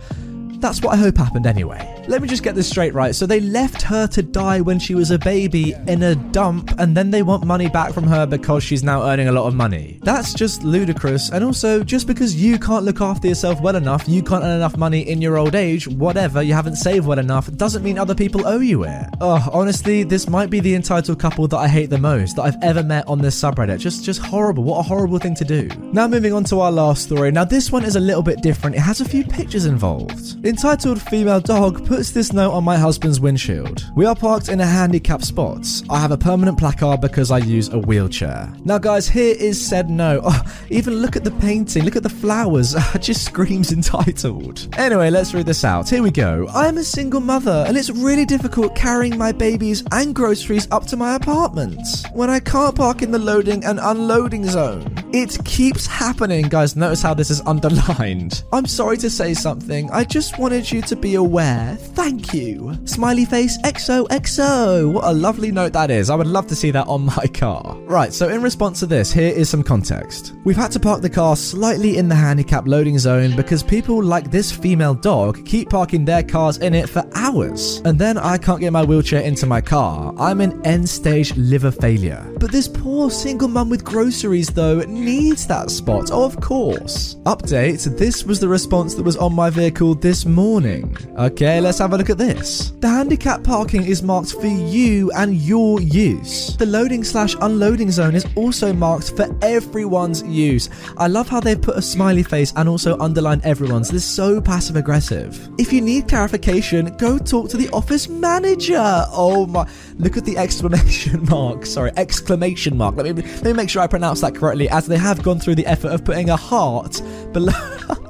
That's 0.61 0.83
what 0.83 0.95
I 0.95 0.97
hope 0.97 1.17
happened 1.17 1.47
anyway. 1.47 1.98
Let 2.09 2.23
me 2.23 2.29
just 2.29 2.43
get 2.43 2.55
this 2.55 2.71
straight 2.71 2.95
right. 2.95 3.15
So 3.15 3.27
they 3.27 3.41
left 3.41 3.83
her 3.83 4.07
to 4.07 4.23
die 4.23 4.63
when 4.63 4.79
she 4.79 4.95
was 4.95 5.11
a 5.11 5.19
baby 5.19 5.75
in 5.87 6.03
a 6.03 6.15
dump, 6.15 6.73
and 6.79 6.97
then 6.97 7.11
they 7.11 7.23
want 7.23 7.45
money 7.45 7.69
back 7.69 7.93
from 7.93 8.05
her 8.05 8.25
because 8.25 8.65
she's 8.65 8.83
now 8.83 9.03
earning 9.03 9.29
a 9.29 9.33
lot 9.33 9.47
of 9.47 9.55
money. 9.55 10.01
That's 10.03 10.33
just 10.33 10.63
ludicrous. 10.63 11.31
And 11.31 11.45
also, 11.45 11.85
just 11.85 12.07
because 12.07 12.35
you 12.35 12.59
can't 12.59 12.87
look 12.87 13.03
after 13.03 13.29
yourself 13.29 13.61
well 13.61 13.77
enough, 13.77 14.09
you 14.09 14.23
can't 14.23 14.43
earn 14.43 14.57
enough 14.57 14.79
money 14.79 15.07
in 15.07 15.21
your 15.21 15.37
old 15.37 15.55
age, 15.55 15.87
whatever, 15.87 16.43
you 16.43 16.55
haven't 16.55 16.77
saved 16.77 17.07
well 17.07 17.19
enough, 17.19 17.53
doesn't 17.57 17.83
mean 17.83 17.99
other 17.99 18.15
people 18.15 18.47
owe 18.47 18.61
you 18.61 18.85
it. 18.85 19.07
Oh, 19.21 19.47
honestly, 19.53 20.03
this 20.03 20.31
might 20.31 20.49
be 20.49 20.61
the 20.61 20.75
entitled 20.75 21.19
couple 21.19 21.47
that 21.49 21.59
I 21.59 21.69
hate 21.69 21.91
the 21.91 21.99
most 21.99 22.37
that 22.37 22.43
I've 22.43 22.63
ever 22.63 22.83
met 22.83 23.07
on 23.07 23.19
this 23.19 23.39
subreddit. 23.39 23.81
Just, 23.81 24.03
just 24.03 24.23
horrible. 24.23 24.65
What 24.65 24.79
a 24.79 24.83
horrible 24.83 25.19
thing 25.19 25.35
to 25.35 25.45
do. 25.45 25.69
Now 25.93 26.09
moving 26.09 26.33
on 26.33 26.45
to 26.45 26.61
our 26.61 26.73
last 26.73 27.03
story. 27.03 27.31
Now 27.33 27.45
this 27.45 27.71
one 27.71 27.85
is 27.85 27.97
a 27.97 28.01
little 28.01 28.23
bit 28.23 28.41
different. 28.41 28.77
It 28.77 28.81
has 28.81 29.03
a 29.03 29.05
few 29.05 29.25
pictures 29.25 29.67
involved. 29.67 30.43
Entitled 30.47 31.03
Female 31.03 31.41
Dog 31.41 31.85
puts 31.87 31.98
this 31.99 32.33
note 32.33 32.53
on 32.53 32.63
my 32.63 32.77
husband's 32.77 33.19
windshield. 33.19 33.85
We 33.97 34.07
are 34.07 34.15
parked 34.15 34.49
in 34.49 34.61
a 34.61 34.67
handicapped 34.67 35.25
spot. 35.25 35.67
I 35.91 35.99
have 35.99 36.13
a 36.13 36.17
permanent 36.17 36.57
placard 36.57 37.01
because 37.01 37.33
I 37.33 37.39
use 37.39 37.69
a 37.71 37.79
wheelchair. 37.79 38.53
Now, 38.65 38.79
guys, 38.79 39.09
here 39.09 39.35
is 39.37 39.61
said 39.61 39.91
note. 39.91 40.23
Oh, 40.25 40.43
even 40.71 40.95
look 40.95 41.17
at 41.17 41.25
the 41.25 41.33
painting, 41.33 41.85
look 41.85 41.97
at 41.97 42.03
the 42.05 42.09
flowers. 42.09 42.77
It 42.95 43.03
just 43.03 43.25
screams 43.25 43.73
entitled. 43.73 44.69
Anyway, 44.79 45.11
let's 45.11 45.35
read 45.35 45.47
this 45.47 45.65
out. 45.65 45.89
Here 45.91 46.03
we 46.03 46.11
go. 46.11 46.47
I 46.55 46.69
am 46.69 46.79
a 46.79 46.85
single 46.85 47.21
mother, 47.21 47.65
and 47.67 47.77
it's 47.77 47.91
really 47.91 48.25
difficult 48.25 48.77
carrying 48.77 49.19
my 49.19 49.33
babies 49.33 49.83
and 49.91 50.15
groceries 50.15 50.69
up 50.71 50.87
to 50.87 50.97
my 50.97 51.17
apartment 51.17 51.85
when 52.13 52.31
I 52.31 52.39
can't 52.39 52.77
park 52.77 53.03
in 53.03 53.11
the 53.11 53.19
loading 53.19 53.65
and 53.65 53.81
unloading 53.81 54.45
zone. 54.45 54.95
It 55.13 55.45
keeps 55.45 55.87
happening, 55.87 56.49
guys. 56.49 56.77
Notice 56.77 57.03
how 57.03 57.15
this 57.15 57.31
is 57.31 57.41
underlined. 57.47 58.45
I'm 58.53 58.67
sorry 58.67 58.97
to 58.99 59.11
say 59.11 59.35
something. 59.35 59.91
I 59.91 60.05
just 60.05 60.39
wanted 60.39 60.71
you 60.71 60.83
to 60.83 60.97
be 60.97 61.17
aware. 61.17 61.79
Thank 61.95 62.33
you. 62.33 62.79
Smiley 62.85 63.25
face 63.25 63.59
XOXO. 63.59 64.93
What 64.93 65.05
a 65.05 65.13
lovely 65.13 65.51
note 65.51 65.73
that 65.73 65.91
is. 65.91 66.11
I 66.11 66.15
would 66.15 66.27
love 66.27 66.47
to 66.49 66.55
see 66.55 66.71
that 66.71 66.87
on 66.87 67.07
my 67.07 67.27
car. 67.33 67.77
Right, 67.83 68.13
so 68.13 68.29
in 68.29 68.43
response 68.43 68.81
to 68.81 68.87
this, 68.87 69.13
here 69.13 69.33
is 69.33 69.49
some 69.49 69.63
context. 69.63 70.35
We've 70.45 70.57
had 70.57 70.71
to 70.73 70.81
park 70.81 71.03
the 71.03 71.11
car 71.11 71.37
slightly 71.37 71.97
in 71.97 72.09
the 72.09 72.15
handicap 72.15 72.67
loading 72.67 72.99
zone 72.99 73.35
because 73.37 73.63
people 73.63 74.03
like 74.03 74.31
this 74.31 74.53
female 74.53 74.95
dog 74.95 75.45
keep 75.45 75.71
parking 75.71 76.05
their 76.05 76.23
cars 76.23 76.59
in 76.59 76.75
it 76.75 76.89
for 76.89 77.05
hours. 77.15 77.83
And 77.85 77.99
then 77.99 78.19
I 78.19 78.39
can't 78.39 78.61
get 78.61 78.73
my 78.73 78.85
wheelchair 78.85 79.23
into 79.23 79.47
my 79.47 79.61
car. 79.61 80.15
I'm 80.19 80.41
in 80.41 80.65
end 80.65 80.89
stage 80.89 81.37
liver 81.37 81.71
failure. 81.71 82.25
But 82.39 82.53
this 82.53 82.69
poor 82.69 83.11
single 83.11 83.49
mum 83.49 83.71
with 83.71 83.85
groceries, 83.85 84.49
though, 84.49 84.81
needs 84.81 85.47
that 85.49 85.71
spot, 85.71 86.11
of 86.11 86.41
course. 86.41 87.17
Update 87.25 87.79
this 87.97 88.25
was 88.25 88.41
the 88.41 88.49
response 88.49 88.95
that 88.95 89.03
was 89.03 89.17
on 89.17 89.35
my 89.35 89.51
vehicle 89.51 89.95
this 89.95 90.25
morning. 90.25 90.97
Okay, 91.17 91.61
let's 91.69 91.79
have 91.81 91.93
a 91.93 91.99
look 91.99 92.09
at 92.09 92.17
this. 92.17 92.71
The 92.81 92.89
handicap 92.89 93.45
parking 93.45 93.85
is 93.85 94.03
marked 94.03 94.33
for 94.33 94.47
you 94.47 95.11
and 95.11 95.35
your 95.35 95.83
use. 95.83 96.57
The 96.57 96.65
loading 96.65 97.05
slash 97.05 97.37
unloading 97.43 97.91
zone 97.91 98.15
is 98.15 98.27
also 98.37 98.73
marked 98.73 99.15
for 99.15 99.27
everyone's 99.43 100.23
use. 100.23 100.71
I 100.97 101.09
love 101.09 101.29
how 101.29 101.41
they've 101.41 101.61
put 101.61 101.77
a 101.77 101.83
smiley 101.83 102.23
face 102.23 102.55
and 102.57 102.71
also 102.71 102.99
underlined 103.01 103.45
everyone's. 103.45 103.91
This 103.91 104.03
is 104.03 104.11
so 104.11 104.41
passive 104.41 104.77
aggressive. 104.77 105.47
If 105.59 105.71
you 105.71 105.83
need 105.83 106.09
clarification, 106.09 106.97
go 106.97 107.19
talk 107.19 107.51
to 107.51 107.59
the 107.59 107.69
office 107.69 108.09
manager. 108.09 109.05
Oh 109.13 109.45
my, 109.47 109.69
look 109.99 110.17
at 110.17 110.25
the 110.25 110.39
exclamation 110.39 111.23
mark. 111.29 111.67
Sorry, 111.67 111.93
exclamation 111.99 112.79
mark. 112.79 112.97
Let 112.97 113.15
me, 113.15 113.23
let 113.23 113.45
me 113.45 113.53
make 113.53 113.69
sure 113.69 113.83
I 113.83 113.89
pronounce 113.89 114.23
that 114.23 114.35
correctly 114.35 114.71
as 114.71 114.87
they 114.87 114.97
have 114.97 115.23
gone 115.23 115.39
through 115.39 115.57
the 115.57 115.67
effort 115.67 115.89
of 115.89 116.03
putting 116.03 116.31
a 116.31 116.37
heart 116.37 117.03
below. 117.35 117.53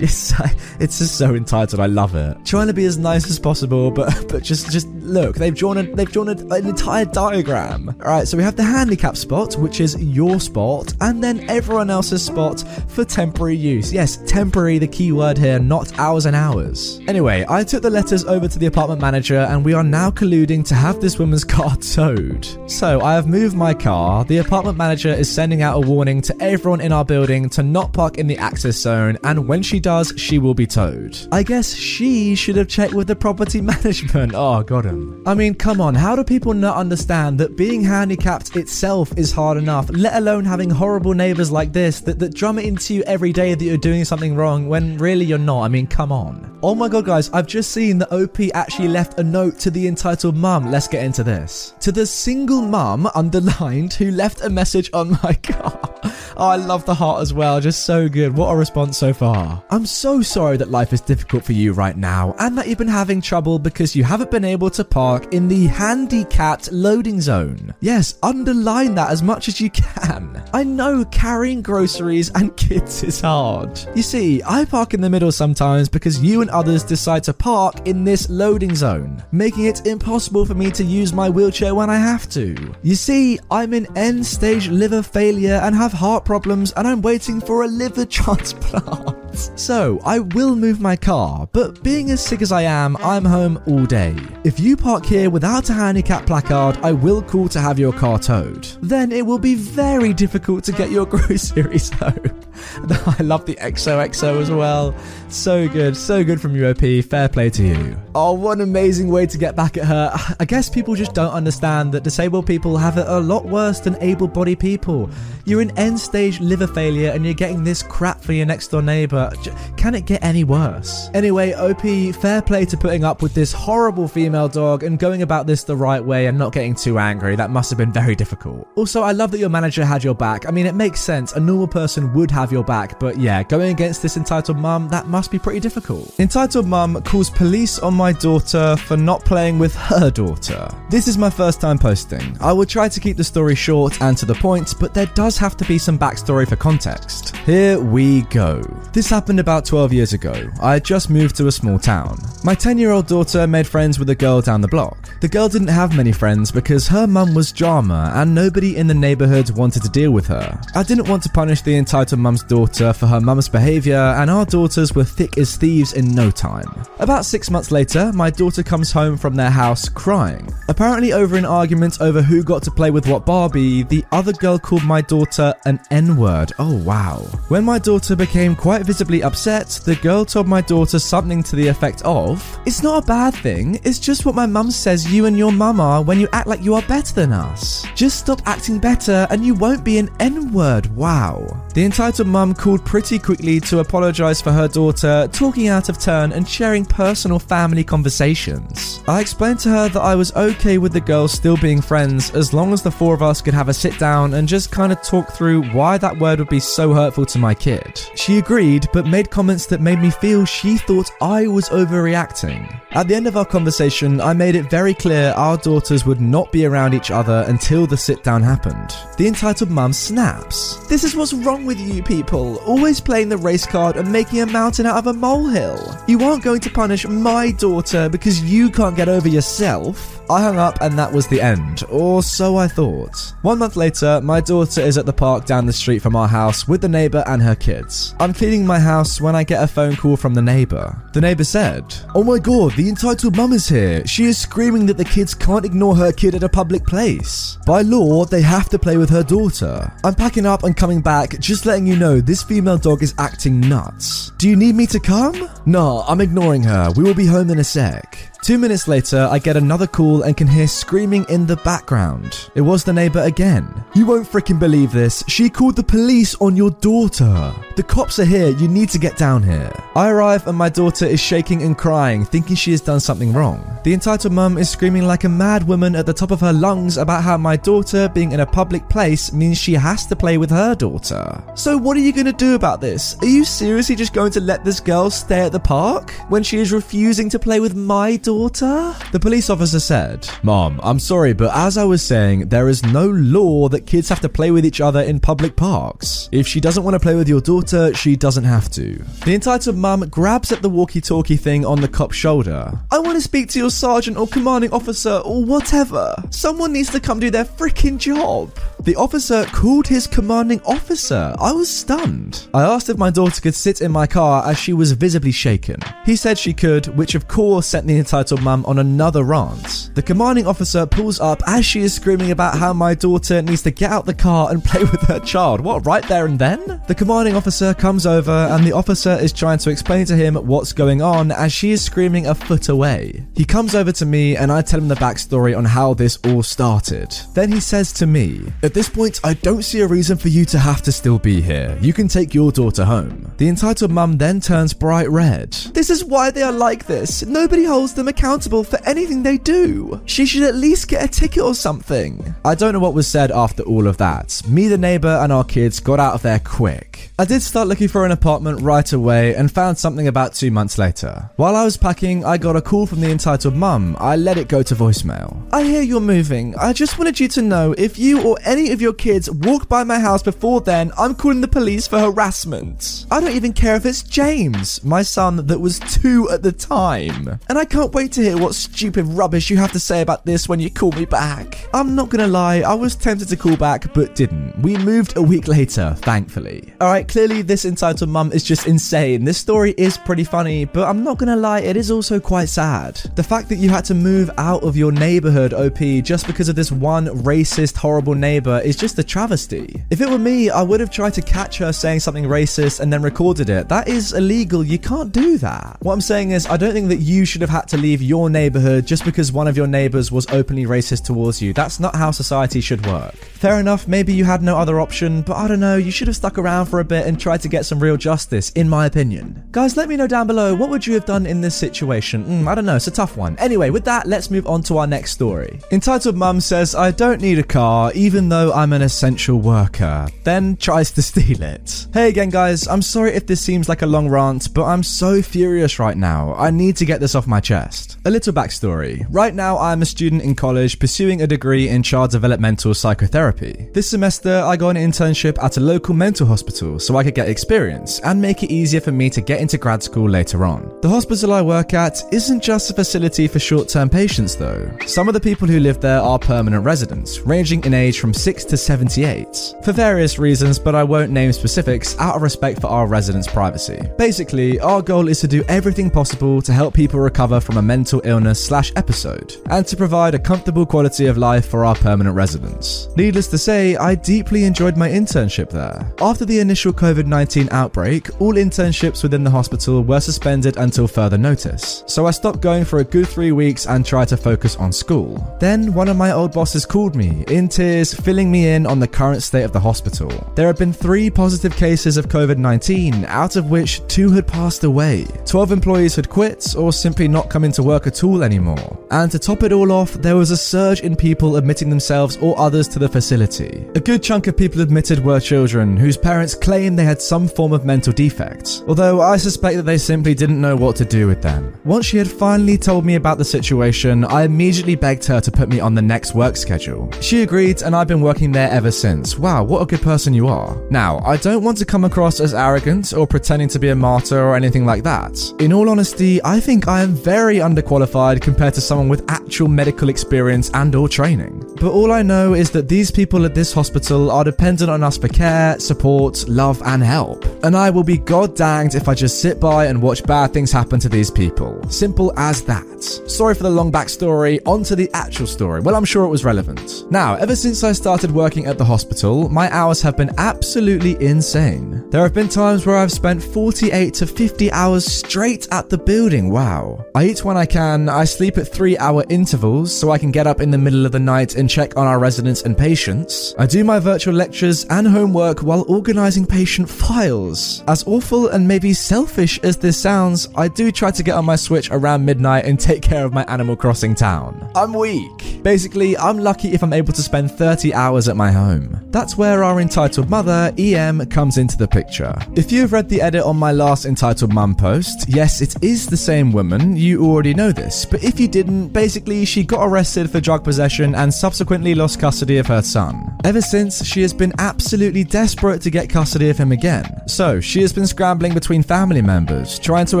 just 0.06 0.32
it's 0.80 0.98
just 0.98 1.18
so 1.18 1.34
entitled. 1.34 1.78
I 1.78 1.84
love 1.84 2.14
it. 2.14 2.42
Trying 2.46 2.68
to 2.68 2.72
be 2.72 2.86
as 2.86 2.96
nice 2.96 3.28
as 3.28 3.38
possible, 3.38 3.90
but 3.90 4.28
but 4.28 4.42
just 4.42 4.70
just 4.70 4.88
look. 4.88 5.36
They've 5.36 5.54
drawn 5.54 5.76
a, 5.76 5.82
they've 5.82 6.10
drawn 6.10 6.28
a, 6.28 6.32
an 6.32 6.66
entire 6.66 7.04
diagram. 7.04 7.94
All 8.02 8.10
right, 8.10 8.26
so 8.26 8.38
we 8.38 8.42
have 8.42 8.56
the 8.56 8.64
handicap 8.64 9.18
spot, 9.18 9.56
which 9.56 9.78
is 9.78 10.02
your 10.02 10.40
spot, 10.40 10.94
and 11.02 11.22
then 11.22 11.48
everyone 11.50 11.90
else's 11.90 12.24
spot 12.24 12.64
for 12.88 13.04
temporary 13.04 13.56
use. 13.56 13.92
Yes, 13.92 14.16
temporary. 14.26 14.78
The 14.78 14.88
key 14.88 15.12
word 15.12 15.36
here, 15.36 15.58
not 15.58 15.98
hours 15.98 16.24
and 16.24 16.34
hours. 16.34 16.98
Anyway, 17.06 17.44
I 17.46 17.62
took 17.62 17.82
the 17.82 17.90
letters 17.90 18.24
over 18.24 18.48
to 18.48 18.58
the 18.58 18.66
apartment 18.66 19.02
manager, 19.02 19.40
and 19.40 19.66
we 19.66 19.74
are 19.74 19.84
now 19.84 20.10
colluding 20.10 20.66
to 20.68 20.74
have 20.74 21.02
this 21.02 21.18
woman's 21.18 21.44
car 21.56 21.76
towed. 21.76 22.48
So 22.70 23.02
I 23.02 23.12
have 23.12 23.26
moved 23.26 23.54
my 23.54 23.74
car. 23.74 24.24
The 24.24 24.38
apartment 24.38 24.78
manager 24.78 25.10
is 25.10 25.30
sending 25.30 25.60
out 25.60 25.76
a 25.76 25.86
warning 25.86 26.22
to 26.22 26.42
everyone 26.42 26.80
in 26.80 26.90
our 26.90 27.04
building 27.04 27.50
to 27.50 27.62
not 27.62 27.92
park 27.92 28.16
in 28.16 28.28
the 28.28 28.38
access 28.38 28.76
zone, 28.76 29.18
and 29.24 29.46
when 29.46 29.62
she 29.62 29.78
does 29.78 29.89
does, 29.90 30.12
she 30.16 30.38
will 30.38 30.54
be 30.54 30.68
towed. 30.68 31.18
I 31.32 31.42
guess 31.42 31.74
she 31.74 32.36
should 32.36 32.54
have 32.54 32.68
checked 32.68 32.94
with 32.94 33.08
the 33.08 33.16
property 33.16 33.60
management. 33.74 34.34
Oh, 34.36 34.62
got 34.62 34.84
him. 34.84 35.20
I 35.26 35.34
mean, 35.34 35.54
come 35.54 35.80
on, 35.80 35.96
how 35.96 36.14
do 36.14 36.22
people 36.22 36.54
not 36.54 36.76
understand 36.76 37.40
that 37.40 37.56
being 37.56 37.82
handicapped 37.82 38.54
itself 38.54 39.12
is 39.18 39.32
hard 39.32 39.58
enough, 39.58 39.90
let 39.90 40.14
alone 40.14 40.44
having 40.44 40.70
horrible 40.70 41.12
neighbors 41.12 41.50
like 41.50 41.72
this 41.72 42.00
that, 42.02 42.20
that 42.20 42.36
drum 42.36 42.60
it 42.60 42.66
into 42.66 42.94
you 42.94 43.02
every 43.02 43.32
day 43.32 43.52
that 43.52 43.64
you're 43.64 43.76
doing 43.76 44.04
something 44.04 44.36
wrong 44.36 44.68
when 44.68 44.96
really 44.96 45.24
you're 45.24 45.38
not? 45.38 45.62
I 45.62 45.68
mean, 45.68 45.88
come 45.88 46.12
on. 46.12 46.56
Oh 46.62 46.76
my 46.76 46.88
god, 46.88 47.06
guys, 47.06 47.28
I've 47.30 47.48
just 47.48 47.72
seen 47.72 47.98
that 47.98 48.12
OP 48.12 48.38
actually 48.54 48.88
left 48.88 49.18
a 49.18 49.24
note 49.24 49.58
to 49.60 49.72
the 49.72 49.88
entitled 49.88 50.36
mum. 50.36 50.70
Let's 50.70 50.86
get 50.86 51.02
into 51.02 51.24
this. 51.24 51.74
To 51.80 51.90
the 51.90 52.06
single 52.06 52.62
mum, 52.62 53.10
underlined, 53.16 53.94
who 53.94 54.12
left 54.12 54.40
a 54.42 54.50
message 54.50 54.88
on 54.92 55.18
my 55.24 55.32
car. 55.42 55.90
Oh, 56.36 56.48
I 56.48 56.56
love 56.56 56.86
the 56.86 56.94
heart 56.94 57.20
as 57.20 57.34
well. 57.34 57.60
Just 57.60 57.84
so 57.84 58.08
good. 58.08 58.34
What 58.36 58.48
a 58.50 58.56
response 58.56 58.96
so 58.96 59.12
far. 59.12 59.62
I'm 59.70 59.79
so 59.86 60.22
sorry 60.22 60.56
that 60.56 60.70
life 60.70 60.92
is 60.92 61.00
difficult 61.00 61.44
for 61.44 61.52
you 61.52 61.72
right 61.72 61.96
now 61.96 62.34
and 62.38 62.56
that 62.56 62.68
you've 62.68 62.78
been 62.78 62.88
having 62.88 63.20
trouble 63.20 63.58
because 63.58 63.94
you 63.94 64.04
haven't 64.04 64.30
been 64.30 64.44
able 64.44 64.70
to 64.70 64.84
park 64.84 65.32
in 65.32 65.48
the 65.48 65.66
handicapped 65.66 66.72
loading 66.72 67.20
zone. 67.20 67.74
Yes, 67.80 68.18
underline 68.22 68.94
that 68.94 69.10
as 69.10 69.22
much 69.22 69.48
as 69.48 69.60
you 69.60 69.70
can. 69.70 70.42
I 70.52 70.64
know 70.64 71.04
carrying 71.06 71.62
groceries 71.62 72.30
and 72.34 72.56
kids 72.70 73.02
is 73.02 73.20
hard. 73.20 73.80
You 73.94 74.02
see, 74.02 74.42
I 74.46 74.64
park 74.64 74.94
in 74.94 75.00
the 75.00 75.10
middle 75.10 75.32
sometimes 75.32 75.88
because 75.88 76.22
you 76.22 76.40
and 76.40 76.50
others 76.50 76.82
decide 76.82 77.24
to 77.24 77.32
park 77.32 77.86
in 77.86 78.04
this 78.04 78.28
loading 78.28 78.74
zone, 78.74 79.22
making 79.32 79.66
it 79.66 79.86
impossible 79.86 80.44
for 80.44 80.54
me 80.54 80.70
to 80.72 80.84
use 80.84 81.12
my 81.12 81.28
wheelchair 81.30 81.74
when 81.74 81.90
I 81.90 81.96
have 81.96 82.28
to. 82.30 82.74
You 82.82 82.94
see, 82.94 83.38
I'm 83.50 83.72
in 83.74 83.86
end 83.96 84.26
stage 84.26 84.68
liver 84.68 85.02
failure 85.02 85.60
and 85.62 85.74
have 85.74 85.92
heart 85.92 86.24
problems, 86.24 86.72
and 86.72 86.86
I'm 86.86 87.02
waiting 87.02 87.40
for 87.40 87.62
a 87.62 87.68
liver 87.68 88.04
transplant. 88.20 89.16
So, 89.34 90.00
I 90.04 90.20
will 90.20 90.56
move 90.56 90.80
my 90.80 90.96
car, 90.96 91.48
but 91.52 91.82
being 91.82 92.10
as 92.10 92.24
sick 92.24 92.42
as 92.42 92.52
I 92.52 92.62
am, 92.62 92.96
I'm 92.98 93.24
home 93.24 93.62
all 93.66 93.86
day. 93.86 94.16
If 94.44 94.58
you 94.58 94.76
park 94.76 95.04
here 95.04 95.30
without 95.30 95.70
a 95.70 95.72
handicap 95.72 96.26
placard, 96.26 96.78
I 96.82 96.92
will 96.92 97.22
call 97.22 97.48
to 97.50 97.60
have 97.60 97.78
your 97.78 97.92
car 97.92 98.18
towed. 98.18 98.64
Then 98.82 99.12
it 99.12 99.24
will 99.24 99.38
be 99.38 99.54
very 99.54 100.12
difficult 100.12 100.64
to 100.64 100.72
get 100.72 100.90
your 100.90 101.06
groceries 101.16 101.90
home. 101.90 102.40
I 103.18 103.22
love 103.22 103.46
the 103.46 103.54
XOXO 103.56 104.40
as 104.40 104.50
well. 104.50 104.94
So 105.28 105.68
good, 105.68 105.96
so 105.96 106.24
good 106.24 106.40
from 106.40 106.54
UOP. 106.54 107.04
Fair 107.04 107.28
play 107.28 107.50
to 107.50 107.62
you. 107.62 107.96
Oh, 108.14 108.32
what 108.32 108.58
an 108.58 108.62
amazing 108.62 109.08
way 109.08 109.26
to 109.26 109.38
get 109.38 109.54
back 109.54 109.76
at 109.76 109.84
her. 109.84 110.12
I 110.40 110.44
guess 110.44 110.68
people 110.68 110.94
just 110.94 111.14
don't 111.14 111.32
understand 111.32 111.92
that 111.92 112.02
disabled 112.02 112.46
people 112.46 112.76
have 112.76 112.98
it 112.98 113.06
a 113.06 113.20
lot 113.20 113.44
worse 113.44 113.80
than 113.80 113.96
able 114.00 114.28
bodied 114.28 114.58
people. 114.58 115.08
You're 115.44 115.62
in 115.62 115.76
end 115.78 115.98
stage 115.98 116.40
liver 116.40 116.66
failure 116.66 117.10
and 117.10 117.24
you're 117.24 117.34
getting 117.34 117.64
this 117.64 117.82
crap 117.82 118.20
for 118.20 118.32
your 118.32 118.46
next 118.46 118.68
door 118.68 118.82
neighbor. 118.82 119.30
Can 119.76 119.94
it 119.94 120.04
get 120.06 120.22
any 120.22 120.44
worse? 120.44 121.08
Anyway, 121.14 121.52
OP, 121.52 122.14
fair 122.16 122.42
play 122.42 122.64
to 122.66 122.76
putting 122.76 123.04
up 123.04 123.22
with 123.22 123.34
this 123.34 123.52
horrible 123.52 124.08
female 124.08 124.48
dog 124.48 124.82
and 124.82 124.98
going 124.98 125.22
about 125.22 125.46
this 125.46 125.64
the 125.64 125.76
right 125.76 126.04
way 126.04 126.26
and 126.26 126.38
not 126.38 126.52
getting 126.52 126.74
too 126.74 126.98
angry. 126.98 127.36
That 127.36 127.50
must 127.50 127.70
have 127.70 127.78
been 127.78 127.92
very 127.92 128.14
difficult. 128.14 128.68
Also, 128.76 129.02
I 129.02 129.12
love 129.12 129.30
that 129.30 129.38
your 129.38 129.48
manager 129.48 129.84
had 129.84 130.04
your 130.04 130.14
back. 130.14 130.46
I 130.46 130.50
mean, 130.50 130.66
it 130.66 130.74
makes 130.74 131.00
sense. 131.00 131.32
A 131.32 131.40
normal 131.40 131.68
person 131.68 132.12
would 132.14 132.30
have 132.30 132.49
your 132.52 132.64
back, 132.64 132.98
but 132.98 133.18
yeah, 133.18 133.42
going 133.42 133.70
against 133.70 134.02
this 134.02 134.16
entitled 134.16 134.58
mum, 134.58 134.88
that 134.88 135.06
must 135.06 135.30
be 135.30 135.38
pretty 135.38 135.60
difficult. 135.60 136.18
Entitled 136.18 136.66
mum 136.66 137.02
calls 137.02 137.30
police 137.30 137.78
on 137.78 137.94
my 137.94 138.12
daughter 138.12 138.76
for 138.76 138.96
not 138.96 139.24
playing 139.24 139.58
with 139.58 139.74
her 139.74 140.10
daughter. 140.10 140.68
This 140.88 141.08
is 141.08 141.18
my 141.18 141.30
first 141.30 141.60
time 141.60 141.78
posting. 141.78 142.36
I 142.40 142.52
will 142.52 142.66
try 142.66 142.88
to 142.88 143.00
keep 143.00 143.16
the 143.16 143.24
story 143.24 143.54
short 143.54 144.00
and 144.02 144.16
to 144.18 144.26
the 144.26 144.34
point, 144.34 144.74
but 144.80 144.94
there 144.94 145.06
does 145.06 145.38
have 145.38 145.56
to 145.58 145.64
be 145.64 145.78
some 145.78 145.98
backstory 145.98 146.48
for 146.48 146.56
context. 146.56 147.36
Here 147.38 147.78
we 147.80 148.22
go. 148.22 148.62
This 148.92 149.08
happened 149.08 149.40
about 149.40 149.64
12 149.64 149.92
years 149.92 150.12
ago. 150.12 150.50
I 150.60 150.74
had 150.74 150.84
just 150.84 151.10
moved 151.10 151.36
to 151.36 151.46
a 151.46 151.52
small 151.52 151.78
town. 151.78 152.18
My 152.44 152.54
10 152.54 152.78
year 152.78 152.90
old 152.90 153.06
daughter 153.06 153.46
made 153.46 153.66
friends 153.66 153.98
with 153.98 154.10
a 154.10 154.14
girl 154.14 154.40
down 154.40 154.60
the 154.60 154.68
block. 154.68 155.10
The 155.20 155.28
girl 155.28 155.48
didn't 155.48 155.68
have 155.68 155.96
many 155.96 156.12
friends 156.12 156.50
because 156.50 156.88
her 156.88 157.06
mum 157.06 157.34
was 157.34 157.52
drama 157.52 158.12
and 158.14 158.34
nobody 158.34 158.76
in 158.76 158.86
the 158.86 158.94
neighborhood 158.94 159.50
wanted 159.50 159.82
to 159.82 159.88
deal 159.88 160.10
with 160.10 160.26
her. 160.26 160.60
I 160.74 160.82
didn't 160.82 161.08
want 161.08 161.22
to 161.24 161.28
punish 161.28 161.62
the 161.62 161.76
entitled 161.76 162.20
mum's 162.20 162.39
daughter 162.42 162.92
for 162.92 163.06
her 163.06 163.20
mum's 163.20 163.48
behavior, 163.48 164.14
and 164.18 164.30
our 164.30 164.44
daughters 164.44 164.94
were 164.94 165.04
thick 165.04 165.38
as 165.38 165.56
thieves 165.56 165.92
in 165.92 166.14
no 166.14 166.30
time. 166.30 166.70
About 166.98 167.24
six 167.24 167.50
months 167.50 167.70
later, 167.70 168.12
my 168.12 168.30
daughter 168.30 168.62
comes 168.62 168.92
home 168.92 169.16
from 169.16 169.34
their 169.34 169.50
house 169.50 169.88
crying. 169.88 170.48
Apparently, 170.68 171.12
over 171.12 171.36
an 171.36 171.44
argument 171.44 172.00
over 172.00 172.22
who 172.22 172.42
got 172.42 172.62
to 172.64 172.70
play 172.70 172.90
with 172.90 173.06
what 173.06 173.26
Barbie, 173.26 173.82
the 173.82 174.04
other 174.12 174.32
girl 174.32 174.58
called 174.58 174.84
my 174.84 175.00
daughter 175.00 175.54
an 175.66 175.80
N 175.90 176.16
word. 176.16 176.52
Oh, 176.58 176.76
wow. 176.84 177.18
When 177.48 177.64
my 177.64 177.78
daughter 177.78 178.16
became 178.16 178.54
quite 178.56 178.86
visibly 178.86 179.22
upset, 179.22 179.68
the 179.84 179.96
girl 179.96 180.24
told 180.24 180.48
my 180.48 180.60
daughter 180.60 180.98
something 180.98 181.42
to 181.44 181.56
the 181.56 181.68
effect 181.68 182.02
of 182.02 182.58
It's 182.66 182.82
not 182.82 183.04
a 183.04 183.06
bad 183.06 183.34
thing, 183.34 183.80
it's 183.84 183.98
just 183.98 184.26
what 184.26 184.34
my 184.34 184.46
mum 184.46 184.70
says 184.70 185.12
you 185.12 185.26
and 185.26 185.36
your 185.36 185.52
mum 185.52 185.80
are 185.80 186.02
when 186.02 186.20
you 186.20 186.28
act 186.32 186.46
like 186.46 186.62
you 186.62 186.74
are 186.74 186.82
better 186.82 187.14
than 187.14 187.32
us. 187.32 187.84
Just 187.94 188.18
stop 188.18 188.42
acting 188.46 188.78
better 188.78 189.26
and 189.30 189.44
you 189.44 189.54
won't 189.54 189.84
be 189.84 189.98
an 189.98 190.10
N 190.20 190.52
word. 190.52 190.86
Wow. 190.96 191.46
The 191.74 191.84
entitled 191.84 192.19
mum 192.24 192.54
called 192.54 192.84
pretty 192.84 193.18
quickly 193.18 193.60
to 193.60 193.80
apologize 193.80 194.40
for 194.40 194.52
her 194.52 194.68
daughter 194.68 195.28
talking 195.32 195.68
out 195.68 195.88
of 195.88 195.98
turn 195.98 196.32
and 196.32 196.48
sharing 196.48 196.84
personal 196.84 197.38
family 197.38 197.84
conversations. 197.84 199.02
I 199.08 199.20
explained 199.20 199.60
to 199.60 199.70
her 199.70 199.88
that 199.88 200.00
I 200.00 200.14
was 200.14 200.34
okay 200.34 200.78
with 200.78 200.92
the 200.92 201.00
girls 201.00 201.32
still 201.32 201.56
being 201.56 201.80
friends 201.80 202.30
as 202.30 202.52
long 202.52 202.72
as 202.72 202.82
the 202.82 202.90
four 202.90 203.14
of 203.14 203.22
us 203.22 203.40
could 203.40 203.54
have 203.54 203.68
a 203.68 203.74
sit 203.74 203.98
down 203.98 204.34
and 204.34 204.48
just 204.48 204.70
kind 204.70 204.92
of 204.92 205.02
talk 205.02 205.32
through 205.32 205.62
why 205.70 205.98
that 205.98 206.18
word 206.18 206.38
would 206.38 206.48
be 206.48 206.60
so 206.60 206.92
hurtful 206.92 207.26
to 207.26 207.38
my 207.38 207.54
kid. 207.54 208.00
She 208.14 208.38
agreed, 208.38 208.86
but 208.92 209.06
made 209.06 209.30
comments 209.30 209.66
that 209.66 209.80
made 209.80 210.00
me 210.00 210.10
feel 210.10 210.44
she 210.44 210.78
thought 210.78 211.10
I 211.20 211.46
was 211.46 211.68
overreacting. 211.68 212.80
At 212.92 213.08
the 213.08 213.14
end 213.14 213.26
of 213.26 213.36
our 213.36 213.44
conversation, 213.44 214.20
I 214.20 214.32
made 214.32 214.54
it 214.54 214.70
very 214.70 214.94
clear 214.94 215.32
our 215.36 215.56
daughters 215.56 216.04
would 216.04 216.20
not 216.20 216.50
be 216.50 216.66
around 216.66 216.94
each 216.94 217.10
other 217.10 217.44
until 217.46 217.86
the 217.86 217.96
sit 217.96 218.24
down 218.24 218.42
happened. 218.42 218.94
The 219.16 219.28
entitled 219.28 219.70
mum 219.70 219.92
snaps. 219.92 220.76
This 220.88 221.04
is 221.04 221.14
what's 221.14 221.32
wrong 221.32 221.66
with 221.66 221.78
you 221.78 222.02
people, 222.10 222.56
always 222.66 223.00
playing 223.00 223.28
the 223.28 223.36
race 223.36 223.64
card 223.64 223.96
and 223.96 224.10
making 224.10 224.40
a 224.40 224.46
mountain 224.46 224.84
out 224.84 224.96
of 224.96 225.06
a 225.06 225.12
molehill. 225.12 225.96
You 226.08 226.20
aren't 226.24 226.42
going 226.42 226.58
to 226.62 226.70
punish 226.70 227.06
my 227.06 227.52
daughter 227.52 228.08
because 228.08 228.42
you 228.42 228.68
can't 228.68 228.96
get 228.96 229.08
over 229.08 229.28
yourself. 229.28 230.19
I 230.30 230.42
hung 230.42 230.58
up 230.58 230.80
and 230.80 230.96
that 230.96 231.12
was 231.12 231.26
the 231.26 231.40
end, 231.40 231.82
or 231.90 232.22
so 232.22 232.56
I 232.56 232.68
thought. 232.68 233.34
One 233.42 233.58
month 233.58 233.74
later, 233.74 234.20
my 234.22 234.40
daughter 234.40 234.80
is 234.80 234.96
at 234.96 235.04
the 235.04 235.12
park 235.12 235.44
down 235.44 235.66
the 235.66 235.72
street 235.72 235.98
from 235.98 236.14
our 236.14 236.28
house 236.28 236.68
with 236.68 236.80
the 236.80 236.88
neighbor 236.88 237.24
and 237.26 237.42
her 237.42 237.56
kids. 237.56 238.14
I'm 238.20 238.32
cleaning 238.32 238.64
my 238.64 238.78
house 238.78 239.20
when 239.20 239.34
I 239.34 239.42
get 239.42 239.60
a 239.60 239.66
phone 239.66 239.96
call 239.96 240.16
from 240.16 240.34
the 240.34 240.40
neighbor. 240.42 240.96
The 241.14 241.20
neighbor 241.20 241.42
said, 241.42 241.84
Oh 242.14 242.22
my 242.22 242.38
god, 242.38 242.76
the 242.76 242.88
entitled 242.88 243.36
mum 243.36 243.52
is 243.52 243.68
here. 243.68 244.06
She 244.06 244.26
is 244.26 244.38
screaming 244.38 244.86
that 244.86 244.98
the 244.98 245.04
kids 245.04 245.34
can't 245.34 245.64
ignore 245.64 245.96
her 245.96 246.12
kid 246.12 246.36
at 246.36 246.44
a 246.44 246.48
public 246.48 246.86
place. 246.86 247.58
By 247.66 247.82
law, 247.82 248.24
they 248.24 248.42
have 248.42 248.68
to 248.68 248.78
play 248.78 248.98
with 248.98 249.10
her 249.10 249.24
daughter. 249.24 249.92
I'm 250.04 250.14
packing 250.14 250.46
up 250.46 250.62
and 250.62 250.76
coming 250.76 251.00
back, 251.00 251.40
just 251.40 251.66
letting 251.66 251.88
you 251.88 251.96
know 251.96 252.20
this 252.20 252.44
female 252.44 252.78
dog 252.78 253.02
is 253.02 253.14
acting 253.18 253.60
nuts. 253.60 254.30
Do 254.38 254.48
you 254.48 254.54
need 254.54 254.76
me 254.76 254.86
to 254.86 255.00
come? 255.00 255.50
Nah, 255.66 256.04
I'm 256.06 256.20
ignoring 256.20 256.62
her. 256.62 256.92
We 256.94 257.02
will 257.02 257.14
be 257.14 257.26
home 257.26 257.50
in 257.50 257.58
a 257.58 257.64
sec. 257.64 258.29
Two 258.42 258.56
minutes 258.56 258.88
later, 258.88 259.28
I 259.30 259.38
get 259.38 259.58
another 259.58 259.86
call 259.86 260.22
and 260.22 260.34
can 260.34 260.46
hear 260.46 260.66
screaming 260.66 261.26
in 261.28 261.46
the 261.46 261.56
background. 261.56 262.50
It 262.54 262.62
was 262.62 262.82
the 262.82 262.92
neighbor 262.92 263.20
again. 263.20 263.84
You 263.94 264.06
won't 264.06 264.26
freaking 264.26 264.58
believe 264.58 264.92
this. 264.92 265.22
She 265.28 265.50
called 265.50 265.76
the 265.76 265.82
police 265.82 266.34
on 266.36 266.56
your 266.56 266.70
daughter. 266.70 267.54
The 267.76 267.82
cops 267.82 268.18
are 268.18 268.24
here. 268.24 268.48
You 268.48 268.66
need 268.66 268.88
to 268.90 268.98
get 268.98 269.18
down 269.18 269.42
here. 269.42 269.70
I 269.94 270.08
arrive 270.08 270.46
and 270.46 270.56
my 270.56 270.70
daughter 270.70 271.04
is 271.04 271.20
shaking 271.20 271.62
and 271.62 271.76
crying, 271.76 272.24
thinking 272.24 272.56
she 272.56 272.70
has 272.70 272.80
done 272.80 273.00
something 273.00 273.34
wrong. 273.34 273.62
The 273.82 273.94
entitled 273.94 274.34
mum 274.34 274.58
is 274.58 274.68
screaming 274.68 275.06
like 275.06 275.24
a 275.24 275.28
mad 275.28 275.66
woman 275.66 275.96
at 275.96 276.04
the 276.04 276.12
top 276.12 276.32
of 276.32 276.40
her 276.40 276.52
lungs 276.52 276.98
about 276.98 277.22
how 277.22 277.38
my 277.38 277.56
daughter 277.56 278.10
being 278.10 278.32
in 278.32 278.40
a 278.40 278.46
public 278.46 278.86
place 278.90 279.32
means 279.32 279.56
she 279.56 279.72
has 279.72 280.04
to 280.06 280.16
play 280.16 280.36
with 280.36 280.50
her 280.50 280.74
daughter. 280.74 281.42
So, 281.54 281.78
what 281.78 281.96
are 281.96 282.00
you 282.00 282.12
going 282.12 282.26
to 282.26 282.32
do 282.32 282.54
about 282.54 282.82
this? 282.82 283.16
Are 283.22 283.26
you 283.26 283.42
seriously 283.42 283.96
just 283.96 284.12
going 284.12 284.32
to 284.32 284.40
let 284.40 284.66
this 284.66 284.80
girl 284.80 285.08
stay 285.08 285.40
at 285.40 285.52
the 285.52 285.60
park 285.60 286.10
when 286.28 286.42
she 286.42 286.58
is 286.58 286.72
refusing 286.72 287.30
to 287.30 287.38
play 287.38 287.58
with 287.58 287.74
my 287.74 288.16
daughter? 288.16 288.94
The 289.12 289.20
police 289.20 289.48
officer 289.48 289.80
said, 289.80 290.28
Mom, 290.42 290.78
I'm 290.82 290.98
sorry, 290.98 291.32
but 291.32 291.56
as 291.56 291.78
I 291.78 291.84
was 291.84 292.02
saying, 292.02 292.50
there 292.50 292.68
is 292.68 292.84
no 292.84 293.08
law 293.08 293.70
that 293.70 293.86
kids 293.86 294.10
have 294.10 294.20
to 294.20 294.28
play 294.28 294.50
with 294.50 294.66
each 294.66 294.82
other 294.82 295.00
in 295.00 295.20
public 295.20 295.56
parks. 295.56 296.28
If 296.32 296.46
she 296.46 296.60
doesn't 296.60 296.84
want 296.84 296.96
to 296.96 297.00
play 297.00 297.14
with 297.14 297.30
your 297.30 297.40
daughter, 297.40 297.94
she 297.94 298.14
doesn't 298.14 298.44
have 298.44 298.70
to. 298.72 299.02
The 299.24 299.34
entitled 299.34 299.76
mum 299.76 300.06
grabs 300.10 300.52
at 300.52 300.60
the 300.60 300.68
walkie 300.68 301.00
talkie 301.00 301.38
thing 301.38 301.64
on 301.64 301.80
the 301.80 301.88
cop's 301.88 302.16
shoulder. 302.16 302.78
I 302.90 302.98
want 302.98 303.16
to 303.16 303.22
speak 303.22 303.48
to 303.50 303.58
your 303.58 303.69
sergeant 303.70 304.16
or 304.16 304.26
commanding 304.26 304.72
officer 304.72 305.18
or 305.24 305.44
whatever. 305.44 306.14
Someone 306.30 306.72
needs 306.72 306.90
to 306.90 307.00
come 307.00 307.20
do 307.20 307.30
their 307.30 307.44
freaking 307.44 307.98
job. 307.98 308.50
The 308.82 308.96
officer 308.96 309.44
called 309.52 309.86
his 309.86 310.06
commanding 310.06 310.62
officer. 310.64 311.34
I 311.38 311.52
was 311.52 311.68
stunned. 311.68 312.48
I 312.54 312.62
asked 312.62 312.88
if 312.88 312.96
my 312.96 313.10
daughter 313.10 313.38
could 313.38 313.54
sit 313.54 313.82
in 313.82 313.92
my 313.92 314.06
car 314.06 314.46
as 314.46 314.58
she 314.58 314.72
was 314.72 314.92
visibly 314.92 315.32
shaken. 315.32 315.76
He 316.06 316.16
said 316.16 316.38
she 316.38 316.54
could, 316.54 316.86
which 316.96 317.14
of 317.14 317.28
course 317.28 317.66
sent 317.66 317.86
the 317.86 317.98
entitled 317.98 318.42
mum 318.42 318.64
on 318.64 318.78
another 318.78 319.22
rant. 319.22 319.90
The 319.94 320.02
commanding 320.02 320.46
officer 320.46 320.86
pulls 320.86 321.20
up 321.20 321.42
as 321.46 321.66
she 321.66 321.80
is 321.80 321.92
screaming 321.92 322.30
about 322.30 322.56
how 322.56 322.72
my 322.72 322.94
daughter 322.94 323.42
needs 323.42 323.60
to 323.64 323.70
get 323.70 323.90
out 323.90 324.06
the 324.06 324.14
car 324.14 324.50
and 324.50 324.64
play 324.70 324.84
with 324.84 325.02
her 325.02 325.20
child. 325.20 325.60
What, 325.60 325.84
right 325.84 326.06
there 326.08 326.24
and 326.24 326.38
then? 326.38 326.80
The 326.88 326.94
commanding 326.94 327.36
officer 327.36 327.74
comes 327.74 328.06
over 328.06 328.30
and 328.30 328.64
the 328.64 328.72
officer 328.72 329.12
is 329.12 329.32
trying 329.32 329.58
to 329.58 329.70
explain 329.70 330.06
to 330.06 330.16
him 330.16 330.36
what's 330.36 330.72
going 330.72 331.02
on 331.02 331.32
as 331.32 331.52
she 331.52 331.72
is 331.72 331.84
screaming 331.84 332.28
a 332.28 332.34
foot 332.34 332.70
away. 332.70 333.26
He 333.36 333.44
comes 333.44 333.74
over 333.74 333.92
to 333.92 334.06
me 334.06 334.38
and 334.38 334.50
I 334.50 334.62
tell 334.62 334.80
him 334.80 334.88
the 334.88 334.94
backstory 334.94 335.54
on 335.54 335.66
how 335.66 335.92
this 335.92 336.18
all 336.24 336.42
started. 336.42 337.14
Then 337.34 337.52
he 337.52 337.60
says 337.60 337.92
to 337.94 338.06
me, 338.06 338.50
At 338.70 338.74
this 338.74 338.88
point, 338.88 339.18
I 339.24 339.34
don't 339.34 339.64
see 339.64 339.80
a 339.80 339.86
reason 339.88 340.16
for 340.16 340.28
you 340.28 340.44
to 340.44 340.56
have 340.56 340.80
to 340.82 340.92
still 340.92 341.18
be 341.18 341.40
here. 341.40 341.76
You 341.80 341.92
can 341.92 342.06
take 342.06 342.34
your 342.34 342.52
daughter 342.52 342.84
home. 342.84 343.32
The 343.36 343.48
entitled 343.48 343.90
mum 343.90 344.16
then 344.16 344.40
turns 344.40 344.72
bright 344.74 345.10
red. 345.10 345.50
This 345.74 345.90
is 345.90 346.04
why 346.04 346.30
they 346.30 346.42
are 346.42 346.52
like 346.52 346.86
this. 346.86 347.24
Nobody 347.26 347.64
holds 347.64 347.94
them 347.94 348.06
accountable 348.06 348.62
for 348.62 348.78
anything 348.86 349.24
they 349.24 349.38
do. 349.38 350.00
She 350.06 350.24
should 350.24 350.44
at 350.44 350.54
least 350.54 350.86
get 350.86 351.04
a 351.04 351.08
ticket 351.08 351.42
or 351.42 351.56
something. 351.56 352.32
I 352.44 352.54
don't 352.54 352.72
know 352.72 352.78
what 352.78 352.94
was 352.94 353.08
said 353.08 353.32
after 353.32 353.64
all 353.64 353.88
of 353.88 353.96
that. 353.96 354.40
Me, 354.46 354.68
the 354.68 354.78
neighbor, 354.78 355.18
and 355.20 355.32
our 355.32 355.42
kids 355.42 355.80
got 355.80 355.98
out 355.98 356.14
of 356.14 356.22
there 356.22 356.38
quick. 356.38 356.89
I 357.18 357.24
did 357.24 357.42
start 357.42 357.68
looking 357.68 357.88
for 357.88 358.04
an 358.04 358.12
apartment 358.12 358.60
right 358.60 358.92
away 358.92 359.34
and 359.34 359.50
found 359.50 359.78
something 359.78 360.08
about 360.08 360.34
two 360.34 360.50
months 360.50 360.78
later. 360.78 361.30
While 361.36 361.56
I 361.56 361.64
was 361.64 361.76
packing, 361.76 362.24
I 362.24 362.38
got 362.38 362.56
a 362.56 362.62
call 362.62 362.86
from 362.86 363.00
the 363.00 363.10
entitled 363.10 363.54
mum. 363.54 363.96
I 364.00 364.16
let 364.16 364.38
it 364.38 364.48
go 364.48 364.62
to 364.62 364.74
voicemail. 364.74 365.36
I 365.52 365.62
hear 365.62 365.82
you're 365.82 366.00
moving. 366.00 366.54
I 366.56 366.72
just 366.72 366.98
wanted 366.98 367.20
you 367.20 367.28
to 367.28 367.42
know 367.42 367.74
if 367.76 367.98
you 367.98 368.22
or 368.22 368.38
any 368.44 368.72
of 368.72 368.80
your 368.80 368.92
kids 368.92 369.30
walk 369.30 369.68
by 369.68 369.84
my 369.84 369.98
house 369.98 370.22
before 370.22 370.60
then, 370.60 370.92
I'm 370.98 371.14
calling 371.14 371.40
the 371.40 371.48
police 371.48 371.86
for 371.86 371.98
harassment. 371.98 373.06
I 373.10 373.20
don't 373.20 373.32
even 373.32 373.52
care 373.52 373.76
if 373.76 373.86
it's 373.86 374.02
James, 374.02 374.82
my 374.84 375.02
son 375.02 375.46
that 375.46 375.58
was 375.58 375.78
two 375.80 376.28
at 376.30 376.42
the 376.42 376.52
time. 376.52 377.38
And 377.48 377.58
I 377.58 377.64
can't 377.64 377.92
wait 377.92 378.12
to 378.12 378.22
hear 378.22 378.38
what 378.38 378.54
stupid 378.54 379.04
rubbish 379.06 379.50
you 379.50 379.56
have 379.56 379.72
to 379.72 379.80
say 379.80 380.00
about 380.00 380.24
this 380.24 380.48
when 380.48 380.60
you 380.60 380.70
call 380.70 380.92
me 380.92 381.04
back. 381.04 381.68
I'm 381.74 381.94
not 381.94 382.08
gonna 382.08 382.26
lie, 382.26 382.60
I 382.60 382.74
was 382.74 382.96
tempted 382.96 383.28
to 383.28 383.36
call 383.36 383.56
back, 383.56 383.92
but 383.94 384.14
didn't. 384.14 384.60
We 384.62 384.76
moved 384.76 385.16
a 385.16 385.22
week 385.22 385.48
later, 385.48 385.94
thankfully. 385.98 386.72
Alright, 386.90 387.06
clearly 387.06 387.42
this 387.42 387.66
entitled 387.66 388.10
mum 388.10 388.32
is 388.32 388.42
just 388.42 388.66
insane. 388.66 389.24
This 389.24 389.38
story 389.38 389.76
is 389.78 389.96
pretty 389.96 390.24
funny, 390.24 390.64
but 390.64 390.88
I'm 390.88 391.04
not 391.04 391.18
gonna 391.18 391.36
lie, 391.36 391.60
it 391.60 391.76
is 391.76 391.88
also 391.88 392.18
quite 392.18 392.48
sad. 392.48 392.96
The 393.14 393.22
fact 393.22 393.48
that 393.50 393.58
you 393.58 393.70
had 393.70 393.84
to 393.84 393.94
move 393.94 394.28
out 394.38 394.64
of 394.64 394.76
your 394.76 394.90
neighborhood, 394.90 395.54
OP, 395.54 395.78
just 396.02 396.26
because 396.26 396.48
of 396.48 396.56
this 396.56 396.72
one 396.72 397.06
racist, 397.06 397.76
horrible 397.76 398.16
neighbor 398.16 398.60
is 398.64 398.74
just 398.74 398.98
a 398.98 399.04
travesty. 399.04 399.84
If 399.90 400.00
it 400.00 400.10
were 400.10 400.18
me, 400.18 400.50
I 400.50 400.62
would 400.62 400.80
have 400.80 400.90
tried 400.90 401.14
to 401.14 401.22
catch 401.22 401.58
her 401.58 401.72
saying 401.72 402.00
something 402.00 402.24
racist 402.24 402.80
and 402.80 402.92
then 402.92 403.02
recorded 403.02 403.50
it. 403.50 403.68
That 403.68 403.86
is 403.86 404.12
illegal. 404.12 404.64
You 404.64 404.80
can't 404.80 405.12
do 405.12 405.38
that. 405.38 405.76
What 405.82 405.92
I'm 405.92 406.00
saying 406.00 406.32
is, 406.32 406.48
I 406.48 406.56
don't 406.56 406.72
think 406.72 406.88
that 406.88 406.96
you 406.96 407.24
should 407.24 407.42
have 407.42 407.50
had 407.50 407.68
to 407.68 407.76
leave 407.76 408.02
your 408.02 408.28
neighborhood 408.28 408.84
just 408.84 409.04
because 409.04 409.30
one 409.30 409.46
of 409.46 409.56
your 409.56 409.68
neighbors 409.68 410.10
was 410.10 410.28
openly 410.30 410.64
racist 410.64 411.04
towards 411.04 411.40
you. 411.40 411.52
That's 411.52 411.78
not 411.78 411.94
how 411.94 412.10
society 412.10 412.60
should 412.60 412.84
work. 412.84 413.14
Fair 413.40 413.58
enough, 413.58 413.88
maybe 413.88 414.12
you 414.12 414.26
had 414.26 414.42
no 414.42 414.58
other 414.58 414.82
option, 414.82 415.22
but 415.22 415.34
I 415.34 415.48
don't 415.48 415.60
know, 415.60 415.78
you 415.78 415.90
should 415.90 416.08
have 416.08 416.16
stuck 416.16 416.36
around 416.36 416.66
for 416.66 416.78
a 416.78 416.84
bit 416.84 417.06
and 417.06 417.18
tried 417.18 417.40
to 417.40 417.48
get 417.48 417.64
some 417.64 417.80
real 417.80 417.96
justice, 417.96 418.50
in 418.50 418.68
my 418.68 418.84
opinion. 418.84 419.42
Guys, 419.50 419.78
let 419.78 419.88
me 419.88 419.96
know 419.96 420.06
down 420.06 420.26
below, 420.26 420.54
what 420.54 420.68
would 420.68 420.86
you 420.86 420.92
have 420.92 421.06
done 421.06 421.24
in 421.24 421.40
this 421.40 421.54
situation? 421.54 422.22
Mm, 422.26 422.46
I 422.46 422.54
don't 422.54 422.66
know, 422.66 422.76
it's 422.76 422.86
a 422.86 422.90
tough 422.90 423.16
one. 423.16 423.38
Anyway, 423.38 423.70
with 423.70 423.86
that, 423.86 424.06
let's 424.06 424.30
move 424.30 424.46
on 424.46 424.62
to 424.64 424.76
our 424.76 424.86
next 424.86 425.12
story. 425.12 425.58
Entitled 425.72 426.18
Mum 426.18 426.38
says, 426.42 426.74
I 426.74 426.90
don't 426.90 427.22
need 427.22 427.38
a 427.38 427.42
car, 427.42 427.90
even 427.94 428.28
though 428.28 428.52
I'm 428.52 428.74
an 428.74 428.82
essential 428.82 429.40
worker, 429.40 430.08
then 430.24 430.56
tries 430.56 430.90
to 430.90 431.02
steal 431.10 431.42
it. 431.42 431.86
Hey 431.94 432.10
again, 432.10 432.28
guys, 432.28 432.68
I'm 432.68 432.82
sorry 432.82 433.14
if 433.14 433.26
this 433.26 433.40
seems 433.40 433.70
like 433.70 433.80
a 433.80 433.86
long 433.86 434.10
rant, 434.10 434.52
but 434.52 434.66
I'm 434.66 434.82
so 434.82 435.22
furious 435.22 435.78
right 435.78 435.96
now. 435.96 436.34
I 436.34 436.50
need 436.50 436.76
to 436.76 436.84
get 436.84 437.00
this 437.00 437.14
off 437.14 437.26
my 437.26 437.40
chest. 437.40 437.96
A 438.04 438.10
little 438.10 438.34
backstory. 438.34 439.06
Right 439.08 439.34
now, 439.34 439.56
I'm 439.56 439.80
a 439.80 439.86
student 439.86 440.20
in 440.20 440.34
college 440.34 440.78
pursuing 440.78 441.22
a 441.22 441.26
degree 441.26 441.70
in 441.70 441.82
child 441.82 442.10
developmental 442.10 442.74
psychotherapy. 442.74 443.29
This 443.72 443.88
semester, 443.90 444.42
I 444.44 444.56
got 444.56 444.76
an 444.76 444.76
internship 444.76 445.42
at 445.42 445.56
a 445.56 445.60
local 445.60 445.94
mental 445.94 446.26
hospital 446.26 446.78
so 446.78 446.96
I 446.96 447.04
could 447.04 447.14
get 447.14 447.28
experience 447.28 448.00
and 448.00 448.20
make 448.20 448.42
it 448.42 448.50
easier 448.50 448.80
for 448.80 448.92
me 448.92 449.10
to 449.10 449.20
get 449.20 449.40
into 449.40 449.58
grad 449.58 449.82
school 449.82 450.08
later 450.08 450.44
on. 450.44 450.80
The 450.82 450.88
hospital 450.88 451.32
I 451.32 451.42
work 451.42 451.74
at 451.74 452.02
isn't 452.12 452.42
just 452.42 452.70
a 452.70 452.74
facility 452.74 453.28
for 453.28 453.38
short 453.38 453.68
term 453.68 453.88
patients, 453.88 454.34
though. 454.34 454.70
Some 454.86 455.08
of 455.08 455.14
the 455.14 455.20
people 455.20 455.46
who 455.46 455.60
live 455.60 455.80
there 455.80 456.00
are 456.00 456.18
permanent 456.18 456.64
residents, 456.64 457.20
ranging 457.20 457.64
in 457.64 457.74
age 457.74 458.00
from 458.00 458.12
6 458.12 458.44
to 458.46 458.56
78. 458.56 459.54
For 459.64 459.72
various 459.72 460.18
reasons, 460.18 460.58
but 460.58 460.74
I 460.74 460.84
won't 460.84 461.12
name 461.12 461.32
specifics 461.32 461.98
out 461.98 462.16
of 462.16 462.22
respect 462.22 462.60
for 462.60 462.68
our 462.68 462.86
residents' 462.86 463.28
privacy. 463.28 463.80
Basically, 463.98 464.58
our 464.60 464.82
goal 464.82 465.08
is 465.08 465.20
to 465.20 465.28
do 465.28 465.44
everything 465.48 465.90
possible 465.90 466.42
to 466.42 466.52
help 466.52 466.74
people 466.74 467.00
recover 467.00 467.40
from 467.40 467.56
a 467.56 467.62
mental 467.62 468.00
illness 468.04 468.44
slash 468.44 468.72
episode, 468.76 469.36
and 469.50 469.66
to 469.66 469.76
provide 469.76 470.14
a 470.14 470.18
comfortable 470.18 470.66
quality 470.66 471.06
of 471.06 471.18
life 471.18 471.46
for 471.46 471.64
our 471.64 471.74
permanent 471.74 472.16
residents. 472.16 472.88
Needless 472.96 473.19
to 473.28 473.38
say, 473.38 473.76
I 473.76 473.94
deeply 473.94 474.44
enjoyed 474.44 474.76
my 474.76 474.88
internship 474.88 475.50
there. 475.50 475.90
After 476.00 476.24
the 476.24 476.40
initial 476.40 476.72
COVID 476.72 477.06
19 477.06 477.48
outbreak, 477.50 478.08
all 478.20 478.34
internships 478.34 479.02
within 479.02 479.24
the 479.24 479.30
hospital 479.30 479.82
were 479.82 480.00
suspended 480.00 480.56
until 480.56 480.86
further 480.86 481.18
notice, 481.18 481.84
so 481.86 482.06
I 482.06 482.10
stopped 482.10 482.40
going 482.40 482.64
for 482.64 482.78
a 482.78 482.84
good 482.84 483.08
three 483.08 483.32
weeks 483.32 483.66
and 483.66 483.84
tried 483.84 484.08
to 484.08 484.16
focus 484.16 484.56
on 484.56 484.72
school. 484.72 485.36
Then, 485.40 485.74
one 485.74 485.88
of 485.88 485.96
my 485.96 486.12
old 486.12 486.32
bosses 486.32 486.64
called 486.64 486.96
me, 486.96 487.24
in 487.28 487.48
tears, 487.48 487.92
filling 487.92 488.30
me 488.30 488.48
in 488.48 488.66
on 488.66 488.78
the 488.78 488.88
current 488.88 489.22
state 489.22 489.44
of 489.44 489.52
the 489.52 489.60
hospital. 489.60 490.10
There 490.34 490.46
have 490.46 490.58
been 490.58 490.72
three 490.72 491.10
positive 491.10 491.54
cases 491.56 491.96
of 491.96 492.08
COVID 492.08 492.38
19, 492.38 493.04
out 493.06 493.36
of 493.36 493.50
which 493.50 493.86
two 493.88 494.10
had 494.10 494.26
passed 494.26 494.64
away. 494.64 495.06
12 495.26 495.52
employees 495.52 495.96
had 495.96 496.08
quit 496.08 496.54
or 496.56 496.72
simply 496.72 497.08
not 497.08 497.30
come 497.30 497.44
into 497.44 497.62
work 497.62 497.86
at 497.86 498.02
all 498.02 498.22
anymore. 498.22 498.78
And 498.90 499.10
to 499.10 499.18
top 499.18 499.42
it 499.42 499.52
all 499.52 499.72
off, 499.72 499.92
there 499.94 500.16
was 500.16 500.30
a 500.30 500.36
surge 500.36 500.80
in 500.80 500.96
people 500.96 501.36
admitting 501.36 501.70
themselves 501.70 502.16
or 502.18 502.38
others 502.38 502.66
to 502.68 502.78
the 502.78 502.88
facility. 502.88 503.09
A 503.10 503.80
good 503.80 504.04
chunk 504.04 504.28
of 504.28 504.36
people 504.36 504.60
admitted 504.60 505.04
were 505.04 505.18
children 505.18 505.76
whose 505.76 505.96
parents 505.96 506.34
claimed 506.34 506.78
they 506.78 506.84
had 506.84 507.02
some 507.02 507.26
form 507.26 507.52
of 507.52 507.64
mental 507.64 507.92
defect, 507.92 508.62
although 508.68 509.00
I 509.00 509.16
suspect 509.16 509.56
that 509.56 509.64
they 509.64 509.78
simply 509.78 510.14
didn't 510.14 510.40
know 510.40 510.54
what 510.54 510.76
to 510.76 510.84
do 510.84 511.08
with 511.08 511.20
them. 511.20 511.52
Once 511.64 511.86
she 511.86 511.96
had 511.96 512.06
finally 512.06 512.56
told 512.56 512.84
me 512.84 512.94
about 512.94 513.18
the 513.18 513.24
situation, 513.24 514.04
I 514.04 514.22
immediately 514.22 514.76
begged 514.76 515.06
her 515.06 515.20
to 515.20 515.30
put 515.32 515.48
me 515.48 515.58
on 515.58 515.74
the 515.74 515.82
next 515.82 516.14
work 516.14 516.36
schedule. 516.36 516.88
She 517.00 517.22
agreed, 517.22 517.62
and 517.62 517.74
I've 517.74 517.88
been 517.88 518.00
working 518.00 518.30
there 518.30 518.48
ever 518.48 518.70
since. 518.70 519.18
Wow, 519.18 519.42
what 519.42 519.62
a 519.62 519.66
good 519.66 519.82
person 519.82 520.14
you 520.14 520.28
are. 520.28 520.56
Now, 520.70 521.00
I 521.00 521.16
don't 521.16 521.42
want 521.42 521.58
to 521.58 521.64
come 521.64 521.82
across 521.82 522.20
as 522.20 522.32
arrogant 522.32 522.92
or 522.92 523.08
pretending 523.08 523.48
to 523.48 523.58
be 523.58 523.70
a 523.70 523.74
martyr 523.76 524.20
or 524.20 524.36
anything 524.36 524.64
like 524.64 524.84
that. 524.84 525.18
In 525.40 525.52
all 525.52 525.68
honesty, 525.68 526.22
I 526.24 526.38
think 526.38 526.68
I 526.68 526.82
am 526.82 526.94
very 526.94 527.38
underqualified 527.38 528.22
compared 528.22 528.54
to 528.54 528.60
someone 528.60 528.88
with 528.88 529.10
actual 529.10 529.48
medical 529.48 529.88
experience 529.88 530.48
and 530.54 530.76
or 530.76 530.88
training. 530.88 531.44
But 531.60 531.72
all 531.72 531.90
I 531.90 532.02
know 532.02 532.34
is 532.34 532.50
that 532.52 532.68
these 532.68 532.90
people 532.90 532.99
at 533.00 533.34
this 533.34 533.52
hospital 533.52 534.10
are 534.10 534.24
dependent 534.24 534.70
on 534.70 534.82
us 534.82 534.98
for 534.98 535.08
care, 535.08 535.58
support, 535.58 536.28
love, 536.28 536.60
and 536.66 536.82
help. 536.82 537.24
And 537.42 537.56
I 537.56 537.70
will 537.70 537.82
be 537.82 537.96
god 537.96 538.36
danged 538.36 538.74
if 538.74 538.88
I 538.88 538.94
just 538.94 539.22
sit 539.22 539.40
by 539.40 539.66
and 539.66 539.80
watch 539.80 540.04
bad 540.04 540.34
things 540.34 540.52
happen 540.52 540.78
to 540.80 540.88
these 540.88 541.10
people. 541.10 541.66
Simple 541.70 542.12
as 542.18 542.42
that. 542.44 542.82
Sorry 542.82 543.34
for 543.34 543.42
the 543.42 543.50
long 543.50 543.72
backstory, 543.72 544.40
on 544.46 544.62
to 544.64 544.76
the 544.76 544.90
actual 544.92 545.26
story. 545.26 545.60
Well, 545.60 545.74
I'm 545.76 545.84
sure 545.84 546.04
it 546.04 546.08
was 546.08 546.24
relevant. 546.24 546.90
Now, 546.90 547.14
ever 547.14 547.34
since 547.34 547.64
I 547.64 547.72
started 547.72 548.10
working 548.10 548.44
at 548.44 548.58
the 548.58 548.64
hospital, 548.66 549.30
my 549.30 549.50
hours 549.50 549.80
have 549.80 549.96
been 549.96 550.10
absolutely 550.18 551.02
insane. 551.02 551.88
There 551.90 552.02
have 552.02 552.14
been 552.14 552.28
times 552.28 552.66
where 552.66 552.76
I've 552.76 552.92
spent 552.92 553.22
48 553.22 553.94
to 553.94 554.06
50 554.06 554.52
hours 554.52 554.84
straight 554.84 555.48
at 555.50 555.70
the 555.70 555.78
building. 555.78 556.30
Wow. 556.30 556.84
I 556.94 557.06
eat 557.06 557.24
when 557.24 557.38
I 557.38 557.46
can, 557.46 557.88
I 557.88 558.04
sleep 558.04 558.36
at 558.36 558.46
three 558.46 558.76
hour 558.76 559.04
intervals 559.08 559.74
so 559.74 559.90
I 559.90 559.98
can 559.98 560.10
get 560.10 560.26
up 560.26 560.40
in 560.40 560.50
the 560.50 560.58
middle 560.58 560.84
of 560.84 560.92
the 560.92 561.00
night 561.00 561.34
and 561.36 561.48
check 561.48 561.76
on 561.78 561.86
our 561.86 561.98
residents 561.98 562.42
and 562.42 562.56
patients. 562.56 562.89
I 563.38 563.46
do 563.46 563.62
my 563.64 563.78
virtual 563.78 564.14
lectures 564.14 564.64
and 564.70 564.86
homework 564.86 565.40
while 565.40 565.64
organizing 565.68 566.26
patient 566.26 566.68
files. 566.68 567.62
As 567.68 567.84
awful 567.86 568.28
and 568.28 568.46
maybe 568.46 568.72
selfish 568.72 569.38
as 569.40 569.56
this 569.56 569.78
sounds, 569.78 570.28
I 570.36 570.48
do 570.48 570.72
try 570.72 570.90
to 570.90 571.02
get 571.02 571.14
on 571.14 571.24
my 571.24 571.36
Switch 571.36 571.70
around 571.70 572.04
midnight 572.04 572.44
and 572.46 572.58
take 572.58 572.82
care 572.82 573.04
of 573.04 573.12
my 573.12 573.24
Animal 573.24 573.56
Crossing 573.56 573.94
town. 573.94 574.50
I'm 574.54 574.72
weak. 574.72 575.42
Basically, 575.42 575.96
I'm 575.96 576.18
lucky 576.18 576.48
if 576.52 576.62
I'm 576.62 576.72
able 576.72 576.92
to 576.92 577.02
spend 577.02 577.30
30 577.30 577.72
hours 577.74 578.08
at 578.08 578.16
my 578.16 578.32
home. 578.32 578.84
That's 578.90 579.16
where 579.16 579.44
our 579.44 579.60
entitled 579.60 580.10
mother, 580.10 580.52
EM, 580.58 581.06
comes 581.06 581.38
into 581.38 581.56
the 581.56 581.68
picture. 581.68 582.14
If 582.34 582.50
you've 582.50 582.72
read 582.72 582.88
the 582.88 583.00
edit 583.00 583.22
on 583.22 583.36
my 583.36 583.52
last 583.52 583.84
entitled 583.84 584.34
mum 584.34 584.54
post, 584.54 585.08
yes, 585.08 585.40
it 585.40 585.62
is 585.62 585.86
the 585.86 585.96
same 585.96 586.32
woman, 586.32 586.76
you 586.76 587.04
already 587.04 587.34
know 587.34 587.52
this, 587.52 587.84
but 587.84 588.02
if 588.02 588.18
you 588.18 588.26
didn't, 588.26 588.68
basically, 588.68 589.24
she 589.24 589.44
got 589.44 589.64
arrested 589.66 590.10
for 590.10 590.20
drug 590.20 590.42
possession 590.42 590.94
and 590.94 591.12
subsequently 591.12 591.74
lost 591.74 592.00
custody 592.00 592.38
of 592.38 592.46
her 592.46 592.62
son. 592.62 592.79
Ever 593.24 593.42
since, 593.42 593.84
she 593.84 594.02
has 594.02 594.14
been 594.14 594.32
absolutely 594.38 595.04
desperate 595.04 595.60
to 595.62 595.70
get 595.70 595.90
custody 595.90 596.30
of 596.30 596.38
him 596.38 596.52
again. 596.52 596.84
So, 597.06 597.40
she 597.40 597.60
has 597.60 597.72
been 597.72 597.86
scrambling 597.86 598.32
between 598.32 598.62
family 598.62 599.02
members, 599.02 599.58
trying 599.58 599.86
to 599.86 600.00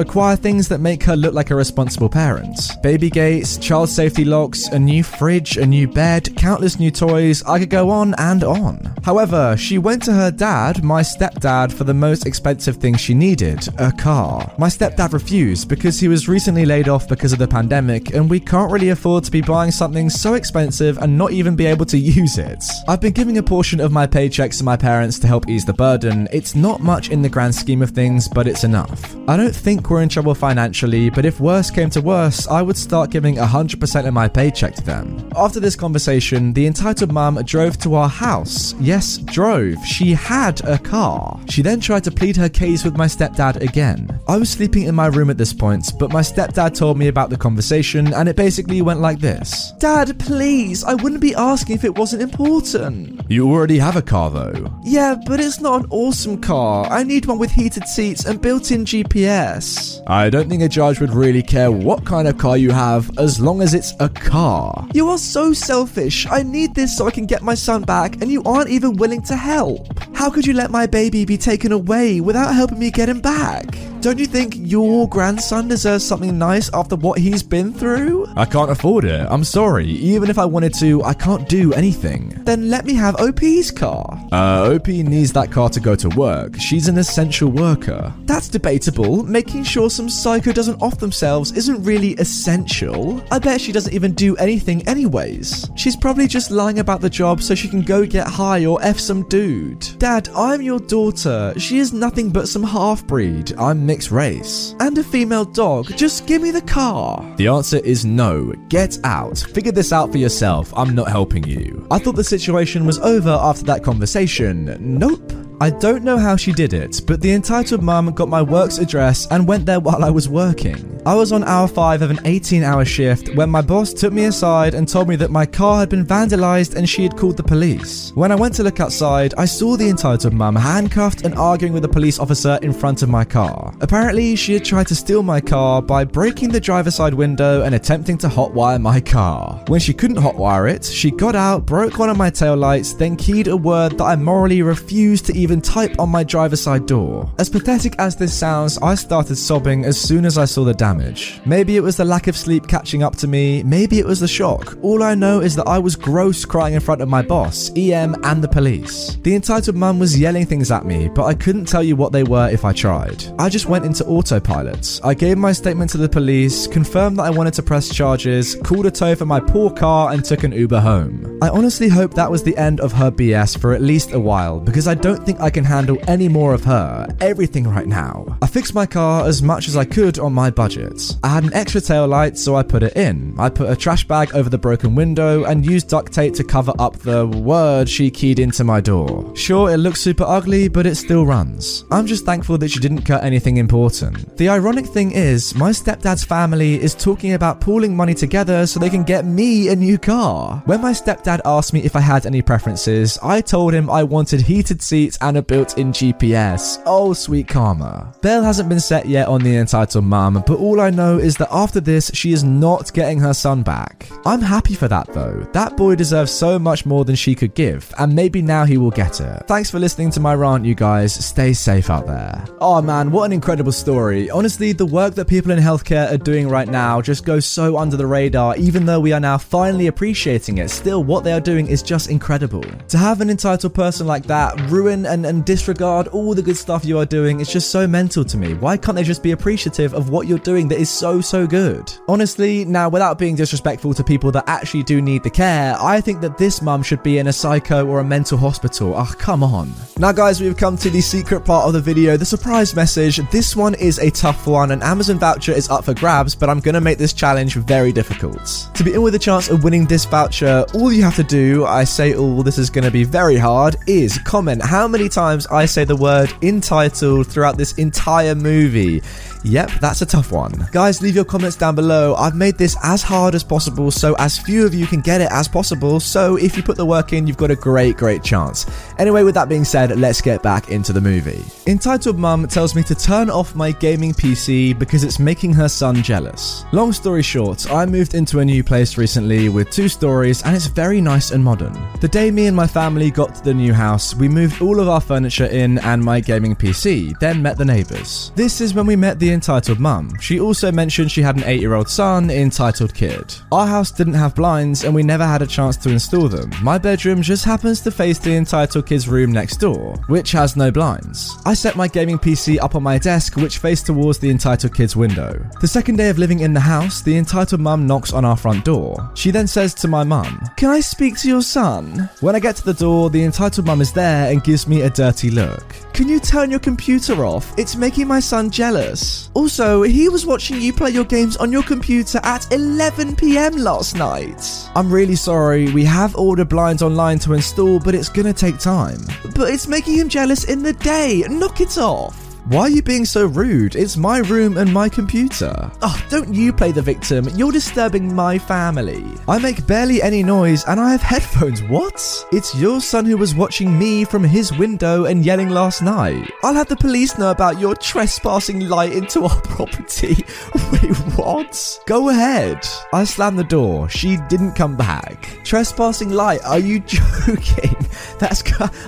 acquire 0.00 0.36
things 0.36 0.68
that 0.68 0.80
make 0.80 1.02
her 1.04 1.16
look 1.16 1.34
like 1.34 1.50
a 1.50 1.54
responsible 1.54 2.08
parent. 2.08 2.58
Baby 2.82 3.10
gates, 3.10 3.58
child 3.58 3.88
safety 3.88 4.24
locks, 4.24 4.68
a 4.68 4.78
new 4.78 5.02
fridge, 5.04 5.58
a 5.58 5.66
new 5.66 5.86
bed, 5.86 6.34
countless 6.36 6.78
new 6.78 6.90
toys, 6.90 7.42
I 7.44 7.58
could 7.58 7.70
go 7.70 7.90
on 7.90 8.14
and 8.18 8.42
on. 8.42 8.94
However, 9.02 9.56
she 9.56 9.78
went 9.78 10.02
to 10.04 10.12
her 10.12 10.30
dad, 10.30 10.82
my 10.82 11.02
stepdad, 11.02 11.72
for 11.72 11.84
the 11.84 11.94
most 11.94 12.26
expensive 12.26 12.76
thing 12.76 12.96
she 12.96 13.14
needed 13.14 13.68
a 13.78 13.92
car. 13.92 14.52
My 14.58 14.68
stepdad 14.68 15.12
refused 15.12 15.68
because 15.68 16.00
he 16.00 16.08
was 16.08 16.28
recently 16.28 16.64
laid 16.64 16.88
off 16.88 17.08
because 17.08 17.32
of 17.32 17.38
the 17.38 17.48
pandemic, 17.48 18.14
and 18.14 18.30
we 18.30 18.40
can't 18.40 18.72
really 18.72 18.90
afford 18.90 19.24
to 19.24 19.30
be 19.30 19.42
buying 19.42 19.70
something 19.70 20.08
so 20.08 20.34
expensive 20.34 20.98
and 20.98 21.16
not 21.18 21.32
even 21.32 21.56
be 21.56 21.66
able 21.66 21.86
to 21.86 21.98
use 22.20 22.38
it. 22.38 22.59
I've 22.88 23.00
been 23.00 23.12
giving 23.12 23.38
a 23.38 23.42
portion 23.42 23.80
of 23.80 23.92
my 23.92 24.06
paychecks 24.06 24.58
to 24.58 24.64
my 24.64 24.76
parents 24.76 25.18
to 25.20 25.26
help 25.26 25.48
ease 25.48 25.64
the 25.64 25.72
burden. 25.72 26.28
It's 26.32 26.54
not 26.54 26.80
much 26.80 27.10
in 27.10 27.22
the 27.22 27.28
grand 27.28 27.54
scheme 27.54 27.82
of 27.82 27.90
things, 27.90 28.28
but 28.28 28.46
it's 28.46 28.64
enough. 28.64 29.16
I 29.28 29.36
don't 29.36 29.54
think 29.54 29.88
we're 29.88 30.02
in 30.02 30.08
trouble 30.08 30.34
financially, 30.34 31.08
but 31.08 31.24
if 31.24 31.40
worse 31.40 31.70
came 31.70 31.88
to 31.90 32.00
worse, 32.00 32.46
I 32.48 32.62
would 32.62 32.76
start 32.76 33.10
giving 33.10 33.36
100% 33.36 34.06
of 34.06 34.14
my 34.14 34.28
paycheck 34.28 34.74
to 34.74 34.82
them. 34.82 35.30
After 35.36 35.60
this 35.60 35.76
conversation, 35.76 36.52
the 36.52 36.66
entitled 36.66 37.12
mum 37.12 37.40
drove 37.44 37.78
to 37.78 37.94
our 37.94 38.08
house. 38.08 38.74
Yes, 38.80 39.18
drove. 39.18 39.76
She 39.86 40.12
had 40.12 40.60
a 40.64 40.78
car. 40.78 41.40
She 41.48 41.62
then 41.62 41.80
tried 41.80 42.04
to 42.04 42.10
plead 42.10 42.36
her 42.36 42.48
case 42.48 42.84
with 42.84 42.96
my 42.96 43.06
stepdad 43.06 43.62
again. 43.62 44.20
I 44.28 44.36
was 44.36 44.50
sleeping 44.50 44.84
in 44.84 44.94
my 44.94 45.06
room 45.06 45.30
at 45.30 45.38
this 45.38 45.52
point, 45.52 45.92
but 45.98 46.12
my 46.12 46.20
stepdad 46.20 46.74
told 46.74 46.98
me 46.98 47.08
about 47.08 47.30
the 47.30 47.36
conversation, 47.36 48.12
and 48.12 48.28
it 48.28 48.36
basically 48.36 48.82
went 48.82 49.00
like 49.00 49.20
this 49.20 49.72
Dad, 49.78 50.18
please, 50.18 50.84
I 50.84 50.94
wouldn't 50.94 51.20
be 51.20 51.34
asking 51.34 51.76
if 51.76 51.84
it 51.84 51.96
wasn't 51.96 52.22
important. 52.22 52.49
Hmm. 52.50 53.20
You 53.28 53.48
already 53.48 53.78
have 53.78 53.94
a 53.94 54.02
car 54.02 54.28
though. 54.28 54.74
Yeah, 54.82 55.14
but 55.24 55.38
it's 55.38 55.60
not 55.60 55.84
an 55.84 55.86
awesome 55.90 56.40
car. 56.40 56.84
I 56.86 57.04
need 57.04 57.26
one 57.26 57.38
with 57.38 57.52
heated 57.52 57.86
seats 57.86 58.24
and 58.24 58.40
built 58.40 58.72
in 58.72 58.84
GPS. 58.84 60.02
I 60.08 60.30
don't 60.30 60.48
think 60.48 60.60
a 60.60 60.68
judge 60.68 60.98
would 61.00 61.14
really 61.14 61.42
care 61.42 61.70
what 61.70 62.04
kind 62.04 62.26
of 62.26 62.38
car 62.38 62.56
you 62.56 62.72
have 62.72 63.16
as 63.18 63.38
long 63.38 63.62
as 63.62 63.72
it's 63.72 63.94
a 64.00 64.08
car. 64.08 64.88
You 64.92 65.08
are 65.10 65.18
so 65.18 65.52
selfish. 65.52 66.26
I 66.26 66.42
need 66.42 66.74
this 66.74 66.96
so 66.96 67.06
I 67.06 67.12
can 67.12 67.26
get 67.26 67.42
my 67.42 67.54
son 67.54 67.82
back, 67.82 68.20
and 68.20 68.32
you 68.32 68.42
aren't 68.42 68.70
even 68.70 68.96
willing 68.96 69.22
to 69.22 69.36
help. 69.36 69.86
How 70.12 70.28
could 70.28 70.44
you 70.44 70.52
let 70.52 70.72
my 70.72 70.86
baby 70.86 71.24
be 71.24 71.38
taken 71.38 71.70
away 71.70 72.20
without 72.20 72.52
helping 72.52 72.80
me 72.80 72.90
get 72.90 73.08
him 73.08 73.20
back? 73.20 73.76
Don't 74.00 74.18
you 74.18 74.24
think 74.24 74.54
your 74.56 75.06
grandson 75.10 75.68
deserves 75.68 76.06
something 76.06 76.38
nice 76.38 76.70
after 76.72 76.96
what 76.96 77.18
he's 77.18 77.42
been 77.42 77.74
through? 77.74 78.26
I 78.34 78.46
can't 78.46 78.70
afford 78.70 79.04
it. 79.04 79.26
I'm 79.28 79.44
sorry. 79.44 79.88
Even 79.88 80.30
if 80.30 80.38
I 80.38 80.46
wanted 80.46 80.72
to, 80.76 81.04
I 81.04 81.12
can't 81.12 81.46
do 81.50 81.74
anything. 81.74 82.30
Then 82.44 82.70
let 82.70 82.86
me 82.86 82.94
have 82.94 83.14
OP's 83.20 83.70
car. 83.70 84.18
Uh, 84.32 84.72
OP 84.74 84.88
needs 84.88 85.34
that 85.34 85.52
car 85.52 85.68
to 85.68 85.80
go 85.80 85.94
to 85.96 86.08
work. 86.10 86.56
She's 86.58 86.88
an 86.88 86.96
essential 86.96 87.50
worker. 87.50 88.10
That's 88.24 88.48
debatable. 88.48 89.22
Making 89.22 89.64
sure 89.64 89.90
some 89.90 90.08
psycho 90.08 90.52
doesn't 90.52 90.80
off 90.80 90.98
themselves 90.98 91.52
isn't 91.52 91.84
really 91.84 92.14
essential. 92.14 93.22
I 93.30 93.38
bet 93.38 93.60
she 93.60 93.70
doesn't 93.70 93.92
even 93.92 94.14
do 94.14 94.34
anything 94.36 94.86
anyways. 94.88 95.68
She's 95.76 95.94
probably 95.96 96.26
just 96.26 96.50
lying 96.50 96.78
about 96.78 97.02
the 97.02 97.10
job 97.10 97.42
so 97.42 97.54
she 97.54 97.68
can 97.68 97.82
go 97.82 98.06
get 98.06 98.26
high 98.26 98.64
or 98.64 98.82
F 98.82 98.98
some 98.98 99.28
dude. 99.28 99.86
Dad, 99.98 100.30
I'm 100.34 100.62
your 100.62 100.80
daughter. 100.80 101.52
She 101.58 101.78
is 101.78 101.92
nothing 101.92 102.30
but 102.30 102.48
some 102.48 102.62
half 102.62 103.06
breed. 103.06 103.52
I'm 103.58 103.89
mixed 103.90 104.12
race. 104.12 104.76
And 104.78 104.96
a 104.98 105.02
female 105.02 105.44
dog. 105.44 105.86
Just 105.96 106.28
give 106.28 106.40
me 106.42 106.52
the 106.52 106.62
car. 106.62 107.26
The 107.38 107.48
answer 107.48 107.78
is 107.78 108.04
no. 108.04 108.52
Get 108.68 108.98
out. 109.02 109.38
Figure 109.38 109.72
this 109.72 109.92
out 109.92 110.12
for 110.12 110.18
yourself. 110.18 110.72
I'm 110.76 110.94
not 110.94 111.08
helping 111.08 111.42
you. 111.42 111.88
I 111.90 111.98
thought 111.98 112.14
the 112.14 112.22
situation 112.22 112.86
was 112.86 113.00
over 113.00 113.30
after 113.30 113.64
that 113.64 113.82
conversation. 113.82 114.76
Nope. 114.78 115.32
I 115.62 115.68
don't 115.68 116.04
know 116.04 116.16
how 116.16 116.36
she 116.36 116.52
did 116.54 116.72
it, 116.72 117.02
but 117.06 117.20
the 117.20 117.32
entitled 117.32 117.82
mum 117.82 118.12
got 118.12 118.30
my 118.30 118.40
work's 118.40 118.78
address 118.78 119.26
and 119.30 119.46
went 119.46 119.66
there 119.66 119.78
while 119.78 120.02
I 120.02 120.08
was 120.08 120.26
working. 120.26 120.90
I 121.04 121.14
was 121.14 121.32
on 121.32 121.44
hour 121.44 121.68
5 121.68 122.00
of 122.00 122.10
an 122.10 122.20
18 122.24 122.62
hour 122.62 122.84
shift 122.84 123.34
when 123.34 123.50
my 123.50 123.60
boss 123.60 123.92
took 123.92 124.12
me 124.12 124.24
aside 124.24 124.74
and 124.74 124.88
told 124.88 125.08
me 125.08 125.16
that 125.16 125.30
my 125.30 125.44
car 125.44 125.78
had 125.78 125.88
been 125.88 126.04
vandalized 126.04 126.76
and 126.76 126.88
she 126.88 127.02
had 127.02 127.16
called 127.16 127.36
the 127.36 127.42
police. 127.42 128.10
When 128.14 128.32
I 128.32 128.36
went 128.36 128.54
to 128.54 128.62
look 128.62 128.80
outside, 128.80 129.34
I 129.36 129.44
saw 129.44 129.76
the 129.76 129.88
entitled 129.88 130.32
mum 130.32 130.56
handcuffed 130.56 131.24
and 131.24 131.34
arguing 131.34 131.74
with 131.74 131.84
a 131.84 131.88
police 131.88 132.18
officer 132.18 132.58
in 132.62 132.72
front 132.72 133.02
of 133.02 133.10
my 133.10 133.24
car. 133.24 133.74
Apparently, 133.80 134.36
she 134.36 134.54
had 134.54 134.64
tried 134.64 134.88
to 134.88 134.94
steal 134.94 135.22
my 135.22 135.40
car 135.40 135.82
by 135.82 136.04
breaking 136.04 136.50
the 136.50 136.60
driver's 136.60 136.94
side 136.94 137.14
window 137.14 137.62
and 137.62 137.74
attempting 137.74 138.16
to 138.18 138.28
hotwire 138.28 138.80
my 138.80 139.00
car. 139.00 139.62
When 139.68 139.80
she 139.80 139.92
couldn't 139.92 140.18
hotwire 140.18 140.70
it, 140.70 140.84
she 140.84 141.10
got 141.10 141.34
out, 141.34 141.66
broke 141.66 141.98
one 141.98 142.10
of 142.10 142.16
my 142.16 142.30
taillights, 142.30 142.96
then 142.96 143.16
keyed 143.16 143.48
a 143.48 143.56
word 143.56 143.98
that 143.98 144.04
I 144.04 144.16
morally 144.16 144.62
refused 144.62 145.26
to 145.26 145.34
even 145.34 145.49
type 145.58 145.98
on 145.98 146.10
my 146.10 146.22
driver's 146.22 146.60
side 146.60 146.84
door. 146.84 147.32
As 147.38 147.48
pathetic 147.48 147.94
as 147.98 148.14
this 148.14 148.34
sounds, 148.34 148.76
I 148.82 148.94
started 148.94 149.36
sobbing 149.36 149.86
as 149.86 149.98
soon 149.98 150.26
as 150.26 150.36
I 150.36 150.44
saw 150.44 150.64
the 150.64 150.74
damage. 150.74 151.40
Maybe 151.46 151.76
it 151.78 151.82
was 151.82 151.96
the 151.96 152.04
lack 152.04 152.26
of 152.26 152.36
sleep 152.36 152.66
catching 152.68 153.02
up 153.02 153.16
to 153.16 153.26
me, 153.26 153.62
maybe 153.62 153.98
it 153.98 154.04
was 154.04 154.20
the 154.20 154.28
shock. 154.28 154.76
All 154.82 155.02
I 155.02 155.14
know 155.14 155.40
is 155.40 155.56
that 155.56 155.66
I 155.66 155.78
was 155.78 155.96
gross 155.96 156.44
crying 156.44 156.74
in 156.74 156.80
front 156.80 157.00
of 157.00 157.08
my 157.08 157.22
boss, 157.22 157.70
EM, 157.74 158.14
and 158.24 158.44
the 158.44 158.48
police. 158.48 159.16
The 159.22 159.34
entitled 159.34 159.76
mum 159.76 159.98
was 159.98 160.18
yelling 160.18 160.44
things 160.44 160.70
at 160.70 160.84
me, 160.84 161.08
but 161.08 161.24
I 161.24 161.32
couldn't 161.32 161.64
tell 161.64 161.82
you 161.82 161.96
what 161.96 162.12
they 162.12 162.24
were 162.24 162.50
if 162.50 162.66
I 162.66 162.72
tried. 162.72 163.24
I 163.38 163.48
just 163.48 163.66
went 163.66 163.86
into 163.86 164.04
autopilot. 164.04 165.00
I 165.02 165.14
gave 165.14 165.38
my 165.38 165.52
statement 165.52 165.90
to 165.92 165.98
the 165.98 166.08
police, 166.08 166.66
confirmed 166.66 167.18
that 167.18 167.24
I 167.24 167.30
wanted 167.30 167.54
to 167.54 167.62
press 167.62 167.88
charges, 167.88 168.56
called 168.56 168.84
a 168.84 168.90
tow 168.90 169.14
for 169.14 169.24
my 169.24 169.40
poor 169.40 169.70
car, 169.70 170.12
and 170.12 170.22
took 170.22 170.44
an 170.44 170.52
Uber 170.52 170.80
home. 170.80 171.38
I 171.40 171.48
honestly 171.48 171.88
hope 171.88 172.12
that 172.14 172.30
was 172.30 172.42
the 172.42 172.56
end 172.58 172.80
of 172.80 172.92
her 172.92 173.10
BS 173.10 173.58
for 173.58 173.72
at 173.72 173.80
least 173.80 174.12
a 174.12 174.20
while, 174.20 174.60
because 174.60 174.86
I 174.86 174.94
don't 174.94 175.24
think 175.24 175.39
I 175.40 175.50
can 175.50 175.64
handle 175.64 175.98
any 176.06 176.28
more 176.28 176.54
of 176.54 176.64
her, 176.64 177.06
everything 177.20 177.66
right 177.66 177.86
now. 177.86 178.38
I 178.42 178.46
fixed 178.46 178.74
my 178.74 178.86
car 178.86 179.26
as 179.26 179.42
much 179.42 179.68
as 179.68 179.76
I 179.76 179.84
could 179.84 180.18
on 180.18 180.32
my 180.32 180.50
budget. 180.50 181.16
I 181.22 181.28
had 181.28 181.44
an 181.44 181.54
extra 181.54 181.80
tail 181.80 182.06
light, 182.06 182.38
so 182.38 182.56
I 182.56 182.62
put 182.62 182.82
it 182.82 182.96
in. 182.96 183.34
I 183.38 183.48
put 183.48 183.70
a 183.70 183.76
trash 183.76 184.04
bag 184.06 184.34
over 184.34 184.50
the 184.50 184.58
broken 184.58 184.94
window 184.94 185.44
and 185.44 185.64
used 185.64 185.88
duct 185.88 186.12
tape 186.12 186.34
to 186.34 186.44
cover 186.44 186.72
up 186.78 186.98
the 186.98 187.26
word 187.26 187.88
she 187.88 188.10
keyed 188.10 188.38
into 188.38 188.64
my 188.64 188.80
door. 188.80 189.34
Sure, 189.36 189.70
it 189.70 189.78
looks 189.78 190.00
super 190.00 190.24
ugly, 190.24 190.68
but 190.68 190.86
it 190.86 190.96
still 190.96 191.26
runs. 191.26 191.84
I'm 191.90 192.06
just 192.06 192.24
thankful 192.24 192.58
that 192.58 192.70
she 192.70 192.80
didn't 192.80 193.02
cut 193.02 193.24
anything 193.24 193.56
important. 193.56 194.36
The 194.36 194.48
ironic 194.48 194.86
thing 194.86 195.12
is, 195.12 195.54
my 195.54 195.70
stepdad's 195.70 196.24
family 196.24 196.80
is 196.80 196.94
talking 196.94 197.32
about 197.32 197.60
pooling 197.60 197.96
money 197.96 198.14
together 198.14 198.66
so 198.66 198.78
they 198.78 198.90
can 198.90 199.04
get 199.04 199.24
me 199.24 199.68
a 199.68 199.76
new 199.76 199.98
car. 199.98 200.62
When 200.66 200.80
my 200.80 200.92
stepdad 200.92 201.40
asked 201.44 201.72
me 201.72 201.80
if 201.80 201.96
I 201.96 202.00
had 202.00 202.26
any 202.26 202.42
preferences, 202.42 203.18
I 203.22 203.40
told 203.40 203.72
him 203.72 203.88
I 203.90 204.02
wanted 204.02 204.42
heated 204.42 204.82
seats 204.82 205.18
and 205.20 205.29
a 205.36 205.42
built 205.42 205.78
in 205.78 205.92
GPS. 205.92 206.82
Oh, 206.86 207.12
sweet 207.12 207.48
karma. 207.48 208.14
Belle 208.22 208.42
hasn't 208.42 208.68
been 208.68 208.80
set 208.80 209.06
yet 209.06 209.28
on 209.28 209.42
the 209.42 209.56
entitled 209.56 210.04
mum, 210.04 210.42
but 210.46 210.58
all 210.58 210.80
I 210.80 210.90
know 210.90 211.18
is 211.18 211.36
that 211.36 211.48
after 211.50 211.80
this, 211.80 212.10
she 212.14 212.32
is 212.32 212.44
not 212.44 212.92
getting 212.92 213.18
her 213.20 213.34
son 213.34 213.62
back. 213.62 214.08
I'm 214.24 214.40
happy 214.40 214.74
for 214.74 214.88
that 214.88 215.12
though. 215.12 215.46
That 215.52 215.76
boy 215.76 215.94
deserves 215.94 216.32
so 216.32 216.58
much 216.58 216.86
more 216.86 217.04
than 217.04 217.16
she 217.16 217.34
could 217.34 217.54
give, 217.54 217.92
and 217.98 218.14
maybe 218.14 218.42
now 218.42 218.64
he 218.64 218.78
will 218.78 218.90
get 218.90 219.20
it. 219.20 219.44
Thanks 219.46 219.70
for 219.70 219.78
listening 219.78 220.10
to 220.12 220.20
my 220.20 220.34
rant, 220.34 220.64
you 220.64 220.74
guys. 220.74 221.12
Stay 221.12 221.52
safe 221.52 221.90
out 221.90 222.06
there. 222.06 222.44
Oh 222.60 222.80
man, 222.82 223.10
what 223.10 223.24
an 223.24 223.32
incredible 223.32 223.72
story. 223.72 224.30
Honestly, 224.30 224.72
the 224.72 224.86
work 224.86 225.14
that 225.14 225.28
people 225.28 225.50
in 225.50 225.58
healthcare 225.58 226.12
are 226.12 226.18
doing 226.18 226.48
right 226.48 226.68
now 226.68 227.00
just 227.00 227.24
goes 227.24 227.46
so 227.46 227.78
under 227.78 227.96
the 227.96 228.06
radar, 228.06 228.56
even 228.56 228.86
though 228.86 229.00
we 229.00 229.12
are 229.12 229.20
now 229.20 229.38
finally 229.38 229.86
appreciating 229.86 230.58
it. 230.58 230.70
Still, 230.70 231.04
what 231.04 231.24
they 231.24 231.32
are 231.32 231.40
doing 231.40 231.66
is 231.66 231.82
just 231.82 232.10
incredible. 232.10 232.64
To 232.88 232.98
have 232.98 233.20
an 233.20 233.30
entitled 233.30 233.74
person 233.74 234.06
like 234.06 234.24
that 234.26 234.58
ruin 234.70 235.06
and, 235.20 235.36
and 235.36 235.44
disregard 235.44 236.08
all 236.08 236.34
the 236.34 236.42
good 236.42 236.56
stuff 236.56 236.84
you 236.84 236.98
are 236.98 237.04
doing, 237.04 237.40
it's 237.40 237.52
just 237.52 237.70
so 237.70 237.86
mental 237.86 238.24
to 238.24 238.36
me. 238.36 238.54
Why 238.54 238.76
can't 238.76 238.96
they 238.96 239.02
just 239.02 239.22
be 239.22 239.32
appreciative 239.32 239.94
of 239.94 240.10
what 240.10 240.26
you're 240.26 240.38
doing 240.38 240.68
that 240.68 240.78
is 240.78 240.88
so, 240.88 241.20
so 241.20 241.46
good? 241.46 241.92
Honestly, 242.08 242.64
now 242.64 242.88
without 242.88 243.18
being 243.18 243.36
disrespectful 243.36 243.94
to 243.94 244.04
people 244.04 244.30
that 244.32 244.44
actually 244.46 244.82
do 244.82 245.02
need 245.02 245.22
the 245.22 245.30
care, 245.30 245.76
I 245.80 246.00
think 246.00 246.20
that 246.22 246.38
this 246.38 246.62
mum 246.62 246.82
should 246.82 247.02
be 247.02 247.18
in 247.18 247.26
a 247.26 247.32
psycho 247.32 247.86
or 247.86 248.00
a 248.00 248.04
mental 248.04 248.38
hospital. 248.38 248.94
Oh, 248.96 249.12
come 249.18 249.42
on. 249.42 249.72
Now, 249.98 250.12
guys, 250.12 250.40
we've 250.40 250.56
come 250.56 250.76
to 250.78 250.90
the 250.90 251.00
secret 251.00 251.44
part 251.44 251.66
of 251.66 251.72
the 251.72 251.80
video, 251.80 252.16
the 252.16 252.24
surprise 252.24 252.74
message. 252.74 253.18
This 253.30 253.54
one 253.54 253.74
is 253.74 253.98
a 253.98 254.10
tough 254.10 254.46
one. 254.46 254.70
An 254.70 254.82
Amazon 254.82 255.18
voucher 255.18 255.52
is 255.52 255.68
up 255.68 255.84
for 255.84 255.94
grabs, 255.94 256.34
but 256.34 256.48
I'm 256.48 256.60
gonna 256.60 256.80
make 256.80 256.98
this 256.98 257.12
challenge 257.12 257.56
very 257.56 257.92
difficult. 257.92 258.68
To 258.74 258.84
be 258.84 258.94
in 258.94 259.02
with 259.02 259.14
a 259.14 259.18
chance 259.18 259.50
of 259.50 259.64
winning 259.64 259.86
this 259.86 260.04
voucher, 260.04 260.64
all 260.74 260.92
you 260.92 261.02
have 261.02 261.16
to 261.16 261.24
do, 261.24 261.66
I 261.66 261.84
say 261.84 262.14
all, 262.14 262.42
this 262.42 262.58
is 262.58 262.70
gonna 262.70 262.90
be 262.90 263.04
very 263.04 263.36
hard, 263.36 263.76
is 263.86 264.18
comment 264.18 264.62
how 264.62 264.86
many 264.86 264.99
times 265.08 265.46
I 265.46 265.66
say 265.66 265.84
the 265.84 265.96
word 265.96 266.32
entitled 266.42 267.26
throughout 267.26 267.56
this 267.56 267.72
entire 267.74 268.34
movie. 268.34 269.02
Yep, 269.42 269.70
that's 269.80 270.02
a 270.02 270.06
tough 270.06 270.32
one. 270.32 270.68
Guys, 270.72 271.00
leave 271.00 271.14
your 271.14 271.24
comments 271.24 271.56
down 271.56 271.74
below. 271.74 272.14
I've 272.14 272.34
made 272.34 272.56
this 272.58 272.76
as 272.82 273.02
hard 273.02 273.34
as 273.34 273.42
possible 273.42 273.90
so 273.90 274.14
as 274.18 274.38
few 274.38 274.66
of 274.66 274.74
you 274.74 274.86
can 274.86 275.00
get 275.00 275.20
it 275.20 275.30
as 275.30 275.48
possible. 275.48 276.00
So 276.00 276.36
if 276.36 276.56
you 276.56 276.62
put 276.62 276.76
the 276.76 276.84
work 276.84 277.12
in, 277.12 277.26
you've 277.26 277.36
got 277.36 277.50
a 277.50 277.56
great, 277.56 277.96
great 277.96 278.22
chance. 278.22 278.66
Anyway, 278.98 279.22
with 279.22 279.34
that 279.34 279.48
being 279.48 279.64
said, 279.64 279.98
let's 279.98 280.20
get 280.20 280.42
back 280.42 280.70
into 280.70 280.92
the 280.92 281.00
movie. 281.00 281.42
Entitled 281.66 282.18
Mum 282.18 282.46
tells 282.48 282.74
me 282.74 282.82
to 282.84 282.94
turn 282.94 283.30
off 283.30 283.54
my 283.54 283.72
gaming 283.72 284.12
PC 284.12 284.78
because 284.78 285.04
it's 285.04 285.18
making 285.18 285.52
her 285.54 285.68
son 285.68 286.02
jealous. 286.02 286.64
Long 286.72 286.92
story 286.92 287.22
short, 287.22 287.70
I 287.70 287.86
moved 287.86 288.14
into 288.14 288.40
a 288.40 288.44
new 288.44 288.62
place 288.62 288.98
recently 288.98 289.48
with 289.48 289.70
two 289.70 289.88
stories 289.88 290.42
and 290.42 290.54
it's 290.54 290.66
very 290.66 291.00
nice 291.00 291.30
and 291.30 291.42
modern. 291.42 291.76
The 292.00 292.08
day 292.08 292.30
me 292.30 292.46
and 292.46 292.56
my 292.56 292.66
family 292.66 293.10
got 293.10 293.34
to 293.36 293.42
the 293.42 293.54
new 293.54 293.72
house, 293.72 294.14
we 294.14 294.28
moved 294.28 294.60
all 294.60 294.80
of 294.80 294.88
our 294.88 295.00
furniture 295.00 295.46
in 295.46 295.78
and 295.78 296.02
my 296.04 296.20
gaming 296.20 296.54
PC, 296.54 297.18
then 297.20 297.42
met 297.42 297.56
the 297.56 297.64
neighbours. 297.64 298.32
This 298.34 298.60
is 298.60 298.74
when 298.74 298.86
we 298.86 298.96
met 298.96 299.18
the 299.18 299.29
entitled 299.32 299.80
mum. 299.80 300.18
She 300.20 300.40
also 300.40 300.70
mentioned 300.72 301.10
she 301.10 301.22
had 301.22 301.36
an 301.36 301.44
8 301.44 301.60
year 301.60 301.74
old 301.74 301.88
son, 301.88 302.30
entitled 302.30 302.94
kid. 302.94 303.34
Our 303.52 303.66
house 303.66 303.90
didn't 303.90 304.14
have 304.14 304.34
blinds 304.34 304.84
and 304.84 304.94
we 304.94 305.02
never 305.02 305.26
had 305.26 305.42
a 305.42 305.46
chance 305.46 305.76
to 305.78 305.90
install 305.90 306.28
them. 306.28 306.50
My 306.62 306.78
bedroom 306.78 307.22
just 307.22 307.44
happens 307.44 307.80
to 307.82 307.90
face 307.90 308.18
the 308.18 308.34
entitled 308.34 308.86
kid's 308.86 309.08
room 309.08 309.32
next 309.32 309.56
door, 309.56 309.96
which 310.06 310.32
has 310.32 310.56
no 310.56 310.70
blinds. 310.70 311.36
I 311.44 311.54
set 311.54 311.76
my 311.76 311.88
gaming 311.88 312.18
PC 312.18 312.58
up 312.60 312.74
on 312.74 312.82
my 312.82 312.98
desk, 312.98 313.36
which 313.36 313.58
faced 313.58 313.86
towards 313.86 314.18
the 314.18 314.30
entitled 314.30 314.74
kid's 314.74 314.96
window. 314.96 315.44
The 315.60 315.68
second 315.68 315.96
day 315.96 316.08
of 316.08 316.18
living 316.18 316.40
in 316.40 316.54
the 316.54 316.60
house, 316.60 317.02
the 317.02 317.16
entitled 317.16 317.60
mum 317.60 317.86
knocks 317.86 318.12
on 318.12 318.24
our 318.24 318.36
front 318.36 318.64
door. 318.64 319.10
She 319.14 319.30
then 319.30 319.46
says 319.46 319.74
to 319.74 319.88
my 319.88 320.04
mum, 320.04 320.40
Can 320.56 320.70
I 320.70 320.80
speak 320.80 321.18
to 321.18 321.28
your 321.28 321.42
son? 321.42 322.08
When 322.20 322.34
I 322.34 322.40
get 322.40 322.56
to 322.56 322.64
the 322.64 322.74
door, 322.74 323.10
the 323.10 323.24
entitled 323.24 323.66
mum 323.66 323.80
is 323.80 323.92
there 323.92 324.30
and 324.30 324.42
gives 324.42 324.66
me 324.66 324.82
a 324.82 324.90
dirty 324.90 325.30
look. 325.30 325.64
Can 325.92 326.08
you 326.08 326.20
turn 326.20 326.50
your 326.50 326.60
computer 326.60 327.24
off? 327.24 327.52
It's 327.58 327.76
making 327.76 328.08
my 328.08 328.20
son 328.20 328.50
jealous. 328.50 329.19
Also, 329.34 329.82
he 329.82 330.08
was 330.08 330.26
watching 330.26 330.60
you 330.60 330.72
play 330.72 330.90
your 330.90 331.04
games 331.04 331.36
on 331.36 331.52
your 331.52 331.62
computer 331.62 332.20
at 332.22 332.52
11 332.52 333.16
pm 333.16 333.56
last 333.56 333.96
night. 333.96 334.42
I'm 334.74 334.90
really 334.90 335.16
sorry, 335.16 335.72
we 335.72 335.84
have 335.84 336.16
ordered 336.16 336.48
blinds 336.48 336.82
online 336.82 337.18
to 337.20 337.34
install, 337.34 337.78
but 337.80 337.94
it's 337.94 338.08
gonna 338.08 338.32
take 338.32 338.58
time. 338.58 339.00
But 339.34 339.50
it's 339.50 339.68
making 339.68 339.96
him 339.96 340.08
jealous 340.08 340.44
in 340.44 340.62
the 340.62 340.72
day. 340.72 341.24
Knock 341.28 341.60
it 341.60 341.78
off. 341.78 342.29
Why 342.46 342.62
are 342.62 342.70
you 342.70 342.82
being 342.82 343.04
so 343.04 343.26
rude? 343.26 343.76
It's 343.76 343.96
my 343.96 344.18
room 344.18 344.56
and 344.56 344.72
my 344.72 344.88
computer. 344.88 345.70
Oh, 345.82 346.06
don't 346.08 346.34
you 346.34 346.52
play 346.52 346.72
the 346.72 346.82
victim. 346.82 347.28
You're 347.34 347.52
disturbing 347.52 348.12
my 348.12 348.38
family. 348.38 349.04
I 349.28 349.38
make 349.38 349.66
barely 349.68 350.02
any 350.02 350.24
noise 350.24 350.64
and 350.64 350.80
I 350.80 350.90
have 350.90 351.02
headphones. 351.02 351.62
What? 351.62 352.00
It's 352.32 352.54
your 352.56 352.80
son 352.80 353.04
who 353.04 353.16
was 353.16 353.34
watching 353.36 353.78
me 353.78 354.04
from 354.04 354.24
his 354.24 354.52
window 354.56 355.04
and 355.04 355.24
yelling 355.24 355.50
last 355.50 355.80
night. 355.82 356.28
I'll 356.42 356.54
have 356.54 356.68
the 356.68 356.76
police 356.76 357.16
know 357.18 357.30
about 357.30 357.60
your 357.60 357.76
trespassing 357.76 358.68
light 358.68 358.92
into 358.94 359.24
our 359.24 359.40
property. 359.42 360.24
Wait, 360.72 360.96
what? 361.16 361.80
Go 361.86 362.08
ahead. 362.08 362.66
I 362.92 363.04
slammed 363.04 363.38
the 363.38 363.44
door. 363.44 363.88
She 363.88 364.16
didn't 364.28 364.54
come 364.54 364.76
back. 364.76 365.38
Trespassing 365.44 366.10
light? 366.10 366.40
Are 366.44 366.58
you 366.58 366.80
joking? 366.86 367.76
That's. 368.18 368.42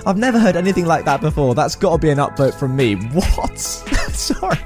I've 0.05 0.17
never 0.17 0.37
heard 0.39 0.55
anything 0.55 0.85
like 0.85 1.05
that 1.05 1.21
before. 1.21 1.55
That's 1.55 1.75
got 1.75 1.93
to 1.93 1.97
be 1.97 2.09
an 2.09 2.17
upvote 2.17 2.53
from 2.55 2.75
me. 2.75 2.95
What? 2.95 3.42
Sorry. 3.55 4.57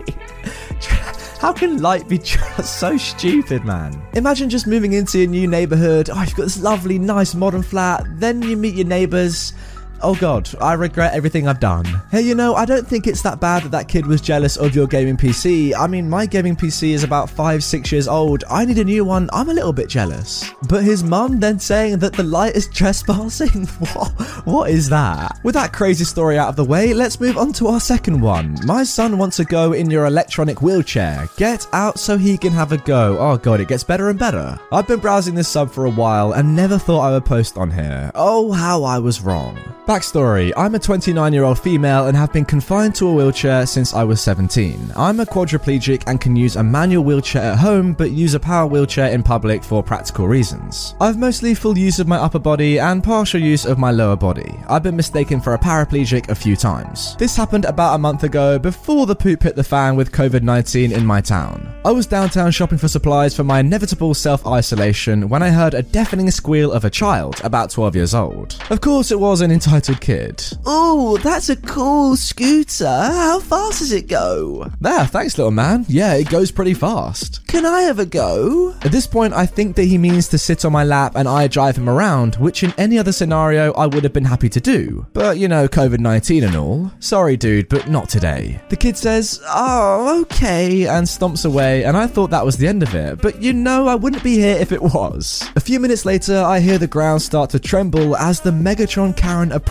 How 1.40 1.54
can 1.54 1.82
light 1.82 2.08
be 2.08 2.18
just 2.18 2.80
so 2.80 2.98
stupid, 2.98 3.64
man? 3.64 4.02
Imagine 4.14 4.50
just 4.50 4.68
moving 4.68 4.94
into 4.94 5.24
a 5.24 5.28
new 5.28 5.48
neighborhood. 5.48 6.10
Oh, 6.12 6.20
you've 6.22 6.36
got 6.36 6.44
this 6.44 6.60
lovely, 6.60 6.98
nice 6.98 7.36
modern 7.36 7.62
flat. 7.62 8.06
Then 8.20 8.42
you 8.42 8.58
meet 8.58 8.76
your 8.76 8.88
neighbors. 8.88 9.54
Oh 10.02 10.16
god, 10.16 10.50
I 10.62 10.74
regret 10.74 11.14
everything 11.14 11.48
I've 11.48 11.60
done. 11.60 11.86
Hey, 12.12 12.22
you 12.22 12.36
know, 12.36 12.54
I 12.54 12.66
don't 12.66 12.88
think 12.88 13.08
it's 13.08 13.22
that 13.24 13.40
bad 13.40 13.64
that 13.64 13.72
that 13.72 13.88
kid 13.88 14.06
was 14.06 14.22
jealous 14.22 14.56
of 14.58 14.76
your 14.76 14.86
gaming 14.86 15.18
PC. 15.18 15.74
I 15.78 15.88
mean, 15.88 16.10
my 16.10 16.26
gaming 16.26 16.56
PC 16.56 16.92
is 16.92 17.04
about 17.04 17.30
5 17.30 17.64
6 17.64 17.92
years 17.92 18.08
old. 18.08 18.44
I 18.50 18.66
need 18.66 18.78
a 18.78 18.84
new 18.84 19.04
one. 19.06 19.30
I'm 19.34 19.50
a 19.50 19.54
little 19.54 19.74
bit 19.74 19.90
jealous. 19.90 20.52
But 20.70 20.84
his 20.84 21.04
mum 21.04 21.40
then 21.40 21.60
saying 21.60 22.00
that 22.00 22.14
the 22.14 22.24
light 22.24 22.56
is 22.56 22.68
trespassing? 22.74 23.66
what? 23.94 24.12
What 24.46 24.70
is 24.70 24.90
that? 24.90 25.40
With 25.44 25.56
that 25.56 25.74
crazy 25.74 26.04
story 26.04 26.38
out 26.38 26.50
of 26.50 26.56
the 26.56 26.64
way, 26.64 26.94
let's 26.94 27.20
move 27.20 27.38
on 27.38 27.54
to 27.54 27.68
our 27.68 27.80
second 27.80 28.22
one. 28.22 28.58
My 28.66 28.84
son 28.84 29.18
wants 29.18 29.38
to 29.38 29.46
go 29.46 29.74
in 29.74 29.90
your 29.90 30.06
electronic 30.06 30.62
wheelchair. 30.62 31.28
Get 31.38 31.68
out 31.74 32.00
so 32.00 32.18
he 32.18 32.38
can 32.38 32.54
have 32.54 32.72
a 32.72 32.78
go. 32.78 33.18
Oh 33.20 33.38
god, 33.38 33.62
it 33.62 33.68
gets 33.68 33.84
better 33.84 34.10
and 34.10 34.20
better. 34.20 34.60
I've 34.72 34.88
been 34.88 35.00
browsing 35.00 35.36
this 35.36 35.48
sub 35.48 35.72
for 35.72 35.86
a 35.86 35.92
while 35.92 36.34
and 36.34 36.56
never 36.56 36.78
thought 36.78 37.02
I 37.02 37.12
would 37.12 37.26
post 37.26 37.58
on 37.58 37.72
here. 37.72 38.12
Oh, 38.16 38.52
how 38.52 38.84
I 38.84 39.00
was 39.00 39.22
wrong. 39.22 39.58
Backstory 39.88 40.52
I'm 40.58 40.76
a 40.76 40.80
29 40.80 41.32
year 41.32 41.46
old 41.46 41.60
female 41.60 42.08
and 42.08 42.18
have 42.18 42.34
been 42.34 42.44
confined 42.44 42.94
to 42.96 43.08
a 43.08 43.14
wheelchair 43.14 43.66
since 43.66 43.94
I 43.94 44.04
was 44.04 44.20
17. 44.20 44.92
I'm 44.98 45.22
a 45.22 45.26
quadriplegic 45.26 46.04
and 46.08 46.20
can 46.20 46.36
use 46.36 46.58
a 46.58 46.64
manual 46.64 47.06
wheelchair 47.06 47.54
at 47.54 47.60
home 47.60 47.94
but 47.94 48.12
use 48.12 48.34
a 48.34 48.40
power 48.40 48.68
wheelchair 48.68 49.14
in 49.14 49.24
public 49.24 49.64
for 49.64 49.82
practical 49.82 50.28
reasons. 50.28 50.94
I've 51.00 51.18
mostly 51.18 51.56
full 51.56 51.78
use 51.78 52.00
of 52.00 52.08
my 52.08 52.18
upper 52.18 52.38
body 52.38 52.80
and 52.80 53.02
partial 53.02 53.40
use 53.40 53.64
of 53.66 53.78
my 53.78 53.92
lower 53.92 54.18
body. 54.18 54.60
I've 54.68 54.84
been 54.84 54.98
mistaken 54.98 55.40
for 55.40 55.54
a 55.54 55.58
paraplegic 55.58 56.28
a 56.28 56.36
few 56.36 56.58
times. 56.58 57.16
This 57.16 57.38
happened 57.38 57.64
about 57.64 57.96
a 57.96 57.98
month 57.98 58.26
ago 58.26 58.60
before 58.60 59.06
the 59.06 59.16
poop 59.16 59.44
hit 59.44 59.56
the 59.56 59.64
fan 59.64 59.96
with 59.96 60.12
COVID 60.12 60.44
19 60.44 60.92
in 60.92 61.06
my 61.06 61.22
town. 61.22 61.74
I 61.86 61.92
was 61.92 62.06
downtown 62.06 62.52
shopping 62.52 62.78
for 62.78 62.90
supplies 62.90 63.34
for 63.34 63.46
my 63.46 63.62
inevitable 63.62 64.14
self 64.14 64.46
isolation 64.46 65.30
when 65.30 65.42
I 65.42 65.50
heard 65.50 65.76
a 65.76 65.82
deafening 65.82 66.30
squeal 66.30 66.74
of 66.74 66.84
a 66.84 66.90
child 66.90 67.40
about 67.46 67.70
12 67.70 67.96
years 67.96 68.14
old. 68.14 68.62
Of 68.70 68.82
course, 68.82 69.12
it 69.12 69.20
was 69.22 69.40
an 69.40 69.50
entire 69.50 69.77
kid. 69.82 70.44
Oh, 70.66 71.18
that's 71.18 71.50
a 71.50 71.56
cool 71.56 72.16
scooter. 72.16 72.86
How 72.86 73.40
fast 73.40 73.80
does 73.80 73.92
it 73.92 74.08
go? 74.08 74.70
There, 74.82 75.06
thanks, 75.06 75.38
little 75.38 75.52
man. 75.52 75.86
Yeah, 75.88 76.14
it 76.16 76.30
goes 76.30 76.52
pretty 76.52 76.74
fast. 76.74 77.46
Can 77.48 77.66
I 77.66 77.82
have 77.82 78.00
a 78.00 78.06
go? 78.06 78.76
At 78.82 78.92
this 78.92 79.08
point, 79.08 79.34
I 79.34 79.46
think 79.46 79.76
that 79.76 79.86
he 79.86 79.98
means 79.98 80.28
to 80.30 80.38
sit 80.38 80.66
on 80.66 80.72
my 80.72 80.84
lap 80.84 81.14
and 81.16 81.28
I 81.28 81.48
drive 81.48 81.78
him 81.78 81.90
around, 81.90 82.36
which 82.36 82.64
in 82.64 82.74
any 82.78 82.98
other 82.98 83.12
scenario 83.12 83.74
I 83.74 83.86
would 83.86 84.04
have 84.04 84.14
been 84.14 84.26
happy 84.26 84.50
to 84.50 84.60
do. 84.60 85.06
But 85.14 85.38
you 85.38 85.48
know, 85.48 85.68
COVID 85.68 86.00
19 86.00 86.44
and 86.44 86.56
all. 86.56 86.92
Sorry, 87.00 87.38
dude, 87.38 87.70
but 87.70 87.90
not 87.90 88.10
today. 88.10 88.60
The 88.70 88.76
kid 88.76 88.98
says, 88.98 89.42
Oh, 89.46 90.22
okay, 90.22 90.88
and 90.88 91.06
stomps 91.06 91.46
away, 91.46 91.84
and 91.84 91.96
I 91.98 92.08
thought 92.08 92.30
that 92.32 92.46
was 92.46 92.58
the 92.58 92.68
end 92.68 92.84
of 92.84 92.94
it. 92.96 93.22
But 93.22 93.42
you 93.42 93.54
know, 93.54 93.88
I 93.88 93.96
wouldn't 93.96 94.24
be 94.24 94.36
here 94.36 94.58
if 94.58 94.72
it 94.72 94.82
was. 94.82 95.48
A 95.56 95.60
few 95.60 95.80
minutes 95.80 96.06
later, 96.06 96.38
I 96.38 96.60
hear 96.60 96.78
the 96.78 96.88
ground 96.88 97.22
start 97.22 97.50
to 97.52 97.60
tremble 97.60 98.16
as 98.18 98.42
the 98.42 98.52
Megatron 98.52 99.16
Karen 99.16 99.52
approaches. 99.52 99.67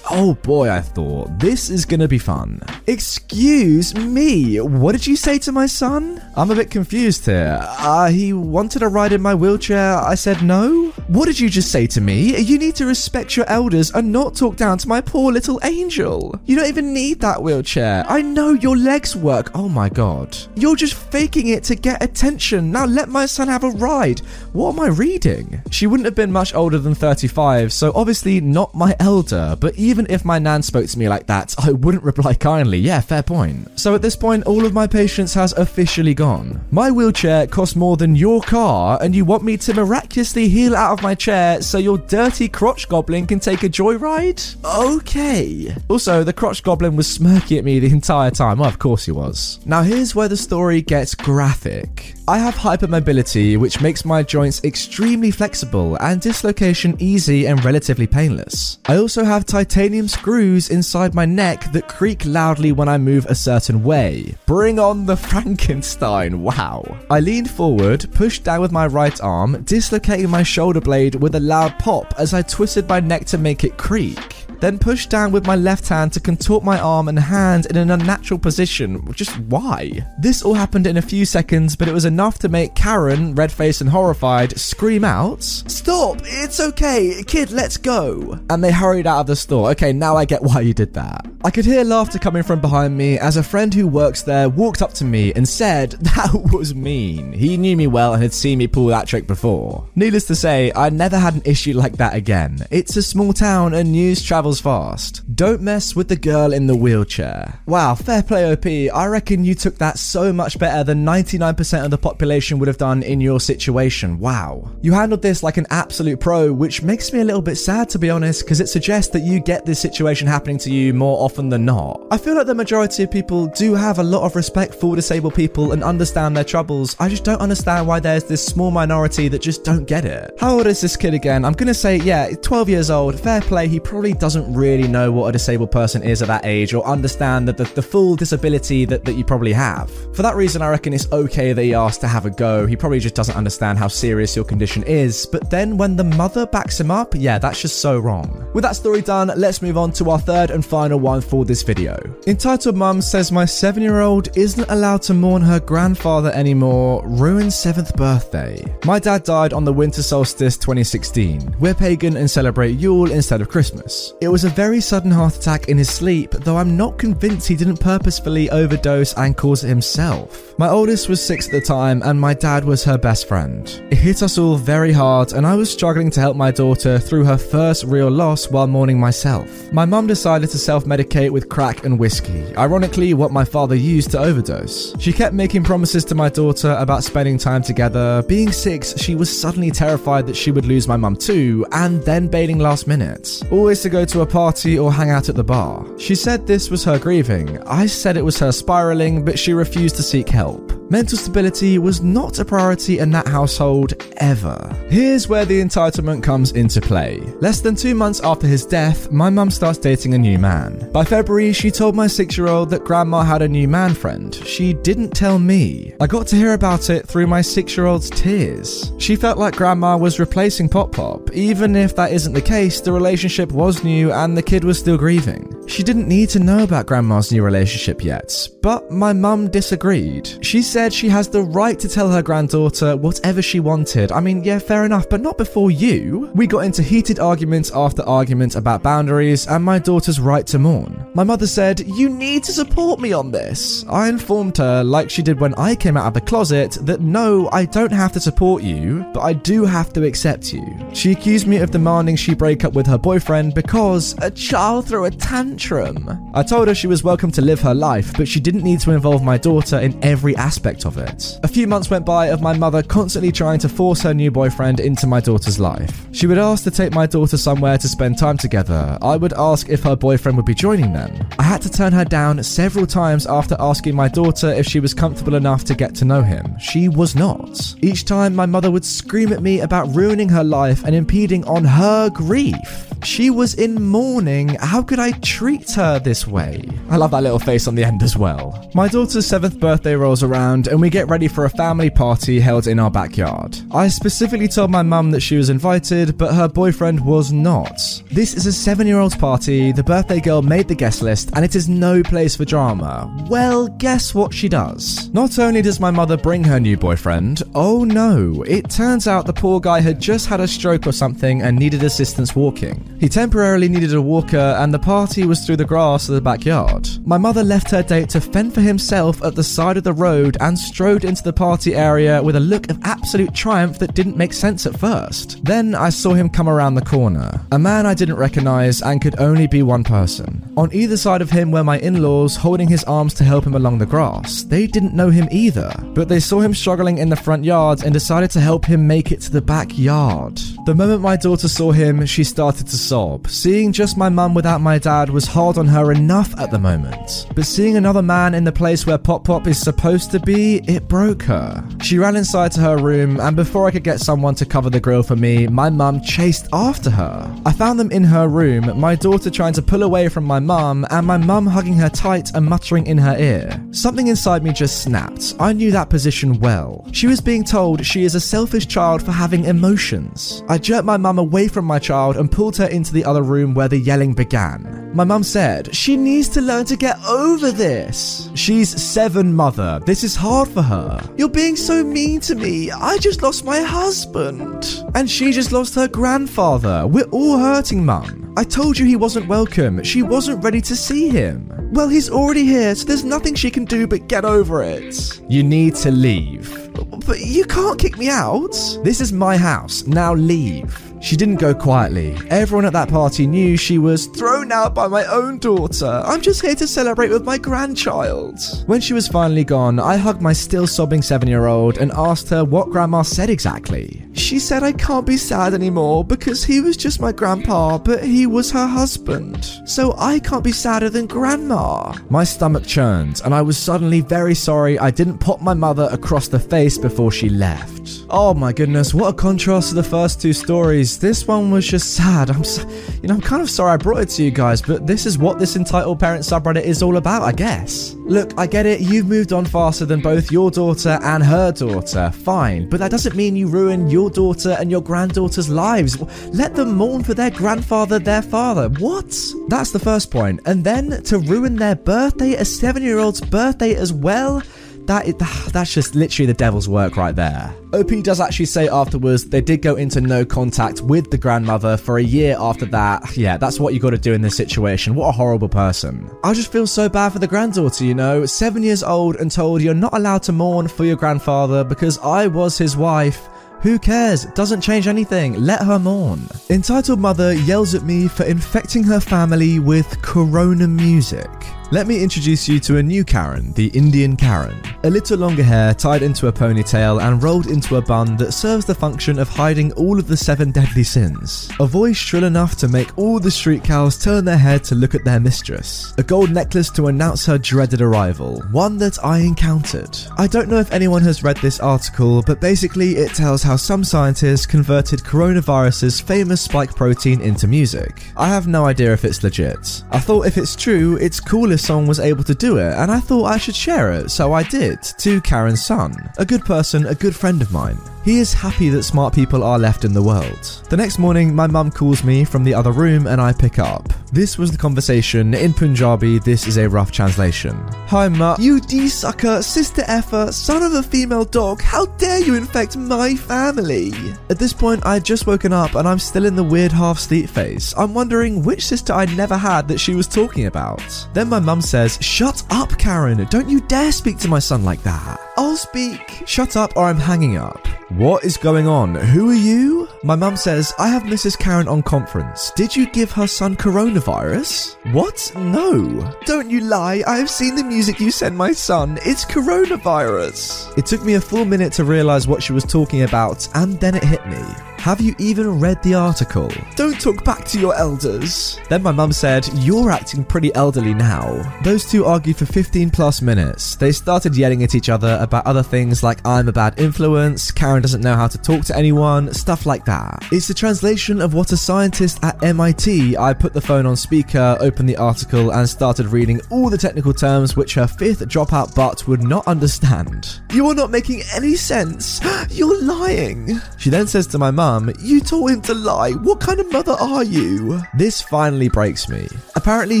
Oh 0.10 0.32
boy, 0.42 0.70
I 0.70 0.80
thought, 0.80 1.38
this 1.38 1.68
is 1.68 1.84
gonna 1.84 2.08
be 2.08 2.16
fun. 2.16 2.62
Excuse 2.86 3.94
me, 3.94 4.58
what 4.58 4.92
did 4.92 5.06
you 5.06 5.16
say 5.16 5.38
to 5.40 5.52
my 5.52 5.66
son? 5.66 6.22
I'm 6.34 6.50
a 6.50 6.54
bit 6.54 6.70
confused 6.70 7.26
here. 7.26 7.58
Uh, 7.60 8.08
he 8.08 8.32
wanted 8.32 8.82
a 8.82 8.88
ride 8.88 9.12
in 9.12 9.20
my 9.20 9.34
wheelchair. 9.34 9.98
I 9.98 10.14
said 10.14 10.42
no? 10.42 10.94
What 11.08 11.24
did 11.24 11.40
you 11.40 11.48
just 11.48 11.72
say 11.72 11.86
to 11.86 12.02
me? 12.02 12.38
You 12.38 12.58
need 12.58 12.76
to 12.76 12.84
respect 12.84 13.34
your 13.34 13.48
elders 13.48 13.90
and 13.92 14.12
not 14.12 14.34
talk 14.34 14.56
down 14.56 14.76
to 14.76 14.88
my 14.88 15.00
poor 15.00 15.32
little 15.32 15.58
angel. 15.64 16.38
You 16.44 16.54
don't 16.54 16.68
even 16.68 16.92
need 16.92 17.20
that 17.20 17.42
wheelchair. 17.42 18.04
I 18.06 18.20
know 18.20 18.50
your 18.50 18.76
legs 18.76 19.16
work. 19.16 19.50
Oh 19.54 19.70
my 19.70 19.88
god. 19.88 20.36
You're 20.54 20.76
just 20.76 20.92
faking 20.92 21.48
it 21.48 21.64
to 21.64 21.76
get 21.76 22.02
attention. 22.02 22.70
Now 22.70 22.84
let 22.84 23.08
my 23.08 23.24
son 23.24 23.48
have 23.48 23.64
a 23.64 23.70
ride. 23.70 24.20
What 24.52 24.74
am 24.74 24.80
I 24.80 24.88
reading? 24.88 25.62
She 25.70 25.86
wouldn't 25.86 26.04
have 26.04 26.14
been 26.14 26.30
much 26.30 26.54
older 26.54 26.76
than 26.76 26.94
35, 26.94 27.72
so 27.72 27.90
obviously 27.94 28.42
not 28.42 28.74
my 28.74 28.94
elder, 29.00 29.56
but 29.58 29.78
even 29.78 30.06
if 30.10 30.26
my 30.26 30.38
nan 30.38 30.62
spoke 30.62 30.88
to 30.88 30.98
me 30.98 31.08
like 31.08 31.26
that, 31.26 31.54
I 31.58 31.72
wouldn't 31.72 32.04
reply 32.04 32.34
kindly. 32.34 32.80
Yeah, 32.80 33.00
fair 33.00 33.22
point. 33.22 33.80
So 33.80 33.94
at 33.94 34.02
this 34.02 34.14
point, 34.14 34.44
all 34.44 34.66
of 34.66 34.74
my 34.74 34.86
patience 34.86 35.32
has 35.32 35.54
officially 35.54 36.12
gone. 36.12 36.66
My 36.70 36.90
wheelchair 36.90 37.46
costs 37.46 37.76
more 37.76 37.96
than 37.96 38.14
your 38.14 38.42
car, 38.42 38.98
and 39.00 39.16
you 39.16 39.24
want 39.24 39.42
me 39.42 39.56
to 39.56 39.72
miraculously 39.72 40.50
heal 40.50 40.76
out 40.76 40.92
of 40.92 40.97
my 41.02 41.14
chair 41.14 41.62
so 41.62 41.78
your 41.78 41.98
dirty 41.98 42.48
crotch 42.48 42.88
goblin 42.88 43.26
can 43.26 43.40
take 43.40 43.62
a 43.62 43.68
joyride? 43.68 44.56
Okay. 44.64 45.74
Also, 45.88 46.24
the 46.24 46.32
crotch 46.32 46.62
goblin 46.62 46.96
was 46.96 47.06
smirking 47.06 47.58
at 47.58 47.64
me 47.64 47.78
the 47.78 47.90
entire 47.90 48.30
time. 48.30 48.58
Well, 48.58 48.68
of 48.68 48.78
course 48.78 49.04
he 49.04 49.12
was. 49.12 49.60
Now, 49.64 49.82
here's 49.82 50.14
where 50.14 50.28
the 50.28 50.36
story 50.36 50.82
gets 50.82 51.14
graphic. 51.14 52.17
I 52.28 52.36
have 52.36 52.56
hypermobility, 52.56 53.56
which 53.56 53.80
makes 53.80 54.04
my 54.04 54.22
joints 54.22 54.62
extremely 54.62 55.30
flexible 55.30 55.96
and 55.96 56.20
dislocation 56.20 56.94
easy 56.98 57.46
and 57.46 57.64
relatively 57.64 58.06
painless. 58.06 58.80
I 58.84 58.98
also 58.98 59.24
have 59.24 59.46
titanium 59.46 60.08
screws 60.08 60.68
inside 60.68 61.14
my 61.14 61.24
neck 61.24 61.72
that 61.72 61.88
creak 61.88 62.26
loudly 62.26 62.70
when 62.70 62.86
I 62.86 62.98
move 62.98 63.24
a 63.24 63.34
certain 63.34 63.82
way. 63.82 64.34
Bring 64.44 64.78
on 64.78 65.06
the 65.06 65.16
Frankenstein, 65.28 66.42
wow. 66.42 66.98
I 67.10 67.20
leaned 67.20 67.48
forward, 67.50 68.06
pushed 68.12 68.44
down 68.44 68.60
with 68.60 68.72
my 68.72 68.86
right 68.86 69.18
arm, 69.22 69.62
dislocating 69.62 70.28
my 70.28 70.42
shoulder 70.42 70.82
blade 70.82 71.14
with 71.14 71.34
a 71.34 71.40
loud 71.40 71.78
pop 71.78 72.12
as 72.18 72.34
I 72.34 72.42
twisted 72.42 72.86
my 72.90 73.00
neck 73.00 73.24
to 73.28 73.38
make 73.38 73.64
it 73.64 73.78
creak 73.78 74.47
then 74.60 74.78
pushed 74.78 75.10
down 75.10 75.32
with 75.32 75.46
my 75.46 75.56
left 75.56 75.88
hand 75.88 76.12
to 76.12 76.20
contort 76.20 76.64
my 76.64 76.78
arm 76.78 77.08
and 77.08 77.18
hand 77.18 77.66
in 77.66 77.76
an 77.76 77.90
unnatural 77.90 78.38
position. 78.40 79.12
Just 79.12 79.38
why? 79.40 80.06
This 80.18 80.42
all 80.42 80.54
happened 80.54 80.86
in 80.86 80.96
a 80.96 81.02
few 81.02 81.24
seconds, 81.24 81.76
but 81.76 81.88
it 81.88 81.94
was 81.94 82.04
enough 82.04 82.38
to 82.40 82.48
make 82.48 82.74
Karen, 82.74 83.34
red 83.34 83.52
faced 83.52 83.80
and 83.80 83.90
horrified, 83.90 84.58
scream 84.58 85.04
out, 85.04 85.42
Stop! 85.42 86.18
It's 86.24 86.60
okay! 86.60 87.22
Kid, 87.26 87.50
let's 87.50 87.76
go! 87.76 88.38
And 88.50 88.62
they 88.62 88.72
hurried 88.72 89.06
out 89.06 89.20
of 89.20 89.26
the 89.26 89.36
store. 89.36 89.70
Okay, 89.70 89.92
now 89.92 90.16
I 90.16 90.24
get 90.24 90.42
why 90.42 90.60
you 90.60 90.74
did 90.74 90.94
that. 90.94 91.26
I 91.44 91.50
could 91.50 91.64
hear 91.64 91.84
laughter 91.84 92.18
coming 92.18 92.42
from 92.42 92.60
behind 92.60 92.96
me 92.96 93.18
as 93.18 93.36
a 93.36 93.42
friend 93.42 93.72
who 93.72 93.86
works 93.86 94.22
there 94.22 94.48
walked 94.48 94.82
up 94.82 94.92
to 94.94 95.04
me 95.04 95.32
and 95.34 95.48
said 95.48 95.90
that 96.00 96.30
was 96.52 96.74
mean. 96.74 97.32
He 97.32 97.56
knew 97.56 97.76
me 97.76 97.86
well 97.86 98.14
and 98.14 98.22
had 98.22 98.32
seen 98.32 98.58
me 98.58 98.66
pull 98.66 98.86
that 98.86 99.06
trick 99.06 99.26
before. 99.26 99.86
Needless 99.94 100.26
to 100.26 100.34
say, 100.34 100.72
I 100.74 100.90
never 100.90 101.18
had 101.18 101.34
an 101.34 101.42
issue 101.44 101.74
like 101.74 101.96
that 101.98 102.14
again. 102.14 102.66
It's 102.70 102.96
a 102.96 103.02
small 103.02 103.32
town 103.32 103.74
and 103.74 103.92
news 103.92 104.22
travels 104.22 104.47
fast. 104.56 105.22
Don't 105.34 105.60
mess 105.60 105.94
with 105.94 106.08
the 106.08 106.16
girl 106.16 106.52
in 106.52 106.66
the 106.66 106.76
wheelchair. 106.76 107.60
Wow, 107.66 107.94
fair 107.94 108.22
play 108.22 108.50
OP. 108.52 108.66
I 108.66 109.06
reckon 109.06 109.44
you 109.44 109.54
took 109.54 109.76
that 109.78 109.98
so 109.98 110.32
much 110.32 110.58
better 110.58 110.84
than 110.84 111.04
99% 111.04 111.84
of 111.84 111.90
the 111.90 111.98
population 111.98 112.58
would 112.58 112.68
have 112.68 112.78
done 112.78 113.02
in 113.02 113.20
your 113.20 113.40
situation. 113.40 114.18
Wow. 114.18 114.70
You 114.80 114.92
handled 114.92 115.22
this 115.22 115.42
like 115.42 115.56
an 115.56 115.66
absolute 115.70 116.20
pro, 116.20 116.52
which 116.52 116.82
makes 116.82 117.12
me 117.12 117.20
a 117.20 117.24
little 117.24 117.42
bit 117.42 117.56
sad 117.56 117.88
to 117.90 117.98
be 117.98 118.10
honest, 118.10 118.44
because 118.44 118.60
it 118.60 118.68
suggests 118.68 119.12
that 119.12 119.22
you 119.22 119.40
get 119.40 119.66
this 119.66 119.80
situation 119.80 120.26
happening 120.26 120.58
to 120.58 120.70
you 120.70 120.94
more 120.94 121.22
often 121.24 121.48
than 121.48 121.64
not. 121.64 122.00
I 122.10 122.18
feel 122.18 122.34
like 122.34 122.46
the 122.46 122.54
majority 122.54 123.02
of 123.02 123.10
people 123.10 123.48
do 123.48 123.74
have 123.74 123.98
a 123.98 124.02
lot 124.02 124.22
of 124.24 124.36
respect 124.36 124.74
for 124.74 124.96
disabled 124.96 125.34
people 125.34 125.72
and 125.72 125.82
understand 125.82 126.36
their 126.36 126.44
troubles. 126.44 126.96
I 126.98 127.08
just 127.08 127.24
don't 127.24 127.40
understand 127.40 127.86
why 127.86 128.00
there's 128.00 128.24
this 128.24 128.44
small 128.44 128.70
minority 128.70 129.28
that 129.28 129.42
just 129.42 129.64
don't 129.64 129.84
get 129.84 130.04
it. 130.04 130.32
How 130.38 130.56
old 130.56 130.66
is 130.66 130.80
this 130.80 130.96
kid 130.96 131.14
again? 131.14 131.44
I'm 131.44 131.54
gonna 131.54 131.74
say, 131.74 131.96
yeah, 131.96 132.30
12 132.42 132.68
years 132.68 132.90
old. 132.90 133.18
Fair 133.18 133.40
play, 133.40 133.68
he 133.68 133.80
probably 133.80 134.12
doesn't 134.12 134.37
really 134.54 134.88
know 134.88 135.10
what 135.12 135.28
a 135.28 135.32
disabled 135.32 135.70
person 135.70 136.02
is 136.02 136.22
at 136.22 136.28
that 136.28 136.44
age 136.44 136.74
or 136.74 136.84
understand 136.86 137.48
that 137.48 137.56
the, 137.56 137.64
the 137.64 137.82
full 137.82 138.16
disability 138.16 138.84
that, 138.84 139.04
that 139.04 139.14
you 139.14 139.24
probably 139.24 139.52
have. 139.52 139.90
For 140.14 140.22
that 140.22 140.36
reason, 140.36 140.62
I 140.62 140.68
reckon 140.68 140.92
it's 140.92 141.10
okay 141.12 141.52
that 141.52 141.62
he 141.62 141.74
asked 141.74 142.00
to 142.02 142.08
have 142.08 142.26
a 142.26 142.30
go. 142.30 142.66
He 142.66 142.76
probably 142.76 143.00
just 143.00 143.14
doesn't 143.14 143.36
understand 143.36 143.78
how 143.78 143.88
serious 143.88 144.36
your 144.36 144.44
condition 144.44 144.82
is. 144.84 145.26
But 145.26 145.50
then 145.50 145.76
when 145.76 145.96
the 145.96 146.04
mother 146.04 146.46
backs 146.46 146.80
him 146.80 146.90
up, 146.90 147.14
yeah, 147.14 147.38
that's 147.38 147.60
just 147.60 147.80
so 147.80 147.98
wrong. 147.98 148.50
With 148.54 148.62
that 148.64 148.76
story 148.76 149.02
done, 149.02 149.32
let's 149.36 149.62
move 149.62 149.78
on 149.78 149.92
to 149.92 150.10
our 150.10 150.18
third 150.18 150.50
and 150.50 150.64
final 150.64 150.98
one 150.98 151.20
for 151.20 151.44
this 151.44 151.62
video. 151.62 151.98
Entitled 152.26 152.76
Mum 152.76 153.00
says 153.00 153.32
my 153.32 153.44
seven 153.44 153.82
year 153.82 154.00
old 154.00 154.36
isn't 154.36 154.68
allowed 154.70 155.02
to 155.02 155.14
mourn 155.14 155.42
her 155.42 155.60
grandfather 155.60 156.30
anymore, 156.32 157.06
ruins 157.06 157.54
seventh 157.54 157.96
birthday. 157.96 158.64
My 158.84 158.98
dad 158.98 159.24
died 159.24 159.52
on 159.52 159.64
the 159.64 159.72
winter 159.72 160.02
solstice 160.02 160.56
2016. 160.56 161.56
We're 161.58 161.74
pagan 161.74 162.16
and 162.16 162.30
celebrate 162.30 162.78
Yule 162.78 163.10
instead 163.10 163.40
of 163.40 163.48
Christmas. 163.48 164.12
It 164.20 164.27
was 164.30 164.44
a 164.44 164.48
very 164.48 164.80
sudden 164.80 165.10
heart 165.10 165.36
attack 165.36 165.68
in 165.68 165.78
his 165.78 165.88
sleep, 165.88 166.30
though 166.30 166.56
I'm 166.56 166.76
not 166.76 166.98
convinced 166.98 167.48
he 167.48 167.56
didn't 167.56 167.78
purposefully 167.78 168.50
overdose 168.50 169.14
and 169.14 169.36
cause 169.36 169.64
it 169.64 169.68
himself. 169.68 170.58
My 170.58 170.68
oldest 170.68 171.08
was 171.08 171.24
six 171.24 171.46
at 171.46 171.52
the 171.52 171.60
time, 171.60 172.02
and 172.04 172.20
my 172.20 172.34
dad 172.34 172.64
was 172.64 172.82
her 172.84 172.98
best 172.98 173.28
friend. 173.28 173.68
It 173.90 173.98
hit 173.98 174.22
us 174.22 174.38
all 174.38 174.56
very 174.56 174.92
hard, 174.92 175.32
and 175.32 175.46
I 175.46 175.54
was 175.54 175.70
struggling 175.70 176.10
to 176.10 176.20
help 176.20 176.36
my 176.36 176.50
daughter 176.50 176.98
through 176.98 177.24
her 177.24 177.38
first 177.38 177.84
real 177.84 178.10
loss 178.10 178.50
while 178.50 178.66
mourning 178.66 178.98
myself. 178.98 179.72
My 179.72 179.84
mum 179.84 180.08
decided 180.08 180.50
to 180.50 180.58
self 180.58 180.84
medicate 180.84 181.30
with 181.30 181.48
crack 181.48 181.84
and 181.84 181.98
whiskey, 181.98 182.56
ironically, 182.56 183.14
what 183.14 183.30
my 183.30 183.44
father 183.44 183.76
used 183.76 184.10
to 184.10 184.18
overdose. 184.18 184.94
She 185.00 185.12
kept 185.12 185.34
making 185.34 185.62
promises 185.62 186.04
to 186.06 186.14
my 186.14 186.28
daughter 186.28 186.76
about 186.78 187.04
spending 187.04 187.38
time 187.38 187.62
together. 187.62 188.22
Being 188.26 188.50
six, 188.50 188.96
she 188.98 189.14
was 189.14 189.30
suddenly 189.30 189.70
terrified 189.70 190.26
that 190.26 190.36
she 190.36 190.50
would 190.50 190.66
lose 190.66 190.88
my 190.88 190.96
mum 190.96 191.14
too, 191.14 191.64
and 191.72 192.02
then 192.02 192.26
bailing 192.26 192.58
last 192.58 192.86
minute. 192.86 193.42
Always 193.50 193.80
to 193.82 193.88
go 193.88 194.04
to 194.06 194.17
a 194.20 194.26
party 194.26 194.78
or 194.78 194.92
hang 194.92 195.10
out 195.10 195.28
at 195.28 195.34
the 195.34 195.44
bar. 195.44 195.86
She 195.98 196.14
said 196.14 196.46
this 196.46 196.70
was 196.70 196.84
her 196.84 196.98
grieving. 196.98 197.58
I 197.62 197.86
said 197.86 198.16
it 198.16 198.24
was 198.24 198.38
her 198.38 198.52
spiraling, 198.52 199.24
but 199.24 199.38
she 199.38 199.52
refused 199.52 199.96
to 199.96 200.02
seek 200.02 200.28
help. 200.28 200.77
Mental 200.90 201.18
stability 201.18 201.76
was 201.76 202.00
not 202.00 202.38
a 202.38 202.44
priority 202.46 202.98
in 202.98 203.10
that 203.10 203.28
household 203.28 203.92
ever. 204.16 204.56
Here's 204.88 205.28
where 205.28 205.44
the 205.44 205.60
entitlement 205.60 206.22
comes 206.22 206.52
into 206.52 206.80
play. 206.80 207.20
Less 207.42 207.60
than 207.60 207.74
two 207.74 207.94
months 207.94 208.20
after 208.24 208.46
his 208.46 208.64
death, 208.64 209.12
my 209.12 209.28
mum 209.28 209.50
starts 209.50 209.78
dating 209.78 210.14
a 210.14 210.18
new 210.18 210.38
man. 210.38 210.90
By 210.90 211.04
February, 211.04 211.52
she 211.52 211.70
told 211.70 211.94
my 211.94 212.06
six 212.06 212.38
year 212.38 212.48
old 212.48 212.70
that 212.70 212.84
grandma 212.84 213.22
had 213.22 213.42
a 213.42 213.48
new 213.48 213.68
man 213.68 213.92
friend. 213.92 214.34
She 214.34 214.72
didn't 214.72 215.10
tell 215.10 215.38
me. 215.38 215.92
I 216.00 216.06
got 216.06 216.26
to 216.28 216.36
hear 216.36 216.54
about 216.54 216.88
it 216.88 217.06
through 217.06 217.26
my 217.26 217.42
six 217.42 217.76
year 217.76 217.84
old's 217.84 218.08
tears. 218.08 218.90
She 218.96 219.14
felt 219.14 219.36
like 219.36 219.56
grandma 219.56 219.98
was 219.98 220.18
replacing 220.18 220.70
Pop 220.70 220.92
Pop. 220.92 221.30
Even 221.32 221.76
if 221.76 221.94
that 221.96 222.12
isn't 222.12 222.32
the 222.32 222.40
case, 222.40 222.80
the 222.80 222.92
relationship 222.92 223.52
was 223.52 223.84
new 223.84 224.10
and 224.10 224.34
the 224.34 224.42
kid 224.42 224.64
was 224.64 224.78
still 224.78 224.96
grieving. 224.96 225.54
She 225.68 225.82
didn't 225.82 226.08
need 226.08 226.30
to 226.30 226.38
know 226.38 226.62
about 226.62 226.86
grandma's 226.86 227.30
new 227.30 227.42
relationship 227.42 228.02
yet, 228.02 228.48
but 228.62 228.90
my 228.90 229.12
mum 229.12 229.50
disagreed. 229.50 230.38
She 230.40 230.62
said 230.62 230.77
she 230.86 231.08
has 231.08 231.28
the 231.28 231.42
right 231.42 231.76
to 231.80 231.88
tell 231.88 232.08
her 232.08 232.22
granddaughter 232.22 232.96
whatever 232.96 233.42
she 233.42 233.58
wanted. 233.58 234.12
I 234.12 234.20
mean, 234.20 234.44
yeah, 234.44 234.60
fair 234.60 234.84
enough, 234.84 235.08
but 235.08 235.20
not 235.20 235.36
before 235.36 235.72
you. 235.72 236.30
We 236.36 236.46
got 236.46 236.60
into 236.60 236.84
heated 236.84 237.18
arguments 237.18 237.72
after 237.74 238.02
argument 238.02 238.54
about 238.54 238.84
boundaries 238.84 239.48
and 239.48 239.64
my 239.64 239.80
daughter's 239.80 240.20
right 240.20 240.46
to 240.46 240.58
mourn. 240.60 241.04
My 241.14 241.24
mother 241.24 241.48
said, 241.48 241.80
You 241.80 242.08
need 242.08 242.44
to 242.44 242.52
support 242.52 243.00
me 243.00 243.12
on 243.12 243.32
this. 243.32 243.84
I 243.88 244.08
informed 244.08 244.56
her, 244.58 244.84
like 244.84 245.10
she 245.10 245.20
did 245.20 245.40
when 245.40 245.52
I 245.54 245.74
came 245.74 245.96
out 245.96 246.06
of 246.06 246.14
the 246.14 246.20
closet, 246.20 246.78
that 246.82 247.00
no, 247.00 247.48
I 247.50 247.64
don't 247.64 247.92
have 247.92 248.12
to 248.12 248.20
support 248.20 248.62
you, 248.62 249.04
but 249.12 249.22
I 249.22 249.32
do 249.32 249.64
have 249.64 249.92
to 249.94 250.04
accept 250.04 250.52
you. 250.52 250.64
She 250.92 251.10
accused 251.10 251.48
me 251.48 251.56
of 251.56 251.72
demanding 251.72 252.14
she 252.14 252.34
break 252.34 252.64
up 252.64 252.74
with 252.74 252.86
her 252.86 252.98
boyfriend 252.98 253.54
because 253.54 254.14
a 254.22 254.30
child 254.30 254.86
threw 254.86 255.06
a 255.06 255.10
tantrum. 255.10 256.30
I 256.34 256.44
told 256.44 256.68
her 256.68 256.74
she 256.74 256.86
was 256.86 257.02
welcome 257.02 257.32
to 257.32 257.42
live 257.42 257.60
her 257.62 257.74
life, 257.74 258.12
but 258.16 258.28
she 258.28 258.38
didn't 258.38 258.62
need 258.62 258.80
to 258.80 258.92
involve 258.92 259.24
my 259.24 259.38
daughter 259.38 259.78
in 259.78 259.98
every 260.04 260.36
aspect 260.36 260.67
of 260.68 260.98
it. 260.98 261.38
A 261.42 261.48
few 261.48 261.66
months 261.66 261.90
went 261.90 262.04
by 262.04 262.26
of 262.26 262.42
my 262.42 262.56
mother 262.56 262.82
constantly 262.82 263.32
trying 263.32 263.58
to 263.60 263.68
force 263.68 264.02
her 264.02 264.12
new 264.12 264.30
boyfriend 264.30 264.80
into 264.80 265.06
my 265.06 265.20
daughter's 265.20 265.58
life. 265.58 266.06
She 266.12 266.26
would 266.26 266.38
ask 266.38 266.64
to 266.64 266.70
take 266.70 266.92
my 266.92 267.06
daughter 267.06 267.36
somewhere 267.36 267.78
to 267.78 267.88
spend 267.88 268.18
time 268.18 268.36
together. 268.36 268.98
I 269.02 269.16
would 269.16 269.32
ask 269.34 269.68
if 269.68 269.82
her 269.82 269.96
boyfriend 269.96 270.36
would 270.36 270.46
be 270.46 270.54
joining 270.54 270.92
them. 270.92 271.26
I 271.38 271.42
had 271.42 271.62
to 271.62 271.70
turn 271.70 271.92
her 271.92 272.04
down 272.04 272.42
several 272.42 272.86
times 272.86 273.26
after 273.26 273.56
asking 273.58 273.96
my 273.96 274.08
daughter 274.08 274.52
if 274.52 274.66
she 274.66 274.80
was 274.80 274.94
comfortable 274.94 275.34
enough 275.34 275.64
to 275.64 275.74
get 275.74 275.94
to 275.96 276.04
know 276.04 276.22
him. 276.22 276.58
She 276.58 276.88
was 276.88 277.14
not. 277.14 277.74
Each 277.82 278.04
time, 278.04 278.34
my 278.34 278.46
mother 278.46 278.70
would 278.70 278.84
scream 278.84 279.32
at 279.32 279.42
me 279.42 279.60
about 279.60 279.94
ruining 279.94 280.28
her 280.28 280.44
life 280.44 280.84
and 280.84 280.94
impeding 280.94 281.44
on 281.44 281.64
her 281.64 282.10
grief. 282.10 282.88
She 283.04 283.30
was 283.30 283.54
in 283.54 283.80
mourning. 283.80 284.48
How 284.60 284.82
could 284.82 284.98
I 284.98 285.12
treat 285.20 285.70
her 285.72 285.98
this 285.98 286.26
way? 286.26 286.68
I 286.90 286.96
love 286.96 287.12
that 287.12 287.22
little 287.22 287.38
face 287.38 287.68
on 287.68 287.74
the 287.74 287.84
end 287.84 288.02
as 288.02 288.16
well. 288.16 288.68
My 288.74 288.88
daughter's 288.88 289.26
seventh 289.26 289.60
birthday 289.60 289.94
rolls 289.94 290.22
around 290.22 290.57
and 290.66 290.80
we 290.80 290.90
get 290.90 291.08
ready 291.08 291.28
for 291.28 291.44
a 291.44 291.50
family 291.50 291.90
party 291.90 292.40
held 292.40 292.66
in 292.66 292.80
our 292.80 292.90
backyard. 292.90 293.58
I 293.70 293.88
specifically 293.88 294.48
told 294.48 294.70
my 294.70 294.82
mum 294.82 295.10
that 295.12 295.20
she 295.20 295.36
was 295.36 295.50
invited, 295.50 296.18
but 296.18 296.34
her 296.34 296.48
boyfriend 296.48 297.04
was 297.04 297.32
not. 297.32 297.80
This 298.10 298.34
is 298.34 298.46
a 298.46 298.52
seven 298.52 298.86
year 298.86 298.98
old's 298.98 299.16
party, 299.16 299.72
the 299.72 299.84
birthday 299.84 300.20
girl 300.20 300.42
made 300.42 300.68
the 300.68 300.74
guest 300.74 301.02
list, 301.02 301.30
and 301.34 301.44
it 301.44 301.54
is 301.54 301.68
no 301.68 302.02
place 302.02 302.34
for 302.34 302.44
drama. 302.44 303.14
Well, 303.28 303.68
guess 303.68 304.14
what 304.14 304.34
she 304.34 304.48
does? 304.48 305.08
Not 305.14 305.38
only 305.38 305.62
does 305.62 305.78
my 305.78 305.90
mother 305.90 306.16
bring 306.16 306.42
her 306.44 306.58
new 306.58 306.76
boyfriend, 306.76 307.42
oh 307.54 307.84
no, 307.84 308.42
it 308.42 308.70
turns 308.70 309.06
out 309.06 309.26
the 309.26 309.32
poor 309.32 309.60
guy 309.60 309.80
had 309.80 310.00
just 310.00 310.26
had 310.26 310.40
a 310.40 310.48
stroke 310.48 310.86
or 310.86 310.92
something 310.92 311.42
and 311.42 311.58
needed 311.58 311.82
assistance 311.82 312.34
walking. 312.34 312.96
He 312.98 313.08
temporarily 313.08 313.68
needed 313.68 313.94
a 313.94 314.02
walker, 314.02 314.56
and 314.58 314.72
the 314.72 314.78
party 314.78 315.26
was 315.26 315.44
through 315.44 315.56
the 315.56 315.64
grass 315.64 316.08
of 316.08 316.14
the 316.14 316.20
backyard. 316.20 316.88
My 317.04 317.18
mother 317.18 317.44
left 317.44 317.70
her 317.70 317.82
date 317.82 318.08
to 318.10 318.20
fend 318.20 318.54
for 318.54 318.60
himself 318.60 319.22
at 319.22 319.34
the 319.34 319.44
side 319.44 319.76
of 319.76 319.84
the 319.84 319.92
road 319.92 320.36
and 320.48 320.58
strode 320.58 321.04
into 321.04 321.22
the 321.22 321.32
party 321.32 321.74
area 321.74 322.22
with 322.22 322.34
a 322.34 322.40
look 322.40 322.70
of 322.70 322.78
absolute 322.82 323.34
triumph 323.34 323.78
that 323.78 323.94
didn't 323.94 324.16
make 324.16 324.32
sense 324.32 324.64
at 324.64 324.80
first. 324.80 325.44
Then 325.44 325.74
I 325.74 325.90
saw 325.90 326.14
him 326.14 326.30
come 326.30 326.48
around 326.48 326.74
the 326.74 326.80
corner. 326.80 327.42
A 327.52 327.58
man 327.58 327.84
I 327.84 327.92
didn't 327.92 328.16
recognize 328.16 328.80
and 328.80 329.02
could 329.02 329.20
only 329.20 329.46
be 329.46 329.62
one 329.62 329.84
person. 329.84 330.42
On 330.56 330.72
either 330.72 330.96
side 330.96 331.20
of 331.20 331.30
him 331.30 331.50
were 331.50 331.62
my 331.62 331.78
in 331.80 332.02
laws 332.02 332.34
holding 332.34 332.66
his 332.66 332.82
arms 332.84 333.12
to 333.14 333.24
help 333.24 333.46
him 333.46 333.54
along 333.54 333.76
the 333.76 333.84
grass. 333.84 334.42
They 334.42 334.66
didn't 334.66 334.94
know 334.94 335.10
him 335.10 335.28
either, 335.30 335.70
but 335.94 336.08
they 336.08 336.18
saw 336.18 336.40
him 336.40 336.54
struggling 336.54 336.96
in 336.96 337.10
the 337.10 337.16
front 337.16 337.44
yard 337.44 337.82
and 337.84 337.92
decided 337.92 338.30
to 338.30 338.40
help 338.40 338.64
him 338.64 338.86
make 338.86 339.12
it 339.12 339.20
to 339.22 339.30
the 339.30 339.42
backyard. 339.42 340.38
The 340.64 340.74
moment 340.74 341.02
my 341.02 341.16
daughter 341.16 341.48
saw 341.48 341.72
him, 341.72 342.06
she 342.06 342.24
started 342.24 342.66
to 342.68 342.76
sob. 342.76 343.28
Seeing 343.28 343.72
just 343.72 343.98
my 343.98 344.08
mum 344.08 344.32
without 344.32 344.62
my 344.62 344.78
dad 344.78 345.10
was 345.10 345.26
hard 345.26 345.58
on 345.58 345.66
her 345.66 345.92
enough 345.92 346.34
at 346.38 346.50
the 346.50 346.58
moment. 346.58 347.26
But 347.34 347.44
seeing 347.44 347.76
another 347.76 348.02
man 348.02 348.34
in 348.34 348.44
the 348.44 348.52
place 348.52 348.86
where 348.86 348.98
Pop 348.98 349.24
Pop 349.24 349.46
is 349.46 349.60
supposed 349.60 350.10
to 350.12 350.20
be, 350.20 350.27
it 350.34 350.88
broke 350.88 351.22
her. 351.22 351.66
She 351.82 351.98
ran 351.98 352.16
inside 352.16 352.52
to 352.52 352.60
her 352.60 352.76
room, 352.76 353.18
and 353.20 353.34
before 353.34 353.66
I 353.66 353.70
could 353.70 353.84
get 353.84 354.00
someone 354.00 354.34
to 354.36 354.46
cover 354.46 354.70
the 354.70 354.80
grill 354.80 355.02
for 355.02 355.16
me, 355.16 355.46
my 355.46 355.70
mum 355.70 356.00
chased 356.02 356.48
after 356.52 356.90
her. 356.90 357.34
I 357.46 357.52
found 357.52 357.80
them 357.80 357.90
in 357.90 358.04
her 358.04 358.28
room, 358.28 358.78
my 358.78 358.94
daughter 358.94 359.30
trying 359.30 359.54
to 359.54 359.62
pull 359.62 359.82
away 359.82 360.08
from 360.08 360.24
my 360.24 360.38
mum, 360.38 360.86
and 360.90 361.06
my 361.06 361.16
mum 361.16 361.46
hugging 361.46 361.74
her 361.74 361.88
tight 361.88 362.30
and 362.34 362.46
muttering 362.46 362.86
in 362.86 362.98
her 362.98 363.16
ear. 363.18 363.62
Something 363.70 364.08
inside 364.08 364.42
me 364.42 364.52
just 364.52 364.82
snapped. 364.82 365.34
I 365.40 365.52
knew 365.52 365.70
that 365.72 365.90
position 365.90 366.40
well. 366.40 366.86
She 366.92 367.06
was 367.06 367.20
being 367.20 367.44
told 367.44 367.84
she 367.84 368.04
is 368.04 368.14
a 368.14 368.20
selfish 368.20 368.66
child 368.66 369.02
for 369.02 369.12
having 369.12 369.44
emotions. 369.44 370.42
I 370.48 370.58
jerked 370.58 370.84
my 370.84 370.96
mum 370.96 371.18
away 371.18 371.48
from 371.48 371.64
my 371.64 371.78
child 371.78 372.16
and 372.16 372.30
pulled 372.30 372.56
her 372.58 372.66
into 372.66 372.92
the 372.92 373.04
other 373.04 373.22
room 373.22 373.54
where 373.54 373.68
the 373.68 373.78
yelling 373.78 374.14
began. 374.14 374.90
My 374.94 375.04
mum 375.04 375.22
said 375.22 375.74
she 375.74 375.96
needs 375.96 376.28
to 376.30 376.40
learn 376.40 376.64
to 376.66 376.76
get 376.76 377.02
over 377.04 377.50
this. 377.50 378.30
She's 378.34 378.70
seven, 378.82 379.34
mother. 379.34 379.80
This 379.84 380.02
is 380.02 380.17
hard 380.18 380.48
for 380.48 380.62
her. 380.62 381.00
You're 381.16 381.28
being 381.28 381.56
so 381.56 381.84
mean 381.84 382.20
to 382.20 382.34
me. 382.34 382.70
I 382.70 382.98
just 382.98 383.22
lost 383.22 383.44
my 383.44 383.60
husband. 383.60 384.84
And 384.94 385.08
she 385.08 385.32
just 385.32 385.52
lost 385.52 385.74
her 385.76 385.88
grandfather. 385.88 386.86
We're 386.86 387.08
all 387.10 387.38
hurting, 387.38 387.84
mum. 387.84 388.34
I 388.36 388.44
told 388.44 388.78
you 388.78 388.84
he 388.84 388.96
wasn't 388.96 389.28
welcome. 389.28 389.82
She 389.84 390.02
wasn't 390.02 390.42
ready 390.42 390.60
to 390.62 390.76
see 390.76 391.08
him. 391.08 391.48
Well, 391.72 391.88
he's 391.88 392.10
already 392.10 392.44
here, 392.44 392.74
so 392.74 392.84
there's 392.86 393.04
nothing 393.04 393.34
she 393.34 393.50
can 393.50 393.64
do 393.64 393.86
but 393.86 394.08
get 394.08 394.24
over 394.24 394.62
it. 394.62 395.20
You 395.28 395.42
need 395.42 395.76
to 395.76 395.90
leave. 395.90 396.70
But 397.06 397.20
you 397.20 397.44
can't 397.44 397.78
kick 397.78 397.96
me 397.96 398.08
out. 398.08 398.56
This 398.82 399.00
is 399.00 399.12
my 399.12 399.36
house. 399.36 399.86
Now 399.86 400.14
leave. 400.14 400.87
She 401.00 401.16
didn't 401.16 401.36
go 401.36 401.54
quietly. 401.54 402.16
Everyone 402.28 402.64
at 402.64 402.72
that 402.72 402.88
party 402.88 403.26
knew 403.26 403.56
she 403.56 403.78
was 403.78 404.06
thrown 404.06 404.50
out 404.52 404.74
by 404.74 404.88
my 404.88 405.04
own 405.04 405.38
daughter. 405.38 406.02
I'm 406.04 406.20
just 406.20 406.42
here 406.42 406.54
to 406.56 406.66
celebrate 406.66 407.10
with 407.10 407.24
my 407.24 407.38
grandchild. 407.38 408.38
When 408.66 408.80
she 408.80 408.94
was 408.94 409.08
finally 409.08 409.44
gone, 409.44 409.78
I 409.78 409.96
hugged 409.96 410.20
my 410.22 410.32
still 410.32 410.66
sobbing 410.66 411.02
seven 411.02 411.28
year 411.28 411.46
old 411.46 411.78
and 411.78 411.92
asked 411.92 412.28
her 412.30 412.44
what 412.44 412.70
Grandma 412.70 413.02
said 413.02 413.30
exactly. 413.30 414.04
She 414.18 414.40
said 414.40 414.62
I 414.62 414.72
can't 414.72 415.06
be 415.06 415.16
sad 415.16 415.54
anymore 415.54 416.04
because 416.04 416.42
he 416.44 416.60
was 416.60 416.76
just 416.76 417.00
my 417.00 417.12
grandpa, 417.12 417.78
but 417.78 418.02
he 418.02 418.26
was 418.26 418.50
her 418.50 418.66
husband. 418.66 419.44
So 419.64 419.94
I 419.96 420.18
can't 420.18 420.42
be 420.42 420.52
sadder 420.52 420.90
than 420.90 421.06
Grandma. 421.06 421.94
My 422.10 422.24
stomach 422.24 422.66
churned, 422.66 423.22
and 423.24 423.32
I 423.34 423.42
was 423.42 423.56
suddenly 423.56 424.00
very 424.00 424.34
sorry 424.34 424.78
I 424.78 424.90
didn't 424.90 425.18
pop 425.18 425.40
my 425.40 425.54
mother 425.54 425.88
across 425.92 426.28
the 426.28 426.40
face 426.40 426.76
before 426.76 427.12
she 427.12 427.28
left. 427.28 428.04
Oh 428.10 428.34
my 428.34 428.52
goodness, 428.52 428.92
what 428.92 429.08
a 429.08 429.16
contrast 429.16 429.70
to 429.70 429.74
the 429.74 429.82
first 429.82 430.20
two 430.20 430.32
stories. 430.32 430.98
This 430.98 431.26
one 431.26 431.50
was 431.50 431.66
just 431.66 431.94
sad. 431.94 432.30
I'm, 432.30 432.44
so, 432.44 432.68
you 433.02 433.08
know, 433.08 433.14
I'm 433.14 433.20
kind 433.20 433.40
of 433.40 433.48
sorry 433.48 433.72
I 433.72 433.76
brought 433.76 434.00
it 434.00 434.08
to 434.10 434.24
you 434.24 434.30
guys, 434.30 434.60
but 434.60 434.86
this 434.86 435.06
is 435.06 435.16
what 435.16 435.38
this 435.38 435.56
entitled 435.56 436.00
parent 436.00 436.24
subreddit 436.24 436.62
is 436.62 436.82
all 436.82 436.96
about, 436.96 437.22
I 437.22 437.32
guess. 437.32 437.94
Look, 438.00 438.32
I 438.38 438.46
get 438.46 438.66
it. 438.66 438.80
You've 438.80 439.06
moved 439.06 439.32
on 439.32 439.44
faster 439.44 439.84
than 439.84 440.00
both 440.00 440.32
your 440.32 440.50
daughter 440.50 440.98
and 441.02 441.22
her 441.22 441.52
daughter. 441.52 442.10
Fine, 442.10 442.68
but 442.68 442.80
that 442.80 442.90
doesn't 442.90 443.14
mean 443.14 443.36
you 443.36 443.46
ruin 443.48 443.88
your 443.88 444.07
daughter 444.10 444.56
and 444.58 444.70
your 444.70 444.82
granddaughter's 444.82 445.48
lives. 445.48 446.00
Let 446.28 446.54
them 446.54 446.74
mourn 446.74 447.02
for 447.02 447.14
their 447.14 447.30
grandfather, 447.30 447.98
their 447.98 448.22
father. 448.22 448.68
What? 448.68 449.16
That's 449.48 449.72
the 449.72 449.78
first 449.78 450.10
point. 450.10 450.40
And 450.46 450.64
then 450.64 451.02
to 451.04 451.18
ruin 451.18 451.56
their 451.56 451.76
birthday, 451.76 452.34
a 452.34 452.44
seven-year-old's 452.44 453.20
birthday 453.20 453.74
as 453.74 453.92
well 453.92 454.42
that 454.88 455.06
is, 455.06 455.14
ah, 455.20 455.48
that's 455.52 455.72
just 455.72 455.94
literally 455.94 456.26
the 456.26 456.34
devil's 456.34 456.66
work 456.66 456.96
right 456.96 457.14
there. 457.14 457.54
OP 457.74 457.90
does 458.02 458.20
actually 458.20 458.46
say 458.46 458.68
afterwards 458.68 459.26
they 459.26 459.42
did 459.42 459.60
go 459.60 459.76
into 459.76 460.00
no 460.00 460.24
contact 460.24 460.80
with 460.80 461.10
the 461.10 461.18
grandmother 461.18 461.76
for 461.76 461.98
a 461.98 462.02
year 462.02 462.36
after 462.38 462.64
that. 462.64 463.14
Yeah, 463.14 463.36
that's 463.36 463.60
what 463.60 463.74
you 463.74 463.80
got 463.80 463.90
to 463.90 463.98
do 463.98 464.14
in 464.14 464.22
this 464.22 464.34
situation. 464.34 464.94
What 464.94 465.08
a 465.08 465.12
horrible 465.12 465.50
person. 465.50 466.10
I 466.24 466.32
just 466.32 466.50
feel 466.50 466.66
so 466.66 466.88
bad 466.88 467.12
for 467.12 467.18
the 467.18 467.26
granddaughter, 467.26 467.84
you 467.84 467.94
know, 467.94 468.24
seven 468.24 468.62
years 468.62 468.82
old 468.82 469.16
and 469.16 469.30
told 469.30 469.60
you're 469.60 469.74
not 469.74 469.92
allowed 469.92 470.22
to 470.24 470.32
mourn 470.32 470.68
for 470.68 470.86
your 470.86 470.96
grandfather 470.96 471.64
because 471.64 471.98
I 471.98 472.26
was 472.26 472.56
his 472.56 472.74
wife. 472.74 473.28
Who 473.62 473.78
cares? 473.78 474.24
Doesn't 474.24 474.60
change 474.60 474.86
anything. 474.86 475.34
Let 475.34 475.62
her 475.62 475.80
mourn. 475.80 476.28
Entitled 476.48 477.00
Mother 477.00 477.32
yells 477.32 477.74
at 477.74 477.82
me 477.82 478.06
for 478.06 478.22
infecting 478.22 478.84
her 478.84 479.00
family 479.00 479.58
with 479.58 480.00
Corona 480.00 480.68
music. 480.68 481.28
Let 481.70 481.86
me 481.86 482.02
introduce 482.02 482.48
you 482.48 482.60
to 482.60 482.78
a 482.78 482.82
new 482.82 483.04
Karen, 483.04 483.52
the 483.52 483.66
Indian 483.68 484.16
Karen. 484.16 484.58
A 484.84 484.88
little 484.90 485.18
longer 485.18 485.42
hair 485.42 485.74
tied 485.74 486.00
into 486.00 486.28
a 486.28 486.32
ponytail 486.32 487.02
and 487.02 487.22
rolled 487.22 487.48
into 487.48 487.76
a 487.76 487.82
bun 487.82 488.16
that 488.16 488.32
serves 488.32 488.64
the 488.64 488.74
function 488.74 489.18
of 489.18 489.28
hiding 489.28 489.72
all 489.72 489.98
of 489.98 490.08
the 490.08 490.16
seven 490.16 490.50
deadly 490.50 490.82
sins. 490.82 491.50
A 491.60 491.66
voice 491.66 491.98
shrill 491.98 492.24
enough 492.24 492.56
to 492.56 492.68
make 492.68 492.96
all 492.96 493.20
the 493.20 493.30
street 493.30 493.62
cows 493.62 494.02
turn 494.02 494.24
their 494.24 494.38
head 494.38 494.64
to 494.64 494.74
look 494.74 494.94
at 494.94 495.04
their 495.04 495.20
mistress. 495.20 495.92
A 495.98 496.02
gold 496.02 496.30
necklace 496.30 496.70
to 496.70 496.86
announce 496.86 497.26
her 497.26 497.36
dreaded 497.36 497.82
arrival, 497.82 498.40
one 498.50 498.78
that 498.78 499.04
I 499.04 499.18
encountered. 499.18 499.94
I 500.16 500.26
don't 500.26 500.48
know 500.48 500.60
if 500.60 500.72
anyone 500.72 501.02
has 501.02 501.22
read 501.22 501.36
this 501.36 501.60
article, 501.60 502.22
but 502.22 502.40
basically 502.40 502.96
it 502.96 503.12
tells 503.12 503.42
how 503.42 503.56
some 503.56 503.84
scientists 503.84 504.46
converted 504.46 505.00
coronavirus's 505.00 506.00
famous 506.00 506.40
spike 506.40 506.74
protein 506.74 507.20
into 507.20 507.46
music. 507.46 508.04
I 508.16 508.28
have 508.28 508.46
no 508.46 508.64
idea 508.64 508.94
if 508.94 509.04
it's 509.04 509.22
legit. 509.22 509.84
I 509.90 510.00
thought 510.00 510.26
if 510.26 510.38
it's 510.38 510.56
true, 510.56 510.96
it's 510.96 511.20
cool 511.20 511.52
if 511.58 511.64
someone 511.64 511.88
was 511.88 511.98
able 511.98 512.22
to 512.22 512.36
do 512.36 512.58
it, 512.58 512.72
and 512.74 512.88
I 512.88 513.00
thought 513.00 513.24
I 513.24 513.36
should 513.36 513.56
share 513.56 513.92
it, 513.92 514.10
so 514.10 514.32
I 514.32 514.44
did, 514.44 514.80
to 514.98 515.20
Karen's 515.20 515.64
son. 515.64 515.92
A 516.16 516.24
good 516.24 516.44
person, 516.44 516.86
a 516.86 516.94
good 516.94 517.16
friend 517.16 517.42
of 517.42 517.50
mine. 517.50 517.78
He 518.04 518.20
is 518.20 518.32
happy 518.32 518.70
that 518.70 518.84
smart 518.84 519.12
people 519.12 519.42
are 519.42 519.58
left 519.58 519.84
in 519.84 519.92
the 519.92 520.02
world. 520.02 520.62
The 520.70 520.78
next 520.78 520.98
morning, 520.98 521.34
my 521.34 521.46
mum 521.46 521.70
calls 521.70 522.02
me 522.04 522.24
from 522.24 522.42
the 522.42 522.54
other 522.54 522.72
room 522.72 523.06
and 523.06 523.20
I 523.20 523.34
pick 523.34 523.58
up. 523.58 523.86
This 524.10 524.38
was 524.38 524.50
the 524.50 524.56
conversation. 524.56 525.34
In 525.34 525.52
Punjabi, 525.52 526.18
this 526.20 526.46
is 526.46 526.56
a 526.56 526.68
rough 526.68 526.90
translation. 526.90 527.54
Hi, 527.88 528.08
ma. 528.08 528.36
You 528.38 528.60
D 528.60 528.88
sucker, 528.88 529.42
sister 529.42 529.82
effer, 529.86 530.32
son 530.32 530.62
of 530.62 530.72
a 530.72 530.82
female 530.82 531.26
dog. 531.26 531.60
How 531.60 531.84
dare 531.84 532.20
you 532.20 532.34
infect 532.34 532.78
my 532.78 533.14
family? 533.14 533.92
At 534.30 534.38
this 534.38 534.54
point, 534.54 534.86
I 534.86 534.94
had 534.94 535.04
just 535.04 535.26
woken 535.26 535.52
up 535.52 535.74
and 535.74 535.86
I'm 535.86 535.98
still 535.98 536.24
in 536.24 536.36
the 536.36 536.42
weird 536.42 536.72
half 536.72 536.98
sleep 536.98 537.28
phase. 537.28 537.74
I'm 537.76 537.92
wondering 537.92 538.42
which 538.42 538.64
sister 538.64 538.94
I'd 538.94 539.14
never 539.18 539.36
had 539.36 539.68
that 539.68 539.80
she 539.80 539.94
was 539.94 540.06
talking 540.06 540.46
about. 540.46 540.80
Then 541.12 541.28
my 541.28 541.40
mum 541.48 541.62
says, 541.62 541.98
Shut 542.02 542.42
up, 542.50 542.76
Karen. 542.76 543.24
Don't 543.30 543.48
you 543.48 543.60
dare 543.60 543.90
speak 543.90 544.18
to 544.18 544.28
my 544.28 544.38
son 544.38 544.64
like 544.64 544.82
that. 544.82 545.27
I'll 545.38 545.56
speak. 545.56 546.24
Shut 546.26 546.56
up 546.56 546.76
or 546.76 546.86
I'm 546.86 546.96
hanging 546.96 547.36
up. 547.36 547.64
What 547.90 548.24
is 548.24 548.36
going 548.36 548.66
on? 548.66 548.96
Who 548.96 549.30
are 549.30 549.34
you? 549.34 549.88
My 550.02 550.16
mum 550.16 550.36
says, 550.36 550.74
I 550.80 550.88
have 550.88 551.04
Mrs. 551.04 551.38
Karen 551.38 551.68
on 551.68 551.80
conference. 551.84 552.50
Did 552.56 552.74
you 552.74 552.86
give 552.90 553.12
her 553.12 553.28
son 553.28 553.54
coronavirus? 553.54 554.76
What? 554.92 555.32
No. 555.36 556.12
Don't 556.26 556.50
you 556.50 556.62
lie. 556.62 557.04
I 557.06 557.18
have 557.18 557.30
seen 557.30 557.54
the 557.54 557.62
music 557.62 558.00
you 558.00 558.10
sent 558.10 558.34
my 558.34 558.50
son. 558.50 558.98
It's 559.02 559.24
coronavirus. 559.24 560.76
It 560.76 560.86
took 560.86 561.04
me 561.04 561.14
a 561.14 561.20
full 561.20 561.44
minute 561.44 561.72
to 561.74 561.84
realize 561.84 562.26
what 562.26 562.42
she 562.42 562.52
was 562.52 562.64
talking 562.64 563.02
about, 563.02 563.48
and 563.54 563.78
then 563.78 563.94
it 563.94 564.02
hit 564.02 564.26
me. 564.26 564.42
Have 564.78 565.00
you 565.00 565.14
even 565.18 565.58
read 565.58 565.82
the 565.82 565.94
article? 565.94 566.50
Don't 566.76 567.00
talk 567.00 567.24
back 567.24 567.44
to 567.46 567.58
your 567.58 567.74
elders. 567.74 568.60
Then 568.68 568.82
my 568.82 568.92
mum 568.92 569.12
said, 569.12 569.46
You're 569.54 569.90
acting 569.90 570.24
pretty 570.24 570.54
elderly 570.54 570.94
now. 570.94 571.42
Those 571.64 571.84
two 571.84 572.04
argued 572.04 572.36
for 572.36 572.46
15 572.46 572.90
plus 572.90 573.20
minutes. 573.20 573.74
They 573.74 573.90
started 573.90 574.36
yelling 574.36 574.62
at 574.62 574.76
each 574.76 574.88
other 574.88 575.18
about 575.28 575.46
other 575.46 575.62
things 575.62 576.02
like 576.02 576.26
I'm 576.26 576.48
a 576.48 576.52
bad 576.52 576.80
influence, 576.80 577.50
Karen 577.50 577.82
doesn't 577.82 578.00
know 578.00 578.16
how 578.16 578.28
to 578.28 578.38
talk 578.38 578.64
to 578.64 578.76
anyone, 578.76 579.32
stuff 579.34 579.66
like 579.66 579.84
that. 579.84 580.24
It's 580.32 580.48
the 580.48 580.54
translation 580.54 581.20
of 581.20 581.34
what 581.34 581.52
a 581.52 581.56
scientist 581.56 582.18
at 582.24 582.42
MIT. 582.42 583.16
I 583.18 583.34
put 583.34 583.52
the 583.52 583.60
phone 583.60 583.84
on 583.84 583.94
speaker, 583.94 584.56
opened 584.60 584.88
the 584.88 584.96
article, 584.96 585.50
and 585.50 585.68
started 585.68 586.06
reading 586.06 586.40
all 586.50 586.70
the 586.70 586.78
technical 586.78 587.12
terms 587.12 587.56
which 587.56 587.74
her 587.74 587.86
fifth 587.86 588.20
dropout 588.20 588.74
butt 588.74 589.06
would 589.06 589.22
not 589.22 589.46
understand. 589.46 590.40
You 590.50 590.66
are 590.68 590.74
not 590.74 590.90
making 590.90 591.22
any 591.34 591.56
sense. 591.56 592.20
You're 592.50 592.82
lying. 592.82 593.60
She 593.76 593.90
then 593.90 594.06
says 594.06 594.26
to 594.28 594.38
my 594.38 594.50
mum, 594.50 594.90
You 595.00 595.20
told 595.20 595.50
him 595.50 595.60
to 595.62 595.74
lie. 595.74 596.12
What 596.12 596.40
kind 596.40 596.58
of 596.60 596.72
mother 596.72 596.96
are 596.98 597.24
you? 597.24 597.82
This 597.94 598.22
finally 598.22 598.70
breaks 598.70 599.08
me. 599.08 599.28
Apparently, 599.56 600.00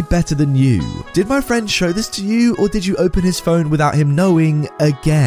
better 0.00 0.34
than 0.34 0.56
you. 0.56 1.04
Did 1.12 1.28
my 1.28 1.40
friend 1.40 1.70
show 1.70 1.92
this 1.92 2.08
to 2.10 2.24
you, 2.24 2.56
or 2.56 2.68
did 2.68 2.86
you 2.86 2.96
open 2.96 3.22
his 3.22 3.40
phone 3.40 3.68
without 3.68 3.94
him 3.94 4.14
knowing 4.14 4.68
again? 4.80 5.17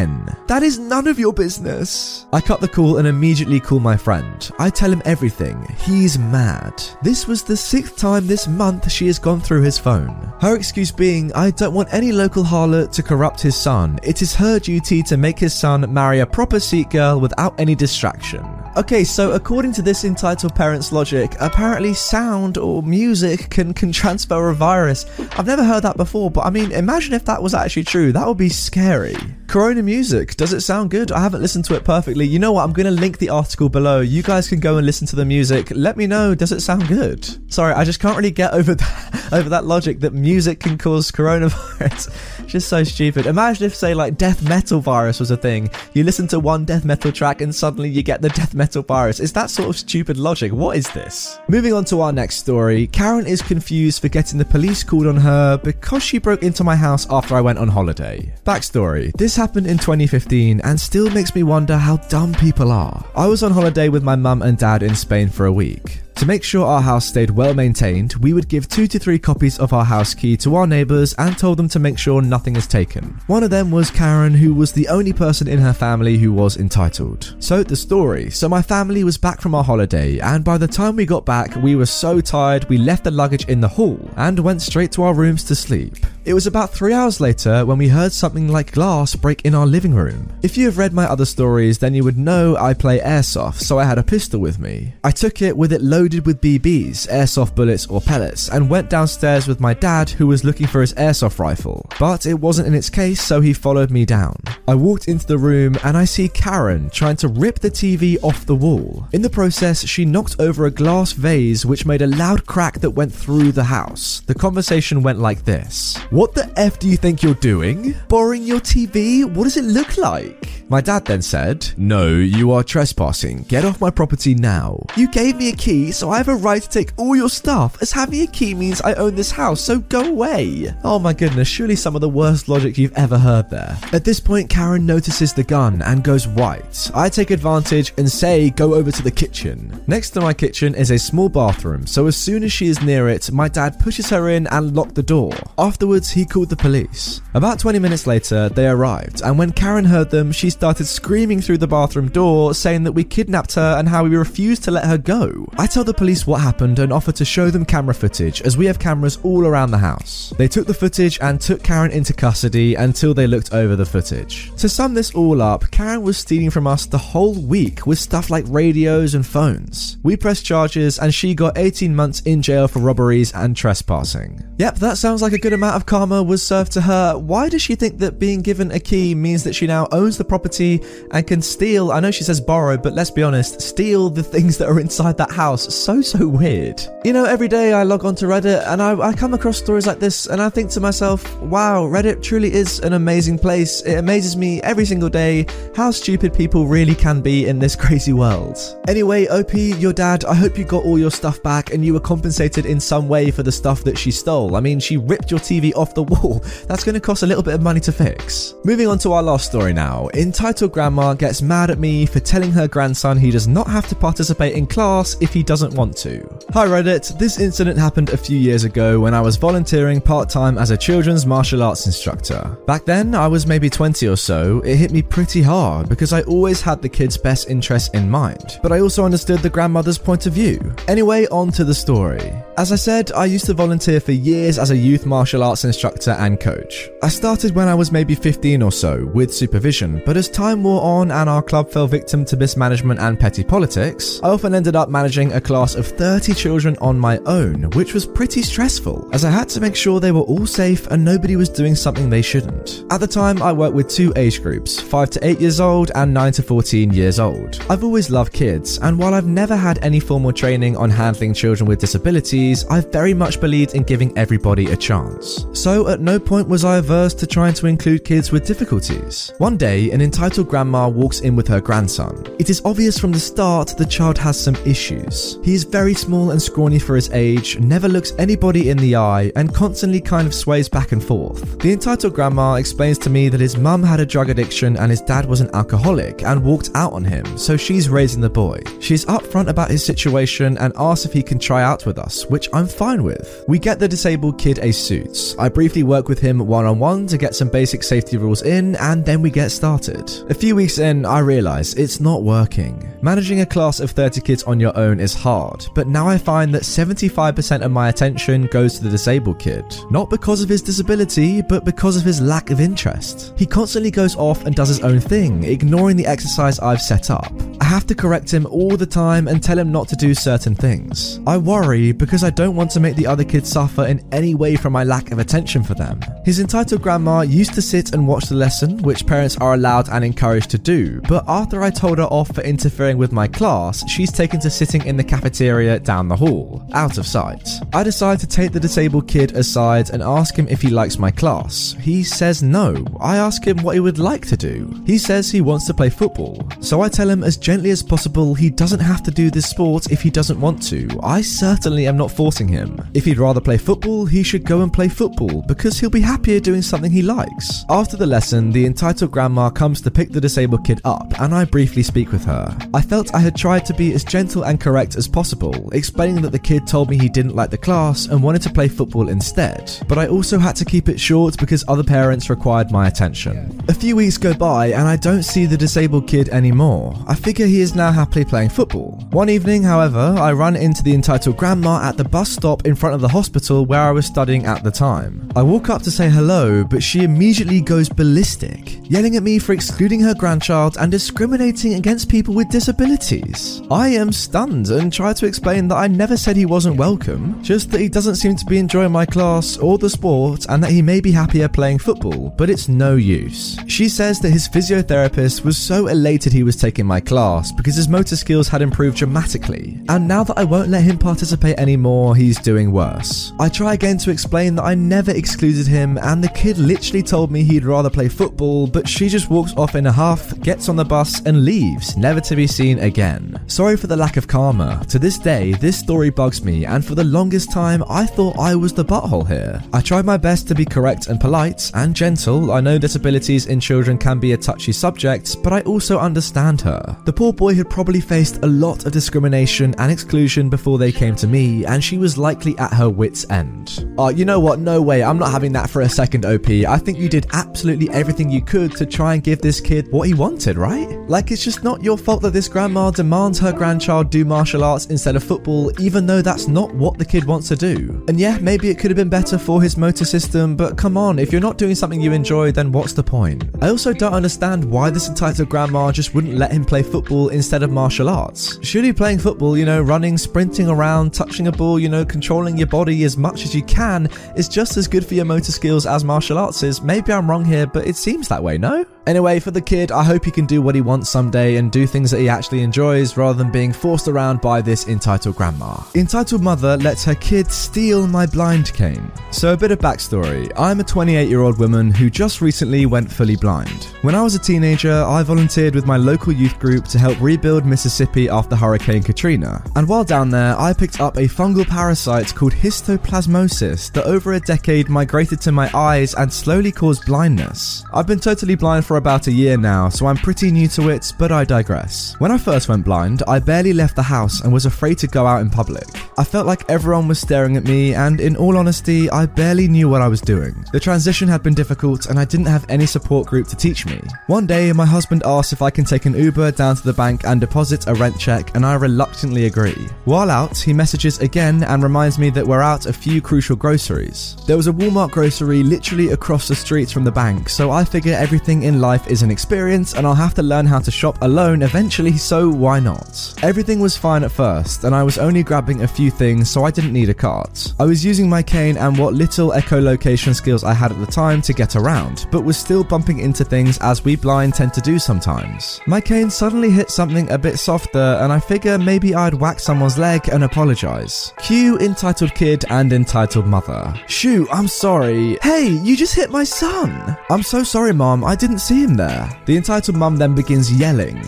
That 0.47 0.63
is 0.63 0.79
none 0.79 1.07
of 1.07 1.19
your 1.19 1.33
business. 1.33 2.25
I 2.31 2.39
cut 2.39 2.61
the 2.61 2.67
call 2.67 2.97
and 2.97 3.07
immediately 3.07 3.59
call 3.59 3.79
my 3.81 3.97
friend. 3.97 4.49
I 4.57 4.69
tell 4.69 4.91
him 4.91 5.01
everything. 5.03 5.65
He's 5.79 6.17
mad. 6.17 6.81
This 7.01 7.27
was 7.27 7.43
the 7.43 7.57
sixth 7.57 7.97
time 7.97 8.25
this 8.25 8.47
month 8.47 8.89
she 8.89 9.07
has 9.07 9.19
gone 9.19 9.41
through 9.41 9.63
his 9.63 9.77
phone. 9.77 10.31
Her 10.39 10.55
excuse 10.55 10.91
being, 10.91 11.33
I 11.33 11.51
don't 11.51 11.73
want 11.73 11.93
any 11.93 12.11
local 12.11 12.43
harlot 12.43 12.93
to 12.93 13.03
corrupt 13.03 13.41
his 13.41 13.55
son. 13.55 13.99
It 14.01 14.21
is 14.21 14.33
her 14.35 14.59
duty 14.59 15.03
to 15.03 15.17
make 15.17 15.37
his 15.37 15.53
son 15.53 15.93
marry 15.93 16.19
a 16.19 16.25
proper 16.25 16.59
Sikh 16.59 16.91
girl 16.91 17.19
without 17.19 17.59
any 17.59 17.75
distraction. 17.75 18.45
Okay, 18.77 19.03
so 19.03 19.33
according 19.33 19.73
to 19.73 19.81
this 19.81 20.05
entitled 20.05 20.55
parent's 20.55 20.93
logic, 20.93 21.35
apparently 21.41 21.93
sound 21.93 22.57
or 22.57 22.81
music 22.81 23.49
can, 23.49 23.73
can 23.73 23.91
transfer 23.91 24.49
a 24.49 24.55
virus. 24.55 25.05
I've 25.37 25.45
never 25.45 25.61
heard 25.61 25.83
that 25.83 25.97
before, 25.97 26.31
but 26.31 26.45
I 26.45 26.51
mean, 26.51 26.71
imagine 26.71 27.13
if 27.13 27.25
that 27.25 27.43
was 27.43 27.53
actually 27.53 27.83
true. 27.83 28.13
That 28.13 28.25
would 28.25 28.37
be 28.37 28.47
scary. 28.47 29.17
Corona 29.47 29.83
music, 29.83 30.37
does 30.37 30.53
it 30.53 30.61
sound 30.61 30.89
good? 30.89 31.11
I 31.11 31.19
haven't 31.19 31.41
listened 31.41 31.65
to 31.65 31.75
it 31.75 31.83
perfectly. 31.83 32.25
You 32.25 32.39
know 32.39 32.53
what? 32.53 32.63
I'm 32.63 32.71
going 32.71 32.85
to 32.85 32.91
link 32.91 33.17
the 33.17 33.27
article 33.27 33.67
below. 33.67 33.99
You 33.99 34.23
guys 34.23 34.47
can 34.47 34.61
go 34.61 34.77
and 34.77 34.85
listen 34.85 35.05
to 35.07 35.17
the 35.17 35.25
music. 35.25 35.69
Let 35.71 35.97
me 35.97 36.07
know, 36.07 36.33
does 36.33 36.53
it 36.53 36.61
sound 36.61 36.87
good? 36.87 37.27
Sorry, 37.51 37.73
I 37.73 37.83
just 37.83 37.99
can't 37.99 38.15
really 38.15 38.31
get 38.31 38.53
over 38.53 38.73
that, 38.75 39.29
over 39.33 39.49
that 39.49 39.65
logic 39.65 39.99
that 39.99 40.13
music 40.13 40.61
can 40.61 40.77
cause 40.77 41.11
coronavirus. 41.11 42.45
just 42.47 42.69
so 42.69 42.85
stupid. 42.85 43.25
Imagine 43.25 43.65
if, 43.65 43.75
say, 43.75 43.93
like 43.93 44.17
death 44.17 44.41
metal 44.47 44.79
virus 44.79 45.19
was 45.19 45.29
a 45.29 45.37
thing. 45.37 45.69
You 45.91 46.05
listen 46.05 46.29
to 46.29 46.39
one 46.39 46.63
death 46.63 46.85
metal 46.85 47.11
track 47.11 47.41
and 47.41 47.53
suddenly 47.53 47.89
you 47.89 48.01
get 48.01 48.21
the 48.21 48.29
death 48.29 48.53
metal 48.53 48.60
virus. 48.87 49.19
Is 49.19 49.33
that 49.33 49.49
sort 49.49 49.69
of 49.69 49.77
stupid 49.77 50.17
logic? 50.17 50.51
What 50.51 50.77
is 50.77 50.89
this? 50.91 51.39
Moving 51.47 51.73
on 51.73 51.85
to 51.85 52.01
our 52.01 52.11
next 52.11 52.35
story. 52.35 52.87
Karen 52.87 53.25
is 53.25 53.41
confused 53.41 54.01
for 54.01 54.09
getting 54.09 54.37
the 54.37 54.45
police 54.45 54.83
called 54.83 55.07
on 55.07 55.17
her 55.17 55.57
because 55.57 56.03
she 56.03 56.17
broke 56.17 56.43
into 56.43 56.63
my 56.63 56.75
house 56.75 57.07
after 57.09 57.35
I 57.35 57.41
went 57.41 57.59
on 57.59 57.67
holiday. 57.67 58.33
Backstory. 58.45 59.11
This 59.13 59.35
happened 59.35 59.67
in 59.67 59.77
2015 59.77 60.61
and 60.61 60.79
still 60.79 61.09
makes 61.11 61.35
me 61.35 61.43
wonder 61.43 61.77
how 61.77 61.97
dumb 61.97 62.33
people 62.33 62.71
are. 62.71 63.05
I 63.15 63.27
was 63.27 63.43
on 63.43 63.51
holiday 63.51 63.89
with 63.89 64.03
my 64.03 64.15
mum 64.15 64.41
and 64.41 64.57
dad 64.57 64.83
in 64.83 64.95
Spain 64.95 65.29
for 65.29 65.45
a 65.45 65.53
week. 65.53 66.01
To 66.15 66.25
make 66.27 66.43
sure 66.43 66.65
our 66.65 66.81
house 66.81 67.07
stayed 67.07 67.31
well 67.31 67.53
maintained, 67.53 68.13
we 68.15 68.33
would 68.33 68.47
give 68.47 68.67
two 68.67 68.85
to 68.87 68.99
three 68.99 69.17
copies 69.17 69.57
of 69.57 69.73
our 69.73 69.83
house 69.83 70.13
key 70.13 70.37
to 70.37 70.55
our 70.55 70.67
neighbours 70.67 71.15
and 71.17 71.37
told 71.37 71.57
them 71.57 71.67
to 71.69 71.79
make 71.79 71.97
sure 71.97 72.21
nothing 72.21 72.55
is 72.55 72.67
taken. 72.67 73.19
One 73.25 73.43
of 73.43 73.49
them 73.49 73.71
was 73.71 73.89
Karen, 73.89 74.33
who 74.33 74.53
was 74.53 74.71
the 74.71 74.87
only 74.87 75.13
person 75.13 75.47
in 75.47 75.59
her 75.59 75.73
family 75.73 76.17
who 76.17 76.31
was 76.31 76.57
entitled. 76.57 77.35
So, 77.39 77.63
the 77.63 77.75
story. 77.75 78.29
So, 78.29 78.47
my 78.47 78.61
family 78.61 79.03
was 79.03 79.17
back 79.17 79.41
from 79.41 79.55
our 79.55 79.63
holiday, 79.63 80.19
and 80.19 80.43
by 80.43 80.57
the 80.59 80.67
time 80.67 80.95
we 80.95 81.05
got 81.05 81.25
back, 81.25 81.55
we 81.55 81.75
were 81.75 81.87
so 81.87 82.21
tired 82.21 82.69
we 82.69 82.77
left 82.77 83.03
the 83.03 83.11
luggage 83.11 83.45
in 83.47 83.61
the 83.61 83.67
hall 83.67 83.99
and 84.15 84.39
went 84.39 84.61
straight 84.61 84.91
to 84.91 85.03
our 85.03 85.15
rooms 85.15 85.43
to 85.45 85.55
sleep. 85.55 85.95
It 86.23 86.35
was 86.35 86.45
about 86.45 86.69
three 86.71 86.93
hours 86.93 87.19
later 87.19 87.65
when 87.65 87.79
we 87.79 87.87
heard 87.87 88.11
something 88.11 88.47
like 88.47 88.73
glass 88.73 89.15
break 89.15 89.41
in 89.43 89.55
our 89.55 89.65
living 89.65 89.95
room. 89.95 90.31
If 90.43 90.55
you 90.55 90.65
have 90.65 90.77
read 90.77 90.93
my 90.93 91.05
other 91.05 91.25
stories, 91.25 91.79
then 91.79 91.95
you 91.95 92.03
would 92.03 92.17
know 92.17 92.55
I 92.57 92.75
play 92.75 92.99
airsoft, 92.99 93.61
so 93.61 93.79
I 93.79 93.85
had 93.85 93.97
a 93.97 94.03
pistol 94.03 94.39
with 94.39 94.59
me. 94.59 94.93
I 95.03 95.09
took 95.09 95.41
it 95.41 95.57
with 95.57 95.73
it 95.73 95.81
loaded 95.81 96.27
with 96.27 96.39
BBs, 96.39 97.09
airsoft 97.09 97.55
bullets 97.55 97.87
or 97.87 98.01
pellets, 98.01 98.49
and 98.49 98.69
went 98.69 98.91
downstairs 98.91 99.47
with 99.47 99.59
my 99.59 99.73
dad, 99.73 100.11
who 100.11 100.27
was 100.27 100.43
looking 100.43 100.67
for 100.67 100.81
his 100.81 100.93
airsoft 100.93 101.39
rifle. 101.39 101.89
But 101.99 102.27
it 102.27 102.35
wasn't 102.35 102.67
in 102.67 102.75
its 102.75 102.91
case, 102.91 103.19
so 103.19 103.41
he 103.41 103.51
followed 103.51 103.89
me 103.89 104.05
down. 104.05 104.35
I 104.67 104.75
walked 104.75 105.07
into 105.07 105.25
the 105.25 105.39
room 105.39 105.75
and 105.83 105.97
I 105.97 106.05
see 106.05 106.29
Karen 106.29 106.91
trying 106.91 107.15
to 107.17 107.29
rip 107.29 107.59
the 107.59 107.71
TV 107.71 108.17
off 108.21 108.45
the 108.45 108.55
wall. 108.55 109.07
In 109.11 109.23
the 109.23 109.29
process, 109.29 109.87
she 109.87 110.05
knocked 110.05 110.35
over 110.39 110.67
a 110.67 110.71
glass 110.71 111.13
vase 111.13 111.65
which 111.65 111.87
made 111.87 112.03
a 112.03 112.07
loud 112.07 112.45
crack 112.45 112.79
that 112.81 112.91
went 112.91 113.11
through 113.11 113.53
the 113.53 113.63
house. 113.63 114.21
The 114.27 114.35
conversation 114.35 115.01
went 115.01 115.17
like 115.17 115.45
this. 115.45 115.97
What 116.11 116.33
the 116.33 116.51
F 116.59 116.77
do 116.77 116.89
you 116.89 116.97
think 116.97 117.23
you're 117.23 117.35
doing? 117.35 117.95
Borrowing 118.09 118.43
your 118.43 118.59
TV? 118.59 119.23
What 119.23 119.45
does 119.45 119.55
it 119.55 119.63
look 119.63 119.97
like? 119.97 120.49
My 120.67 120.81
dad 120.81 121.05
then 121.05 121.21
said, 121.21 121.69
No, 121.77 122.07
you 122.07 122.51
are 122.51 122.63
trespassing. 122.63 123.43
Get 123.43 123.63
off 123.63 123.79
my 123.79 123.89
property 123.89 124.35
now. 124.35 124.85
You 124.97 125.09
gave 125.09 125.37
me 125.37 125.49
a 125.49 125.55
key, 125.55 125.93
so 125.93 126.09
I 126.09 126.17
have 126.17 126.27
a 126.27 126.35
right 126.35 126.61
to 126.61 126.69
take 126.69 126.91
all 126.97 127.15
your 127.15 127.29
stuff, 127.29 127.81
as 127.81 127.93
having 127.93 128.21
a 128.21 128.27
key 128.27 128.53
means 128.53 128.81
I 128.81 128.93
own 128.95 129.15
this 129.15 129.31
house, 129.31 129.61
so 129.61 129.79
go 129.79 130.01
away. 130.01 130.73
Oh 130.83 130.99
my 130.99 131.13
goodness, 131.13 131.47
surely 131.47 131.77
some 131.77 131.95
of 131.95 132.01
the 132.01 132.09
worst 132.09 132.49
logic 132.49 132.77
you've 132.77 132.97
ever 132.97 133.17
heard 133.17 133.49
there. 133.49 133.77
At 133.93 134.03
this 134.03 134.19
point, 134.19 134.49
Karen 134.49 134.85
notices 134.85 135.33
the 135.33 135.43
gun 135.43 135.81
and 135.81 136.03
goes 136.03 136.27
white. 136.27 136.91
I 136.93 137.07
take 137.07 137.31
advantage 137.31 137.93
and 137.97 138.09
say, 138.09 138.49
Go 138.49 138.73
over 138.73 138.91
to 138.91 139.01
the 139.01 139.11
kitchen. 139.11 139.81
Next 139.87 140.11
to 140.11 140.21
my 140.21 140.33
kitchen 140.33 140.75
is 140.75 140.91
a 140.91 140.99
small 140.99 141.29
bathroom, 141.29 141.85
so 141.87 142.07
as 142.07 142.17
soon 142.17 142.43
as 142.43 142.51
she 142.51 142.67
is 142.67 142.81
near 142.81 143.07
it, 143.07 143.31
my 143.31 143.47
dad 143.47 143.79
pushes 143.79 144.09
her 144.09 144.29
in 144.29 144.47
and 144.47 144.75
locks 144.75 144.93
the 144.93 145.03
door. 145.03 145.33
Afterwards, 145.57 146.00
he 146.09 146.25
called 146.25 146.49
the 146.49 146.55
police. 146.55 147.21
About 147.33 147.59
20 147.59 147.79
minutes 147.79 148.07
later, 148.07 148.49
they 148.49 148.67
arrived, 148.67 149.21
and 149.21 149.37
when 149.37 149.51
Karen 149.51 149.85
heard 149.85 150.09
them, 150.09 150.31
she 150.31 150.49
started 150.49 150.85
screaming 150.85 151.41
through 151.41 151.59
the 151.59 151.67
bathroom 151.67 152.09
door, 152.09 152.53
saying 152.53 152.83
that 152.83 152.91
we 152.91 153.03
kidnapped 153.03 153.55
her 153.55 153.75
and 153.77 153.87
how 153.87 154.03
we 154.03 154.15
refused 154.15 154.63
to 154.63 154.71
let 154.71 154.85
her 154.85 154.97
go. 154.97 155.47
I 155.57 155.67
tell 155.67 155.83
the 155.83 155.93
police 155.93 156.25
what 156.25 156.41
happened 156.41 156.79
and 156.79 156.91
offer 156.91 157.11
to 157.11 157.25
show 157.25 157.49
them 157.49 157.65
camera 157.65 157.93
footage, 157.93 158.41
as 158.41 158.57
we 158.57 158.65
have 158.65 158.79
cameras 158.79 159.19
all 159.23 159.45
around 159.45 159.71
the 159.71 159.77
house. 159.77 160.33
They 160.37 160.47
took 160.47 160.67
the 160.67 160.73
footage 160.73 161.19
and 161.21 161.39
took 161.39 161.63
Karen 161.63 161.91
into 161.91 162.13
custody 162.13 162.75
until 162.75 163.13
they 163.13 163.27
looked 163.27 163.53
over 163.53 163.75
the 163.75 163.85
footage. 163.85 164.51
To 164.57 164.69
sum 164.69 164.93
this 164.93 165.13
all 165.13 165.41
up, 165.41 165.69
Karen 165.71 166.01
was 166.01 166.17
stealing 166.17 166.49
from 166.49 166.67
us 166.67 166.85
the 166.85 166.97
whole 166.97 167.33
week 167.33 167.85
with 167.85 167.99
stuff 167.99 168.29
like 168.29 168.45
radios 168.47 169.15
and 169.15 169.25
phones. 169.25 169.97
We 170.03 170.17
pressed 170.17 170.45
charges, 170.45 170.99
and 170.99 171.13
she 171.13 171.35
got 171.35 171.57
18 171.57 171.95
months 171.95 172.21
in 172.21 172.41
jail 172.41 172.67
for 172.67 172.79
robberies 172.79 173.33
and 173.33 173.55
trespassing. 173.55 174.43
Yep, 174.57 174.75
that 174.75 174.97
sounds 174.97 175.21
like 175.21 175.33
a 175.33 175.39
good 175.39 175.53
amount 175.53 175.75
of 175.75 175.85
karma 175.91 176.23
was 176.23 176.41
served 176.41 176.71
to 176.71 176.79
her. 176.79 177.17
Why 177.17 177.49
does 177.49 177.61
she 177.61 177.75
think 177.75 177.97
that 177.97 178.17
being 178.17 178.41
given 178.41 178.71
a 178.71 178.79
key 178.79 179.13
means 179.13 179.43
that 179.43 179.53
she 179.53 179.67
now 179.67 179.89
owns 179.91 180.17
the 180.17 180.23
property 180.23 180.81
and 181.11 181.27
can 181.27 181.41
steal? 181.41 181.91
I 181.91 181.99
know 181.99 182.11
she 182.11 182.23
says 182.23 182.39
borrow, 182.39 182.77
but 182.77 182.93
let's 182.93 183.11
be 183.11 183.23
honest, 183.23 183.59
steal 183.59 184.09
the 184.09 184.23
things 184.23 184.57
that 184.59 184.69
are 184.69 184.79
inside 184.79 185.17
that 185.17 185.31
house. 185.31 185.75
So, 185.75 186.01
so 186.01 186.29
weird. 186.29 186.81
You 187.03 187.11
know, 187.11 187.25
every 187.25 187.49
day 187.49 187.73
I 187.73 187.83
log 187.83 188.05
onto 188.05 188.25
Reddit 188.25 188.65
and 188.67 188.81
I, 188.81 188.97
I 189.01 189.11
come 189.11 189.33
across 189.33 189.57
stories 189.57 189.85
like 189.85 189.99
this 189.99 190.27
and 190.27 190.41
I 190.41 190.47
think 190.47 190.71
to 190.71 190.79
myself, 190.79 191.37
wow, 191.41 191.83
Reddit 191.83 192.23
truly 192.23 192.53
is 192.53 192.79
an 192.79 192.93
amazing 192.93 193.37
place. 193.37 193.81
It 193.81 193.95
amazes 193.95 194.37
me 194.37 194.61
every 194.61 194.85
single 194.85 195.09
day 195.09 195.45
how 195.75 195.91
stupid 195.91 196.33
people 196.33 196.67
really 196.67 196.95
can 196.95 197.19
be 197.19 197.49
in 197.49 197.59
this 197.59 197.75
crazy 197.75 198.13
world. 198.13 198.57
Anyway, 198.87 199.27
OP, 199.27 199.53
your 199.53 199.91
dad, 199.91 200.23
I 200.23 200.35
hope 200.35 200.57
you 200.57 200.63
got 200.63 200.85
all 200.85 200.97
your 200.97 201.11
stuff 201.11 201.43
back 201.43 201.73
and 201.73 201.83
you 201.83 201.91
were 201.93 201.99
compensated 201.99 202.65
in 202.65 202.79
some 202.79 203.09
way 203.09 203.29
for 203.29 203.43
the 203.43 203.51
stuff 203.51 203.83
that 203.83 203.97
she 203.97 204.11
stole. 204.11 204.55
I 204.55 204.61
mean, 204.61 204.79
she 204.79 204.95
ripped 204.95 205.29
your 205.31 205.41
TV 205.41 205.73
off 205.80 205.80
the 205.93 206.03
wall. 206.03 206.43
That's 206.67 206.83
going 206.83 206.95
to 206.95 207.01
cost 207.01 207.23
a 207.23 207.27
little 207.27 207.43
bit 207.43 207.53
of 207.53 207.61
money 207.61 207.79
to 207.81 207.91
fix. 207.91 208.53
Moving 208.63 208.87
on 208.87 208.97
to 208.99 209.13
our 209.13 209.23
last 209.23 209.47
story 209.47 209.73
now. 209.73 210.09
Entitled 210.13 210.71
Grandma 210.71 211.13
gets 211.13 211.41
mad 211.41 211.69
at 211.69 211.79
me 211.79 212.05
for 212.05 212.19
telling 212.19 212.51
her 212.51 212.67
grandson 212.67 213.17
he 213.17 213.31
does 213.31 213.47
not 213.47 213.67
have 213.67 213.87
to 213.87 213.95
participate 213.95 214.55
in 214.55 214.67
class 214.67 215.17
if 215.19 215.33
he 215.33 215.43
doesn't 215.43 215.73
want 215.73 215.97
to. 215.97 216.21
Hi 216.53 216.67
Reddit, 216.67 217.17
this 217.17 217.39
incident 217.39 217.77
happened 217.77 218.09
a 218.09 218.17
few 218.17 218.37
years 218.37 218.63
ago 218.63 218.99
when 218.99 219.13
I 219.13 219.21
was 219.21 219.37
volunteering 219.37 219.99
part 219.99 220.29
time 220.29 220.57
as 220.57 220.71
a 220.71 220.77
children's 220.77 221.25
martial 221.25 221.63
arts 221.63 221.85
instructor. 221.85 222.57
Back 222.67 222.85
then, 222.85 223.15
I 223.15 223.27
was 223.27 223.47
maybe 223.47 223.69
20 223.69 224.07
or 224.07 224.15
so. 224.15 224.59
It 224.59 224.77
hit 224.77 224.91
me 224.91 225.01
pretty 225.01 225.41
hard 225.41 225.89
because 225.89 226.13
I 226.13 226.21
always 226.23 226.61
had 226.61 226.81
the 226.81 226.89
kids' 226.89 227.17
best 227.17 227.49
interests 227.49 227.89
in 227.93 228.09
mind, 228.09 228.59
but 228.61 228.71
I 228.71 228.79
also 228.79 229.03
understood 229.05 229.39
the 229.39 229.49
grandmother's 229.49 229.97
point 229.97 230.25
of 230.25 230.33
view. 230.33 230.73
Anyway, 230.87 231.25
on 231.27 231.51
to 231.51 231.63
the 231.63 231.73
story. 231.73 232.33
As 232.57 232.71
I 232.71 232.75
said, 232.75 233.11
I 233.13 233.25
used 233.25 233.45
to 233.47 233.53
volunteer 233.53 233.99
for 233.99 234.11
years 234.11 234.59
as 234.59 234.71
a 234.71 234.77
youth 234.77 235.05
martial 235.05 235.43
arts 235.43 235.63
instructor 235.63 235.70
and 236.07 236.39
coach. 236.39 236.89
I 237.03 237.09
started 237.09 237.55
when 237.55 237.67
I 237.67 237.75
was 237.75 237.91
maybe 237.91 238.15
15 238.15 238.61
or 238.61 238.71
so, 238.71 239.05
with 239.13 239.33
supervision, 239.33 240.01
but 240.05 240.17
as 240.17 240.29
time 240.29 240.63
wore 240.63 240.81
on 240.81 241.11
and 241.11 241.29
our 241.29 241.41
club 241.41 241.71
fell 241.71 241.87
victim 241.87 242.25
to 242.25 242.37
mismanagement 242.37 242.99
and 242.99 243.19
petty 243.19 243.43
politics, 243.43 244.19
I 244.23 244.29
often 244.29 244.53
ended 244.53 244.75
up 244.75 244.89
managing 244.89 245.33
a 245.33 245.41
class 245.41 245.75
of 245.75 245.87
30 245.87 246.33
children 246.33 246.77
on 246.81 246.99
my 246.99 247.17
own, 247.25 247.69
which 247.71 247.93
was 247.93 248.05
pretty 248.05 248.41
stressful, 248.41 249.09
as 249.13 249.25
I 249.25 249.29
had 249.29 249.49
to 249.49 249.61
make 249.61 249.75
sure 249.75 249.99
they 249.99 250.11
were 250.11 250.21
all 250.21 250.45
safe 250.45 250.87
and 250.87 251.03
nobody 251.03 251.35
was 251.35 251.49
doing 251.49 251.75
something 251.75 252.09
they 252.09 252.21
shouldn't. 252.21 252.83
At 252.91 252.99
the 252.99 253.07
time, 253.07 253.41
I 253.41 253.53
worked 253.53 253.75
with 253.75 253.89
two 253.89 254.13
age 254.15 254.41
groups 254.41 254.79
5 254.79 255.09
to 255.11 255.27
8 255.27 255.39
years 255.39 255.59
old 255.59 255.91
and 255.95 256.13
9 256.13 256.33
to 256.33 256.43
14 256.43 256.91
years 256.91 257.19
old. 257.19 257.63
I've 257.69 257.83
always 257.83 258.09
loved 258.09 258.33
kids, 258.33 258.77
and 258.79 258.97
while 258.97 259.13
I've 259.13 259.27
never 259.27 259.55
had 259.55 259.79
any 259.83 259.99
formal 259.99 260.33
training 260.33 260.77
on 260.77 260.89
handling 260.89 261.33
children 261.33 261.67
with 261.67 261.79
disabilities, 261.79 262.65
I've 262.69 262.91
very 262.91 263.13
much 263.13 263.39
believed 263.39 263.75
in 263.75 263.83
giving 263.83 264.17
everybody 264.17 264.71
a 264.71 264.77
chance. 264.77 265.45
So 265.61 265.89
at 265.89 265.99
no 265.99 266.19
point 266.19 266.47
was 266.47 266.65
I 266.65 266.77
averse 266.77 267.13
to 267.13 267.27
trying 267.27 267.53
to 267.53 267.67
include 267.67 268.03
kids 268.03 268.31
with 268.31 268.47
difficulties. 268.47 269.31
One 269.37 269.57
day, 269.57 269.91
an 269.91 270.01
entitled 270.01 270.49
grandma 270.49 270.89
walks 270.89 271.19
in 271.19 271.35
with 271.35 271.47
her 271.49 271.61
grandson. 271.61 272.25
It 272.39 272.49
is 272.49 272.63
obvious 272.65 272.97
from 272.97 273.11
the 273.11 273.19
start 273.19 273.77
the 273.77 273.85
child 273.85 274.17
has 274.17 274.39
some 274.39 274.55
issues. 274.65 275.37
He 275.43 275.53
is 275.53 275.63
very 275.63 275.93
small 275.93 276.31
and 276.31 276.41
scrawny 276.41 276.79
for 276.79 276.95
his 276.95 277.11
age, 277.11 277.59
never 277.59 277.87
looks 277.87 278.11
anybody 278.17 278.71
in 278.71 278.77
the 278.77 278.95
eye, 278.95 279.31
and 279.35 279.53
constantly 279.53 280.01
kind 280.01 280.25
of 280.25 280.33
sways 280.33 280.67
back 280.67 280.93
and 280.93 281.03
forth. 281.03 281.59
The 281.59 281.73
entitled 281.73 282.15
grandma 282.15 282.55
explains 282.55 282.97
to 282.97 283.11
me 283.11 283.29
that 283.29 283.39
his 283.39 283.55
mum 283.55 283.83
had 283.83 283.99
a 283.99 284.05
drug 284.07 284.31
addiction 284.31 284.77
and 284.77 284.89
his 284.89 285.01
dad 285.01 285.27
was 285.27 285.41
an 285.41 285.53
alcoholic 285.53 286.23
and 286.23 286.43
walked 286.43 286.71
out 286.73 286.93
on 286.93 287.03
him, 287.03 287.37
so 287.37 287.55
she's 287.55 287.87
raising 287.87 288.21
the 288.21 288.31
boy. 288.31 288.59
She's 288.79 289.05
upfront 289.05 289.47
about 289.47 289.69
his 289.69 289.85
situation 289.85 290.57
and 290.57 290.73
asks 290.75 291.05
if 291.05 291.13
he 291.13 291.21
can 291.21 291.37
try 291.37 291.61
out 291.61 291.85
with 291.85 291.99
us, 291.99 292.25
which 292.31 292.49
I'm 292.51 292.67
fine 292.67 293.03
with. 293.03 293.45
We 293.47 293.59
get 293.59 293.77
the 293.77 293.87
disabled 293.87 294.39
kid 294.39 294.57
a 294.57 294.73
suit. 294.73 295.35
I 295.41 295.49
briefly 295.49 295.81
work 295.81 296.07
with 296.07 296.19
him 296.19 296.37
one 296.37 296.67
on 296.67 296.77
one 296.77 297.07
to 297.07 297.17
get 297.17 297.33
some 297.33 297.49
basic 297.49 297.81
safety 297.81 298.15
rules 298.15 298.43
in, 298.43 298.75
and 298.75 299.03
then 299.03 299.23
we 299.23 299.31
get 299.31 299.49
started. 299.49 300.07
A 300.29 300.35
few 300.35 300.55
weeks 300.55 300.77
in, 300.77 301.03
I 301.03 301.17
realise 301.17 301.73
it's 301.73 301.99
not 301.99 302.21
working. 302.21 302.87
Managing 303.01 303.41
a 303.41 303.45
class 303.47 303.79
of 303.79 303.89
30 303.89 304.21
kids 304.21 304.43
on 304.43 304.59
your 304.59 304.77
own 304.77 304.99
is 304.99 305.15
hard, 305.15 305.65
but 305.73 305.87
now 305.87 306.07
I 306.07 306.19
find 306.19 306.53
that 306.53 306.61
75% 306.61 307.63
of 307.63 307.71
my 307.71 307.89
attention 307.89 308.45
goes 308.51 308.77
to 308.77 308.83
the 308.83 308.91
disabled 308.91 309.39
kid. 309.39 309.65
Not 309.89 310.11
because 310.11 310.43
of 310.43 310.49
his 310.49 310.61
disability, 310.61 311.41
but 311.41 311.65
because 311.65 311.97
of 311.97 312.03
his 312.03 312.21
lack 312.21 312.51
of 312.51 312.61
interest. 312.61 313.33
He 313.35 313.47
constantly 313.47 313.89
goes 313.89 314.15
off 314.17 314.45
and 314.45 314.53
does 314.53 314.69
his 314.69 314.81
own 314.81 314.99
thing, 314.99 315.43
ignoring 315.43 315.97
the 315.97 316.05
exercise 316.05 316.59
I've 316.59 316.83
set 316.83 317.09
up. 317.09 317.33
I 317.59 317.63
have 317.63 317.87
to 317.87 317.95
correct 317.95 318.31
him 318.31 318.45
all 318.45 318.77
the 318.77 318.85
time 318.85 319.27
and 319.27 319.41
tell 319.41 319.57
him 319.57 319.71
not 319.71 319.87
to 319.87 319.95
do 319.95 320.13
certain 320.13 320.53
things. 320.53 321.19
I 321.25 321.39
worry 321.39 321.93
because 321.93 322.23
I 322.23 322.29
don't 322.29 322.55
want 322.55 322.69
to 322.71 322.79
make 322.79 322.95
the 322.95 323.07
other 323.07 323.23
kids 323.23 323.49
suffer 323.49 323.87
in 323.87 324.05
any 324.11 324.35
way 324.35 324.55
from 324.55 324.73
my 324.73 324.83
lack 324.83 325.11
of 325.11 325.17
attention 325.17 325.30
for 325.31 325.75
them. 325.75 325.97
His 326.25 326.41
entitled 326.41 326.81
grandma 326.81 327.21
used 327.21 327.53
to 327.53 327.61
sit 327.61 327.93
and 327.93 328.05
watch 328.05 328.25
the 328.25 328.35
lesson, 328.35 328.81
which 328.81 329.07
parents 329.07 329.37
are 329.37 329.53
allowed 329.53 329.87
and 329.87 330.03
encouraged 330.03 330.49
to 330.49 330.57
do, 330.57 330.99
but 331.07 331.23
after 331.25 331.63
I 331.63 331.69
told 331.69 331.99
her 331.99 332.03
off 332.03 332.35
for 332.35 332.41
interfering 332.41 332.97
with 332.97 333.13
my 333.13 333.27
class, 333.27 333.89
she's 333.89 334.11
taken 334.11 334.41
to 334.41 334.49
sitting 334.49 334.85
in 334.85 334.97
the 334.97 335.05
cafeteria 335.05 335.79
down 335.79 336.09
the 336.09 336.17
hall, 336.17 336.61
out 336.73 336.97
of 336.97 337.07
sight. 337.07 337.47
I 337.71 337.83
decide 337.83 338.19
to 338.19 338.27
take 338.27 338.51
the 338.51 338.59
disabled 338.59 339.07
kid 339.07 339.31
aside 339.31 339.91
and 339.91 340.03
ask 340.03 340.35
him 340.35 340.49
if 340.49 340.61
he 340.61 340.69
likes 340.69 340.99
my 340.99 341.11
class. 341.11 341.77
He 341.79 342.03
says 342.03 342.43
no. 342.43 342.85
I 342.99 343.15
ask 343.15 343.47
him 343.47 343.63
what 343.63 343.75
he 343.75 343.79
would 343.79 343.99
like 343.99 344.27
to 344.27 344.37
do. 344.37 344.83
He 344.85 344.97
says 344.97 345.31
he 345.31 345.39
wants 345.39 345.65
to 345.67 345.73
play 345.73 345.89
football. 345.89 346.45
So 346.59 346.81
I 346.81 346.89
tell 346.89 347.09
him 347.09 347.23
as 347.23 347.37
gently 347.37 347.69
as 347.69 347.81
possible 347.81 348.35
he 348.35 348.49
doesn't 348.49 348.81
have 348.81 349.01
to 349.03 349.11
do 349.11 349.31
this 349.31 349.49
sport 349.49 349.91
if 349.91 350.01
he 350.01 350.09
doesn't 350.09 350.41
want 350.41 350.61
to. 350.63 350.89
I 351.01 351.21
certainly 351.21 351.87
am 351.87 351.95
not 351.95 352.11
forcing 352.11 352.49
him. 352.49 352.85
If 352.93 353.05
he'd 353.05 353.17
rather 353.17 353.39
play 353.39 353.57
football, 353.57 354.05
he 354.05 354.23
should 354.23 354.43
go 354.43 354.61
and 354.61 354.73
play 354.73 354.89
football 354.89 355.20
because 355.27 355.79
he'll 355.79 355.89
be 355.89 356.01
happier 356.01 356.39
doing 356.39 356.61
something 356.61 356.91
he 356.91 357.01
likes. 357.01 357.65
After 357.69 357.97
the 357.97 358.05
lesson, 358.05 358.51
the 358.51 358.65
entitled 358.65 359.11
grandma 359.11 359.49
comes 359.49 359.81
to 359.81 359.91
pick 359.91 360.11
the 360.11 360.21
disabled 360.21 360.65
kid 360.65 360.81
up 360.85 361.19
and 361.19 361.33
I 361.33 361.45
briefly 361.45 361.83
speak 361.83 362.11
with 362.11 362.25
her. 362.25 362.57
I 362.73 362.81
felt 362.81 363.13
I 363.13 363.19
had 363.19 363.35
tried 363.35 363.65
to 363.65 363.73
be 363.73 363.93
as 363.93 364.03
gentle 364.03 364.43
and 364.43 364.59
correct 364.59 364.95
as 364.95 365.07
possible, 365.07 365.69
explaining 365.71 366.21
that 366.23 366.31
the 366.31 366.39
kid 366.39 366.67
told 366.67 366.89
me 366.89 366.97
he 366.97 367.09
didn't 367.09 367.35
like 367.35 367.49
the 367.49 367.57
class 367.57 368.07
and 368.07 368.23
wanted 368.23 368.41
to 368.43 368.53
play 368.53 368.67
football 368.67 369.09
instead. 369.09 369.71
But 369.87 369.97
I 369.97 370.07
also 370.07 370.39
had 370.39 370.55
to 370.57 370.65
keep 370.65 370.89
it 370.89 370.99
short 370.99 371.37
because 371.37 371.65
other 371.67 371.83
parents 371.83 372.29
required 372.29 372.71
my 372.71 372.87
attention. 372.87 373.61
A 373.67 373.73
few 373.73 373.95
weeks 373.95 374.17
go 374.17 374.33
by 374.33 374.67
and 374.67 374.87
I 374.87 374.95
don't 374.95 375.23
see 375.23 375.45
the 375.45 375.57
disabled 375.57 376.07
kid 376.07 376.29
anymore. 376.29 376.95
I 377.07 377.15
figure 377.15 377.45
he 377.45 377.61
is 377.61 377.75
now 377.75 377.91
happily 377.91 378.25
playing 378.25 378.49
football. 378.49 378.99
One 379.11 379.29
evening, 379.29 379.63
however, 379.63 380.15
I 380.17 380.31
run 380.33 380.55
into 380.55 380.83
the 380.83 380.93
entitled 380.93 381.37
grandma 381.37 381.81
at 381.83 381.97
the 381.97 382.03
bus 382.03 382.29
stop 382.29 382.65
in 382.65 382.75
front 382.75 382.95
of 382.95 383.01
the 383.01 383.07
hospital 383.07 383.65
where 383.65 383.81
I 383.81 383.91
was 383.91 384.05
studying 384.05 384.45
at 384.45 384.63
the 384.63 384.71
time. 384.71 385.10
I 385.35 385.41
walk 385.41 385.69
up 385.69 385.81
to 385.83 385.91
say 385.91 386.09
hello, 386.09 386.63
but 386.63 386.83
she 386.83 387.03
immediately 387.03 387.61
goes 387.61 387.87
ballistic, 387.87 388.79
yelling 388.89 389.15
at 389.15 389.23
me 389.23 389.39
for 389.39 389.53
excluding 389.53 390.01
her 390.01 390.13
grandchild 390.13 390.75
and 390.77 390.91
discriminating 390.91 391.75
against 391.75 392.09
people 392.09 392.33
with 392.33 392.49
disabilities. 392.49 393.61
I 393.71 393.87
am 393.89 394.11
stunned 394.11 394.69
and 394.69 394.91
try 394.91 395.13
to 395.13 395.25
explain 395.25 395.69
that 395.69 395.77
I 395.77 395.87
never 395.87 396.17
said 396.17 396.35
he 396.35 396.45
wasn't 396.45 396.75
welcome, 396.75 397.41
just 397.41 397.71
that 397.71 397.79
he 397.79 397.87
doesn't 397.87 398.15
seem 398.15 398.35
to 398.35 398.45
be 398.45 398.57
enjoying 398.57 398.91
my 398.91 399.05
class 399.05 399.57
or 399.57 399.77
the 399.77 399.89
sport 399.89 400.45
and 400.49 400.61
that 400.63 400.71
he 400.71 400.81
may 400.81 400.99
be 400.99 401.11
happier 401.11 401.47
playing 401.47 401.79
football, 401.79 402.33
but 402.37 402.49
it's 402.49 402.67
no 402.67 402.95
use. 402.95 403.57
She 403.67 403.87
says 403.87 404.19
that 404.19 404.31
his 404.31 404.49
physiotherapist 404.49 405.45
was 405.45 405.57
so 405.57 405.87
elated 405.87 406.33
he 406.33 406.43
was 406.43 406.57
taking 406.57 406.85
my 406.85 406.99
class 406.99 407.51
because 407.53 407.75
his 407.75 407.87
motor 407.87 408.17
skills 408.17 408.47
had 408.49 408.61
improved 408.61 408.97
dramatically, 408.97 409.79
and 409.87 410.07
now 410.07 410.23
that 410.25 410.37
I 410.37 410.43
won't 410.43 410.69
let 410.69 410.83
him 410.83 410.97
participate 410.97 411.57
anymore, 411.57 412.15
he's 412.15 412.39
doing 412.39 412.71
worse. 412.71 413.31
I 413.39 413.47
try 413.47 413.75
again 413.75 413.97
to 413.99 414.11
explain 414.11 414.55
that 414.55 414.63
I 414.63 414.75
never 414.75 415.00
excluded 415.09 415.65
him, 415.65 415.97
and 415.97 416.23
the 416.23 416.29
kid 416.29 416.59
literally 416.59 417.01
told 417.01 417.31
me 417.31 417.43
he'd 417.43 417.65
rather 417.65 417.89
play 417.89 418.07
football, 418.07 418.67
but 418.67 418.87
she 418.87 419.09
just 419.09 419.29
walks 419.29 419.53
off 419.57 419.75
in 419.75 419.87
a 419.87 419.91
huff, 419.91 420.39
gets 420.41 420.69
on 420.69 420.75
the 420.75 420.85
bus, 420.85 421.21
and 421.25 421.43
leaves, 421.43 421.97
never 421.97 422.21
to 422.21 422.35
be 422.35 422.45
seen 422.45 422.77
again. 422.79 423.41
Sorry 423.47 423.75
for 423.75 423.87
the 423.87 423.97
lack 423.97 424.17
of 424.17 424.27
karma. 424.27 424.85
To 424.89 424.99
this 424.99 425.17
day, 425.17 425.53
this 425.53 425.79
story 425.79 426.11
bugs 426.11 426.43
me, 426.43 426.65
and 426.65 426.85
for 426.85 426.93
the 426.93 427.03
longest 427.03 427.51
time, 427.51 427.83
I 427.89 428.05
thought 428.05 428.37
I 428.37 428.53
was 428.53 428.73
the 428.73 428.85
butthole 428.85 429.27
here. 429.27 429.63
I 429.73 429.81
tried 429.81 430.05
my 430.05 430.17
best 430.17 430.47
to 430.49 430.55
be 430.55 430.65
correct 430.65 431.07
and 431.07 431.19
polite 431.19 431.71
and 431.73 431.95
gentle. 431.95 432.51
I 432.51 432.61
know 432.61 432.77
disabilities 432.77 433.47
in 433.47 433.59
children 433.59 433.97
can 433.97 434.19
be 434.19 434.33
a 434.33 434.37
touchy 434.37 434.71
subject, 434.71 435.37
but 435.41 435.53
I 435.53 435.61
also 435.61 435.97
understand 435.97 436.61
her. 436.61 436.97
The 437.05 437.13
poor 437.13 437.33
boy 437.33 437.55
had 437.55 437.69
probably 437.69 438.01
faced 438.01 438.43
a 438.43 438.47
lot 438.47 438.85
of 438.85 438.91
discrimination 438.91 439.73
and 439.77 439.91
exclusion 439.91 440.49
before 440.49 440.77
they 440.77 440.91
came 440.91 441.15
to 441.15 441.27
me, 441.27 441.65
and 441.65 441.83
she 441.83 441.97
was 441.97 442.17
likely 442.17 442.57
at 442.57 442.73
her 442.73 442.89
wits' 442.89 443.29
end. 443.29 443.95
Oh, 443.97 444.09
you 444.09 444.25
know 444.25 444.39
what? 444.39 444.59
No 444.59 444.81
way. 444.81 444.90
I'm 444.91 445.17
not 445.17 445.31
having 445.31 445.53
that 445.53 445.69
for 445.69 445.81
a 445.81 445.89
second, 445.89 446.25
OP. 446.25 446.49
I 446.49 446.77
think 446.77 446.97
you 446.97 447.07
did 447.07 447.27
absolutely 447.33 447.89
everything 447.91 448.29
you 448.29 448.41
could 448.41 448.75
to 448.77 448.85
try 448.85 449.13
and 449.13 449.23
give 449.23 449.41
this 449.41 449.61
kid 449.61 449.91
what 449.91 450.07
he 450.07 450.13
wanted, 450.13 450.57
right? 450.57 450.89
Like, 451.09 451.31
it's 451.31 451.43
just 451.43 451.63
not 451.63 451.83
your 451.83 451.97
fault 451.97 452.21
that 452.23 452.33
this 452.33 452.47
grandma 452.47 452.91
demands 452.91 453.39
her 453.39 453.51
grandchild 453.51 454.09
do 454.09 454.25
martial 454.25 454.63
arts 454.63 454.87
instead 454.87 455.15
of 455.15 455.23
football, 455.23 455.71
even 455.79 456.05
though 456.05 456.21
that's 456.21 456.47
not 456.47 456.73
what 456.75 456.97
the 456.97 457.05
kid 457.05 457.25
wants 457.25 457.47
to 457.49 457.55
do. 457.55 458.03
And 458.07 458.19
yeah, 458.19 458.37
maybe 458.41 458.69
it 458.69 458.77
could 458.77 458.91
have 458.91 458.97
been 458.97 459.09
better 459.09 459.37
for 459.37 459.61
his 459.61 459.77
motor 459.77 460.05
system, 460.05 460.55
but 460.55 460.77
come 460.77 460.97
on, 460.97 461.19
if 461.19 461.31
you're 461.31 461.41
not 461.41 461.57
doing 461.57 461.75
something 461.75 462.01
you 462.01 462.11
enjoy, 462.11 462.51
then 462.51 462.71
what's 462.71 462.93
the 462.93 463.03
point? 463.03 463.43
I 463.61 463.69
also 463.69 463.93
don't 463.93 464.13
understand 464.13 464.65
why 464.65 464.89
this 464.89 465.07
entitled 465.07 465.49
grandma 465.49 465.91
just 465.91 466.13
wouldn't 466.13 466.35
let 466.35 466.51
him 466.51 466.65
play 466.65 466.83
football 466.83 467.29
instead 467.29 467.63
of 467.63 467.71
martial 467.71 468.09
arts. 468.09 468.57
Surely 468.61 468.93
playing 468.93 469.19
football, 469.19 469.57
you 469.57 469.65
know, 469.65 469.81
running, 469.81 470.17
sprinting 470.17 470.67
around, 470.67 471.13
touching 471.13 471.47
a 471.47 471.51
ball, 471.51 471.79
you 471.79 471.89
know, 471.89 472.05
controlling 472.05 472.57
your 472.57 472.67
body 472.67 473.03
as 473.03 473.17
much 473.17 473.43
as 473.43 473.53
you 473.53 473.63
can 473.63 474.09
is 474.35 474.47
just 474.47 474.77
as 474.77 474.80
good 474.87 475.05
for 475.05 475.13
your 475.13 475.25
motor 475.25 475.51
skills 475.51 475.85
as 475.85 476.03
martial 476.03 476.37
arts 476.37 476.63
is. 476.63 476.81
Maybe 476.81 477.11
I'm 477.11 477.29
wrong 477.29 477.45
here, 477.45 477.67
but 477.67 477.87
it 477.87 477.95
seems 477.95 478.27
that 478.29 478.43
way, 478.43 478.57
no? 478.57 478.85
Anyway, 479.07 479.39
for 479.39 479.49
the 479.49 479.61
kid, 479.61 479.91
I 479.91 480.03
hope 480.03 480.23
he 480.23 480.31
can 480.31 480.45
do 480.45 480.61
what 480.61 480.75
he 480.75 480.81
wants 480.81 481.09
someday 481.09 481.55
and 481.55 481.71
do 481.71 481.87
things 481.87 482.11
that 482.11 482.19
he 482.19 482.29
actually 482.29 482.61
enjoys 482.61 483.17
rather 483.17 483.37
than 483.37 483.51
being 483.51 483.73
forced 483.73 484.07
around 484.07 484.41
by 484.41 484.61
this 484.61 484.87
entitled 484.87 485.35
grandma. 485.35 485.77
Entitled 485.95 486.43
mother 486.43 486.77
lets 486.77 487.03
her 487.05 487.15
kid 487.15 487.51
steal 487.51 488.05
my 488.05 488.27
blind 488.27 488.71
cane. 488.73 489.11
So, 489.31 489.53
a 489.53 489.57
bit 489.57 489.71
of 489.71 489.79
backstory 489.79 490.51
I'm 490.55 490.79
a 490.79 490.83
28 490.83 491.27
year 491.27 491.41
old 491.41 491.57
woman 491.57 491.91
who 491.91 492.09
just 492.09 492.41
recently 492.41 492.85
went 492.85 493.11
fully 493.11 493.35
blind. 493.35 493.85
When 494.03 494.13
I 494.13 494.21
was 494.21 494.35
a 494.35 494.39
teenager, 494.39 494.93
I 494.93 495.23
volunteered 495.23 495.73
with 495.73 495.87
my 495.87 495.97
local 495.97 496.31
youth 496.31 496.59
group 496.59 496.85
to 496.89 496.99
help 496.99 497.19
rebuild 497.19 497.65
Mississippi 497.65 498.29
after 498.29 498.55
Hurricane 498.55 499.01
Katrina. 499.01 499.63
And 499.75 499.87
while 499.87 500.03
down 500.03 500.29
there, 500.29 500.59
I 500.59 500.73
picked 500.73 501.01
up 501.01 501.17
a 501.17 501.21
fungal 501.21 501.67
parasite 501.67 502.35
called 502.35 502.53
histoplasmosis 502.53 503.91
that 503.93 504.05
over 504.05 504.33
a 504.33 504.39
decade 504.39 504.89
migrated 504.89 505.41
to 505.41 505.51
my 505.51 505.71
eyes 505.73 506.13
and 506.13 506.31
slowly 506.31 506.71
caused 506.71 507.05
blindness. 507.07 507.83
I've 507.93 508.07
been 508.07 508.19
totally 508.19 508.55
blind 508.55 508.85
for 508.85 508.90
about 508.97 509.27
a 509.27 509.31
year 509.31 509.57
now, 509.57 509.89
so 509.89 510.05
I'm 510.05 510.17
pretty 510.17 510.51
new 510.51 510.67
to 510.69 510.89
it, 510.89 511.13
but 511.17 511.31
I 511.31 511.43
digress. 511.43 512.15
When 512.19 512.31
I 512.31 512.37
first 512.37 512.69
went 512.69 512.85
blind, 512.85 513.23
I 513.27 513.39
barely 513.39 513.73
left 513.73 513.95
the 513.95 514.01
house 514.01 514.41
and 514.41 514.51
was 514.51 514.65
afraid 514.65 514.97
to 514.99 515.07
go 515.07 515.25
out 515.25 515.41
in 515.41 515.49
public. 515.49 515.85
I 516.17 516.23
felt 516.23 516.47
like 516.47 516.69
everyone 516.69 517.07
was 517.07 517.19
staring 517.19 517.57
at 517.57 517.63
me, 517.63 517.93
and 517.93 518.19
in 518.19 518.35
all 518.35 518.57
honesty, 518.57 519.09
I 519.09 519.25
barely 519.25 519.67
knew 519.67 519.89
what 519.89 520.01
I 520.01 520.07
was 520.07 520.21
doing. 520.21 520.65
The 520.71 520.79
transition 520.79 521.27
had 521.27 521.43
been 521.43 521.53
difficult, 521.53 522.07
and 522.07 522.19
I 522.19 522.25
didn't 522.25 522.47
have 522.47 522.65
any 522.69 522.85
support 522.85 523.27
group 523.27 523.47
to 523.47 523.55
teach 523.55 523.85
me. 523.85 524.01
One 524.27 524.45
day, 524.45 524.71
my 524.73 524.85
husband 524.85 525.23
asked 525.25 525.53
if 525.53 525.61
I 525.61 525.69
can 525.69 525.85
take 525.85 526.05
an 526.05 526.13
Uber 526.13 526.51
down 526.51 526.75
to 526.75 526.83
the 526.83 526.93
bank 526.93 527.21
and 527.23 527.39
deposit 527.39 527.87
a 527.87 527.93
rent 527.93 528.19
check, 528.19 528.55
and 528.55 528.65
I 528.65 528.75
reluctantly 528.75 529.45
agree. 529.45 529.87
While 530.05 530.29
out, 530.29 530.57
he 530.57 530.73
messages 530.73 531.19
again 531.19 531.63
and 531.63 531.83
reminds 531.83 532.19
me 532.19 532.29
that 532.31 532.45
we're 532.45 532.61
out 532.61 532.85
a 532.85 532.93
few 532.93 533.21
crucial 533.21 533.55
groceries. 533.55 534.35
There 534.47 534.57
was 534.57 534.67
a 534.67 534.73
Walmart 534.73 535.11
grocery 535.11 535.63
literally 535.63 536.09
across 536.09 536.47
the 536.47 536.55
street 536.55 536.89
from 536.89 537.03
the 537.03 537.11
bank, 537.11 537.49
so 537.49 537.71
I 537.71 537.83
figure 537.83 538.13
everything 538.13 538.63
in 538.63 538.80
life 538.81 539.07
is 539.07 539.21
an 539.21 539.31
experience 539.31 539.93
and 539.93 540.05
I'll 540.05 540.15
have 540.15 540.33
to 540.33 540.43
learn 540.43 540.65
how 540.65 540.79
to 540.79 540.91
shop 540.91 541.17
alone 541.21 541.61
eventually, 541.61 542.17
so 542.17 542.49
why 542.49 542.79
not? 542.79 543.33
Everything 543.43 543.79
was 543.79 543.95
fine 543.95 544.23
at 544.23 544.31
first, 544.31 544.83
and 544.83 544.95
I 544.95 545.03
was 545.03 545.17
only 545.17 545.43
grabbing 545.43 545.83
a 545.83 545.87
few 545.87 546.09
things, 546.09 546.49
so 546.49 546.63
I 546.63 546.71
didn't 546.71 546.91
need 546.91 547.09
a 547.09 547.13
cart. 547.13 547.73
I 547.79 547.85
was 547.85 548.03
using 548.03 548.27
my 548.27 548.41
cane 548.41 548.77
and 548.77 548.97
what 548.97 549.13
little 549.13 549.51
echolocation 549.51 550.33
skills 550.33 550.63
I 550.63 550.73
had 550.73 550.91
at 550.91 550.99
the 550.99 551.05
time 551.05 551.41
to 551.43 551.53
get 551.53 551.75
around, 551.75 552.25
but 552.31 552.43
was 552.43 552.57
still 552.57 552.83
bumping 552.83 553.19
into 553.19 553.43
things 553.43 553.77
as 553.79 554.03
we 554.03 554.15
blind 554.15 554.55
tend 554.55 554.73
to 554.73 554.81
do 554.81 554.97
sometimes. 554.97 555.79
My 555.85 556.01
cane 556.01 556.31
suddenly 556.31 556.71
hit 556.71 556.89
something 556.89 557.29
a 557.29 557.37
bit 557.37 557.59
softer, 557.59 558.17
and 558.21 558.33
I 558.33 558.39
figure 558.39 558.79
maybe 558.79 559.13
I'd 559.13 559.35
whack 559.35 559.59
someone's 559.59 559.99
leg 559.99 560.27
and 560.29 560.43
apologize. 560.43 561.33
Cue 561.43 561.77
entitled 561.77 562.33
kid 562.33 562.65
and 562.69 562.91
entitled 562.91 563.45
mother. 563.45 563.93
Shoo, 564.07 564.47
I'm 564.51 564.67
sorry. 564.67 565.37
Hey, 565.43 565.67
you 565.67 565.95
just 565.95 566.15
hit 566.15 566.31
my 566.31 566.43
son. 566.43 567.15
I'm 567.29 567.43
so 567.43 567.63
sorry, 567.63 567.93
mom. 567.93 568.23
I 568.23 568.35
didn't 568.35 568.59
see 568.59 568.70
him 568.71 568.95
there. 568.95 569.29
The 569.45 569.57
entitled 569.57 569.97
mum 569.97 570.17
then 570.17 570.35
begins 570.35 570.71
yelling. 570.71 571.21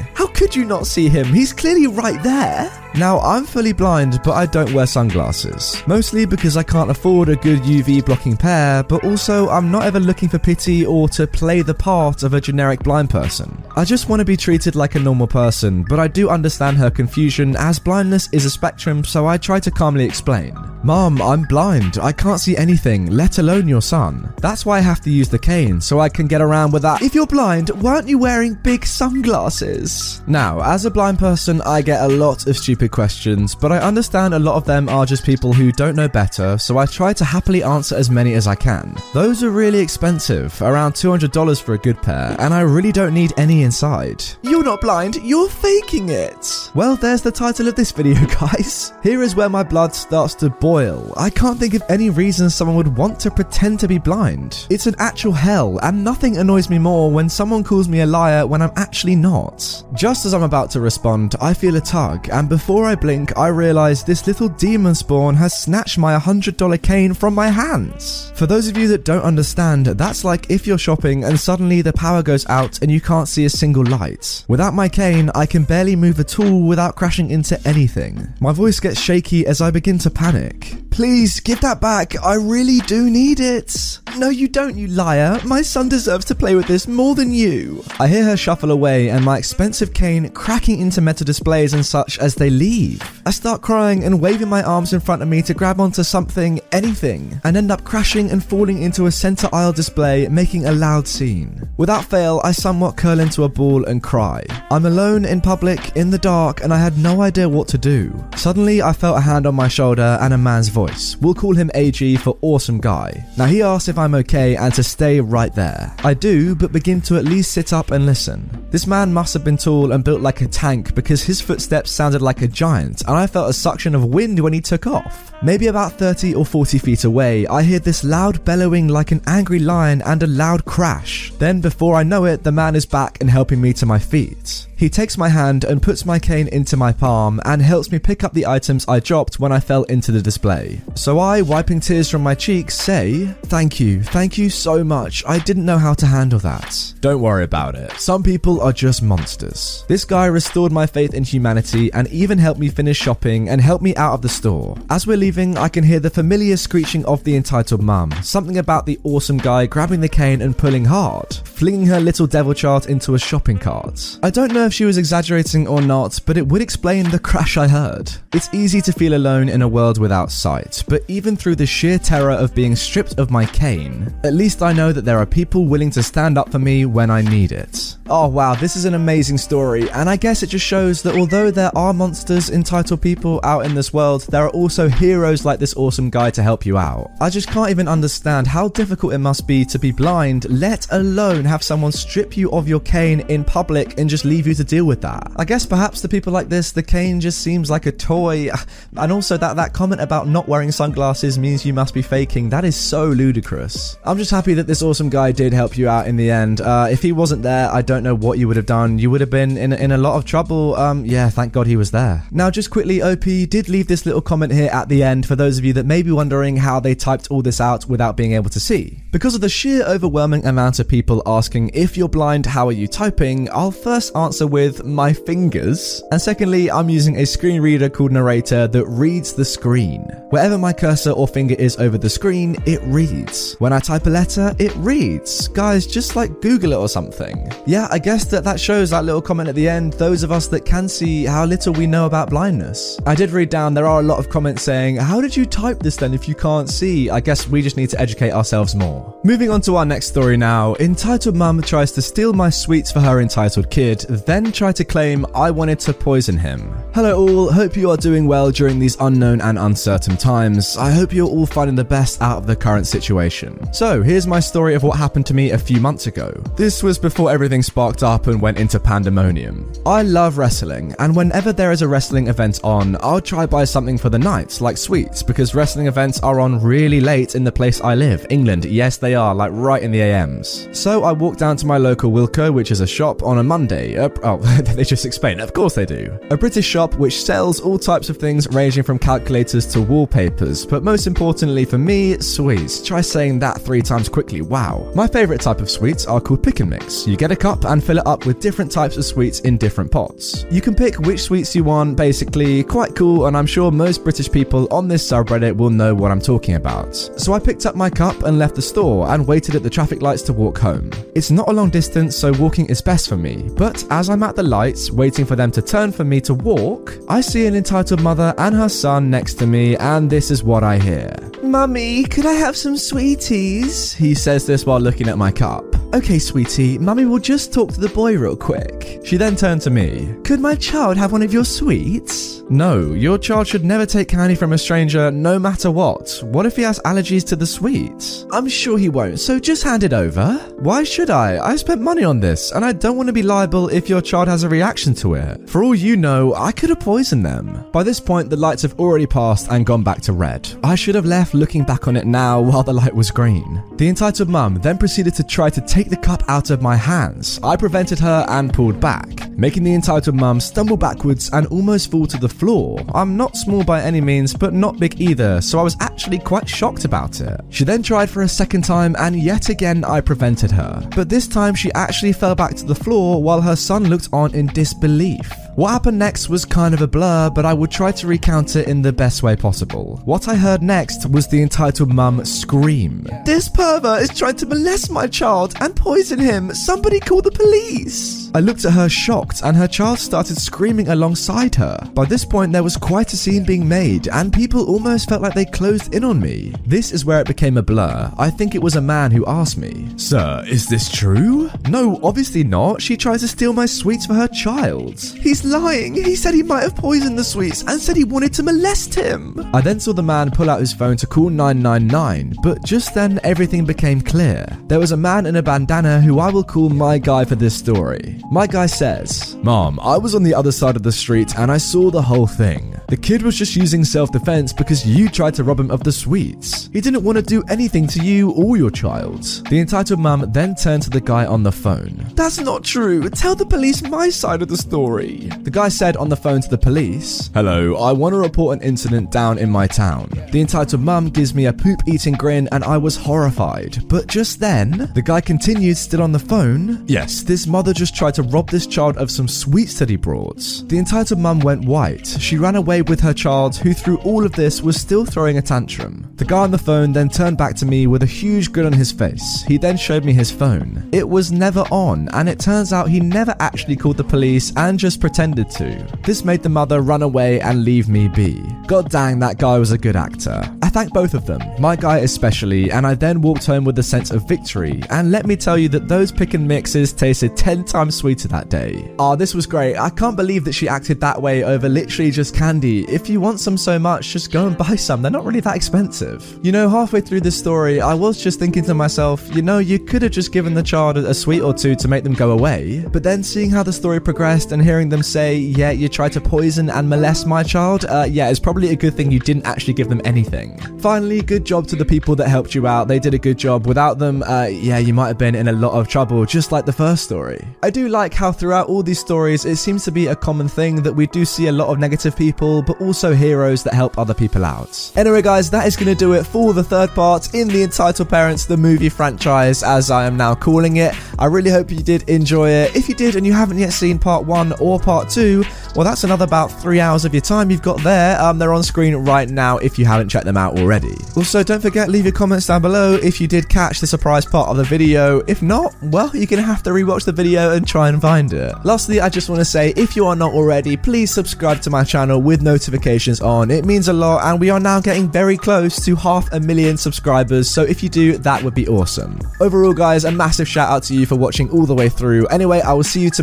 Could 0.43 0.57
you 0.57 0.65
not 0.65 0.87
see 0.87 1.07
him? 1.07 1.27
He's 1.27 1.53
clearly 1.53 1.87
right 1.87 2.21
there. 2.21 2.69
Now, 2.95 3.19
I'm 3.21 3.45
fully 3.45 3.71
blind, 3.71 4.19
but 4.23 4.33
I 4.33 4.45
don't 4.45 4.73
wear 4.73 4.85
sunglasses. 4.85 5.81
Mostly 5.87 6.25
because 6.25 6.57
I 6.57 6.63
can't 6.63 6.91
afford 6.91 7.29
a 7.29 7.37
good 7.37 7.61
UV 7.61 8.05
blocking 8.05 8.37
pair, 8.37 8.83
but 8.83 9.03
also 9.05 9.49
I'm 9.49 9.71
not 9.71 9.83
ever 9.85 9.99
looking 9.99 10.29
for 10.29 10.37
pity 10.37 10.85
or 10.85 11.07
to 11.09 11.25
play 11.25 11.61
the 11.61 11.73
part 11.73 12.21
of 12.21 12.33
a 12.33 12.41
generic 12.41 12.83
blind 12.83 13.09
person. 13.09 13.63
I 13.75 13.85
just 13.85 14.09
want 14.09 14.19
to 14.19 14.25
be 14.25 14.37
treated 14.37 14.75
like 14.75 14.93
a 14.93 14.99
normal 14.99 15.27
person, 15.27 15.85
but 15.89 15.99
I 15.99 16.07
do 16.07 16.29
understand 16.29 16.77
her 16.77 16.91
confusion 16.91 17.55
as 17.55 17.79
blindness 17.79 18.29
is 18.31 18.45
a 18.45 18.49
spectrum, 18.49 19.03
so 19.03 19.25
I 19.25 19.37
try 19.37 19.59
to 19.61 19.71
calmly 19.71 20.03
explain. 20.03 20.55
Mom, 20.83 21.19
I'm 21.21 21.43
blind. 21.43 21.97
I 21.99 22.11
can't 22.11 22.41
see 22.41 22.57
anything, 22.57 23.07
let 23.07 23.39
alone 23.39 23.67
your 23.67 23.81
son. 23.81 24.31
That's 24.41 24.65
why 24.65 24.77
I 24.77 24.81
have 24.81 25.01
to 25.01 25.09
use 25.09 25.29
the 25.29 25.39
cane, 25.39 25.79
so 25.81 25.99
I 25.99 26.09
can 26.09 26.27
get 26.27 26.41
around 26.41 26.73
with 26.73 26.83
that. 26.83 27.01
If 27.01 27.15
you're 27.15 27.25
blind, 27.25 27.69
why 27.69 27.95
aren't 27.95 28.09
you 28.09 28.19
wearing 28.19 28.55
big 28.55 28.85
sunglasses? 28.85 30.21
Now, 30.33 30.61
as 30.63 30.83
a 30.85 30.89
blind 30.89 31.19
person, 31.19 31.61
I 31.61 31.83
get 31.83 32.01
a 32.01 32.07
lot 32.07 32.47
of 32.47 32.57
stupid 32.57 32.89
questions, 32.89 33.53
but 33.53 33.71
I 33.71 33.77
understand 33.77 34.33
a 34.33 34.39
lot 34.39 34.55
of 34.55 34.65
them 34.65 34.89
are 34.89 35.05
just 35.05 35.23
people 35.23 35.53
who 35.53 35.71
don't 35.71 35.95
know 35.95 36.07
better, 36.07 36.57
so 36.57 36.79
I 36.79 36.87
try 36.87 37.13
to 37.13 37.23
happily 37.23 37.61
answer 37.61 37.95
as 37.95 38.09
many 38.09 38.33
as 38.33 38.47
I 38.47 38.55
can. 38.55 38.97
Those 39.13 39.43
are 39.43 39.51
really 39.51 39.77
expensive, 39.77 40.59
around 40.63 40.93
$200 40.93 41.61
for 41.61 41.75
a 41.75 41.77
good 41.77 42.01
pair, 42.01 42.35
and 42.39 42.51
I 42.51 42.61
really 42.61 42.91
don't 42.91 43.13
need 43.13 43.33
any 43.37 43.61
inside. 43.61 44.23
You're 44.41 44.63
not 44.63 44.81
blind, 44.81 45.17
you're 45.17 45.49
faking 45.49 46.09
it. 46.09 46.71
Well, 46.73 46.95
there's 46.95 47.21
the 47.21 47.31
title 47.31 47.67
of 47.67 47.75
this 47.75 47.91
video, 47.91 48.15
guys. 48.39 48.91
Here 49.03 49.21
is 49.21 49.35
where 49.35 49.49
my 49.49 49.61
blood 49.61 49.93
starts 49.93 50.33
to 50.35 50.49
boil. 50.49 51.13
I 51.15 51.29
can't 51.29 51.59
think 51.59 51.75
of 51.75 51.83
any 51.89 52.09
reason 52.09 52.49
someone 52.49 52.77
would 52.77 52.97
want 52.97 53.19
to 53.19 53.29
pretend 53.29 53.79
to 53.81 53.87
be 53.87 53.99
blind. 53.99 54.65
It's 54.71 54.87
an 54.87 54.95
actual 54.97 55.33
hell, 55.33 55.77
and 55.83 56.03
nothing 56.03 56.37
annoys 56.37 56.71
me 56.71 56.79
more 56.79 57.11
when 57.11 57.29
someone 57.29 57.63
calls 57.63 57.87
me 57.87 57.99
a 57.99 58.07
liar 58.07 58.47
when 58.47 58.63
I'm 58.63 58.73
actually 58.77 59.15
not. 59.15 59.83
Just 59.93 60.12
as 60.13 60.33
I'm 60.33 60.43
about 60.43 60.69
to 60.71 60.79
respond, 60.79 61.35
I 61.41 61.53
feel 61.53 61.75
a 61.75 61.81
tug, 61.81 62.29
and 62.29 62.47
before 62.47 62.85
I 62.85 62.93
blink, 62.93 63.35
I 63.37 63.47
realize 63.47 64.03
this 64.03 64.27
little 64.27 64.47
demon 64.47 64.93
spawn 64.93 65.33
has 65.35 65.59
snatched 65.59 65.97
my 65.97 66.17
$100 66.17 66.81
cane 66.83 67.13
from 67.13 67.33
my 67.33 67.49
hands. 67.49 68.31
For 68.35 68.45
those 68.45 68.67
of 68.67 68.77
you 68.77 68.87
that 68.89 69.05
don't 69.05 69.23
understand, 69.23 69.87
that's 69.87 70.23
like 70.23 70.49
if 70.49 70.67
you're 70.67 70.77
shopping 70.77 71.23
and 71.23 71.39
suddenly 71.39 71.81
the 71.81 71.93
power 71.93 72.21
goes 72.21 72.45
out 72.47 72.81
and 72.81 72.91
you 72.91 73.01
can't 73.01 73.27
see 73.27 73.45
a 73.45 73.49
single 73.49 73.83
light. 73.85 74.45
Without 74.47 74.75
my 74.75 74.87
cane, 74.87 75.31
I 75.33 75.47
can 75.47 75.63
barely 75.63 75.95
move 75.95 76.19
at 76.19 76.39
all 76.39 76.61
without 76.61 76.95
crashing 76.95 77.31
into 77.31 77.59
anything. 77.67 78.33
My 78.39 78.51
voice 78.51 78.79
gets 78.79 79.01
shaky 79.01 79.47
as 79.47 79.61
I 79.61 79.71
begin 79.71 79.97
to 79.99 80.11
panic. 80.11 80.75
Please 80.91 81.39
give 81.39 81.59
that 81.61 81.81
back. 81.81 82.21
I 82.23 82.35
really 82.35 82.79
do 82.81 83.09
need 83.09 83.39
it. 83.39 83.99
No, 84.15 84.29
you 84.29 84.47
don't, 84.47 84.77
you 84.77 84.87
liar. 84.87 85.39
My 85.43 85.63
son 85.63 85.89
deserves 85.89 86.25
to 86.25 86.35
play 86.35 86.53
with 86.53 86.67
this 86.67 86.87
more 86.87 87.15
than 87.15 87.31
you. 87.31 87.83
I 87.99 88.07
hear 88.07 88.23
her 88.25 88.37
shuffle 88.37 88.69
away 88.69 89.09
and 89.09 89.25
my 89.25 89.39
expensive 89.39 89.91
cane 89.91 90.02
cracking 90.33 90.79
into 90.79 90.99
metal 90.99 91.23
displays 91.23 91.73
and 91.73 91.85
such 91.85 92.19
as 92.19 92.35
they 92.35 92.49
leave. 92.49 93.01
I 93.25 93.31
start 93.31 93.61
crying 93.61 94.03
and 94.03 94.19
waving 94.19 94.49
my 94.49 94.61
arms 94.61 94.91
in 94.91 94.99
front 94.99 95.21
of 95.21 95.29
me 95.29 95.41
to 95.43 95.53
grab 95.53 95.79
onto 95.79 96.03
something, 96.03 96.59
anything, 96.73 97.39
and 97.45 97.55
end 97.55 97.71
up 97.71 97.85
crashing 97.85 98.29
and 98.29 98.43
falling 98.43 98.81
into 98.81 99.05
a 99.05 99.11
center 99.11 99.47
aisle 99.53 99.71
display, 99.71 100.27
making 100.27 100.65
a 100.65 100.73
loud 100.73 101.07
scene. 101.07 101.69
Without 101.77 102.03
fail, 102.03 102.41
I 102.43 102.51
somewhat 102.51 102.97
curl 102.97 103.21
into 103.21 103.45
a 103.45 103.49
ball 103.49 103.85
and 103.85 104.03
cry. 104.03 104.43
I'm 104.71 104.85
alone 104.85 105.23
in 105.23 105.39
public, 105.39 105.95
in 105.95 106.09
the 106.09 106.17
dark, 106.17 106.61
and 106.63 106.73
I 106.73 106.79
had 106.79 106.97
no 106.97 107.21
idea 107.21 107.47
what 107.47 107.69
to 107.69 107.77
do. 107.77 108.13
Suddenly, 108.35 108.81
I 108.81 108.91
felt 108.91 109.17
a 109.17 109.21
hand 109.21 109.47
on 109.47 109.55
my 109.55 109.69
shoulder 109.69 110.17
and 110.19 110.33
a 110.33 110.37
man's 110.37 110.67
voice. 110.67 111.15
We'll 111.21 111.33
call 111.33 111.55
him 111.55 111.71
AG 111.75 112.17
for 112.17 112.37
awesome 112.41 112.81
guy. 112.81 113.25
Now, 113.37 113.45
he 113.45 113.61
asks 113.61 113.87
if 113.87 113.97
I'm 113.97 114.15
okay 114.15 114.57
and 114.57 114.73
to 114.73 114.83
stay 114.83 115.21
right 115.21 115.55
there. 115.55 115.95
I 116.03 116.13
do, 116.13 116.55
but 116.55 116.73
begin 116.73 116.99
to 117.03 117.15
at 117.15 117.23
least 117.23 117.53
sit 117.53 117.71
up 117.71 117.91
and 117.91 118.05
listen. 118.05 118.49
This 118.69 118.85
man 118.85 119.13
must 119.13 119.33
have 119.33 119.45
been 119.45 119.55
tall 119.55 119.92
and 119.93 120.03
built 120.03 120.21
like 120.21 120.41
a 120.41 120.47
tank 120.47 120.95
because 120.95 121.23
his 121.23 121.39
footsteps 121.39 121.91
sounded 121.91 122.21
like 122.21 122.41
a 122.41 122.47
giant, 122.47 123.01
and 123.01 123.15
I 123.15 123.27
felt 123.27 123.49
a 123.49 123.53
suction 123.53 123.95
of 123.95 124.05
wind 124.05 124.39
when 124.39 124.53
he 124.53 124.61
took 124.61 124.87
off. 124.87 125.31
Maybe 125.41 125.67
about 125.67 125.93
30 125.93 126.35
or 126.35 126.45
40 126.45 126.77
feet 126.79 127.03
away, 127.03 127.47
I 127.47 127.63
hear 127.63 127.79
this 127.79 128.03
loud 128.03 128.43
bellowing 128.43 128.87
like 128.87 129.11
an 129.11 129.21
angry 129.27 129.59
lion 129.59 130.01
and 130.01 130.21
a 130.23 130.27
loud 130.27 130.65
crash. 130.65 131.31
Then, 131.37 131.61
before 131.61 131.95
I 131.95 132.03
know 132.03 132.25
it, 132.25 132.43
the 132.43 132.51
man 132.51 132.75
is 132.75 132.85
back 132.85 133.19
and 133.21 133.29
helping 133.29 133.61
me 133.61 133.73
to 133.73 133.85
my 133.85 133.99
feet. 133.99 134.67
He 134.83 134.89
takes 134.89 135.17
my 135.17 135.29
hand 135.29 135.63
and 135.63 135.81
puts 135.81 136.05
my 136.05 136.19
cane 136.19 136.49
into 136.49 136.75
my 136.75 136.91
palm 136.91 137.39
and 137.45 137.61
helps 137.61 137.89
me 137.89 137.99
pick 137.99 138.21
up 138.21 138.33
the 138.33 138.45
items 138.45 138.83
I 138.85 138.99
dropped 138.99 139.39
when 139.39 139.53
I 139.53 139.61
fell 139.61 139.83
into 139.83 140.11
the 140.11 140.21
display. 140.21 140.81
So 140.93 141.19
I, 141.19 141.41
wiping 141.41 141.79
tears 141.79 142.09
from 142.09 142.21
my 142.21 142.35
cheeks, 142.35 142.75
say, 142.75 143.27
Thank 143.43 143.79
you, 143.79 144.03
thank 144.03 144.37
you 144.37 144.49
so 144.49 144.83
much. 144.83 145.23
I 145.25 145.39
didn't 145.39 145.63
know 145.63 145.77
how 145.77 145.93
to 145.93 146.05
handle 146.05 146.39
that. 146.39 146.93
Don't 146.99 147.21
worry 147.21 147.45
about 147.45 147.75
it. 147.75 147.93
Some 147.93 148.23
people 148.23 148.59
are 148.59 148.73
just 148.73 149.01
monsters. 149.01 149.85
This 149.87 150.03
guy 150.03 150.25
restored 150.25 150.73
my 150.73 150.85
faith 150.85 151.13
in 151.13 151.23
humanity 151.23 151.89
and 151.93 152.09
even 152.09 152.37
helped 152.37 152.59
me 152.59 152.67
finish 152.67 152.97
shopping 152.97 153.47
and 153.47 153.61
helped 153.61 153.85
me 153.85 153.95
out 153.95 154.15
of 154.15 154.21
the 154.21 154.27
store. 154.27 154.75
As 154.89 155.07
we're 155.07 155.15
leaving, 155.15 155.57
I 155.57 155.69
can 155.69 155.85
hear 155.85 156.01
the 156.01 156.09
familiar 156.09 156.57
screeching 156.57 157.05
of 157.05 157.23
the 157.23 157.37
entitled 157.37 157.81
mum. 157.81 158.11
Something 158.21 158.57
about 158.57 158.85
the 158.85 158.99
awesome 159.05 159.37
guy 159.37 159.65
grabbing 159.65 160.01
the 160.01 160.09
cane 160.09 160.41
and 160.41 160.57
pulling 160.57 160.83
hard, 160.83 161.33
flinging 161.45 161.85
her 161.85 162.01
little 162.01 162.27
devil 162.27 162.53
chart 162.53 162.87
into 162.87 163.13
a 163.13 163.19
shopping 163.19 163.57
cart. 163.57 164.19
I 164.21 164.29
don't 164.29 164.51
know 164.51 164.65
if 164.65 164.72
she 164.73 164.85
was 164.85 164.97
exaggerating 164.97 165.67
or 165.67 165.81
not, 165.81 166.19
but 166.25 166.37
it 166.37 166.47
would 166.47 166.61
explain 166.61 167.09
the 167.09 167.19
crash 167.19 167.57
I 167.57 167.67
heard. 167.67 168.11
It's 168.33 168.53
easy 168.53 168.81
to 168.81 168.91
feel 168.91 169.13
alone 169.13 169.47
in 169.47 169.61
a 169.61 169.67
world 169.67 169.99
without 169.99 170.31
sight, 170.31 170.83
but 170.87 171.03
even 171.07 171.37
through 171.37 171.55
the 171.55 171.65
sheer 171.65 171.99
terror 171.99 172.31
of 172.31 172.55
being 172.55 172.75
stripped 172.75 173.19
of 173.19 173.29
my 173.29 173.45
cane, 173.45 174.13
at 174.23 174.33
least 174.33 174.63
I 174.63 174.73
know 174.73 174.91
that 174.91 175.05
there 175.05 175.19
are 175.19 175.25
people 175.25 175.65
willing 175.65 175.91
to 175.91 176.03
stand 176.03 176.37
up 176.37 176.51
for 176.51 176.59
me 176.59 176.85
when 176.85 177.11
I 177.11 177.21
need 177.21 177.51
it. 177.51 177.97
Oh 178.09 178.27
wow, 178.27 178.55
this 178.55 178.75
is 178.75 178.85
an 178.85 178.95
amazing 178.95 179.37
story, 179.37 179.89
and 179.91 180.09
I 180.09 180.15
guess 180.15 180.43
it 180.43 180.47
just 180.47 180.65
shows 180.65 181.03
that 181.03 181.15
although 181.15 181.51
there 181.51 181.75
are 181.77 181.93
monsters, 181.93 182.49
entitled 182.49 183.01
people 183.01 183.39
out 183.43 183.65
in 183.65 183.75
this 183.75 183.93
world, 183.93 184.23
there 184.29 184.43
are 184.45 184.49
also 184.49 184.89
heroes 184.89 185.45
like 185.45 185.59
this 185.59 185.75
awesome 185.75 186.09
guy 186.09 186.31
to 186.31 186.43
help 186.43 186.65
you 186.65 186.77
out. 186.77 187.11
I 187.21 187.29
just 187.29 187.49
can't 187.49 187.69
even 187.69 187.87
understand 187.87 188.47
how 188.47 188.69
difficult 188.69 189.13
it 189.13 189.19
must 189.19 189.47
be 189.47 189.65
to 189.65 189.77
be 189.77 189.91
blind, 189.91 190.49
let 190.49 190.87
alone 190.91 191.45
have 191.45 191.63
someone 191.63 191.91
strip 191.91 192.35
you 192.35 192.51
of 192.51 192.67
your 192.67 192.79
cane 192.79 193.21
in 193.29 193.43
public 193.43 193.99
and 193.99 194.09
just 194.09 194.25
leave 194.25 194.47
you 194.47 194.52
to 194.55 194.63
deal 194.63 194.85
with 194.85 195.01
that. 195.01 195.31
I 195.35 195.45
guess 195.45 195.65
perhaps 195.65 196.01
to 196.01 196.07
people 196.07 196.33
like 196.33 196.49
this, 196.49 196.71
the 196.71 196.83
cane 196.83 197.19
just 197.19 197.41
seems 197.41 197.69
like 197.69 197.85
a 197.85 197.91
toy, 197.91 198.49
and 198.97 199.11
also 199.11 199.37
that 199.37 199.55
that 199.55 199.73
comment 199.73 200.01
about 200.01 200.27
not 200.27 200.47
wearing 200.47 200.71
sunglasses 200.71 201.37
means 201.37 201.65
you 201.65 201.73
must 201.73 201.93
be 201.93 202.01
faking. 202.01 202.49
That 202.49 202.65
is 202.65 202.75
so 202.75 203.05
ludicrous. 203.05 203.97
I'm 204.03 204.17
just 204.17 204.31
happy 204.31 204.53
that 204.55 204.67
this 204.67 204.81
awesome 204.81 205.09
guy 205.09 205.31
did 205.31 205.53
help 205.53 205.77
you 205.77 205.87
out 205.87 206.07
in 206.07 206.15
the 206.15 206.31
end. 206.31 206.61
Uh, 206.61 206.87
if 206.89 207.01
he 207.01 207.11
wasn't 207.11 207.43
there, 207.43 207.69
I 207.69 207.81
don't 207.81 208.03
know 208.03 208.15
what 208.15 208.39
you 208.39 208.47
would 208.47 208.57
have 208.57 208.65
done. 208.65 208.99
You 208.99 209.09
would 209.11 209.21
have 209.21 209.29
been 209.29 209.57
in 209.57 209.73
in 209.73 209.91
a 209.91 209.97
lot 209.97 210.15
of 210.15 210.25
trouble. 210.25 210.75
Um, 210.75 211.05
yeah, 211.05 211.29
thank 211.29 211.53
God 211.53 211.67
he 211.67 211.75
was 211.75 211.91
there. 211.91 212.23
Now, 212.31 212.49
just 212.49 212.69
quickly, 212.69 213.01
OP 213.01 213.23
did 213.23 213.69
leave 213.69 213.87
this 213.87 214.05
little 214.05 214.21
comment 214.21 214.51
here 214.51 214.69
at 214.71 214.89
the 214.89 215.03
end 215.03 215.25
for 215.25 215.35
those 215.35 215.57
of 215.57 215.65
you 215.65 215.73
that 215.73 215.85
may 215.85 216.01
be 216.01 216.11
wondering 216.11 216.57
how 216.57 216.79
they 216.79 216.95
typed 216.95 217.29
all 217.29 217.41
this 217.41 217.59
out 217.61 217.87
without 217.87 218.17
being 218.17 218.33
able 218.33 218.49
to 218.49 218.59
see. 218.59 219.03
Because 219.11 219.35
of 219.35 219.41
the 219.41 219.49
sheer 219.49 219.83
overwhelming 219.83 220.45
amount 220.45 220.79
of 220.79 220.87
people 220.87 221.21
asking 221.25 221.69
if 221.73 221.97
you're 221.97 222.09
blind, 222.09 222.45
how 222.45 222.67
are 222.67 222.71
you 222.71 222.87
typing? 222.87 223.49
I'll 223.51 223.71
first 223.71 224.15
answer 224.15 224.42
with 224.47 224.83
my 224.83 225.13
fingers, 225.13 226.03
and 226.11 226.21
secondly, 226.21 226.69
I'm 226.69 226.89
using 226.89 227.17
a 227.17 227.25
screen 227.25 227.61
reader 227.61 227.89
called 227.89 228.11
Narrator 228.11 228.67
that 228.67 228.85
reads 228.85 229.33
the 229.33 229.45
screen. 229.45 230.01
Wherever 230.29 230.57
my 230.57 230.73
cursor 230.73 231.11
or 231.11 231.27
finger 231.27 231.55
is 231.55 231.77
over 231.77 231.97
the 231.97 232.09
screen, 232.09 232.55
it 232.65 232.81
reads. 232.83 233.53
When 233.59 233.73
I 233.73 233.79
type 233.79 234.05
a 234.05 234.09
letter, 234.09 234.53
it 234.59 234.75
reads. 234.77 235.47
Guys, 235.49 235.87
just 235.87 236.15
like 236.15 236.41
Google 236.41 236.73
it 236.73 236.77
or 236.77 236.89
something. 236.89 237.51
Yeah, 237.65 237.87
I 237.91 237.99
guess 237.99 238.25
that 238.25 238.43
that 238.43 238.59
shows 238.59 238.89
that 238.89 239.05
little 239.05 239.21
comment 239.21 239.49
at 239.49 239.55
the 239.55 239.69
end, 239.69 239.93
those 239.93 240.23
of 240.23 240.31
us 240.31 240.47
that 240.47 240.65
can 240.65 240.87
see 240.87 241.25
how 241.25 241.45
little 241.45 241.73
we 241.73 241.87
know 241.87 242.05
about 242.05 242.29
blindness. 242.29 242.99
I 243.05 243.15
did 243.15 243.31
read 243.31 243.49
down, 243.49 243.73
there 243.73 243.87
are 243.87 243.99
a 243.99 244.03
lot 244.03 244.19
of 244.19 244.29
comments 244.29 244.63
saying, 244.63 244.97
How 244.97 245.21
did 245.21 245.35
you 245.35 245.45
type 245.45 245.79
this 245.79 245.95
then 245.95 246.13
if 246.13 246.27
you 246.27 246.35
can't 246.35 246.69
see? 246.69 247.09
I 247.09 247.19
guess 247.19 247.47
we 247.47 247.61
just 247.61 247.77
need 247.77 247.89
to 247.91 247.99
educate 247.99 248.31
ourselves 248.31 248.75
more. 248.75 249.13
Moving 249.23 249.49
on 249.49 249.61
to 249.61 249.75
our 249.75 249.85
next 249.85 250.07
story 250.07 250.37
now. 250.37 250.75
Entitled 250.79 251.35
mum 251.35 251.61
tries 251.61 251.91
to 251.93 252.01
steal 252.01 252.33
my 252.33 252.49
sweets 252.49 252.91
for 252.91 252.99
her 252.99 253.21
entitled 253.21 253.69
kid, 253.69 254.05
then 254.33 254.51
try 254.51 254.71
to 254.71 254.83
claim 254.83 255.27
I 255.35 255.51
wanted 255.51 255.79
to 255.81 255.93
poison 255.93 256.39
him. 256.39 256.73
Hello 256.95 257.19
all, 257.19 257.51
hope 257.51 257.75
you 257.75 257.91
are 257.91 257.97
doing 257.97 258.25
well 258.25 258.49
during 258.49 258.79
these 258.79 258.97
unknown 258.99 259.41
and 259.41 259.59
uncertain 259.59 260.17
times. 260.17 260.75
I 260.75 260.89
hope 260.89 261.13
you're 261.13 261.29
all 261.29 261.45
finding 261.45 261.75
the 261.75 261.83
best 261.83 262.19
out 262.19 262.37
of 262.37 262.47
the 262.47 262.55
current 262.55 262.87
situation. 262.87 263.71
So, 263.71 264.01
here's 264.01 264.25
my 264.25 264.39
story 264.39 264.73
of 264.73 264.81
what 264.81 264.97
happened 264.97 265.27
to 265.27 265.35
me 265.35 265.51
a 265.51 265.57
few 265.57 265.79
months 265.79 266.07
ago. 266.07 266.31
This 266.55 266.81
was 266.81 266.97
before 266.97 267.29
everything 267.29 267.61
sparked 267.61 268.01
up 268.01 268.25
and 268.25 268.41
went 268.41 268.57
into 268.57 268.79
pandemonium. 268.79 269.71
I 269.85 270.01
love 270.01 270.39
wrestling, 270.39 270.95
and 270.97 271.15
whenever 271.15 271.53
there 271.53 271.71
is 271.71 271.83
a 271.83 271.87
wrestling 271.87 272.27
event 272.27 272.59
on, 272.63 272.97
I'll 273.01 273.21
try 273.21 273.45
buy 273.45 273.65
something 273.65 273.99
for 273.99 274.09
the 274.09 274.17
night, 274.17 274.61
like 274.61 274.77
sweets, 274.77 275.21
because 275.21 275.53
wrestling 275.53 275.85
events 275.85 276.19
are 276.21 276.39
on 276.39 276.59
really 276.59 277.01
late 277.01 277.35
in 277.35 277.43
the 277.43 277.51
place 277.51 277.81
I 277.81 277.93
live, 277.93 278.25
England. 278.31 278.65
Yes, 278.65 278.97
they 278.97 279.13
are, 279.13 279.35
like 279.35 279.51
right 279.53 279.83
in 279.83 279.91
the 279.91 280.01
AMs. 280.01 280.69
So 280.71 281.03
I 281.03 281.11
walked 281.11 281.37
down 281.37 281.57
to 281.57 281.67
my 281.67 281.77
local 281.77 282.11
Wilko, 282.11 282.51
which 282.51 282.71
is 282.71 282.81
a 282.81 282.87
shop, 282.87 283.21
on 283.21 283.37
a 283.37 283.43
Monday. 283.43 283.95
Oh, 284.23 284.37
they 284.75 284.83
just 284.83 285.05
explained. 285.05 285.41
Of 285.41 285.53
course 285.53 285.75
they 285.75 285.85
do. 285.85 286.17
A 286.31 286.37
British 286.37 286.65
shop 286.65 286.95
which 286.95 287.23
sells 287.23 287.59
all 287.59 287.77
types 287.77 288.09
of 288.09 288.17
things 288.17 288.47
ranging 288.47 288.83
from 288.83 288.97
calculators 288.97 289.65
to 289.67 289.81
wallpapers, 289.81 290.65
but 290.65 290.83
most 290.83 291.07
importantly 291.07 291.65
for 291.65 291.77
me, 291.77 292.17
sweets. 292.19 292.81
Try 292.81 293.01
saying 293.01 293.39
that 293.39 293.61
three 293.61 293.81
times 293.81 294.07
quickly. 294.07 294.41
Wow. 294.41 294.89
My 294.95 295.07
favorite 295.07 295.41
type 295.41 295.59
of 295.59 295.69
sweets 295.69 296.05
are 296.05 296.21
called 296.21 296.41
pick 296.41 296.61
and 296.61 296.69
mix. 296.69 297.05
You 297.05 297.17
get 297.17 297.31
a 297.31 297.35
cup 297.35 297.65
and 297.65 297.83
fill 297.83 297.97
it 297.97 298.07
up 298.07 298.25
with 298.25 298.39
different 298.39 298.71
types 298.71 298.97
of 298.97 299.05
sweets 299.05 299.41
in 299.41 299.57
different 299.57 299.91
pots. 299.91 300.45
You 300.49 300.61
can 300.61 300.75
pick 300.75 300.95
which 300.99 301.21
sweets 301.21 301.55
you 301.55 301.63
want, 301.63 301.97
basically. 301.97 302.63
Quite 302.63 302.95
cool, 302.95 303.27
and 303.27 303.35
I'm 303.35 303.45
sure 303.45 303.71
most 303.71 304.03
British 304.03 304.31
people 304.31 304.67
on 304.71 304.87
this 304.87 305.05
subreddit 305.05 305.57
will 305.57 305.69
know 305.69 305.93
what 305.93 306.11
I'm 306.11 306.21
talking 306.21 306.55
about. 306.55 306.95
So 306.95 307.33
I 307.33 307.39
picked 307.39 307.65
up 307.65 307.75
my 307.75 307.89
cup 307.89 308.23
and 308.23 308.39
left 308.39 308.55
the 308.55 308.61
store 308.61 309.09
and 309.09 309.27
waited 309.27 309.55
at 309.55 309.63
the 309.63 309.69
traffic 309.69 310.01
lights 310.01 310.21
to 310.23 310.33
walk 310.33 310.57
home. 310.57 310.89
It's 311.13 311.31
not 311.31 311.49
a 311.49 311.53
long 311.53 311.69
distance, 311.69 312.15
so 312.15 312.31
walking 312.33 312.67
is 312.67 312.81
best 312.81 313.09
for 313.09 313.17
me. 313.17 313.49
But 313.55 313.83
as 313.91 314.09
I'm 314.13 314.21
at 314.21 314.35
the 314.35 314.43
lights, 314.43 314.91
waiting 314.91 315.25
for 315.25 315.35
them 315.35 315.49
to 315.49 315.61
turn 315.63 315.91
for 315.91 316.03
me 316.03 316.21
to 316.21 316.35
walk, 316.35 316.95
I 317.09 317.19
see 317.19 317.47
an 317.47 317.55
entitled 317.55 317.99
mother 318.03 318.35
and 318.37 318.53
her 318.53 318.69
son 318.69 319.09
next 319.09 319.39
to 319.39 319.47
me, 319.47 319.75
and 319.77 320.07
this 320.07 320.29
is 320.29 320.43
what 320.43 320.63
I 320.63 320.77
hear. 320.77 321.15
Mummy, 321.41 322.03
could 322.03 322.27
I 322.27 322.33
have 322.33 322.55
some 322.55 322.77
sweeties? 322.77 323.91
He 323.91 324.13
says 324.13 324.45
this 324.45 324.67
while 324.67 324.79
looking 324.79 325.09
at 325.09 325.17
my 325.17 325.31
cup. 325.31 325.65
Okay, 325.95 326.19
sweetie, 326.19 326.77
mummy 326.77 327.05
will 327.05 327.19
just 327.19 327.53
talk 327.53 327.71
to 327.73 327.79
the 327.79 327.89
boy 327.89 328.17
real 328.17 328.35
quick. 328.35 329.01
She 329.03 329.17
then 329.17 329.35
turned 329.35 329.61
to 329.61 329.69
me. 329.71 330.15
Could 330.23 330.39
my 330.39 330.55
child 330.55 330.95
have 330.97 331.11
one 331.11 331.23
of 331.23 331.33
your 331.33 331.43
sweets? 331.43 332.41
No, 332.49 332.93
your 332.93 333.17
child 333.17 333.47
should 333.47 333.63
never 333.63 333.85
take 333.85 334.09
candy 334.09 334.35
from 334.35 334.53
a 334.53 334.57
stranger 334.57 335.11
no 335.11 335.37
matter 335.39 335.69
what. 335.69 336.21
What 336.23 336.45
if 336.45 336.55
he 336.55 336.61
has 336.63 336.79
allergies 336.79 337.25
to 337.27 337.35
the 337.35 337.45
sweets? 337.45 338.25
I'm 338.31 338.47
sure 338.47 338.77
he 338.77 338.89
won't, 338.89 339.19
so 339.19 339.39
just 339.39 339.63
hand 339.63 339.83
it 339.83 339.93
over. 339.93 340.33
Why 340.59 340.83
should 340.83 341.09
I? 341.09 341.37
I 341.43 341.55
spent 341.55 341.81
money 341.81 342.03
on 342.03 342.19
this, 342.19 342.51
and 342.51 342.65
I 342.65 342.71
don't 342.71 342.97
want 342.97 343.07
to 343.07 343.13
be 343.13 343.23
liable 343.23 343.69
if 343.69 343.87
your 343.89 344.01
child 344.03 344.27
has 344.27 344.43
a 344.43 344.49
reaction 344.49 344.93
to 344.95 345.15
it. 345.15 345.49
For 345.49 345.63
all 345.63 345.73
you 345.73 345.95
know, 345.95 346.35
I 346.35 346.51
could 346.51 346.69
have 346.69 346.79
poisoned 346.79 347.25
them. 347.25 347.65
By 347.71 347.83
this 347.83 347.99
point, 347.99 348.29
the 348.29 348.35
lights 348.35 348.61
have 348.61 348.79
already 348.79 349.07
passed 349.07 349.49
and 349.49 349.65
gone 349.65 349.83
back 349.83 350.01
to 350.01 350.13
red. 350.13 350.49
I 350.63 350.75
should 350.75 350.95
have 350.95 351.05
left 351.05 351.33
looking 351.33 351.63
back 351.63 351.87
on 351.87 351.95
it 351.95 352.05
now 352.05 352.41
while 352.41 352.63
the 352.63 352.73
light 352.73 352.93
was 352.93 353.11
green. 353.11 353.63
The 353.77 353.87
entitled 353.87 354.29
mum 354.29 354.55
then 354.55 354.77
proceeded 354.77 355.15
to 355.15 355.23
try 355.23 355.49
to 355.49 355.61
take 355.61 355.89
the 355.89 355.97
cup 355.97 356.23
out 356.27 356.49
of 356.49 356.61
my 356.61 356.75
hands. 356.75 357.39
I 357.43 357.55
prevented 357.55 357.99
her 357.99 358.25
and 358.29 358.53
pulled 358.53 358.79
back, 358.79 359.29
making 359.31 359.63
the 359.63 359.73
entitled 359.73 360.15
mum 360.15 360.39
stumble 360.39 360.77
backwards 360.77 361.29
and 361.31 361.47
almost 361.47 361.89
fall 361.89 362.05
to 362.07 362.17
the 362.17 362.29
floor. 362.29 362.79
I'm 362.93 363.15
not 363.15 363.37
small 363.37 363.63
by 363.63 363.81
any 363.81 364.01
means, 364.01 364.33
but 364.33 364.53
not 364.53 364.79
big 364.79 364.99
either, 364.99 365.41
so 365.41 365.59
I 365.59 365.63
was 365.63 365.77
actually 365.79 366.19
quite 366.19 366.47
shocked 366.49 366.85
about 366.85 367.21
it. 367.21 367.39
She 367.49 367.63
then 367.63 367.81
tried 367.81 368.09
for 368.09 368.23
a 368.23 368.27
second 368.27 368.63
time, 368.63 368.95
and 368.99 369.15
yet 369.15 369.49
again 369.49 369.83
I 369.85 370.01
prevented 370.01 370.51
her. 370.51 370.87
But 370.95 371.09
this 371.09 371.27
time 371.27 371.55
she 371.55 371.71
actually 371.73 372.13
fell 372.13 372.35
back 372.35 372.55
to 372.55 372.65
the 372.65 372.75
floor 372.75 373.21
while 373.23 373.41
her 373.41 373.55
son 373.55 373.89
looked 373.93 374.09
on 374.11 374.33
in 374.33 374.47
disbelief. 374.47 375.31
What 375.55 375.69
happened 375.69 375.99
next 375.99 376.27
was 376.27 376.45
kind 376.45 376.73
of 376.73 376.81
a 376.81 376.87
blur, 376.87 377.29
but 377.29 377.45
I 377.45 377.53
would 377.53 377.69
try 377.69 377.91
to 377.91 378.07
recount 378.07 378.55
it 378.55 378.67
in 378.67 378.81
the 378.81 378.91
best 378.91 379.21
way 379.21 379.35
possible. 379.35 380.01
What 380.03 380.27
I 380.27 380.33
heard 380.33 380.63
next 380.63 381.07
was 381.11 381.27
the 381.27 381.43
entitled 381.43 381.93
mum 381.93 382.25
scream. 382.25 383.05
This 383.23 383.49
pervert 383.49 384.01
is 384.01 384.17
trying 384.17 384.37
to 384.37 384.47
molest 384.47 384.89
my 384.89 385.05
child 385.05 385.53
and 385.59 385.75
poison 385.75 386.17
him. 386.17 386.55
Somebody 386.55 386.99
call 386.99 387.21
the 387.21 387.29
police. 387.29 388.31
I 388.33 388.39
looked 388.39 388.65
at 388.65 388.73
her 388.73 388.89
shocked, 388.89 389.43
and 389.43 389.55
her 389.55 389.67
child 389.67 389.99
started 389.99 390.37
screaming 390.39 390.87
alongside 390.87 391.53
her. 391.53 391.77
By 391.93 392.05
this 392.05 392.25
point, 392.25 392.51
there 392.51 392.63
was 392.63 392.75
quite 392.75 393.13
a 393.13 393.17
scene 393.17 393.43
being 393.43 393.67
made, 393.67 394.07
and 394.07 394.33
people 394.33 394.67
almost 394.67 395.07
felt 395.07 395.21
like 395.21 395.35
they 395.35 395.45
closed 395.45 395.93
in 395.93 396.03
on 396.03 396.19
me. 396.19 396.55
This 396.65 396.91
is 396.91 397.05
where 397.05 397.21
it 397.21 397.27
became 397.27 397.57
a 397.57 397.61
blur. 397.61 398.11
I 398.17 398.31
think 398.31 398.55
it 398.55 398.63
was 398.63 398.75
a 398.75 398.81
man 398.81 399.11
who 399.11 399.23
asked 399.27 399.59
me, 399.59 399.87
Sir, 399.97 400.43
is 400.47 400.67
this 400.67 400.91
true? 400.91 401.51
No, 401.69 401.99
obviously 402.01 402.43
not. 402.43 402.81
She 402.81 402.97
tries 402.97 403.21
to 403.21 403.27
steal 403.27 403.53
my 403.53 403.67
sweets 403.83 404.05
for 404.05 404.13
her 404.13 404.29
child. 404.29 404.97
He's 405.01 405.43
lying. 405.43 405.93
He 405.93 406.15
said 406.15 406.33
he 406.33 406.41
might 406.41 406.63
have 406.63 406.73
poisoned 406.73 407.19
the 407.19 407.23
sweets 407.23 407.63
and 407.63 407.81
said 407.81 407.97
he 407.97 408.05
wanted 408.05 408.33
to 408.35 408.41
molest 408.41 408.95
him. 408.95 409.37
I 409.53 409.59
then 409.59 409.77
saw 409.81 409.91
the 409.91 410.01
man 410.01 410.31
pull 410.31 410.49
out 410.49 410.61
his 410.61 410.71
phone 410.71 410.95
to 410.95 411.05
call 411.05 411.29
999, 411.29 412.35
but 412.41 412.63
just 412.63 412.95
then 412.95 413.19
everything 413.25 413.65
became 413.65 413.99
clear. 413.99 414.45
There 414.67 414.79
was 414.79 414.93
a 414.93 415.03
man 415.09 415.25
in 415.25 415.35
a 415.35 415.43
bandana 415.43 415.99
who 415.99 416.19
I 416.19 416.31
will 416.31 416.45
call 416.45 416.69
my 416.69 416.97
guy 416.97 417.25
for 417.25 417.35
this 417.35 417.57
story. 417.57 418.21
My 418.31 418.47
guy 418.47 418.67
says, 418.67 419.35
Mom, 419.43 419.81
I 419.81 419.97
was 419.97 420.15
on 420.15 420.23
the 420.23 420.33
other 420.33 420.53
side 420.53 420.77
of 420.77 420.83
the 420.83 420.91
street 420.93 421.37
and 421.37 421.51
I 421.51 421.57
saw 421.57 421.91
the 421.91 422.01
whole 422.01 422.25
thing. 422.27 422.79
The 422.87 422.95
kid 422.95 423.21
was 423.21 423.37
just 423.37 423.57
using 423.57 423.83
self 423.83 424.11
defense 424.13 424.53
because 424.53 424.85
you 424.85 425.09
tried 425.09 425.33
to 425.33 425.43
rob 425.43 425.59
him 425.59 425.71
of 425.71 425.83
the 425.83 425.91
sweets. 425.91 426.69
He 426.71 426.79
didn't 426.79 427.03
want 427.03 427.17
to 427.17 427.21
do 427.21 427.43
anything 427.49 427.87
to 427.87 427.99
you 427.99 428.31
or 428.31 428.55
your 428.55 428.71
child. 428.71 429.23
The 429.49 429.59
entitled 429.59 429.99
mum 429.99 430.31
then 430.31 430.55
turned 430.55 430.83
to 430.83 430.89
the 430.89 431.01
guy 431.01 431.25
on 431.25 431.43
the 431.43 431.51
phone. 431.51 432.05
That's 432.15 432.39
not 432.39 432.63
true. 432.63 433.09
Tell 433.09 433.35
the 433.35 433.45
police 433.45 433.62
my 433.63 434.09
side 434.09 434.41
of 434.41 434.49
the 434.49 434.57
story. 434.57 435.29
The 435.43 435.49
guy 435.49 435.69
said 435.69 435.95
on 435.95 436.09
the 436.09 436.17
phone 436.17 436.41
to 436.41 436.49
the 436.49 436.57
police, 436.57 437.29
Hello, 437.33 437.75
I 437.75 437.93
want 437.93 438.11
to 438.11 438.19
report 438.19 438.57
an 438.57 438.63
incident 438.63 439.09
down 439.09 439.37
in 439.37 439.49
my 439.49 439.67
town. 439.67 440.09
The 440.33 440.41
entitled 440.41 440.81
mum 440.81 441.09
gives 441.09 441.33
me 441.33 441.45
a 441.45 441.53
poop 441.53 441.79
eating 441.87 442.15
grin 442.15 442.49
and 442.51 442.65
I 442.65 442.77
was 442.77 442.97
horrified. 442.97 443.87
But 443.87 444.07
just 444.07 444.41
then, 444.41 444.91
the 444.95 445.01
guy 445.01 445.21
continued 445.21 445.77
still 445.77 446.01
on 446.01 446.11
the 446.11 446.19
phone. 446.19 446.83
Yes, 446.87 447.23
this 447.23 447.47
mother 447.47 447.73
just 447.73 447.95
tried 447.95 448.15
to 448.15 448.23
rob 448.23 448.49
this 448.49 448.67
child 448.67 448.97
of 448.97 449.09
some 449.09 449.29
sweets 449.29 449.79
that 449.79 449.89
he 449.89 449.95
brought. 449.95 450.43
The 450.65 450.77
entitled 450.77 451.21
mum 451.21 451.39
went 451.39 451.63
white. 451.63 452.05
She 452.05 452.37
ran 452.37 452.57
away 452.57 452.81
with 452.81 452.99
her 452.99 453.13
child, 453.13 453.55
who 453.55 453.73
through 453.73 453.99
all 453.99 454.25
of 454.25 454.33
this 454.33 454.61
was 454.61 454.75
still 454.75 455.05
throwing 455.05 455.37
a 455.37 455.41
tantrum. 455.41 456.11
The 456.15 456.25
guy 456.25 456.39
on 456.39 456.51
the 456.51 456.57
phone 456.57 456.91
then 456.91 457.07
turned 457.07 457.37
back 457.37 457.55
to 457.57 457.65
me 457.65 457.87
with 457.87 458.03
a 458.03 458.07
huge 458.07 458.51
grin 458.51 458.65
on 458.65 458.73
his 458.73 458.91
face. 458.91 459.43
He 459.47 459.57
then 459.57 459.77
showed 459.77 460.03
me 460.03 460.11
his 460.11 460.31
phone. 460.31 460.89
It 460.91 461.07
was 461.07 461.31
never 461.31 461.61
on, 461.71 462.09
and 462.09 462.27
it 462.27 462.39
turns 462.39 462.73
out 462.73 462.89
he 462.89 462.99
never 462.99 463.33
actually 463.39 463.52
called 463.79 463.97
the 463.97 464.03
police 464.03 464.51
and 464.55 464.79
just 464.79 464.99
pretended 464.99 465.49
to. 465.51 465.87
This 466.03 466.25
made 466.25 466.43
the 466.43 466.49
mother 466.49 466.81
run 466.81 467.01
away 467.01 467.39
and 467.39 467.63
leave 467.63 467.87
me 467.87 468.07
be. 468.07 468.41
God 468.67 468.89
dang, 468.89 469.19
that 469.19 469.37
guy 469.37 469.57
was 469.59 469.71
a 469.71 469.77
good 469.77 469.95
actor. 469.95 470.41
I 470.61 470.69
thank 470.69 470.91
both 470.91 471.13
of 471.13 471.25
them, 471.25 471.41
my 471.59 471.75
guy 471.75 471.99
especially, 471.99 472.71
and 472.71 472.85
I 472.87 472.95
then 472.95 473.21
walked 473.21 473.45
home 473.45 473.63
with 473.63 473.77
a 473.79 473.83
sense 473.83 474.11
of 474.11 474.27
victory. 474.27 474.81
And 474.89 475.11
let 475.11 475.25
me 475.25 475.35
tell 475.35 475.57
you 475.57 475.69
that 475.69 475.87
those 475.87 476.11
pick 476.11 476.33
and 476.33 476.47
mixes 476.47 476.93
tasted 476.93 477.37
10 477.37 477.65
times 477.65 477.95
sweeter 477.95 478.27
that 478.29 478.49
day. 478.49 478.93
Ah, 478.99 479.11
oh, 479.11 479.15
this 479.15 479.33
was 479.33 479.45
great. 479.45 479.77
I 479.77 479.89
can't 479.89 480.17
believe 480.17 480.45
that 480.45 480.53
she 480.53 480.67
acted 480.67 480.99
that 481.01 481.21
way 481.21 481.43
over 481.43 481.69
literally 481.69 482.11
just 482.11 482.35
candy. 482.35 482.85
If 482.89 483.09
you 483.09 483.21
want 483.21 483.39
some 483.39 483.57
so 483.57 483.77
much, 483.77 484.11
just 484.11 484.31
go 484.31 484.47
and 484.47 484.57
buy 484.57 484.75
some. 484.75 485.01
They're 485.01 485.11
not 485.11 485.25
really 485.25 485.41
that 485.41 485.55
expensive. 485.55 486.39
You 486.41 486.51
know, 486.51 486.69
halfway 486.69 487.01
through 487.01 487.21
this 487.21 487.37
story, 487.37 487.81
I 487.81 487.93
was 487.93 488.21
just 488.21 488.39
thinking 488.39 488.63
to 488.65 488.73
myself, 488.73 489.33
you 489.35 489.41
know, 489.41 489.59
you 489.59 489.79
could 489.79 490.01
have 490.01 490.11
just 490.11 490.31
given 490.31 490.53
the 490.53 490.63
child 490.63 490.97
a 490.97 491.13
sweet 491.13 491.41
or 491.41 491.53
two 491.53 491.75
to 491.75 491.87
make 491.87 492.03
them 492.03 492.13
go 492.13 492.31
away. 492.31 492.85
But 492.91 493.03
then 493.03 493.23
seeing 493.23 493.42
how 493.49 493.63
the 493.63 493.73
story 493.73 494.01
progressed 494.01 494.51
and 494.51 494.61
hearing 494.61 494.89
them 494.89 495.03
say, 495.03 495.35
yeah, 495.35 495.71
you 495.71 495.89
tried 495.89 496.13
to 496.13 496.21
poison 496.21 496.69
and 496.69 496.89
molest 496.89 497.27
my 497.27 497.43
child, 497.43 497.85
uh, 497.85 498.05
yeah, 498.09 498.29
it's 498.29 498.39
probably 498.39 498.69
a 498.69 498.75
good 498.75 498.93
thing 498.93 499.11
you 499.11 499.19
didn't 499.19 499.45
actually 499.45 499.73
give 499.73 499.89
them 499.89 500.01
anything. 500.05 500.57
Finally, 500.79 501.21
good 501.21 501.45
job 501.45 501.67
to 501.67 501.75
the 501.75 501.85
people 501.85 502.15
that 502.15 502.27
helped 502.27 502.55
you 502.55 502.67
out. 502.67 502.87
They 502.87 502.99
did 502.99 503.13
a 503.13 503.17
good 503.17 503.37
job. 503.37 503.67
Without 503.67 503.99
them, 503.99 504.23
uh, 504.23 504.45
yeah, 504.45 504.77
you 504.77 504.93
might 504.93 505.07
have 505.07 505.17
been 505.17 505.35
in 505.35 505.47
a 505.47 505.53
lot 505.53 505.73
of 505.73 505.87
trouble, 505.87 506.25
just 506.25 506.51
like 506.51 506.65
the 506.65 506.73
first 506.73 507.03
story. 507.03 507.45
I 507.61 507.69
do 507.69 507.87
like 507.87 508.13
how 508.13 508.31
throughout 508.31 508.67
all 508.67 508.83
these 508.83 508.99
stories, 508.99 509.45
it 509.45 509.57
seems 509.57 509.83
to 509.85 509.91
be 509.91 510.07
a 510.07 510.15
common 510.15 510.47
thing 510.47 510.83
that 510.83 510.93
we 510.93 511.07
do 511.07 511.25
see 511.25 511.47
a 511.47 511.51
lot 511.51 511.69
of 511.69 511.79
negative 511.79 512.15
people, 512.15 512.61
but 512.61 512.79
also 512.81 513.13
heroes 513.13 513.63
that 513.63 513.73
help 513.73 513.97
other 513.97 514.13
people 514.13 514.45
out. 514.45 514.91
Anyway, 514.95 515.21
guys, 515.21 515.49
that 515.49 515.67
is 515.67 515.75
going 515.75 515.87
to 515.87 515.95
do 515.95 516.13
it 516.13 516.23
for 516.23 516.53
the 516.53 516.63
third 516.63 516.89
part 516.91 517.33
in 517.33 517.47
the 517.47 517.63
Entitled 517.63 518.09
Parents, 518.09 518.45
the 518.45 518.57
movie 518.57 518.89
franchise, 518.89 519.63
as 519.63 519.91
I 519.91 520.05
am 520.05 520.17
now 520.17 520.35
calling 520.35 520.77
it. 520.77 520.95
I 521.19 521.25
really 521.25 521.49
hope 521.51 521.71
you 521.71 521.83
did 521.83 522.09
enjoy 522.09 522.49
it. 522.49 522.75
If 522.75 522.89
you 522.89 522.95
did 522.95 523.15
and 523.15 523.25
you 523.25 523.32
haven't 523.33 523.57
yet 523.57 523.73
seen 523.73 523.99
part 523.99 524.25
one 524.25 524.53
or 524.59 524.79
part 524.79 525.09
two, 525.09 525.43
well, 525.75 525.83
that's 525.83 526.03
another 526.03 526.25
about 526.25 526.47
three 526.47 526.79
hours 526.79 527.03
of 527.03 527.13
your 527.13 527.21
time 527.21 527.49
you've 527.49 527.61
got 527.61 527.81
there. 527.81 528.19
Um, 528.21 528.37
they're 528.37 528.53
on 528.53 528.63
screen 528.63 528.95
right 528.95 529.27
now 529.27 529.57
if 529.57 529.79
you 529.79 529.85
haven't 529.85 530.09
checked 530.09 530.25
them 530.25 530.37
out 530.37 530.57
already. 530.59 530.95
Also, 531.15 531.43
don't 531.43 531.61
forget, 531.61 531.89
leave 531.89 532.05
your 532.05 532.13
comments 532.13 532.45
down 532.45 532.61
below 532.61 532.93
if 532.93 533.19
you 533.19 533.27
did 533.27 533.49
catch 533.49 533.79
the 533.79 533.87
surprise 533.87 534.25
part 534.25 534.49
of 534.49 534.57
the 534.57 534.63
video. 534.63 535.19
If 535.27 535.41
not, 535.41 535.75
well, 535.81 536.11
you're 536.13 536.27
going 536.27 536.41
to 536.41 536.47
have 536.47 536.63
to 536.63 536.69
rewatch 536.69 537.05
the 537.05 537.11
video 537.11 537.53
and 537.53 537.67
try 537.67 537.89
and 537.89 537.99
find 537.99 538.31
it. 538.33 538.53
Lastly, 538.63 539.01
I 539.01 539.09
just 539.09 539.29
want 539.29 539.39
to 539.39 539.45
say, 539.45 539.73
if 539.75 539.95
you 539.95 540.05
are 540.05 540.15
not 540.15 540.33
already, 540.33 540.77
please 540.77 541.11
subscribe 541.11 541.61
to 541.61 541.69
my 541.69 541.83
channel 541.83 542.21
with 542.21 542.41
notifications 542.41 543.19
on. 543.19 543.49
It 543.49 543.65
means 543.65 543.87
a 543.87 543.93
lot, 543.93 544.23
and 544.25 544.39
we 544.39 544.51
are 544.51 544.59
now 544.59 544.79
getting 544.79 545.11
very 545.11 545.37
close 545.37 545.83
to 545.85 545.95
half 545.95 546.31
a 546.31 546.39
million 546.39 546.77
subscribers, 546.77 547.49
so 547.49 547.63
if 547.63 547.81
you 547.81 547.89
do, 547.89 548.17
that 548.19 548.43
would 548.43 548.53
be 548.53 548.67
awesome. 548.67 549.19
Overall, 549.39 549.73
guys, 549.73 550.05
a 550.05 550.11
massive 550.11 550.47
shout 550.47 550.69
out 550.69 550.83
to 550.83 550.93
you 550.93 551.05
for 551.05 551.15
watching 551.15 551.49
all 551.49 551.65
the 551.65 551.73
way 551.73 551.89
through. 551.89 552.27
Anyway, 552.27 552.61
I 552.61 552.73
will 552.73 552.83
see 552.83 553.01
you 553.01 553.09
tomorrow 553.09 553.22